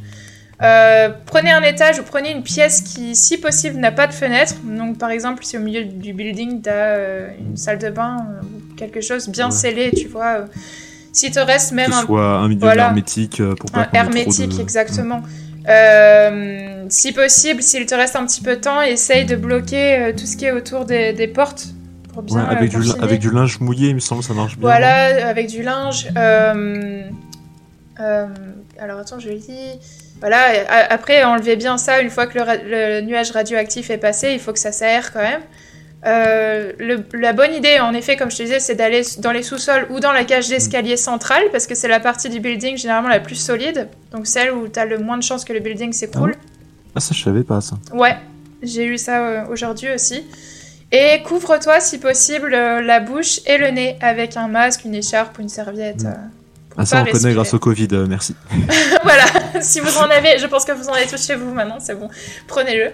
Euh, 0.63 1.09
prenez 1.25 1.51
un 1.51 1.63
étage 1.63 1.97
ou 1.99 2.03
prenez 2.03 2.31
une 2.31 2.43
pièce 2.43 2.81
qui, 2.81 3.15
si 3.15 3.37
possible, 3.39 3.77
n'a 3.79 3.91
pas 3.91 4.05
de 4.07 4.13
fenêtre. 4.13 4.55
Donc, 4.63 4.97
par 4.99 5.09
exemple, 5.09 5.43
si 5.43 5.57
au 5.57 5.59
milieu 5.59 5.83
du 5.85 6.13
building, 6.13 6.61
tu 6.61 6.69
as 6.69 7.33
une 7.39 7.57
salle 7.57 7.79
de 7.79 7.89
bain 7.89 8.17
euh, 8.29 8.41
ou 8.43 8.75
quelque 8.75 9.01
chose 9.01 9.27
bien 9.29 9.47
Ouais. 9.47 9.51
scellé, 9.51 9.91
tu 9.91 10.07
vois. 10.07 10.41
euh, 10.41 10.45
si 11.13 11.29
te 11.31 11.39
reste 11.39 11.71
même 11.73 11.89
que 11.89 11.95
un 11.95 12.01
soit 12.05 12.25
un 12.37 12.47
milieu 12.47 12.59
voilà. 12.61 12.85
hermétique 12.85 13.39
euh, 13.41 13.55
pour 13.55 13.69
pas 13.71 13.81
un 13.81 13.87
hermétique, 13.97 14.55
de- 14.55 14.61
exactement. 14.61 15.21
Euh, 15.67 16.85
si 16.89 17.11
possible, 17.11 17.61
s'il 17.61 17.85
te 17.85 17.95
reste 17.95 18.15
un 18.15 18.25
petit 18.25 18.41
peu 18.41 18.55
de 18.55 18.61
temps, 18.61 18.81
essaye 18.81 19.25
de 19.25 19.35
bloquer 19.35 19.97
euh, 19.97 20.11
tout 20.13 20.25
ce 20.25 20.37
qui 20.37 20.45
est 20.45 20.51
autour 20.51 20.85
des, 20.85 21.11
des 21.13 21.27
portes 21.27 21.67
pour 22.13 22.23
bien 22.23 22.37
Ouais, 22.37 22.55
avec, 22.55 22.73
euh, 22.75 22.79
du, 22.79 22.91
avec 23.01 23.19
du 23.19 23.31
linge 23.31 23.59
mouillé, 23.59 23.89
il 23.89 23.95
me 23.95 23.99
semble, 23.99 24.23
ça 24.23 24.33
marche 24.33 24.57
bien. 24.57 24.61
Voilà, 24.67 25.27
avec 25.27 25.47
du 25.47 25.63
linge. 25.63 26.07
euh, 26.17 27.03
euh, 27.99 28.27
alors 28.79 28.99
attends, 28.99 29.19
je 29.19 29.29
lis. 29.29 29.79
Voilà, 30.21 30.49
après 30.89 31.23
enlevez 31.23 31.55
bien 31.55 31.77
ça 31.77 31.99
une 32.01 32.09
fois 32.11 32.27
que 32.27 32.37
le, 32.37 33.01
nuage 33.01 33.31
radioactif 33.31 33.89
est 33.89 33.97
passé, 33.97 34.31
il 34.33 34.39
faut 34.39 34.53
que 34.53 34.59
ça 34.59 34.71
s'aère 34.71 35.11
quand 35.11 35.19
même. 35.21 35.41
Euh, 36.05 36.71
le- 36.79 37.03
la 37.13 37.33
bonne 37.33 37.53
idée, 37.53 37.79
en 37.79 37.93
effet, 37.93 38.15
comme 38.15 38.31
je 38.31 38.37
te 38.37 38.43
disais, 38.43 38.59
c'est 38.59 38.75
d'aller 38.75 39.01
dans 39.19 39.31
les 39.31 39.43
sous-sols 39.43 39.87
ou 39.91 39.99
dans 39.99 40.11
la 40.11 40.23
cage 40.23 40.47
d'escalier 40.47 40.97
centrale, 40.97 41.43
parce 41.51 41.67
que 41.67 41.75
c'est 41.75 41.87
la 41.87 41.99
partie 41.99 42.29
du 42.29 42.39
building 42.39 42.77
généralement 42.77 43.09
la 43.09 43.19
plus 43.19 43.35
solide, 43.35 43.87
donc 44.11 44.25
celle 44.27 44.51
où 44.51 44.67
tu 44.67 44.79
as 44.79 44.85
le 44.85 44.97
moins 44.97 45.17
de 45.17 45.23
chances 45.23 45.43
que 45.45 45.53
le 45.53 45.59
building 45.59 45.91
s'écroule. 45.93 46.35
Ah, 46.95 46.99
ça, 46.99 47.13
je 47.15 47.23
savais 47.23 47.43
pas, 47.43 47.61
ça. 47.61 47.75
Ouais. 47.93 48.15
J'ai 48.63 48.85
lu 48.85 48.97
ça 48.97 49.25
euh, 49.25 49.43
aujourd'hui 49.49 49.89
aussi. 49.93 50.23
Et 50.91 51.21
couvre-toi 51.23 51.79
si 51.79 51.99
possible 51.99 52.53
euh, 52.53 52.81
la 52.81 52.99
bouche 52.99 53.39
et 53.47 53.57
le 53.57 53.69
nez 53.69 53.95
avec 54.01 54.37
un 54.37 54.47
masque, 54.47 54.85
une 54.85 54.93
écharpe 54.93 55.37
ou 55.39 55.41
une 55.41 55.49
serviette. 55.49 56.03
Mm. 56.03 56.29
Ah, 56.77 56.85
ça, 56.85 57.03
on 57.07 57.11
connaît 57.11 57.33
grâce 57.33 57.53
au 57.53 57.59
Covid, 57.59 57.87
euh, 57.91 58.05
merci. 58.07 58.35
voilà, 59.03 59.25
si 59.61 59.79
vous 59.79 59.97
en 59.97 60.09
avez, 60.09 60.37
je 60.37 60.47
pense 60.47 60.65
que 60.65 60.71
vous 60.71 60.87
en 60.87 60.93
avez 60.93 61.07
tous 61.07 61.25
chez 61.25 61.35
vous 61.35 61.53
maintenant, 61.53 61.79
c'est 61.79 61.95
bon, 61.95 62.09
prenez-le. 62.47 62.91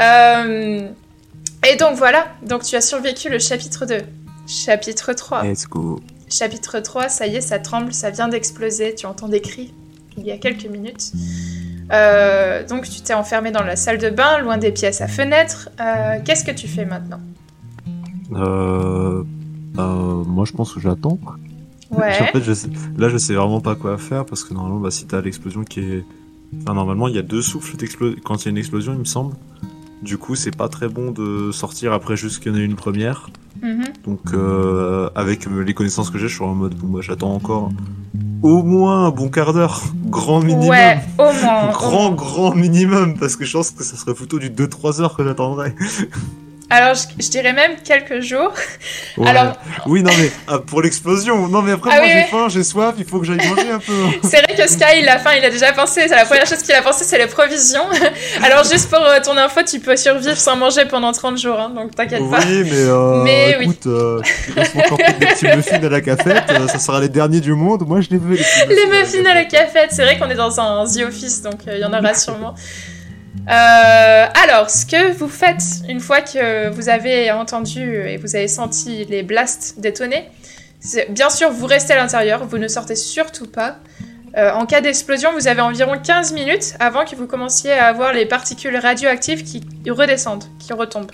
Euh, 0.00 0.88
et 1.70 1.76
donc 1.76 1.96
voilà, 1.96 2.26
donc 2.42 2.62
tu 2.62 2.76
as 2.76 2.80
survécu 2.80 3.28
le 3.28 3.38
chapitre 3.38 3.86
2. 3.86 3.98
Chapitre 4.46 5.12
3. 5.12 5.44
Let's 5.44 5.66
go. 5.66 6.00
Chapitre 6.28 6.80
3, 6.80 7.08
ça 7.08 7.26
y 7.26 7.36
est, 7.36 7.40
ça 7.40 7.58
tremble, 7.58 7.92
ça 7.92 8.10
vient 8.10 8.28
d'exploser, 8.28 8.94
tu 8.94 9.06
entends 9.06 9.28
des 9.28 9.40
cris 9.40 9.72
il 10.18 10.24
y 10.24 10.32
a 10.32 10.38
quelques 10.38 10.66
minutes. 10.66 11.12
Euh, 11.92 12.66
donc 12.66 12.88
tu 12.88 13.02
t'es 13.02 13.12
enfermé 13.12 13.50
dans 13.50 13.62
la 13.62 13.76
salle 13.76 13.98
de 13.98 14.08
bain, 14.08 14.38
loin 14.38 14.56
des 14.56 14.72
pièces 14.72 15.02
à 15.02 15.08
fenêtre. 15.08 15.68
Qu'est-ce 16.24 16.44
que 16.44 16.52
tu 16.52 16.68
fais 16.68 16.86
maintenant? 16.86 17.20
Euh, 18.32 20.24
moi, 20.24 20.44
je 20.44 20.52
pense 20.52 20.72
que 20.72 20.80
j'attends. 20.80 21.18
Ouais. 21.90 22.20
En 22.20 22.26
fait, 22.26 22.42
je 22.42 22.52
sais- 22.52 22.68
là, 22.98 23.08
je 23.08 23.16
sais 23.16 23.34
vraiment 23.34 23.60
pas 23.60 23.74
quoi 23.74 23.96
faire 23.98 24.24
parce 24.26 24.42
que 24.44 24.52
normalement, 24.54 24.80
bah, 24.80 24.90
si 24.90 25.06
t'as 25.06 25.20
l'explosion 25.20 25.64
qui 25.64 25.80
est. 25.80 26.04
Enfin, 26.62 26.74
normalement, 26.74 27.08
il 27.08 27.14
y 27.14 27.18
a 27.18 27.22
deux 27.22 27.42
souffles 27.42 27.76
quand 28.24 28.42
il 28.42 28.44
y 28.46 28.48
a 28.48 28.50
une 28.50 28.58
explosion, 28.58 28.92
il 28.92 28.98
me 29.00 29.04
semble. 29.04 29.34
Du 30.02 30.18
coup, 30.18 30.34
c'est 30.34 30.54
pas 30.54 30.68
très 30.68 30.88
bon 30.88 31.10
de 31.10 31.50
sortir 31.52 31.92
après 31.92 32.16
juste 32.16 32.40
qu'il 32.42 32.52
y 32.52 32.54
en 32.54 32.58
ait 32.58 32.64
une 32.64 32.76
première. 32.76 33.30
Mhm. 33.62 33.84
Donc, 34.04 34.20
euh, 34.34 35.08
avec 35.14 35.46
les 35.46 35.74
connaissances 35.74 36.10
que 36.10 36.18
j'ai, 36.18 36.28
je 36.28 36.34
suis 36.34 36.44
en 36.44 36.54
mode, 36.54 36.74
bon, 36.74 36.86
moi, 36.88 37.00
j'attends 37.02 37.32
encore 37.34 37.70
au 38.42 38.62
moins 38.62 39.06
un 39.06 39.10
bon 39.10 39.28
quart 39.28 39.52
d'heure. 39.54 39.82
Grand 40.06 40.40
minimum. 40.40 40.68
Ouais, 40.68 40.98
au 41.18 41.22
moins. 41.42 41.68
au 41.68 41.72
Grand, 41.72 42.10
grand 42.12 42.54
minimum. 42.54 43.18
Parce 43.18 43.34
que 43.36 43.44
je 43.44 43.52
pense 43.56 43.70
que 43.70 43.82
ça 43.82 43.96
serait 43.96 44.14
plutôt 44.14 44.38
du 44.38 44.50
2-3 44.50 45.00
heures 45.00 45.16
que 45.16 45.24
j'attendrais. 45.24 45.74
Alors, 46.68 46.94
je, 46.94 47.02
je 47.24 47.30
dirais 47.30 47.52
même 47.52 47.76
quelques 47.84 48.20
jours. 48.20 48.52
Ouais. 49.16 49.28
Alors- 49.28 49.52
Oui, 49.86 50.02
non, 50.02 50.10
mais 50.18 50.32
ah, 50.48 50.58
pour 50.58 50.82
l'explosion. 50.82 51.46
Non, 51.46 51.62
mais 51.62 51.70
après, 51.72 51.90
Ah 51.92 51.96
moi, 51.98 52.04
oui, 52.04 52.10
j'ai 52.12 52.18
oui. 52.22 52.24
faim, 52.30 52.46
j'ai 52.48 52.64
soif, 52.64 52.94
il 52.98 53.04
faut 53.04 53.20
que 53.20 53.26
j'aille 53.26 53.36
manger 53.48 53.70
un 53.70 53.78
peu. 53.78 53.92
C'est 54.28 54.42
vrai 54.42 54.56
que 54.56 54.68
Sky, 54.68 54.98
il 55.00 55.08
a 55.08 55.18
faim, 55.20 55.30
il 55.38 55.44
a 55.44 55.50
déjà 55.50 55.72
pensé. 55.72 56.02
C'est 56.08 56.16
la 56.16 56.24
première 56.24 56.44
chose 56.46 56.62
qu'il 56.62 56.74
a 56.74 56.82
pensé, 56.82 57.04
c'est 57.04 57.18
les 57.18 57.28
provisions. 57.28 57.84
Alors, 58.42 58.64
juste 58.64 58.90
pour 58.90 58.98
euh, 59.00 59.20
ton 59.24 59.36
info, 59.36 59.60
tu 59.62 59.78
peux 59.78 59.96
survivre 59.96 60.36
sans 60.36 60.56
manger 60.56 60.86
pendant 60.86 61.12
30 61.12 61.38
jours, 61.38 61.58
hein, 61.60 61.70
donc 61.70 61.94
t'inquiète 61.94 62.20
Oui, 62.22 62.30
pas. 62.32 62.44
mais, 62.44 62.70
euh, 62.72 63.22
Mais 63.22 63.56
oui. 63.60 63.64
écoute, 63.66 63.86
euh, 63.86 64.20
il 64.48 64.54
reste 64.54 64.74
encore 64.76 64.98
peut-être 64.98 65.18
des 65.20 65.26
petits 65.26 65.46
muffins 65.56 65.84
à 65.84 65.88
la 65.88 66.00
cafette, 66.00 66.44
euh, 66.50 66.66
ça 66.66 66.78
sera 66.80 67.00
les 67.00 67.08
derniers 67.08 67.40
du 67.40 67.52
monde. 67.54 67.86
Moi, 67.86 68.00
je 68.00 68.08
les 68.10 68.18
veux, 68.18 68.34
les 68.34 68.74
Les 68.74 68.86
muffins 68.86 69.24
à 69.30 69.34
la 69.34 69.44
cafette, 69.44 69.90
c'est 69.92 70.02
vrai 70.02 70.18
qu'on 70.18 70.28
est 70.30 70.34
dans 70.34 70.58
un 70.60 70.84
The 70.84 71.02
Office, 71.06 71.42
donc 71.42 71.60
euh, 71.68 71.76
il 71.76 71.80
y 71.80 71.84
en 71.84 71.92
aura 71.96 72.12
sûrement. 72.14 72.54
Euh, 73.48 74.26
alors, 74.44 74.70
ce 74.70 74.84
que 74.86 75.12
vous 75.12 75.28
faites 75.28 75.62
une 75.88 76.00
fois 76.00 76.20
que 76.20 76.68
vous 76.70 76.88
avez 76.88 77.30
entendu 77.30 77.80
et 77.80 78.16
vous 78.16 78.34
avez 78.34 78.48
senti 78.48 79.04
les 79.04 79.22
blasts 79.22 79.78
détonner, 79.80 80.28
c'est- 80.80 81.10
bien 81.12 81.30
sûr, 81.30 81.50
vous 81.50 81.66
restez 81.66 81.92
à 81.92 81.96
l'intérieur, 81.96 82.44
vous 82.46 82.58
ne 82.58 82.68
sortez 82.68 82.96
surtout 82.96 83.46
pas. 83.46 83.76
Euh, 84.36 84.50
en 84.52 84.66
cas 84.66 84.80
d'explosion, 84.80 85.30
vous 85.32 85.48
avez 85.48 85.60
environ 85.62 85.94
15 86.02 86.32
minutes 86.32 86.74
avant 86.80 87.04
que 87.04 87.14
vous 87.16 87.26
commenciez 87.26 87.72
à 87.72 87.86
avoir 87.86 88.12
les 88.12 88.26
particules 88.26 88.76
radioactives 88.76 89.44
qui 89.44 89.62
redescendent, 89.88 90.44
qui 90.58 90.72
retombent. 90.72 91.12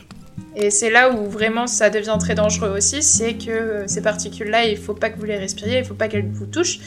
Et 0.57 0.70
c'est 0.70 0.91
là 0.91 1.11
où 1.11 1.28
vraiment 1.30 1.66
ça 1.66 1.89
devient 1.91 2.16
très 2.18 2.35
dangereux 2.35 2.70
aussi, 2.76 3.03
c'est 3.03 3.35
que 3.35 3.51
euh, 3.51 3.87
ces 3.87 4.03
particules-là, 4.03 4.64
il 4.64 4.76
faut 4.76 4.95
pas 4.95 5.11
que 5.11 5.18
vous 5.18 5.24
les 5.24 5.37
respiriez, 5.37 5.78
il 5.78 5.85
faut 5.85 5.95
pas 5.95 6.09
qu'elles 6.09 6.28
vous 6.30 6.47
touchent. 6.47 6.78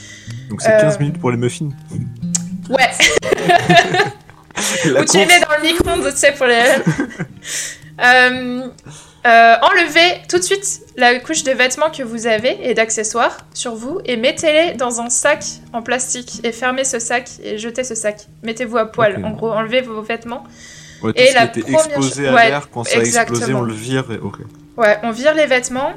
Donc, 0.50 0.62
c'est 0.62 0.74
Euh, 0.74 0.82
15 0.82 1.00
minutes 1.00 1.20
pour 1.20 1.32
les 1.32 1.38
muffins. 1.38 1.70
Ouais, 2.70 2.90
Ou 4.58 5.06
tu 5.06 5.18
les 5.18 5.26
mets 5.26 5.40
dans 5.40 5.56
le 5.58 5.64
micro-ondes, 5.64 6.12
tu 6.12 6.18
sais, 6.18 6.32
pour 6.32 6.48
les... 6.48 6.64
Euh, 8.04 8.68
euh, 9.26 9.56
enlevez 9.62 10.22
tout 10.30 10.38
de 10.38 10.44
suite 10.44 10.82
la 10.98 11.18
couche 11.20 11.44
de 11.44 11.52
vêtements 11.52 11.90
que 11.90 12.04
vous 12.04 12.28
avez 12.28 12.70
et 12.70 12.74
d'accessoires 12.74 13.38
sur 13.54 13.74
vous 13.74 14.00
et 14.06 14.18
mettez-les 14.18 14.74
dans 14.74 15.02
un 15.02 15.10
sac 15.10 15.44
en 15.74 15.82
plastique 15.82 16.42
et 16.44 16.52
fermez 16.52 16.84
ce 16.84 17.00
sac 17.00 17.30
et 17.44 17.58
jetez 17.58 17.84
ce 17.84 17.96
sac. 17.96 18.28
Mettez-vous 18.44 18.78
à 18.78 18.86
poil, 18.86 19.24
en 19.26 19.32
gros, 19.32 19.52
enlevez 19.52 19.82
vos 19.82 20.02
vêtements. 20.02 20.44
Ouais, 21.02 21.14
tout 21.14 21.20
et 21.20 21.28
ce 21.28 21.36
la 21.36 21.48
qui 21.48 21.60
était 21.60 21.72
première 21.72 21.98
explosé 21.98 22.28
à 22.28 22.34
ouais, 22.34 22.50
l'air, 22.50 22.70
quand 22.70 22.84
ça 22.84 22.98
a 22.98 23.02
explosé, 23.02 23.20
exactement. 23.20 23.60
on 23.60 23.64
le 23.64 23.74
vire. 23.74 24.06
Et... 24.12 24.18
Ok. 24.18 24.40
Ouais, 24.78 24.98
on 25.04 25.12
vire 25.12 25.34
les 25.34 25.46
vêtements, 25.48 25.94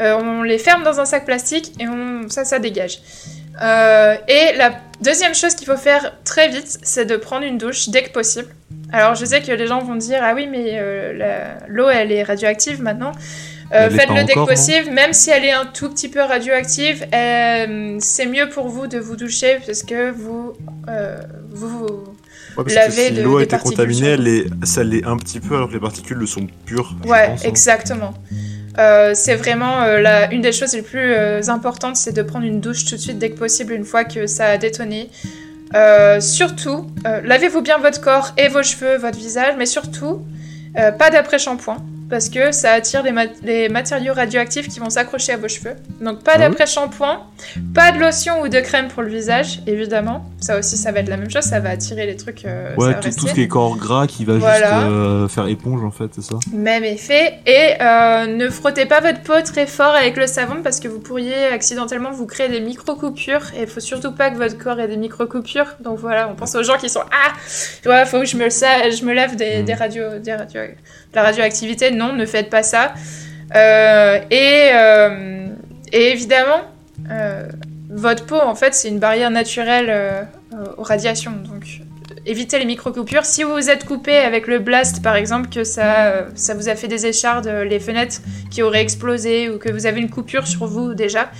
euh, 0.00 0.16
on 0.20 0.42
les 0.42 0.58
ferme 0.58 0.84
dans 0.84 1.00
un 1.00 1.04
sac 1.04 1.24
plastique 1.24 1.72
et 1.80 1.88
on... 1.88 2.28
ça, 2.28 2.44
ça 2.44 2.58
dégage. 2.58 3.00
Euh, 3.60 4.16
et 4.28 4.56
la 4.56 4.70
deuxième 5.00 5.34
chose 5.34 5.54
qu'il 5.54 5.66
faut 5.66 5.76
faire 5.76 6.14
très 6.24 6.48
vite, 6.48 6.78
c'est 6.82 7.04
de 7.04 7.16
prendre 7.16 7.44
une 7.44 7.58
douche 7.58 7.88
dès 7.88 8.02
que 8.02 8.10
possible. 8.10 8.48
Alors 8.92 9.14
je 9.14 9.24
sais 9.24 9.42
que 9.42 9.52
les 9.52 9.66
gens 9.66 9.80
vont 9.80 9.96
dire 9.96 10.20
ah 10.22 10.34
oui 10.34 10.46
mais 10.50 10.72
euh, 10.74 11.54
l'eau 11.68 11.88
elle 11.88 12.12
est 12.12 12.22
radioactive 12.22 12.82
maintenant. 12.82 13.12
Euh, 13.74 13.90
Faites-le 13.90 14.24
dès 14.24 14.32
que 14.32 14.46
possible, 14.46 14.90
même 14.92 15.12
si 15.12 15.28
elle 15.28 15.44
est 15.44 15.52
un 15.52 15.66
tout 15.66 15.90
petit 15.90 16.08
peu 16.08 16.22
radioactive, 16.22 17.04
euh, 17.14 17.98
c'est 18.00 18.24
mieux 18.24 18.48
pour 18.48 18.68
vous 18.68 18.86
de 18.86 18.98
vous 18.98 19.14
doucher 19.14 19.58
parce 19.66 19.82
que 19.82 20.10
vous 20.10 20.54
vous, 21.50 22.16
Ouais, 22.58 22.64
parce 22.64 22.88
que 22.88 22.92
si 22.92 23.10
l'eau 23.22 23.36
a 23.38 23.44
été 23.44 23.56
contaminée, 23.56 24.08
elle 24.08 24.26
est... 24.26 24.46
ça 24.64 24.82
l'est 24.82 25.04
un 25.04 25.16
petit 25.16 25.38
peu 25.38 25.54
alors 25.54 25.68
que 25.68 25.74
les 25.74 25.80
particules 25.80 26.16
le 26.16 26.26
sont 26.26 26.48
pures. 26.66 26.96
Ouais, 27.04 27.28
pense, 27.28 27.44
hein. 27.44 27.48
exactement. 27.48 28.14
Euh, 28.78 29.12
c'est 29.14 29.34
vraiment 29.34 29.82
euh, 29.82 30.26
une 30.30 30.40
des 30.40 30.52
choses 30.52 30.74
les 30.74 30.82
plus 30.82 31.12
euh, 31.12 31.40
importantes, 31.48 31.96
c'est 31.96 32.12
de 32.12 32.22
prendre 32.22 32.46
une 32.46 32.60
douche 32.60 32.84
tout 32.84 32.94
de 32.94 33.00
suite 33.00 33.18
dès 33.18 33.30
que 33.30 33.38
possible 33.38 33.72
une 33.72 33.84
fois 33.84 34.04
que 34.04 34.26
ça 34.26 34.46
a 34.46 34.56
détonné. 34.56 35.10
Surtout, 36.20 36.86
lavez-vous 37.04 37.60
bien 37.60 37.78
votre 37.78 38.00
corps 38.00 38.32
et 38.38 38.48
vos 38.48 38.62
cheveux, 38.62 38.96
votre 38.96 39.18
visage, 39.18 39.54
mais 39.58 39.66
surtout, 39.66 40.22
pas 40.74 41.10
d'après-shampoing, 41.10 41.76
parce 42.10 42.28
que 42.28 42.52
ça 42.52 42.72
attire 42.72 43.02
les, 43.02 43.12
mat- 43.12 43.30
les 43.42 43.68
matériaux 43.68 44.14
radioactifs 44.14 44.68
qui 44.68 44.80
vont 44.80 44.90
s'accrocher 44.90 45.32
à 45.32 45.36
vos 45.36 45.48
cheveux. 45.48 45.74
Donc 46.00 46.22
pas 46.24 46.32
Ah 46.36 46.38
d'après-shampoing, 46.38 47.20
pas 47.74 47.92
de 47.92 47.98
lotion 47.98 48.40
ou 48.42 48.48
de 48.48 48.60
crème 48.60 48.88
pour 48.88 49.02
le 49.02 49.08
visage, 49.10 49.60
évidemment. 49.66 50.24
Ça 50.40 50.58
aussi, 50.58 50.76
ça 50.76 50.92
va 50.92 51.00
être 51.00 51.08
la 51.08 51.16
même 51.16 51.30
chose, 51.30 51.42
ça 51.44 51.60
va 51.60 51.70
attirer 51.70 52.06
les 52.06 52.16
trucs. 52.16 52.44
euh, 52.44 52.74
Ouais, 52.76 52.98
tout, 53.00 53.10
ce 53.10 53.32
qui 53.34 53.42
est 53.42 53.48
corps 53.48 53.76
gras 53.76 54.06
qui 54.06 54.24
va 54.24 54.34
Voilà. 54.34 54.56
juste 54.80 54.88
euh, 54.90 55.28
faire 55.28 55.46
éponge 55.48 55.82
en 55.84 55.90
fait, 55.90 56.06
c'est 56.14 56.22
ça? 56.22 56.36
Même 56.52 56.84
effet. 56.84 57.40
Et 57.46 57.74
euh, 57.80 58.26
ne 58.26 58.48
frottez 58.48 58.86
pas 58.86 59.00
votre 59.00 59.20
peau 59.22 59.40
très 59.44 59.66
fort 59.66 59.94
avec 59.94 60.16
le 60.16 60.26
savon 60.26 60.62
parce 60.62 60.80
que 60.80 60.88
vous 60.88 61.00
pourriez 61.00 61.46
accidentellement 61.46 62.10
vous 62.12 62.26
créer 62.26 62.48
des 62.48 62.60
micro-coupures. 62.60 63.52
Et 63.56 63.62
il 63.62 63.66
faut 63.66 63.80
surtout 63.80 64.12
pas 64.12 64.30
que 64.30 64.36
votre 64.36 64.56
corps 64.56 64.80
ait 64.80 64.88
des 64.88 64.96
micro-coupures. 64.96 65.74
Donc 65.80 65.98
voilà, 65.98 66.28
on 66.30 66.34
pense 66.34 66.54
aux 66.54 66.62
gens 66.62 66.76
qui 66.78 66.88
sont 66.88 67.02
Ah 67.10 67.32
Ouais, 67.88 68.06
faut 68.06 68.20
que 68.20 68.26
je 68.26 68.36
me, 68.36 68.48
sa- 68.50 68.88
je 68.90 69.04
me 69.04 69.12
lave 69.12 69.36
des, 69.36 69.62
Mm. 69.62 69.64
des 69.64 69.74
radios, 69.74 70.18
des 70.22 70.34
radio, 70.34 70.60
de 70.62 71.14
la 71.16 71.22
radioactivité. 71.22 71.90
Non, 71.98 72.12
ne 72.12 72.26
faites 72.26 72.48
pas 72.48 72.62
ça. 72.62 72.94
Euh, 73.54 74.20
et, 74.30 74.70
euh, 74.72 75.48
et 75.92 76.12
évidemment, 76.12 76.62
euh, 77.10 77.48
votre 77.90 78.26
peau, 78.26 78.36
en 78.40 78.54
fait, 78.54 78.74
c'est 78.74 78.88
une 78.88 78.98
barrière 78.98 79.30
naturelle 79.30 80.28
aux 80.76 80.82
radiations. 80.82 81.32
Donc 81.44 81.80
évitez 82.26 82.58
les 82.58 82.66
micro-coupures. 82.66 83.24
Si 83.24 83.42
vous 83.42 83.52
vous 83.52 83.70
êtes 83.70 83.84
coupé 83.84 84.16
avec 84.16 84.46
le 84.46 84.58
blast, 84.58 85.02
par 85.02 85.16
exemple, 85.16 85.48
que 85.48 85.64
ça, 85.64 86.26
vous 86.54 86.68
a 86.68 86.76
fait 86.76 86.88
des 86.88 87.06
échardes, 87.06 87.48
les 87.48 87.80
fenêtres 87.80 88.20
qui 88.50 88.62
auraient 88.62 88.82
explosé, 88.82 89.48
ou 89.50 89.58
que 89.58 89.70
vous 89.72 89.86
avez 89.86 90.00
une 90.00 90.10
coupure 90.10 90.46
sur 90.46 90.66
vous 90.66 90.94
déjà, 90.94 91.30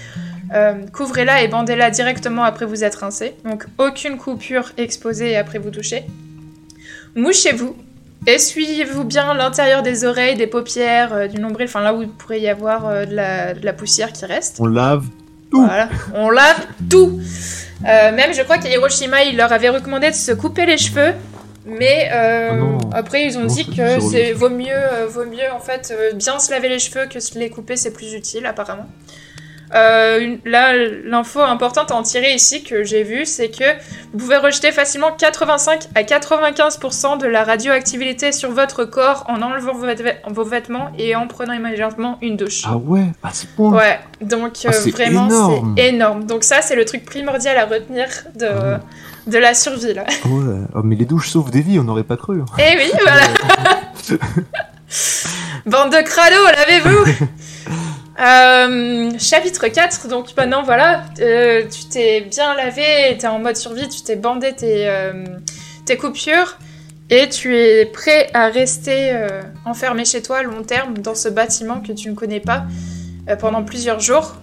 couvrez-la 0.93 1.43
et 1.43 1.49
bandez-la 1.49 1.91
directement 1.91 2.43
après 2.43 2.65
vous 2.65 2.83
être 2.83 3.01
rincé. 3.01 3.35
Donc 3.45 3.67
aucune 3.77 4.17
coupure 4.17 4.73
exposée 4.79 5.37
après 5.37 5.59
vous 5.59 5.71
toucher. 5.71 6.05
Mouchez-vous. 7.15 7.77
Essuyez-vous 8.27 9.05
bien 9.05 9.33
l'intérieur 9.35 9.83
des 9.83 10.05
oreilles, 10.05 10.37
des 10.37 10.47
paupières, 10.47 11.13
euh, 11.13 11.27
du 11.29 11.41
nombril, 11.41 11.67
enfin 11.67 11.81
là 11.81 11.95
où 11.95 12.03
il 12.03 12.09
pourrait 12.09 12.41
y 12.41 12.49
avoir 12.49 12.87
euh, 12.87 13.05
de, 13.07 13.15
la, 13.15 13.55
de 13.55 13.65
la 13.65 13.73
poussière 13.73 14.13
qui 14.13 14.25
reste. 14.27 14.57
On 14.61 14.67
lave. 14.67 15.05
Tout. 15.51 15.65
Voilà, 15.65 15.89
on 16.15 16.29
lave 16.29 16.67
tout. 16.91 17.21
Euh, 17.87 18.13
même, 18.13 18.35
je 18.35 18.43
crois 18.43 18.59
qu'à 18.59 18.69
Hiroshima, 18.69 19.23
il 19.23 19.37
leur 19.37 19.51
avait 19.51 19.71
recommandé 19.71 20.11
de 20.11 20.15
se 20.15 20.33
couper 20.33 20.67
les 20.67 20.77
cheveux. 20.77 21.15
Mais 21.65 22.09
Ah 22.11 22.53
après, 22.93 23.25
ils 23.25 23.37
ont 23.39 23.43
Non, 23.43 23.47
dit 23.47 23.65
que 23.67 24.01
c'est 24.01 24.33
vaut 24.33 24.49
mieux, 24.49 25.07
vaut 25.09 25.27
mieux 25.27 25.51
en 25.55 25.61
fait 25.61 25.95
bien 26.15 26.39
se 26.39 26.51
laver 26.51 26.69
les 26.71 26.79
cheveux 26.79 27.07
que 27.07 27.21
se 27.21 27.39
les 27.39 27.51
couper, 27.51 27.77
c'est 27.77 27.93
plus 27.93 28.15
utile 28.15 28.47
apparemment. 28.47 28.87
Euh, 29.75 30.37
là, 30.47 30.73
l'info 31.05 31.41
importante 31.41 31.91
à 31.91 31.95
en 31.95 32.03
tirer 32.03 32.33
ici 32.33 32.63
que 32.63 32.85
j'ai 32.85 33.03
vue, 33.03 33.27
c'est 33.27 33.51
que 33.51 33.65
vous 34.13 34.19
pouvez 34.19 34.39
rejeter 34.39 34.73
facilement 34.73 35.13
85 35.13 35.89
à 35.95 36.03
95% 36.03 37.19
de 37.19 37.27
la 37.27 37.45
radioactivité 37.45 38.33
sur 38.33 38.51
votre 38.51 38.85
corps 38.85 39.25
en 39.29 39.43
enlevant 39.43 39.75
vos, 39.75 39.87
vêt- 39.87 40.17
vos 40.27 40.45
vêtements 40.45 40.91
et 40.99 41.15
en 41.17 41.27
prenant 41.27 41.53
immédiatement 41.53 42.19
une 42.23 42.37
douche. 42.37 42.63
Ah 42.67 42.77
ouais, 42.77 43.05
à 43.23 43.33
ce 43.33 43.47
point. 43.47 43.71
Ouais, 43.77 44.01
donc 44.23 44.53
euh, 44.65 44.69
Ah, 44.69 44.73
c'est 44.73 44.91
vraiment 44.91 45.27
énorme. 45.27 45.75
c'est 45.77 45.89
énorme. 45.89 46.25
Donc 46.25 46.45
ça 46.45 46.63
c'est 46.63 46.75
le 46.77 46.85
truc 46.85 47.05
primordial 47.05 47.57
à 47.59 47.67
retenir 47.67 48.07
de, 48.37 48.47
Ah 48.47 48.81
de 49.27 49.37
la 49.39 49.53
survie 49.53 49.93
là. 49.93 50.05
Ah 50.09 50.29
ouais. 50.29 50.55
Oh, 50.75 50.81
mais 50.83 50.97
les 50.97 51.05
douches 51.05 51.29
sauvent 51.29 51.51
des 51.51 51.61
vies, 51.61 51.79
on 51.79 51.85
n'aurait 51.85 52.05
pas 52.05 52.17
cru. 52.17 52.41
hein. 52.41 52.47
Et 52.59 52.77
oui, 52.79 52.91
voilà. 53.03 54.19
Bande 55.67 55.91
de 55.93 56.03
crados, 56.03 56.47
lavez-vous 56.57 57.27
Euh, 58.21 59.13
chapitre 59.19 59.69
4, 59.69 60.09
donc 60.09 60.37
maintenant 60.37 60.65
voilà, 60.65 61.05
euh, 61.21 61.63
tu 61.71 61.89
t'es 61.89 62.21
bien 62.23 62.55
lavé, 62.55 63.17
t'es 63.17 63.29
en 63.29 63.39
mode 63.39 63.57
survie, 63.57 63.89
tu 63.89 64.03
t'es 64.03 64.17
bandé 64.17 64.55
tes, 64.55 64.89
euh, 64.89 65.25
tes 65.85 65.97
coupures. 65.97 66.59
et 67.11 67.29
tu 67.29 67.57
es 67.57 67.87
prêt 67.87 68.29
à 68.35 68.49
rester 68.49 69.17
enfermé 69.65 70.05
chez 70.05 70.21
toi 70.21 70.39
à 70.39 70.43
long 70.43 70.63
terme 70.63 70.99
dans 70.99 71.15
ce 71.15 71.29
bâtiment 71.29 71.81
que 71.81 71.93
tu 71.93 72.11
ne 72.11 72.15
connais 72.15 72.41
pas 72.41 72.65
pendant 73.39 73.63
plusieurs 73.63 74.01
jours. 74.01 74.35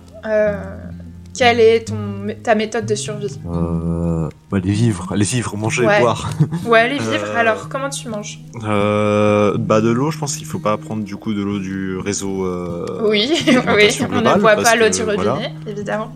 Quelle 1.38 1.60
est 1.60 1.86
ton, 1.88 2.28
ta 2.44 2.56
méthode 2.56 2.86
de 2.86 2.96
survie? 2.96 3.38
Euh, 3.54 4.30
bah, 4.50 4.60
Les 4.64 4.72
vivres, 4.72 5.14
les 5.16 5.26
vivres, 5.26 5.58
manger, 5.58 5.86
Ouais. 5.86 6.00
boire. 6.00 6.30
Ouais, 6.66 6.88
les 6.88 6.98
vivres. 6.98 7.26
Euh, 7.36 7.38
Alors, 7.40 7.68
comment 7.68 7.90
tu 7.90 8.08
manges? 8.08 8.40
Euh, 8.64 9.58
bah 9.58 9.82
de 9.82 9.90
l'eau, 9.90 10.12
je 10.12 10.18
pense 10.18 10.38
qu'il 10.38 10.46
faut 10.46 10.60
pas 10.60 10.78
prendre 10.78 11.04
du 11.04 11.18
coup 11.18 11.34
de 11.34 11.44
l'eau 11.44 11.60
du 11.60 11.98
réseau. 11.98 12.46
euh, 12.46 12.86
Oui, 13.10 13.30
on 13.48 14.22
ne 14.22 14.40
boit 14.40 14.56
pas 14.56 14.76
l'eau 14.76 14.90
du 14.90 15.02
robinet, 15.02 15.24
voilà. 15.24 15.40
évidemment. 15.68 16.12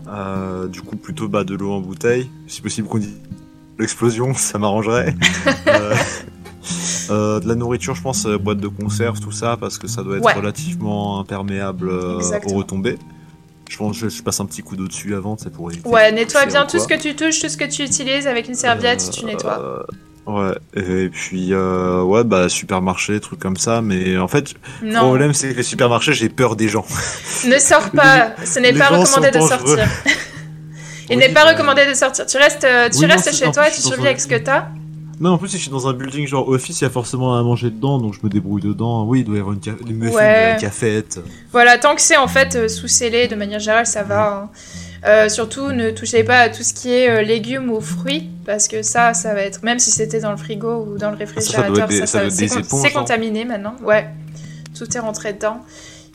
Du 0.72 0.80
coup, 0.80 0.96
plutôt 0.96 1.28
bah, 1.28 1.44
de 1.44 1.54
l'eau 1.54 1.72
en 1.72 1.80
bouteille. 1.80 2.30
Si 2.46 2.62
possible, 2.62 2.88
qu'on 2.88 2.98
dit 2.98 3.14
l'explosion, 3.78 4.32
ça 4.34 4.58
m'arrangerait. 4.58 5.14
euh, 7.10 7.40
de 7.40 7.48
la 7.48 7.54
nourriture, 7.54 7.94
je 7.94 8.02
pense, 8.02 8.26
boîte 8.26 8.58
de 8.58 8.68
conserve, 8.68 9.20
tout 9.20 9.32
ça, 9.32 9.56
parce 9.58 9.78
que 9.78 9.86
ça 9.86 10.02
doit 10.02 10.16
être 10.16 10.24
Ouais. 10.24 10.32
relativement 10.34 11.20
imperméable 11.20 11.88
euh, 11.90 12.20
aux 12.46 12.54
retombées. 12.54 12.98
Je 13.70 13.76
pense 13.76 14.00
que 14.00 14.08
je, 14.08 14.16
je 14.16 14.22
passe 14.22 14.40
un 14.40 14.46
petit 14.46 14.62
coup 14.62 14.74
d'eau 14.76 14.88
dessus 14.88 15.14
avant, 15.14 15.36
c'est 15.38 15.52
pour 15.52 15.70
éviter. 15.70 15.88
Ouais, 15.88 16.10
nettoie 16.10 16.44
bien 16.46 16.64
ou 16.64 16.66
tout 16.66 16.80
ce 16.80 16.88
que 16.88 17.00
tu 17.00 17.14
touches, 17.14 17.40
tout 17.40 17.48
ce 17.48 17.56
que 17.56 17.64
tu 17.64 17.84
utilises 17.84 18.26
avec 18.26 18.48
une 18.48 18.54
serviette, 18.56 19.08
tu 19.12 19.24
nettoies. 19.24 19.86
Euh, 20.26 20.50
ouais, 20.50 20.54
et 20.74 21.08
puis 21.08 21.52
euh, 21.52 22.02
ouais, 22.02 22.24
bah 22.24 22.48
supermarché, 22.48 23.20
trucs 23.20 23.38
comme 23.38 23.56
ça, 23.56 23.80
mais 23.80 24.18
en 24.18 24.26
fait, 24.26 24.54
le 24.82 24.92
problème 24.94 25.32
c'est 25.32 25.52
que 25.52 25.58
les 25.58 25.62
supermarchés, 25.62 26.14
j'ai 26.14 26.28
peur 26.28 26.56
des 26.56 26.68
gens. 26.68 26.84
ne 27.46 27.58
sors 27.58 27.90
pas. 27.94 28.32
Ce 28.44 28.58
n'est 28.58 28.72
pas 28.72 28.88
recommandé 28.88 29.30
de 29.30 29.40
sortir. 29.40 29.88
Il 31.08 31.16
Oui, 31.16 31.22
n'est 31.26 31.32
pas 31.32 31.44
recommandé 31.44 31.86
de 31.86 31.94
sortir. 31.94 32.26
Tu 32.26 32.36
restes, 32.38 32.64
euh, 32.64 32.88
tu 32.88 32.98
Oui, 32.98 33.06
restes 33.06 33.34
chez 33.34 33.50
toi 33.50 33.68
et 33.68 33.72
tu 33.72 33.80
survis 33.80 34.06
avec 34.06 34.20
ce 34.20 34.28
que 34.28 34.36
t'as. 34.36 34.66
Non, 35.20 35.32
en 35.32 35.38
plus, 35.38 35.48
si 35.48 35.58
je 35.58 35.62
suis 35.62 35.70
dans 35.70 35.86
un 35.86 35.92
building 35.92 36.26
genre 36.26 36.48
office, 36.48 36.80
il 36.80 36.84
y 36.84 36.86
a 36.86 36.90
forcément 36.90 37.36
à 37.36 37.42
manger 37.42 37.68
dedans, 37.70 37.98
donc 37.98 38.14
je 38.14 38.20
me 38.22 38.30
débrouille 38.30 38.62
dedans. 38.62 39.04
Oui, 39.04 39.20
il 39.20 39.24
doit 39.24 39.36
y 39.36 39.40
avoir 39.40 39.54
une 39.54 39.62
ca- 39.62 39.72
Ouais. 40.14 40.56
cafette. 40.58 41.20
Voilà, 41.52 41.76
tant 41.76 41.94
que 41.94 42.00
c'est 42.00 42.16
en 42.16 42.26
fait 42.28 42.56
euh, 42.56 42.68
sous 42.68 42.88
scellé 42.88 43.28
de 43.28 43.34
manière 43.36 43.60
générale, 43.60 43.86
ça 43.86 44.02
va. 44.02 44.32
hein. 44.32 44.50
Euh, 45.06 45.28
surtout, 45.28 45.72
ne 45.72 45.90
touchez 45.90 46.24
pas 46.24 46.38
à 46.40 46.48
tout 46.48 46.62
ce 46.62 46.72
qui 46.74 46.90
est 46.90 47.08
euh, 47.10 47.22
légumes 47.22 47.70
ou 47.70 47.80
fruits, 47.82 48.28
parce 48.46 48.66
que 48.68 48.82
ça, 48.82 49.12
ça 49.14 49.34
va 49.34 49.42
être, 49.42 49.62
même 49.62 49.78
si 49.78 49.90
c'était 49.90 50.20
dans 50.20 50.30
le 50.30 50.36
frigo 50.38 50.86
ou 50.88 50.96
dans 50.98 51.10
le 51.10 51.16
réfrigérateur, 51.16 51.90
ça, 51.92 52.06
ça 52.06 52.18
doit 52.20 52.26
être 52.28 52.34
c'est 52.34 52.66
con- 52.68 52.82
hein. 52.84 52.88
contaminé 52.94 53.44
maintenant. 53.44 53.76
Ouais, 53.82 54.08
tout 54.78 54.84
est 54.96 55.00
rentré 55.00 55.32
dedans. 55.34 55.60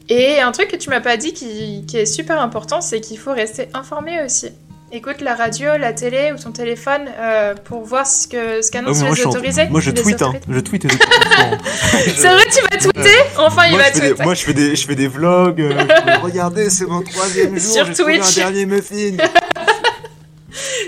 Et 0.09 0.39
un 0.39 0.51
truc 0.51 0.67
que 0.67 0.75
tu 0.75 0.89
m'as 0.91 1.01
pas 1.01 1.17
dit 1.17 1.33
qui, 1.33 1.83
qui 1.87 1.97
est 1.97 2.05
super 2.05 2.39
important, 2.39 2.79
c'est 2.81 3.01
qu'il 3.01 3.17
faut 3.17 3.33
rester 3.33 3.69
informé 3.73 4.23
aussi. 4.23 4.49
Écoute 4.97 5.19
la 5.19 5.35
radio, 5.35 5.75
la 5.77 5.91
télé 5.91 6.31
ou 6.31 6.37
ton 6.41 6.51
téléphone 6.53 7.01
euh, 7.19 7.53
pour 7.65 7.83
voir 7.83 8.07
ce 8.07 8.29
que 8.29 8.61
ce 8.61 8.69
Ah, 8.69 8.71
qu'annoncent 8.71 9.01
mais 9.01 9.07
moi, 9.07 9.15
les 9.17 9.25
en- 9.25 9.29
autorisés. 9.29 9.67
moi, 9.69 9.81
je 9.81 9.91
tweete, 9.91 10.21
hein. 10.21 10.33
Je 10.49 10.59
tweete. 10.61 10.87
C'est 12.15 12.27
vrai, 12.29 12.43
tu 12.49 12.61
vas 12.61 12.77
tweeter 12.77 13.17
Enfin, 13.37 13.65
il 13.65 13.71
moi, 13.71 13.81
va 13.81 13.89
des, 13.91 13.99
tweeter. 13.99 14.23
moi, 14.23 14.33
je 14.35 14.45
fais 14.45 14.53
des, 14.53 14.73
je 14.73 14.87
fais 14.87 14.95
des 14.95 15.09
vlogs. 15.09 15.59
euh, 15.59 15.85
fais, 15.85 16.13
Regardez, 16.23 16.69
c'est 16.69 16.85
mon 16.85 17.01
troisième 17.01 17.59
jour. 17.59 17.73
Sur 17.73 17.93
Twitch. 17.93 18.21
un 18.37 18.41
dernier 18.41 18.65
muffin. 18.65 19.17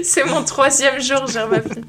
C'est 0.03 0.23
mon 0.23 0.41
troisième 0.43 1.01
jour, 1.01 1.27
j'ai 1.27 1.41
remarqué. 1.41 1.81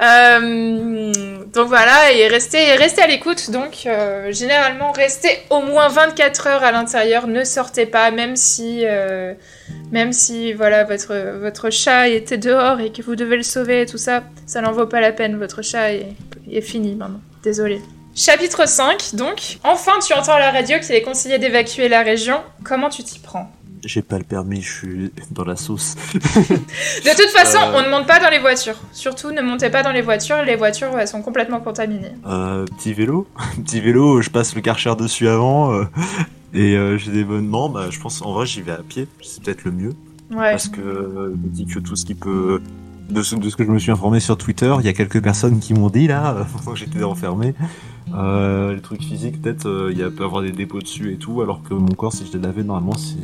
Euh, 0.00 1.12
donc 1.52 1.66
voilà, 1.66 2.12
et 2.12 2.28
restez, 2.28 2.74
restez 2.74 3.02
à 3.02 3.06
l'écoute. 3.06 3.50
Donc, 3.50 3.84
euh, 3.86 4.32
généralement, 4.32 4.92
restez 4.92 5.30
au 5.50 5.60
moins 5.60 5.88
24 5.88 6.46
heures 6.46 6.62
à 6.62 6.72
l'intérieur. 6.72 7.26
Ne 7.26 7.44
sortez 7.44 7.86
pas, 7.86 8.10
même 8.10 8.36
si, 8.36 8.82
euh, 8.84 9.34
même 9.90 10.12
si 10.12 10.52
voilà, 10.52 10.84
votre, 10.84 11.38
votre 11.40 11.70
chat 11.70 12.08
était 12.08 12.38
dehors 12.38 12.80
et 12.80 12.92
que 12.92 13.02
vous 13.02 13.16
devez 13.16 13.36
le 13.36 13.42
sauver 13.42 13.82
et 13.82 13.86
tout 13.86 13.98
ça, 13.98 14.22
ça 14.46 14.60
n'en 14.60 14.72
vaut 14.72 14.86
pas 14.86 15.00
la 15.00 15.12
peine. 15.12 15.36
Votre 15.36 15.62
chat 15.62 15.92
est, 15.92 16.06
est 16.50 16.60
fini 16.60 16.94
maintenant. 16.94 17.20
Désolé. 17.42 17.80
Chapitre 18.14 18.68
5, 18.68 19.14
donc. 19.14 19.58
Enfin, 19.64 19.92
tu 20.04 20.12
entends 20.12 20.32
à 20.32 20.40
la 20.40 20.50
radio 20.50 20.78
qu'il 20.80 20.94
est 20.94 21.02
conseillé 21.02 21.38
d'évacuer 21.38 21.88
la 21.88 22.02
région. 22.02 22.40
Comment 22.64 22.88
tu 22.88 23.02
t'y 23.04 23.18
prends? 23.18 23.50
J'ai 23.84 24.02
pas 24.02 24.18
le 24.18 24.24
permis, 24.24 24.60
je 24.62 24.72
suis 24.72 25.12
dans 25.30 25.44
la 25.44 25.56
sauce. 25.56 25.94
De 26.14 27.16
toute 27.16 27.30
façon, 27.36 27.58
Euh. 27.58 27.72
on 27.78 27.82
ne 27.82 27.90
monte 27.90 28.06
pas 28.06 28.18
dans 28.20 28.30
les 28.30 28.38
voitures. 28.38 28.76
Surtout, 28.92 29.30
ne 29.30 29.40
montez 29.42 29.70
pas 29.70 29.82
dans 29.82 29.92
les 29.92 30.02
voitures. 30.02 30.42
Les 30.44 30.56
voitures, 30.56 30.96
elles 30.98 31.08
sont 31.08 31.22
complètement 31.22 31.60
contaminées. 31.60 32.12
Euh, 32.26 32.64
petit 32.76 32.92
vélo, 32.94 33.26
petit 33.64 33.80
vélo, 33.80 34.20
je 34.22 34.30
passe 34.30 34.54
le 34.54 34.60
karcher 34.60 34.94
dessus 34.96 35.28
avant. 35.28 35.72
euh, 35.74 35.84
et 36.54 36.76
euh, 36.76 36.96
j'ai 36.98 37.12
des 37.12 37.24
bonnes 37.24 37.48
non, 37.50 37.68
bah, 37.68 37.86
je 37.90 38.00
pense 38.00 38.22
en 38.22 38.32
vrai 38.32 38.46
j'y 38.46 38.62
vais 38.62 38.72
à 38.72 38.78
pied, 38.82 39.06
c'est 39.22 39.42
peut-être 39.42 39.64
le 39.64 39.70
mieux. 39.72 39.92
Ouais. 40.30 40.50
Parce 40.52 40.68
que 40.68 40.80
euh, 40.80 41.32
je 41.34 41.36
me 41.36 41.48
dis 41.52 41.66
que 41.66 41.78
tout 41.78 41.94
ce 41.96 42.04
qui 42.04 42.14
peut. 42.14 42.60
De 43.10 43.22
ce, 43.22 43.36
de 43.36 43.48
ce 43.48 43.56
que 43.56 43.64
je 43.64 43.70
me 43.70 43.78
suis 43.78 43.90
informé 43.90 44.20
sur 44.20 44.36
Twitter, 44.36 44.70
il 44.80 44.84
y 44.84 44.88
a 44.90 44.92
quelques 44.92 45.22
personnes 45.22 45.60
qui 45.60 45.72
m'ont 45.72 45.88
dit 45.88 46.06
là, 46.08 46.34
euh, 46.36 46.44
pendant 46.58 46.72
que 46.72 46.78
j'étais 46.78 47.02
enfermé, 47.02 47.54
euh, 48.14 48.74
les 48.74 48.80
trucs 48.82 49.02
physiques, 49.02 49.40
peut-être 49.40 49.66
euh, 49.66 49.88
il 49.92 49.98
y 49.98 50.02
a 50.02 50.10
peut 50.10 50.24
avoir 50.24 50.42
des 50.42 50.52
dépôts 50.52 50.80
dessus 50.80 51.12
et 51.12 51.16
tout, 51.16 51.40
alors 51.40 51.62
que 51.62 51.72
mon 51.72 51.94
corps, 51.94 52.12
si 52.12 52.26
je 52.26 52.36
l'ai 52.36 52.42
lavé, 52.42 52.62
normalement, 52.64 52.96
c'est 52.98 53.16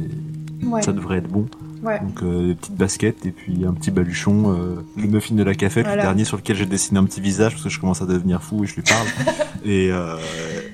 Ouais. 0.67 0.83
ça 0.83 0.93
devrait 0.93 1.19
être 1.19 1.29
bon. 1.29 1.47
Ouais. 1.83 2.01
Donc 2.01 2.23
euh, 2.23 2.49
des 2.49 2.55
petites 2.55 2.77
baskets 2.77 3.27
et 3.27 3.31
puis 3.31 3.65
un 3.67 3.73
petit 3.75 3.91
baluchon, 3.91 4.55
euh, 4.59 4.77
le 4.97 5.07
muffin 5.07 5.35
de 5.35 5.43
la 5.43 5.55
café, 5.55 5.83
Voilà. 5.83 5.97
le 5.97 6.03
dernier 6.03 6.25
sur 6.25 6.37
lequel 6.39 6.57
j'ai 6.57 6.67
dessiné 6.67 6.99
un 6.99 7.05
petit 7.05 7.21
visage 7.21 7.53
parce 7.53 7.65
que 7.65 7.69
je 7.69 7.79
commence 7.79 8.01
à 8.01 8.07
devenir 8.07 8.43
fou 8.43 8.65
et 8.65 8.67
je 8.67 8.75
lui 8.77 8.83
parle. 8.83 9.07
et, 9.65 9.91
euh, 9.93 10.17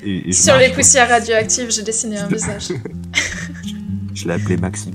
et, 0.05 0.28
et 0.28 0.32
je 0.32 0.36
Sur 0.41 0.53
marche, 0.55 0.62
les 0.64 0.68
quoi. 0.70 0.76
poussières 0.76 1.09
radioactives, 1.09 1.70
j'ai 1.70 1.82
dessiné 1.82 2.18
un 2.18 2.26
visage. 2.28 2.68
Je 4.14 4.26
l'ai 4.28 4.34
appelé 4.34 4.57
Maxime. 4.57 4.95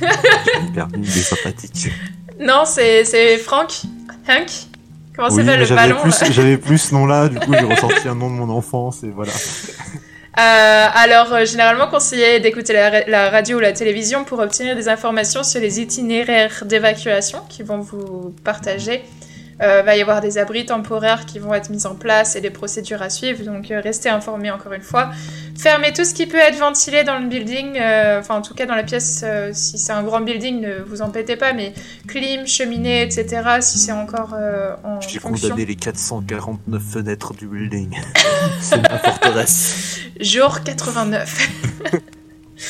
J'ai 0.00 0.72
permis, 0.74 0.94
il 1.06 1.18
est 1.18 1.22
sympathique. 1.22 1.90
Non, 2.40 2.64
c'est 2.64 3.04
c'est 3.04 3.38
Frank. 3.38 3.82
Hank 4.28 4.48
Comment 5.14 5.28
Oui, 5.28 5.36
s'appelle 5.44 5.60
le 5.60 5.74
ballon 5.74 5.96
j'avais 6.30 6.56
plus 6.58 6.78
ce 6.78 6.94
nom-là, 6.94 7.28
du 7.28 7.38
coup 7.38 7.52
j'ai 7.52 7.64
ressorti 7.64 8.08
un 8.08 8.14
nom 8.14 8.28
de 8.28 8.34
mon 8.34 8.50
enfance 8.50 9.02
et 9.04 9.10
voilà. 9.10 9.32
Euh, 10.38 10.86
alors, 10.94 11.32
euh, 11.32 11.44
généralement 11.46 11.88
conseillé 11.88 12.40
d'écouter 12.40 12.74
la, 12.74 12.90
ra- 12.90 13.06
la 13.06 13.30
radio 13.30 13.56
ou 13.56 13.60
la 13.60 13.72
télévision 13.72 14.24
pour 14.24 14.38
obtenir 14.38 14.76
des 14.76 14.86
informations 14.88 15.42
sur 15.42 15.60
les 15.62 15.80
itinéraires 15.80 16.64
d'évacuation 16.66 17.40
qui 17.48 17.62
vont 17.62 17.78
vous 17.78 18.34
partager. 18.44 19.02
Euh, 19.62 19.80
va 19.80 19.96
y 19.96 20.02
avoir 20.02 20.20
des 20.20 20.36
abris 20.36 20.66
temporaires 20.66 21.24
qui 21.24 21.38
vont 21.38 21.54
être 21.54 21.70
mis 21.70 21.86
en 21.86 21.94
place 21.94 22.36
et 22.36 22.42
des 22.42 22.50
procédures 22.50 23.00
à 23.00 23.08
suivre, 23.08 23.42
donc 23.42 23.70
euh, 23.70 23.80
restez 23.80 24.10
informés 24.10 24.50
encore 24.50 24.74
une 24.74 24.82
fois. 24.82 25.10
Fermez 25.58 25.94
tout 25.94 26.04
ce 26.04 26.12
qui 26.12 26.26
peut 26.26 26.36
être 26.36 26.58
ventilé 26.58 27.04
dans 27.04 27.18
le 27.18 27.26
building, 27.26 27.78
euh, 27.78 28.20
enfin 28.20 28.36
en 28.36 28.42
tout 28.42 28.52
cas 28.52 28.66
dans 28.66 28.74
la 28.74 28.82
pièce, 28.82 29.22
euh, 29.24 29.50
si 29.54 29.78
c'est 29.78 29.92
un 29.92 30.02
grand 30.02 30.20
building, 30.20 30.60
ne 30.60 30.82
vous 30.82 31.00
embêtez 31.00 31.36
pas, 31.36 31.54
mais 31.54 31.72
clim, 32.06 32.46
cheminée, 32.46 33.02
etc., 33.02 33.42
si 33.60 33.78
c'est 33.78 33.92
encore 33.92 34.34
en 34.84 35.00
J'ai 35.00 35.20
condamné 35.20 35.64
les 35.64 35.76
449 35.76 36.82
fenêtres 36.82 37.32
du 37.32 37.46
building. 37.46 37.96
C'est 38.60 38.82
ma 38.82 38.98
forteresse. 38.98 40.00
Jour 40.20 40.62
89. 40.62 41.48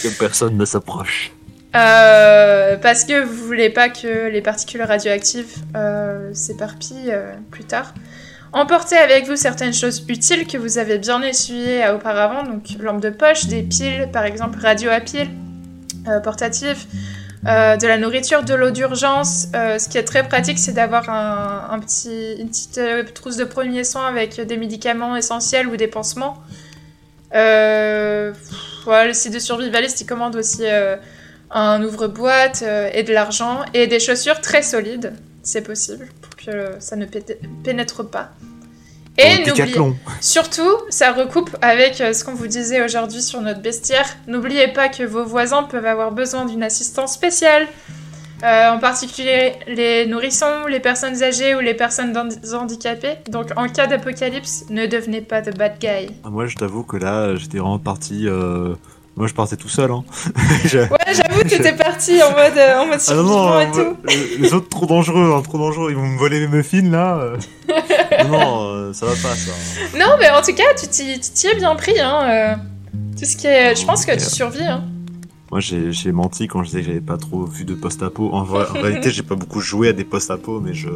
Que 0.03 0.19
personne 0.19 0.57
ne 0.57 0.65
s'approche. 0.65 1.33
Euh, 1.77 2.77
parce 2.77 3.05
que 3.05 3.23
vous 3.23 3.45
voulez 3.45 3.69
pas 3.69 3.89
que 3.89 4.29
les 4.29 4.41
particules 4.41 4.83
radioactives 4.83 5.57
euh, 5.77 6.31
s'éparpillent 6.33 7.11
euh, 7.11 7.35
plus 7.51 7.65
tard. 7.65 7.93
Emportez 8.53 8.97
avec 8.97 9.27
vous 9.27 9.37
certaines 9.37 9.75
choses 9.75 10.05
utiles 10.09 10.47
que 10.47 10.57
vous 10.57 10.79
avez 10.79 10.97
bien 10.99 11.21
essuyées 11.21 11.87
auparavant, 11.91 12.45
donc 12.45 12.63
lampe 12.81 13.03
de 13.03 13.11
poche, 13.11 13.47
des 13.47 13.63
piles 13.63 14.09
par 14.13 14.25
exemple 14.25 14.59
radio 14.59 14.91
à 14.91 15.01
piles, 15.01 15.29
portatives, 16.23 16.87
de 17.43 17.87
la 17.87 17.99
nourriture, 17.99 18.45
de 18.45 18.55
l'eau 18.55 18.71
d'urgence. 18.71 19.49
Ce 19.53 19.89
qui 19.89 19.99
est 19.99 20.05
très 20.05 20.27
pratique, 20.27 20.59
c'est 20.59 20.73
d'avoir 20.73 21.11
un, 21.11 21.79
petit, 21.81 22.37
une 22.39 22.49
petite 22.49 22.81
trousse 23.13 23.37
de 23.37 23.45
premiers 23.45 23.85
soins 23.85 24.07
avec 24.07 24.41
des 24.41 24.57
médicaments 24.57 25.17
essentiels 25.17 25.67
ou 25.67 25.77
des 25.77 25.89
pansements. 25.89 26.39
Euh, 27.35 28.33
voilà, 28.85 29.09
le 29.09 29.13
site 29.13 29.35
de 29.35 29.39
survivaliste, 29.39 30.01
il 30.01 30.07
commande 30.07 30.37
aussi 30.37 30.63
un 31.51 31.83
ouvre-boîte 31.83 32.63
euh, 32.67 32.91
et 32.93 33.03
de 33.03 33.13
l'argent 33.13 33.61
et 33.75 33.87
des 33.87 34.01
chaussures 34.01 34.41
très 34.41 34.63
solides, 34.63 35.13
c'est 35.43 35.63
possible, 35.63 36.09
pour 36.21 36.37
que 36.37 36.73
ça 36.81 36.97
ne 36.97 37.07
pénètre 37.65 38.09
pas. 38.09 38.31
Et 39.19 39.39
n'oubliez 39.47 39.75
surtout, 40.21 40.71
ça 40.91 41.13
recoupe 41.13 41.57
avec 41.63 42.01
euh, 42.03 42.13
ce 42.13 42.23
qu'on 42.23 42.35
vous 42.35 42.49
disait 42.49 42.85
aujourd'hui 42.85 43.23
sur 43.23 43.41
notre 43.41 43.63
bestiaire. 43.63 44.05
N'oubliez 44.27 44.69
pas 44.69 44.91
que 44.91 45.05
vos 45.05 45.25
voisins 45.25 45.63
peuvent 45.63 45.87
avoir 45.87 46.13
besoin 46.13 46.45
d'une 46.45 46.63
assistance 46.63 47.15
spéciale. 47.15 47.67
Euh, 48.45 48.69
en 48.69 48.79
particulier 48.79 49.55
les 49.67 50.05
nourrissons, 50.05 50.67
les 50.69 50.81
personnes 50.81 51.23
âgées 51.23 51.55
ou 51.55 51.61
les 51.61 51.73
personnes 51.73 52.15
handi- 52.15 52.39
handicapées. 52.55 53.15
Donc 53.31 53.47
en 53.57 53.67
cas 53.69 53.87
d'apocalypse, 53.87 54.67
ne 54.69 54.85
devenez 54.85 55.23
pas 55.23 55.41
de 55.41 55.51
bad 55.53 55.79
guy. 55.81 56.11
Ah, 56.23 56.29
Moi, 56.29 56.47
je 56.47 56.57
t'avoue 56.57 56.83
que 56.83 56.99
là, 56.99 57.35
j'étais 57.37 57.57
vraiment 57.57 57.79
parti. 57.79 58.29
euh, 58.29 58.75
Moi, 59.17 59.27
je 59.29 59.35
partais 59.35 59.57
tout 59.57 59.69
seul. 59.69 59.91
Hein. 59.91 60.05
Ouais, 60.75 61.15
j'avoue, 61.15 61.43
t'étais 61.45 61.73
parti 61.75 62.21
en 62.23 62.31
mode, 62.33 62.57
euh, 62.59 62.79
en 62.81 62.87
mode 62.87 63.01
Ah 63.09 63.15
non, 63.15 63.23
non, 63.23 63.29
survivant 63.49 63.61
et 63.61 63.65
euh, 63.67 63.71
tout. 63.73 63.97
euh, 64.11 64.37
les 64.41 64.53
autres 64.55 64.69
trop 64.69 64.85
dangereux, 64.87 65.33
hein, 65.35 65.41
trop 65.43 65.57
dangereux. 65.59 65.91
Ils 65.91 65.97
vont 65.97 66.07
me 66.07 66.19
voler 66.19 66.41
mes 66.41 66.49
muffins 66.59 66.91
là. 66.91 67.17
euh. 67.19 67.37
non, 68.25 68.39
non, 68.39 68.65
euh, 68.67 68.93
ça 68.93 69.07
va 69.07 69.13
pas 69.13 69.35
ça. 69.35 69.53
Non, 69.99 70.17
mais 70.21 70.29
en 70.31 70.43
tout 70.43 70.55
cas, 70.55 70.65
tu 70.79 70.87
t'y 70.89 71.19
tu 71.21 71.47
es 71.47 71.55
bien 71.55 71.75
pris. 71.77 71.99
Hein, 71.99 72.21
euh. 72.29 72.55
Tout 73.19 73.25
ce 73.25 73.37
qui 73.37 73.47
est... 73.47 73.75
Je 73.75 73.87
pense 73.87 74.05
que 74.05 74.13
tu 74.13 74.21
survis. 74.25 74.63
Hein. 74.65 74.85
Moi, 75.51 75.61
j'ai 75.61 76.13
menti 76.13 76.49
quand 76.49 76.63
je 76.63 76.67
disais 76.69 76.81
que 76.81 76.87
j'avais 76.89 77.01
pas 77.01 77.17
trop 77.17 77.45
vu 77.47 77.65
de 77.65 77.75
post-apo. 77.75 78.31
En, 78.33 78.43
vrai- 78.43 78.67
en 78.69 78.83
réalité, 78.83 79.11
j'ai 79.11 79.23
pas 79.23 79.37
beaucoup 79.37 79.61
joué 79.61 79.89
à 79.89 79.93
des 79.95 80.05
post-apo, 80.05 80.61
mais 80.61 80.75
je, 80.75 80.89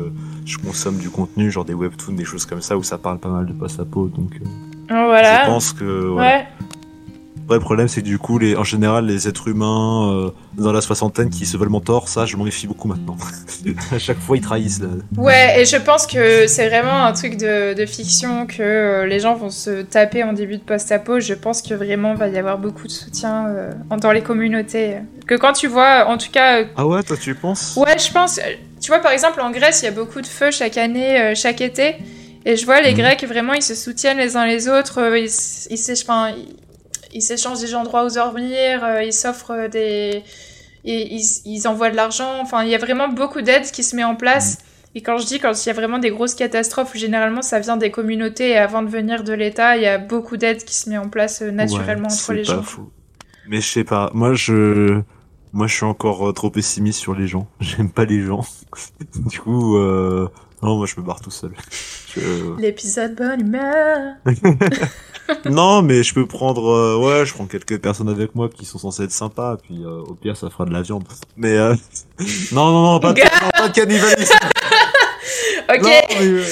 je 0.44 0.58
consomme 0.58 0.98
du 0.98 1.08
contenu, 1.08 1.50
genre 1.50 1.64
des 1.64 1.72
webtoons, 1.74 2.12
des 2.12 2.24
choses 2.26 2.44
comme 2.44 2.60
ça, 2.60 2.76
où 2.76 2.82
ça 2.82 2.98
parle 2.98 3.18
pas 3.18 3.28
mal 3.30 3.46
de 3.46 3.52
post-apo. 3.54 4.08
Donc, 4.08 4.32
Voilà. 4.88 5.44
je 5.44 5.46
pense 5.46 5.72
que. 5.72 5.84
voilà. 5.84 6.38
Ouais. 6.38 6.46
Après, 7.50 7.58
le 7.58 7.64
problème, 7.64 7.88
c'est 7.88 8.00
que 8.02 8.06
du 8.06 8.16
coup, 8.16 8.38
les, 8.38 8.54
en 8.54 8.62
général, 8.62 9.06
les 9.06 9.26
êtres 9.26 9.48
humains 9.48 10.12
euh, 10.12 10.30
dans 10.56 10.70
la 10.70 10.80
soixantaine 10.80 11.30
qui 11.30 11.46
se 11.46 11.56
veulent 11.56 11.68
mentor, 11.68 12.08
ça, 12.08 12.24
je 12.24 12.36
m'en 12.36 12.44
méfie 12.44 12.68
beaucoup 12.68 12.86
maintenant. 12.86 13.16
à 13.92 13.98
chaque 13.98 14.20
fois, 14.20 14.36
ils 14.36 14.40
trahissent. 14.40 14.80
Là. 14.80 14.86
Ouais, 15.16 15.60
et 15.60 15.64
je 15.64 15.76
pense 15.76 16.06
que 16.06 16.46
c'est 16.46 16.68
vraiment 16.68 17.04
un 17.04 17.12
truc 17.12 17.36
de, 17.36 17.74
de 17.74 17.86
fiction 17.86 18.46
que 18.46 18.62
euh, 18.62 19.06
les 19.06 19.18
gens 19.18 19.34
vont 19.34 19.50
se 19.50 19.82
taper 19.82 20.22
en 20.22 20.32
début 20.32 20.58
de 20.58 20.62
post-apo. 20.62 21.18
Je 21.18 21.34
pense 21.34 21.60
que 21.60 21.74
vraiment 21.74 22.14
va 22.14 22.28
y 22.28 22.38
avoir 22.38 22.56
beaucoup 22.56 22.86
de 22.86 22.92
soutien 22.92 23.48
euh, 23.48 23.72
dans 24.00 24.12
les 24.12 24.22
communautés. 24.22 24.98
Que 25.26 25.34
quand 25.34 25.52
tu 25.54 25.66
vois, 25.66 26.06
en 26.06 26.18
tout 26.18 26.30
cas, 26.30 26.62
Ah 26.76 26.86
ouais, 26.86 27.02
toi, 27.02 27.16
tu 27.20 27.34
penses? 27.34 27.74
Ouais, 27.76 27.98
je 27.98 28.12
pense. 28.12 28.38
Tu 28.80 28.92
vois, 28.92 29.00
par 29.00 29.10
exemple, 29.10 29.40
en 29.40 29.50
Grèce, 29.50 29.82
il 29.82 29.86
y 29.86 29.88
a 29.88 29.90
beaucoup 29.90 30.20
de 30.20 30.26
feux 30.28 30.52
chaque 30.52 30.76
année, 30.76 31.32
chaque 31.34 31.60
été. 31.62 31.96
Et 32.46 32.54
je 32.54 32.64
vois 32.64 32.80
les 32.80 32.92
Mhm. 32.92 32.98
Grecs, 32.98 33.24
vraiment, 33.24 33.54
ils 33.54 33.62
se 33.62 33.74
soutiennent 33.74 34.18
les 34.18 34.36
uns 34.36 34.46
les 34.46 34.68
autres. 34.68 35.00
Ils 35.16 35.24
ils 35.24 35.76
s'éch- 35.78 36.04
enfin, 36.04 36.30
ils- 36.30 36.54
ils 37.12 37.22
s'échangent 37.22 37.60
des 37.60 37.74
endroits 37.74 38.04
où 38.04 38.10
dormir, 38.10 38.84
euh, 38.84 39.02
ils 39.02 39.12
s'offrent 39.12 39.68
des. 39.68 40.22
Ils, 40.84 41.18
ils, 41.18 41.42
ils 41.44 41.68
envoient 41.68 41.90
de 41.90 41.96
l'argent. 41.96 42.40
Enfin, 42.40 42.64
il 42.64 42.70
y 42.70 42.74
a 42.74 42.78
vraiment 42.78 43.08
beaucoup 43.08 43.42
d'aide 43.42 43.70
qui 43.70 43.82
se 43.82 43.94
met 43.96 44.04
en 44.04 44.16
place. 44.16 44.58
Et 44.94 45.02
quand 45.02 45.18
je 45.18 45.26
dis, 45.26 45.38
quand 45.38 45.52
il 45.52 45.68
y 45.68 45.70
a 45.70 45.74
vraiment 45.74 45.98
des 45.98 46.10
grosses 46.10 46.34
catastrophes, 46.34 46.96
généralement 46.96 47.42
ça 47.42 47.60
vient 47.60 47.76
des 47.76 47.90
communautés 47.92 48.50
et 48.50 48.56
avant 48.56 48.82
de 48.82 48.88
venir 48.88 49.22
de 49.22 49.32
l'État, 49.32 49.76
il 49.76 49.82
y 49.82 49.86
a 49.86 49.98
beaucoup 49.98 50.36
d'aide 50.36 50.64
qui 50.64 50.74
se 50.74 50.90
met 50.90 50.98
en 50.98 51.08
place 51.08 51.42
euh, 51.42 51.50
naturellement 51.52 52.08
Ouais, 52.08 52.14
entre 52.14 52.32
les 52.32 52.42
pas 52.42 52.54
gens. 52.54 52.62
faux. 52.62 52.90
Mais 53.48 53.60
je 53.60 53.68
sais 53.68 53.84
pas, 53.84 54.10
moi 54.14 54.34
je 54.34 55.00
moi 55.52 55.66
je 55.68 55.74
suis 55.74 55.84
encore 55.84 56.28
euh, 56.28 56.32
trop 56.32 56.50
pessimiste 56.50 56.98
sur 56.98 57.14
les 57.14 57.28
gens. 57.28 57.46
J'aime 57.60 57.90
pas 57.90 58.04
les 58.04 58.22
gens. 58.22 58.44
du 59.14 59.38
coup 59.40 59.76
euh... 59.76 60.28
non, 60.62 60.76
moi 60.76 60.86
je 60.86 61.00
me 61.00 61.06
barre 61.06 61.20
tout 61.20 61.30
seul. 61.30 61.52
L'épisode 62.58 63.14
bonne 63.14 63.40
humeur. 63.40 64.14
non, 65.50 65.82
mais 65.82 66.02
je 66.02 66.14
peux 66.14 66.26
prendre 66.26 66.68
euh, 66.68 66.98
ouais, 66.98 67.26
je 67.26 67.34
prends 67.34 67.46
quelques 67.46 67.78
personnes 67.80 68.08
avec 68.08 68.34
moi 68.34 68.48
qui 68.48 68.64
sont 68.64 68.78
censées 68.78 69.04
être 69.04 69.12
sympas 69.12 69.56
puis 69.62 69.84
euh, 69.84 70.00
au 70.00 70.14
pire 70.14 70.36
ça 70.36 70.50
fera 70.50 70.64
de 70.64 70.72
la 70.72 70.82
viande. 70.82 71.04
Mais 71.36 71.56
euh... 71.56 71.74
non 72.52 72.70
non 72.70 72.82
non, 72.82 73.00
pas 73.00 73.12
de, 73.12 73.20
non, 73.20 73.50
pas 73.52 73.68
de 73.68 73.74
cannibalisme. 73.74 74.34
Ok. 75.68 75.82
Non, 75.82 75.90
mais, 76.20 76.42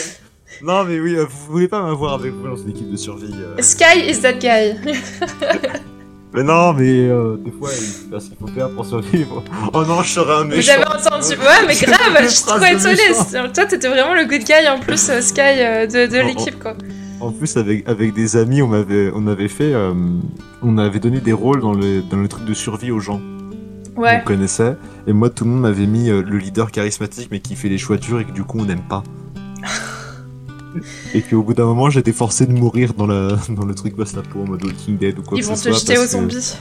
non 0.63 0.85
mais 0.85 1.01
oui, 1.01 1.17
vous 1.17 1.53
voulez 1.53 1.69
pas 1.69 1.83
m'avoir 1.83 2.15
avec 2.15 2.33
vous 2.33 2.47
dans 2.47 2.57
une 2.57 2.71
équipe 2.71 2.91
de 2.91 2.97
survie. 2.97 3.35
Sky 3.61 4.09
is 4.09 4.21
that 4.21 4.35
guy. 4.35 4.77
Mais 6.35 6.43
non, 6.43 6.74
mais 6.74 7.09
euh, 7.09 7.37
des 7.39 7.51
fois, 7.51 7.70
il 7.72 8.11
faut 8.12 8.20
ce 8.20 8.29
qu'il 8.29 8.37
faut 8.37 8.47
faire 8.49 8.68
pour 8.70 8.85
survivre. 8.85 9.43
Oh 9.72 9.85
non, 9.85 10.03
je 10.03 10.11
serais 10.12 10.43
un 10.43 10.45
méchant. 10.45 10.72
Vous 10.76 10.83
avez 10.83 10.99
entendu 11.07 11.35
Ouais, 11.41 11.66
mais 11.66 11.74
grave, 11.74 12.18
je 12.22 12.26
suis 12.29 12.45
trop 12.45 12.59
étonnée. 12.59 13.51
Toi, 13.55 13.64
t'étais 13.66 13.89
vraiment 13.89 14.14
le 14.14 14.24
good 14.26 14.45
guy 14.45 14.68
en 14.68 14.79
plus, 14.79 15.09
euh, 15.09 15.20
Sky, 15.22 15.41
euh, 15.41 15.87
de, 15.87 16.07
de 16.07 16.18
l'équipe, 16.26 16.59
quoi. 16.59 16.74
En 17.20 17.33
plus, 17.33 17.57
avec, 17.57 17.89
avec 17.89 18.12
des 18.14 18.37
amis, 18.37 18.61
on 18.62 18.72
avait, 18.72 19.11
on 19.14 19.26
avait 19.26 19.49
fait, 19.49 19.72
on 20.62 20.79
avait 20.79 21.01
donné 21.01 21.20
des 21.20 21.33
rôles 21.33 21.61
dans 21.61 21.72
le, 21.72 22.03
dans 22.03 22.16
le 22.18 22.29
truc 22.29 22.45
de 22.45 22.55
survie 22.55 22.91
aux 22.93 23.01
gens 23.01 23.20
Ouais. 23.97 24.20
qu'on 24.20 24.35
connaissait. 24.35 24.76
Et 25.09 25.12
moi, 25.12 25.29
tout 25.29 25.43
le 25.45 25.51
monde 25.51 25.62
m'avait 25.62 25.87
mis 25.87 26.07
le 26.09 26.20
leader 26.39 26.70
charismatique, 26.70 27.29
mais 27.33 27.41
qui 27.41 27.57
fait 27.57 27.68
les 27.68 27.79
choix 27.79 27.97
durs 27.97 28.20
et 28.20 28.24
que 28.24 28.31
du 28.31 28.45
coup, 28.45 28.59
on 28.61 28.64
n'aime 28.66 28.87
pas. 28.89 29.03
et 31.14 31.22
qu'au 31.22 31.43
bout 31.43 31.55
d'un 31.55 31.64
moment, 31.66 31.91
j'étais 31.91 32.12
forcé 32.12 32.47
de 32.47 32.53
mourir 32.53 32.95
dans, 32.95 33.07
la, 33.07 33.37
dans 33.51 33.64
le 33.64 33.74
truc 33.74 33.97
post-apo 33.97 34.41
en 34.43 34.47
mode 34.47 34.64
Walking 34.64 34.97
Dead 34.99 35.18
ou 35.18 35.22
quoi 35.22 35.39
Ils 35.39 35.43
que 35.43 35.49
vont 35.49 35.57
ce 35.57 35.68
te 35.68 35.74
soit. 35.74 35.79
jeter 35.81 35.99
aux 35.99 36.03
que- 36.03 36.09
zombies. 36.09 36.55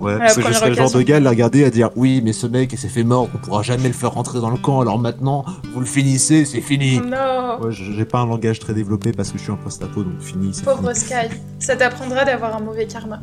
Ouais, 0.00 0.18
parce 0.18 0.34
que 0.34 0.42
je 0.42 0.52
serais 0.52 0.70
le 0.70 0.74
genre 0.74 0.90
de 0.90 1.02
gars 1.02 1.16
à 1.16 1.20
la 1.20 1.30
regarder 1.30 1.60
et 1.60 1.64
à 1.66 1.70
dire 1.70 1.88
oui, 1.94 2.20
mais 2.22 2.32
ce 2.32 2.48
mec 2.48 2.72
il 2.72 2.78
s'est 2.78 2.88
fait 2.88 3.04
mort, 3.04 3.28
on 3.32 3.38
pourra 3.38 3.62
jamais 3.62 3.86
le 3.86 3.94
faire 3.94 4.10
rentrer 4.10 4.40
dans 4.40 4.50
le 4.50 4.56
camp, 4.58 4.80
alors 4.80 4.98
maintenant 4.98 5.44
vous 5.72 5.78
le 5.78 5.86
finissez, 5.86 6.44
c'est 6.44 6.60
fini. 6.60 6.98
Non. 6.98 7.60
Ouais, 7.62 7.70
j'ai 7.70 8.04
pas 8.04 8.18
un 8.18 8.26
langage 8.26 8.58
très 8.58 8.74
développé 8.74 9.12
parce 9.12 9.30
que 9.30 9.38
je 9.38 9.44
suis 9.44 9.52
un 9.52 9.56
post-apo 9.56 10.02
donc 10.02 10.20
fini, 10.20 10.50
c'est 10.52 10.64
Pauvre 10.64 10.92
fini. 10.92 10.96
Sky. 11.06 11.36
Ça 11.60 11.76
t'apprendra 11.76 12.24
d'avoir 12.24 12.56
un 12.56 12.60
mauvais 12.60 12.86
karma. 12.86 13.20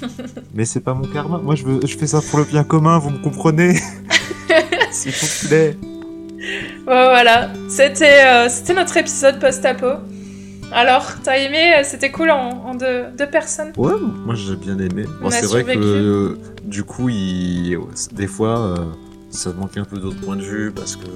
Mais 0.54 0.64
c'est 0.64 0.80
pas 0.80 0.94
mon 0.94 1.06
karma, 1.06 1.36
moi 1.38 1.54
je, 1.54 1.64
veux, 1.64 1.80
je 1.86 1.96
fais 1.96 2.06
ça 2.06 2.20
pour 2.30 2.38
le 2.38 2.46
bien 2.46 2.64
commun, 2.64 2.98
vous 2.98 3.10
me 3.10 3.18
comprenez? 3.18 3.78
S'il 4.90 5.12
vous 5.12 5.48
plaît. 5.48 5.76
Ouais, 6.86 7.04
voilà. 7.08 7.50
C'était 7.68 8.24
euh, 8.24 8.48
c'était 8.48 8.74
notre 8.74 8.96
épisode 8.96 9.38
post-apo. 9.40 9.86
Alors, 10.72 11.06
t'as 11.22 11.38
aimé 11.38 11.74
euh, 11.76 11.82
C'était 11.84 12.10
cool 12.10 12.30
en, 12.30 12.50
en 12.66 12.74
deux, 12.74 13.04
deux 13.16 13.28
personnes 13.28 13.72
Ouais, 13.76 13.92
moi 14.24 14.34
j'ai 14.34 14.56
bien 14.56 14.78
aimé. 14.78 15.04
On 15.20 15.24
Bon, 15.24 15.30
c'est 15.30 15.46
vrai 15.46 15.64
que 15.64 15.78
euh, 15.78 16.38
du 16.64 16.84
coup, 16.84 17.08
il... 17.08 17.78
des 18.12 18.26
fois, 18.26 18.58
euh, 18.58 18.76
ça 19.30 19.50
manque 19.52 19.76
un 19.76 19.84
peu 19.84 19.98
d'autres 19.98 20.20
points 20.20 20.36
de 20.36 20.42
vue 20.42 20.72
parce 20.72 20.96
que 20.96 21.06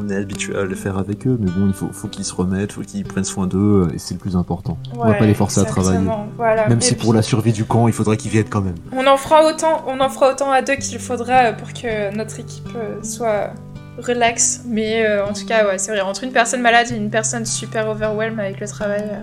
on 0.00 0.08
est 0.08 0.16
habitué 0.16 0.56
à 0.56 0.64
le 0.64 0.74
faire 0.74 0.96
avec 0.98 1.26
eux, 1.26 1.36
mais 1.38 1.50
bon, 1.50 1.66
il 1.66 1.74
faut, 1.74 1.88
faut 1.92 2.08
qu'ils 2.08 2.24
se 2.24 2.34
remettent, 2.34 2.72
faut 2.72 2.80
qu'ils 2.82 3.04
prennent 3.04 3.24
soin 3.24 3.46
d'eux, 3.46 3.88
et 3.94 3.98
c'est 3.98 4.14
le 4.14 4.20
plus 4.20 4.36
important. 4.36 4.78
On 4.96 5.06
va 5.06 5.14
pas 5.14 5.26
les 5.26 5.34
forcer 5.34 5.60
à 5.60 5.64
travailler. 5.64 6.08
Voilà. 6.36 6.66
Même 6.68 6.78
Et 6.78 6.80
si 6.80 6.94
puis, 6.94 7.02
pour 7.04 7.12
la 7.14 7.20
survie 7.22 7.52
du 7.52 7.64
camp, 7.64 7.88
il 7.88 7.92
faudrait 7.92 8.16
qu'ils 8.16 8.30
viennent 8.30 8.48
quand 8.48 8.62
même. 8.62 8.74
on 8.96 9.06
en 9.06 9.16
fera 9.16 9.46
autant, 9.46 9.84
on 9.86 10.00
en 10.00 10.08
fera 10.08 10.30
autant 10.30 10.50
à 10.50 10.62
deux 10.62 10.76
qu'il 10.76 10.98
faudra 10.98 11.52
pour 11.52 11.72
que 11.74 12.14
notre 12.16 12.40
équipe 12.40 12.68
soit 13.02 13.50
relax. 13.98 14.60
Mais 14.66 15.04
euh, 15.06 15.24
en 15.26 15.32
tout 15.32 15.46
cas, 15.46 15.66
ouais, 15.66 15.78
c'est 15.78 15.90
vrai. 15.92 16.00
Entre 16.00 16.24
une 16.24 16.32
personne 16.32 16.60
malade 16.62 16.88
et 16.92 16.96
une 16.96 17.10
personne 17.10 17.46
super 17.46 17.88
overwhelmed 17.88 18.40
avec 18.40 18.60
le 18.60 18.68
travail. 18.68 19.02
euh, 19.04 19.22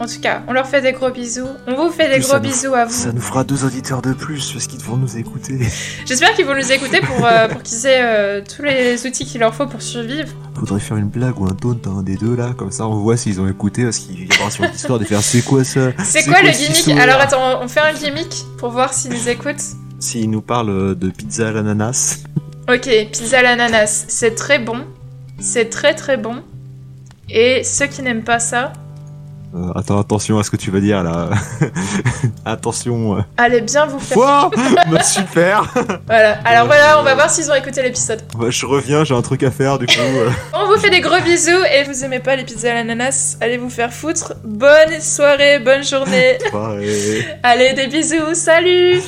En 0.00 0.06
tout 0.06 0.20
cas, 0.20 0.42
on 0.48 0.52
leur 0.52 0.66
fait 0.66 0.82
des 0.82 0.92
gros 0.92 1.10
bisous. 1.10 1.48
On 1.66 1.74
vous 1.74 1.90
fait 1.90 2.08
des 2.12 2.20
gros 2.20 2.34
nous- 2.34 2.40
bisous 2.40 2.74
à 2.74 2.84
vous. 2.84 2.92
Ça 2.92 3.12
nous 3.12 3.20
fera 3.20 3.44
deux 3.44 3.64
auditeurs 3.64 4.02
de 4.02 4.12
plus 4.12 4.52
parce 4.52 4.66
qu'ils 4.66 4.78
devront 4.78 4.96
nous 4.98 5.16
écouter. 5.16 5.58
J'espère 6.06 6.34
qu'ils 6.34 6.44
vont 6.44 6.54
nous 6.54 6.70
écouter 6.72 7.00
pour, 7.00 7.24
euh, 7.26 7.48
pour 7.48 7.62
qu'ils 7.62 7.86
aient 7.86 8.42
tous 8.44 8.62
les 8.62 9.06
outils 9.06 9.24
qu'il 9.24 9.40
leur 9.40 9.54
faut 9.54 9.66
pour 9.66 9.80
survivre. 9.80 10.28
Faudrait 10.54 10.80
faire 10.80 10.96
une 10.98 11.08
blague 11.08 11.38
ou 11.40 11.46
un 11.46 11.54
taunt 11.54 11.78
à 11.86 11.88
un 11.88 12.02
des 12.02 12.16
deux 12.16 12.34
là, 12.36 12.54
comme 12.56 12.70
ça 12.72 12.86
on 12.86 12.96
voit 12.96 13.16
s'ils 13.18 13.40
ont 13.42 13.48
écouté 13.48 13.84
parce 13.84 13.98
qu'il 13.98 14.20
y 14.24 14.28
aura 14.40 14.50
sur 14.50 14.64
l'histoire 14.64 14.98
de 14.98 15.04
faire 15.04 15.20
c'est 15.20 15.42
quoi 15.42 15.64
ça? 15.64 15.92
C'est 16.02 16.24
quoi, 16.24 16.40
le 16.42 16.50
ce 16.52 16.82
gimmick? 16.82 16.98
Alors 16.98 17.20
attends, 17.20 17.60
on 17.62 17.68
fait 17.68 17.80
un 17.80 17.92
gimmick 17.92 18.44
pour 18.58 18.70
voir 18.70 18.92
s'ils 18.94 19.12
nous 19.12 19.28
écoutent. 19.28 19.62
S'ils 19.98 20.30
nous 20.30 20.40
parlent 20.42 20.94
de 20.98 21.10
pizza 21.10 21.48
à 21.48 21.52
l'ananas, 21.52 22.20
Ok, 22.68 22.88
pizza 23.12 23.38
à 23.38 23.42
l'ananas, 23.42 24.06
c'est 24.08 24.34
très 24.34 24.58
bon. 24.58 24.84
C'est 25.38 25.70
très 25.70 25.94
très 25.94 26.16
bon. 26.16 26.42
Et 27.30 27.62
ceux 27.64 27.86
qui 27.86 28.02
n'aiment 28.02 28.24
pas 28.24 28.38
ça, 28.40 28.72
euh, 29.54 29.72
attends, 29.76 29.98
attention 30.00 30.38
à 30.38 30.42
ce 30.42 30.50
que 30.50 30.56
tu 30.56 30.70
vas 30.70 30.80
dire 30.80 31.02
là. 31.04 31.30
attention. 32.44 33.16
euh. 33.18 33.20
allez 33.36 33.60
bien 33.60 33.86
vous 33.86 33.98
faire. 34.00 34.16
Quoi? 34.16 34.50
Bah, 34.90 35.02
Super 35.02 35.72
Voilà. 36.06 36.38
Alors 36.44 36.66
voilà, 36.66 36.98
on 37.00 37.04
va 37.04 37.14
voir 37.14 37.30
s'ils 37.30 37.50
ont 37.50 37.54
écouté 37.54 37.82
l'épisode. 37.82 38.20
Bah, 38.36 38.50
Je 38.50 38.66
reviens, 38.66 39.04
j'ai 39.04 39.14
un 39.14 39.22
truc 39.22 39.42
à 39.44 39.50
faire 39.50 39.78
du 39.78 39.86
coup. 39.86 39.92
euh. 40.00 40.30
On 40.52 40.66
vous 40.66 40.76
fait 40.78 40.90
des 40.90 41.00
gros 41.00 41.20
bisous 41.24 41.64
et 41.72 41.84
vous 41.84 42.04
aimez 42.04 42.18
pas 42.18 42.34
les 42.36 42.44
pizzas 42.44 42.72
à 42.72 42.74
l'ananas, 42.74 43.36
allez 43.40 43.56
vous 43.56 43.70
faire 43.70 43.92
foutre. 43.92 44.34
Bonne 44.44 45.00
soirée, 45.00 45.60
bonne 45.60 45.84
journée. 45.84 46.38
Allez, 47.42 47.72
des 47.74 47.86
bisous, 47.86 48.34
salut 48.34 49.00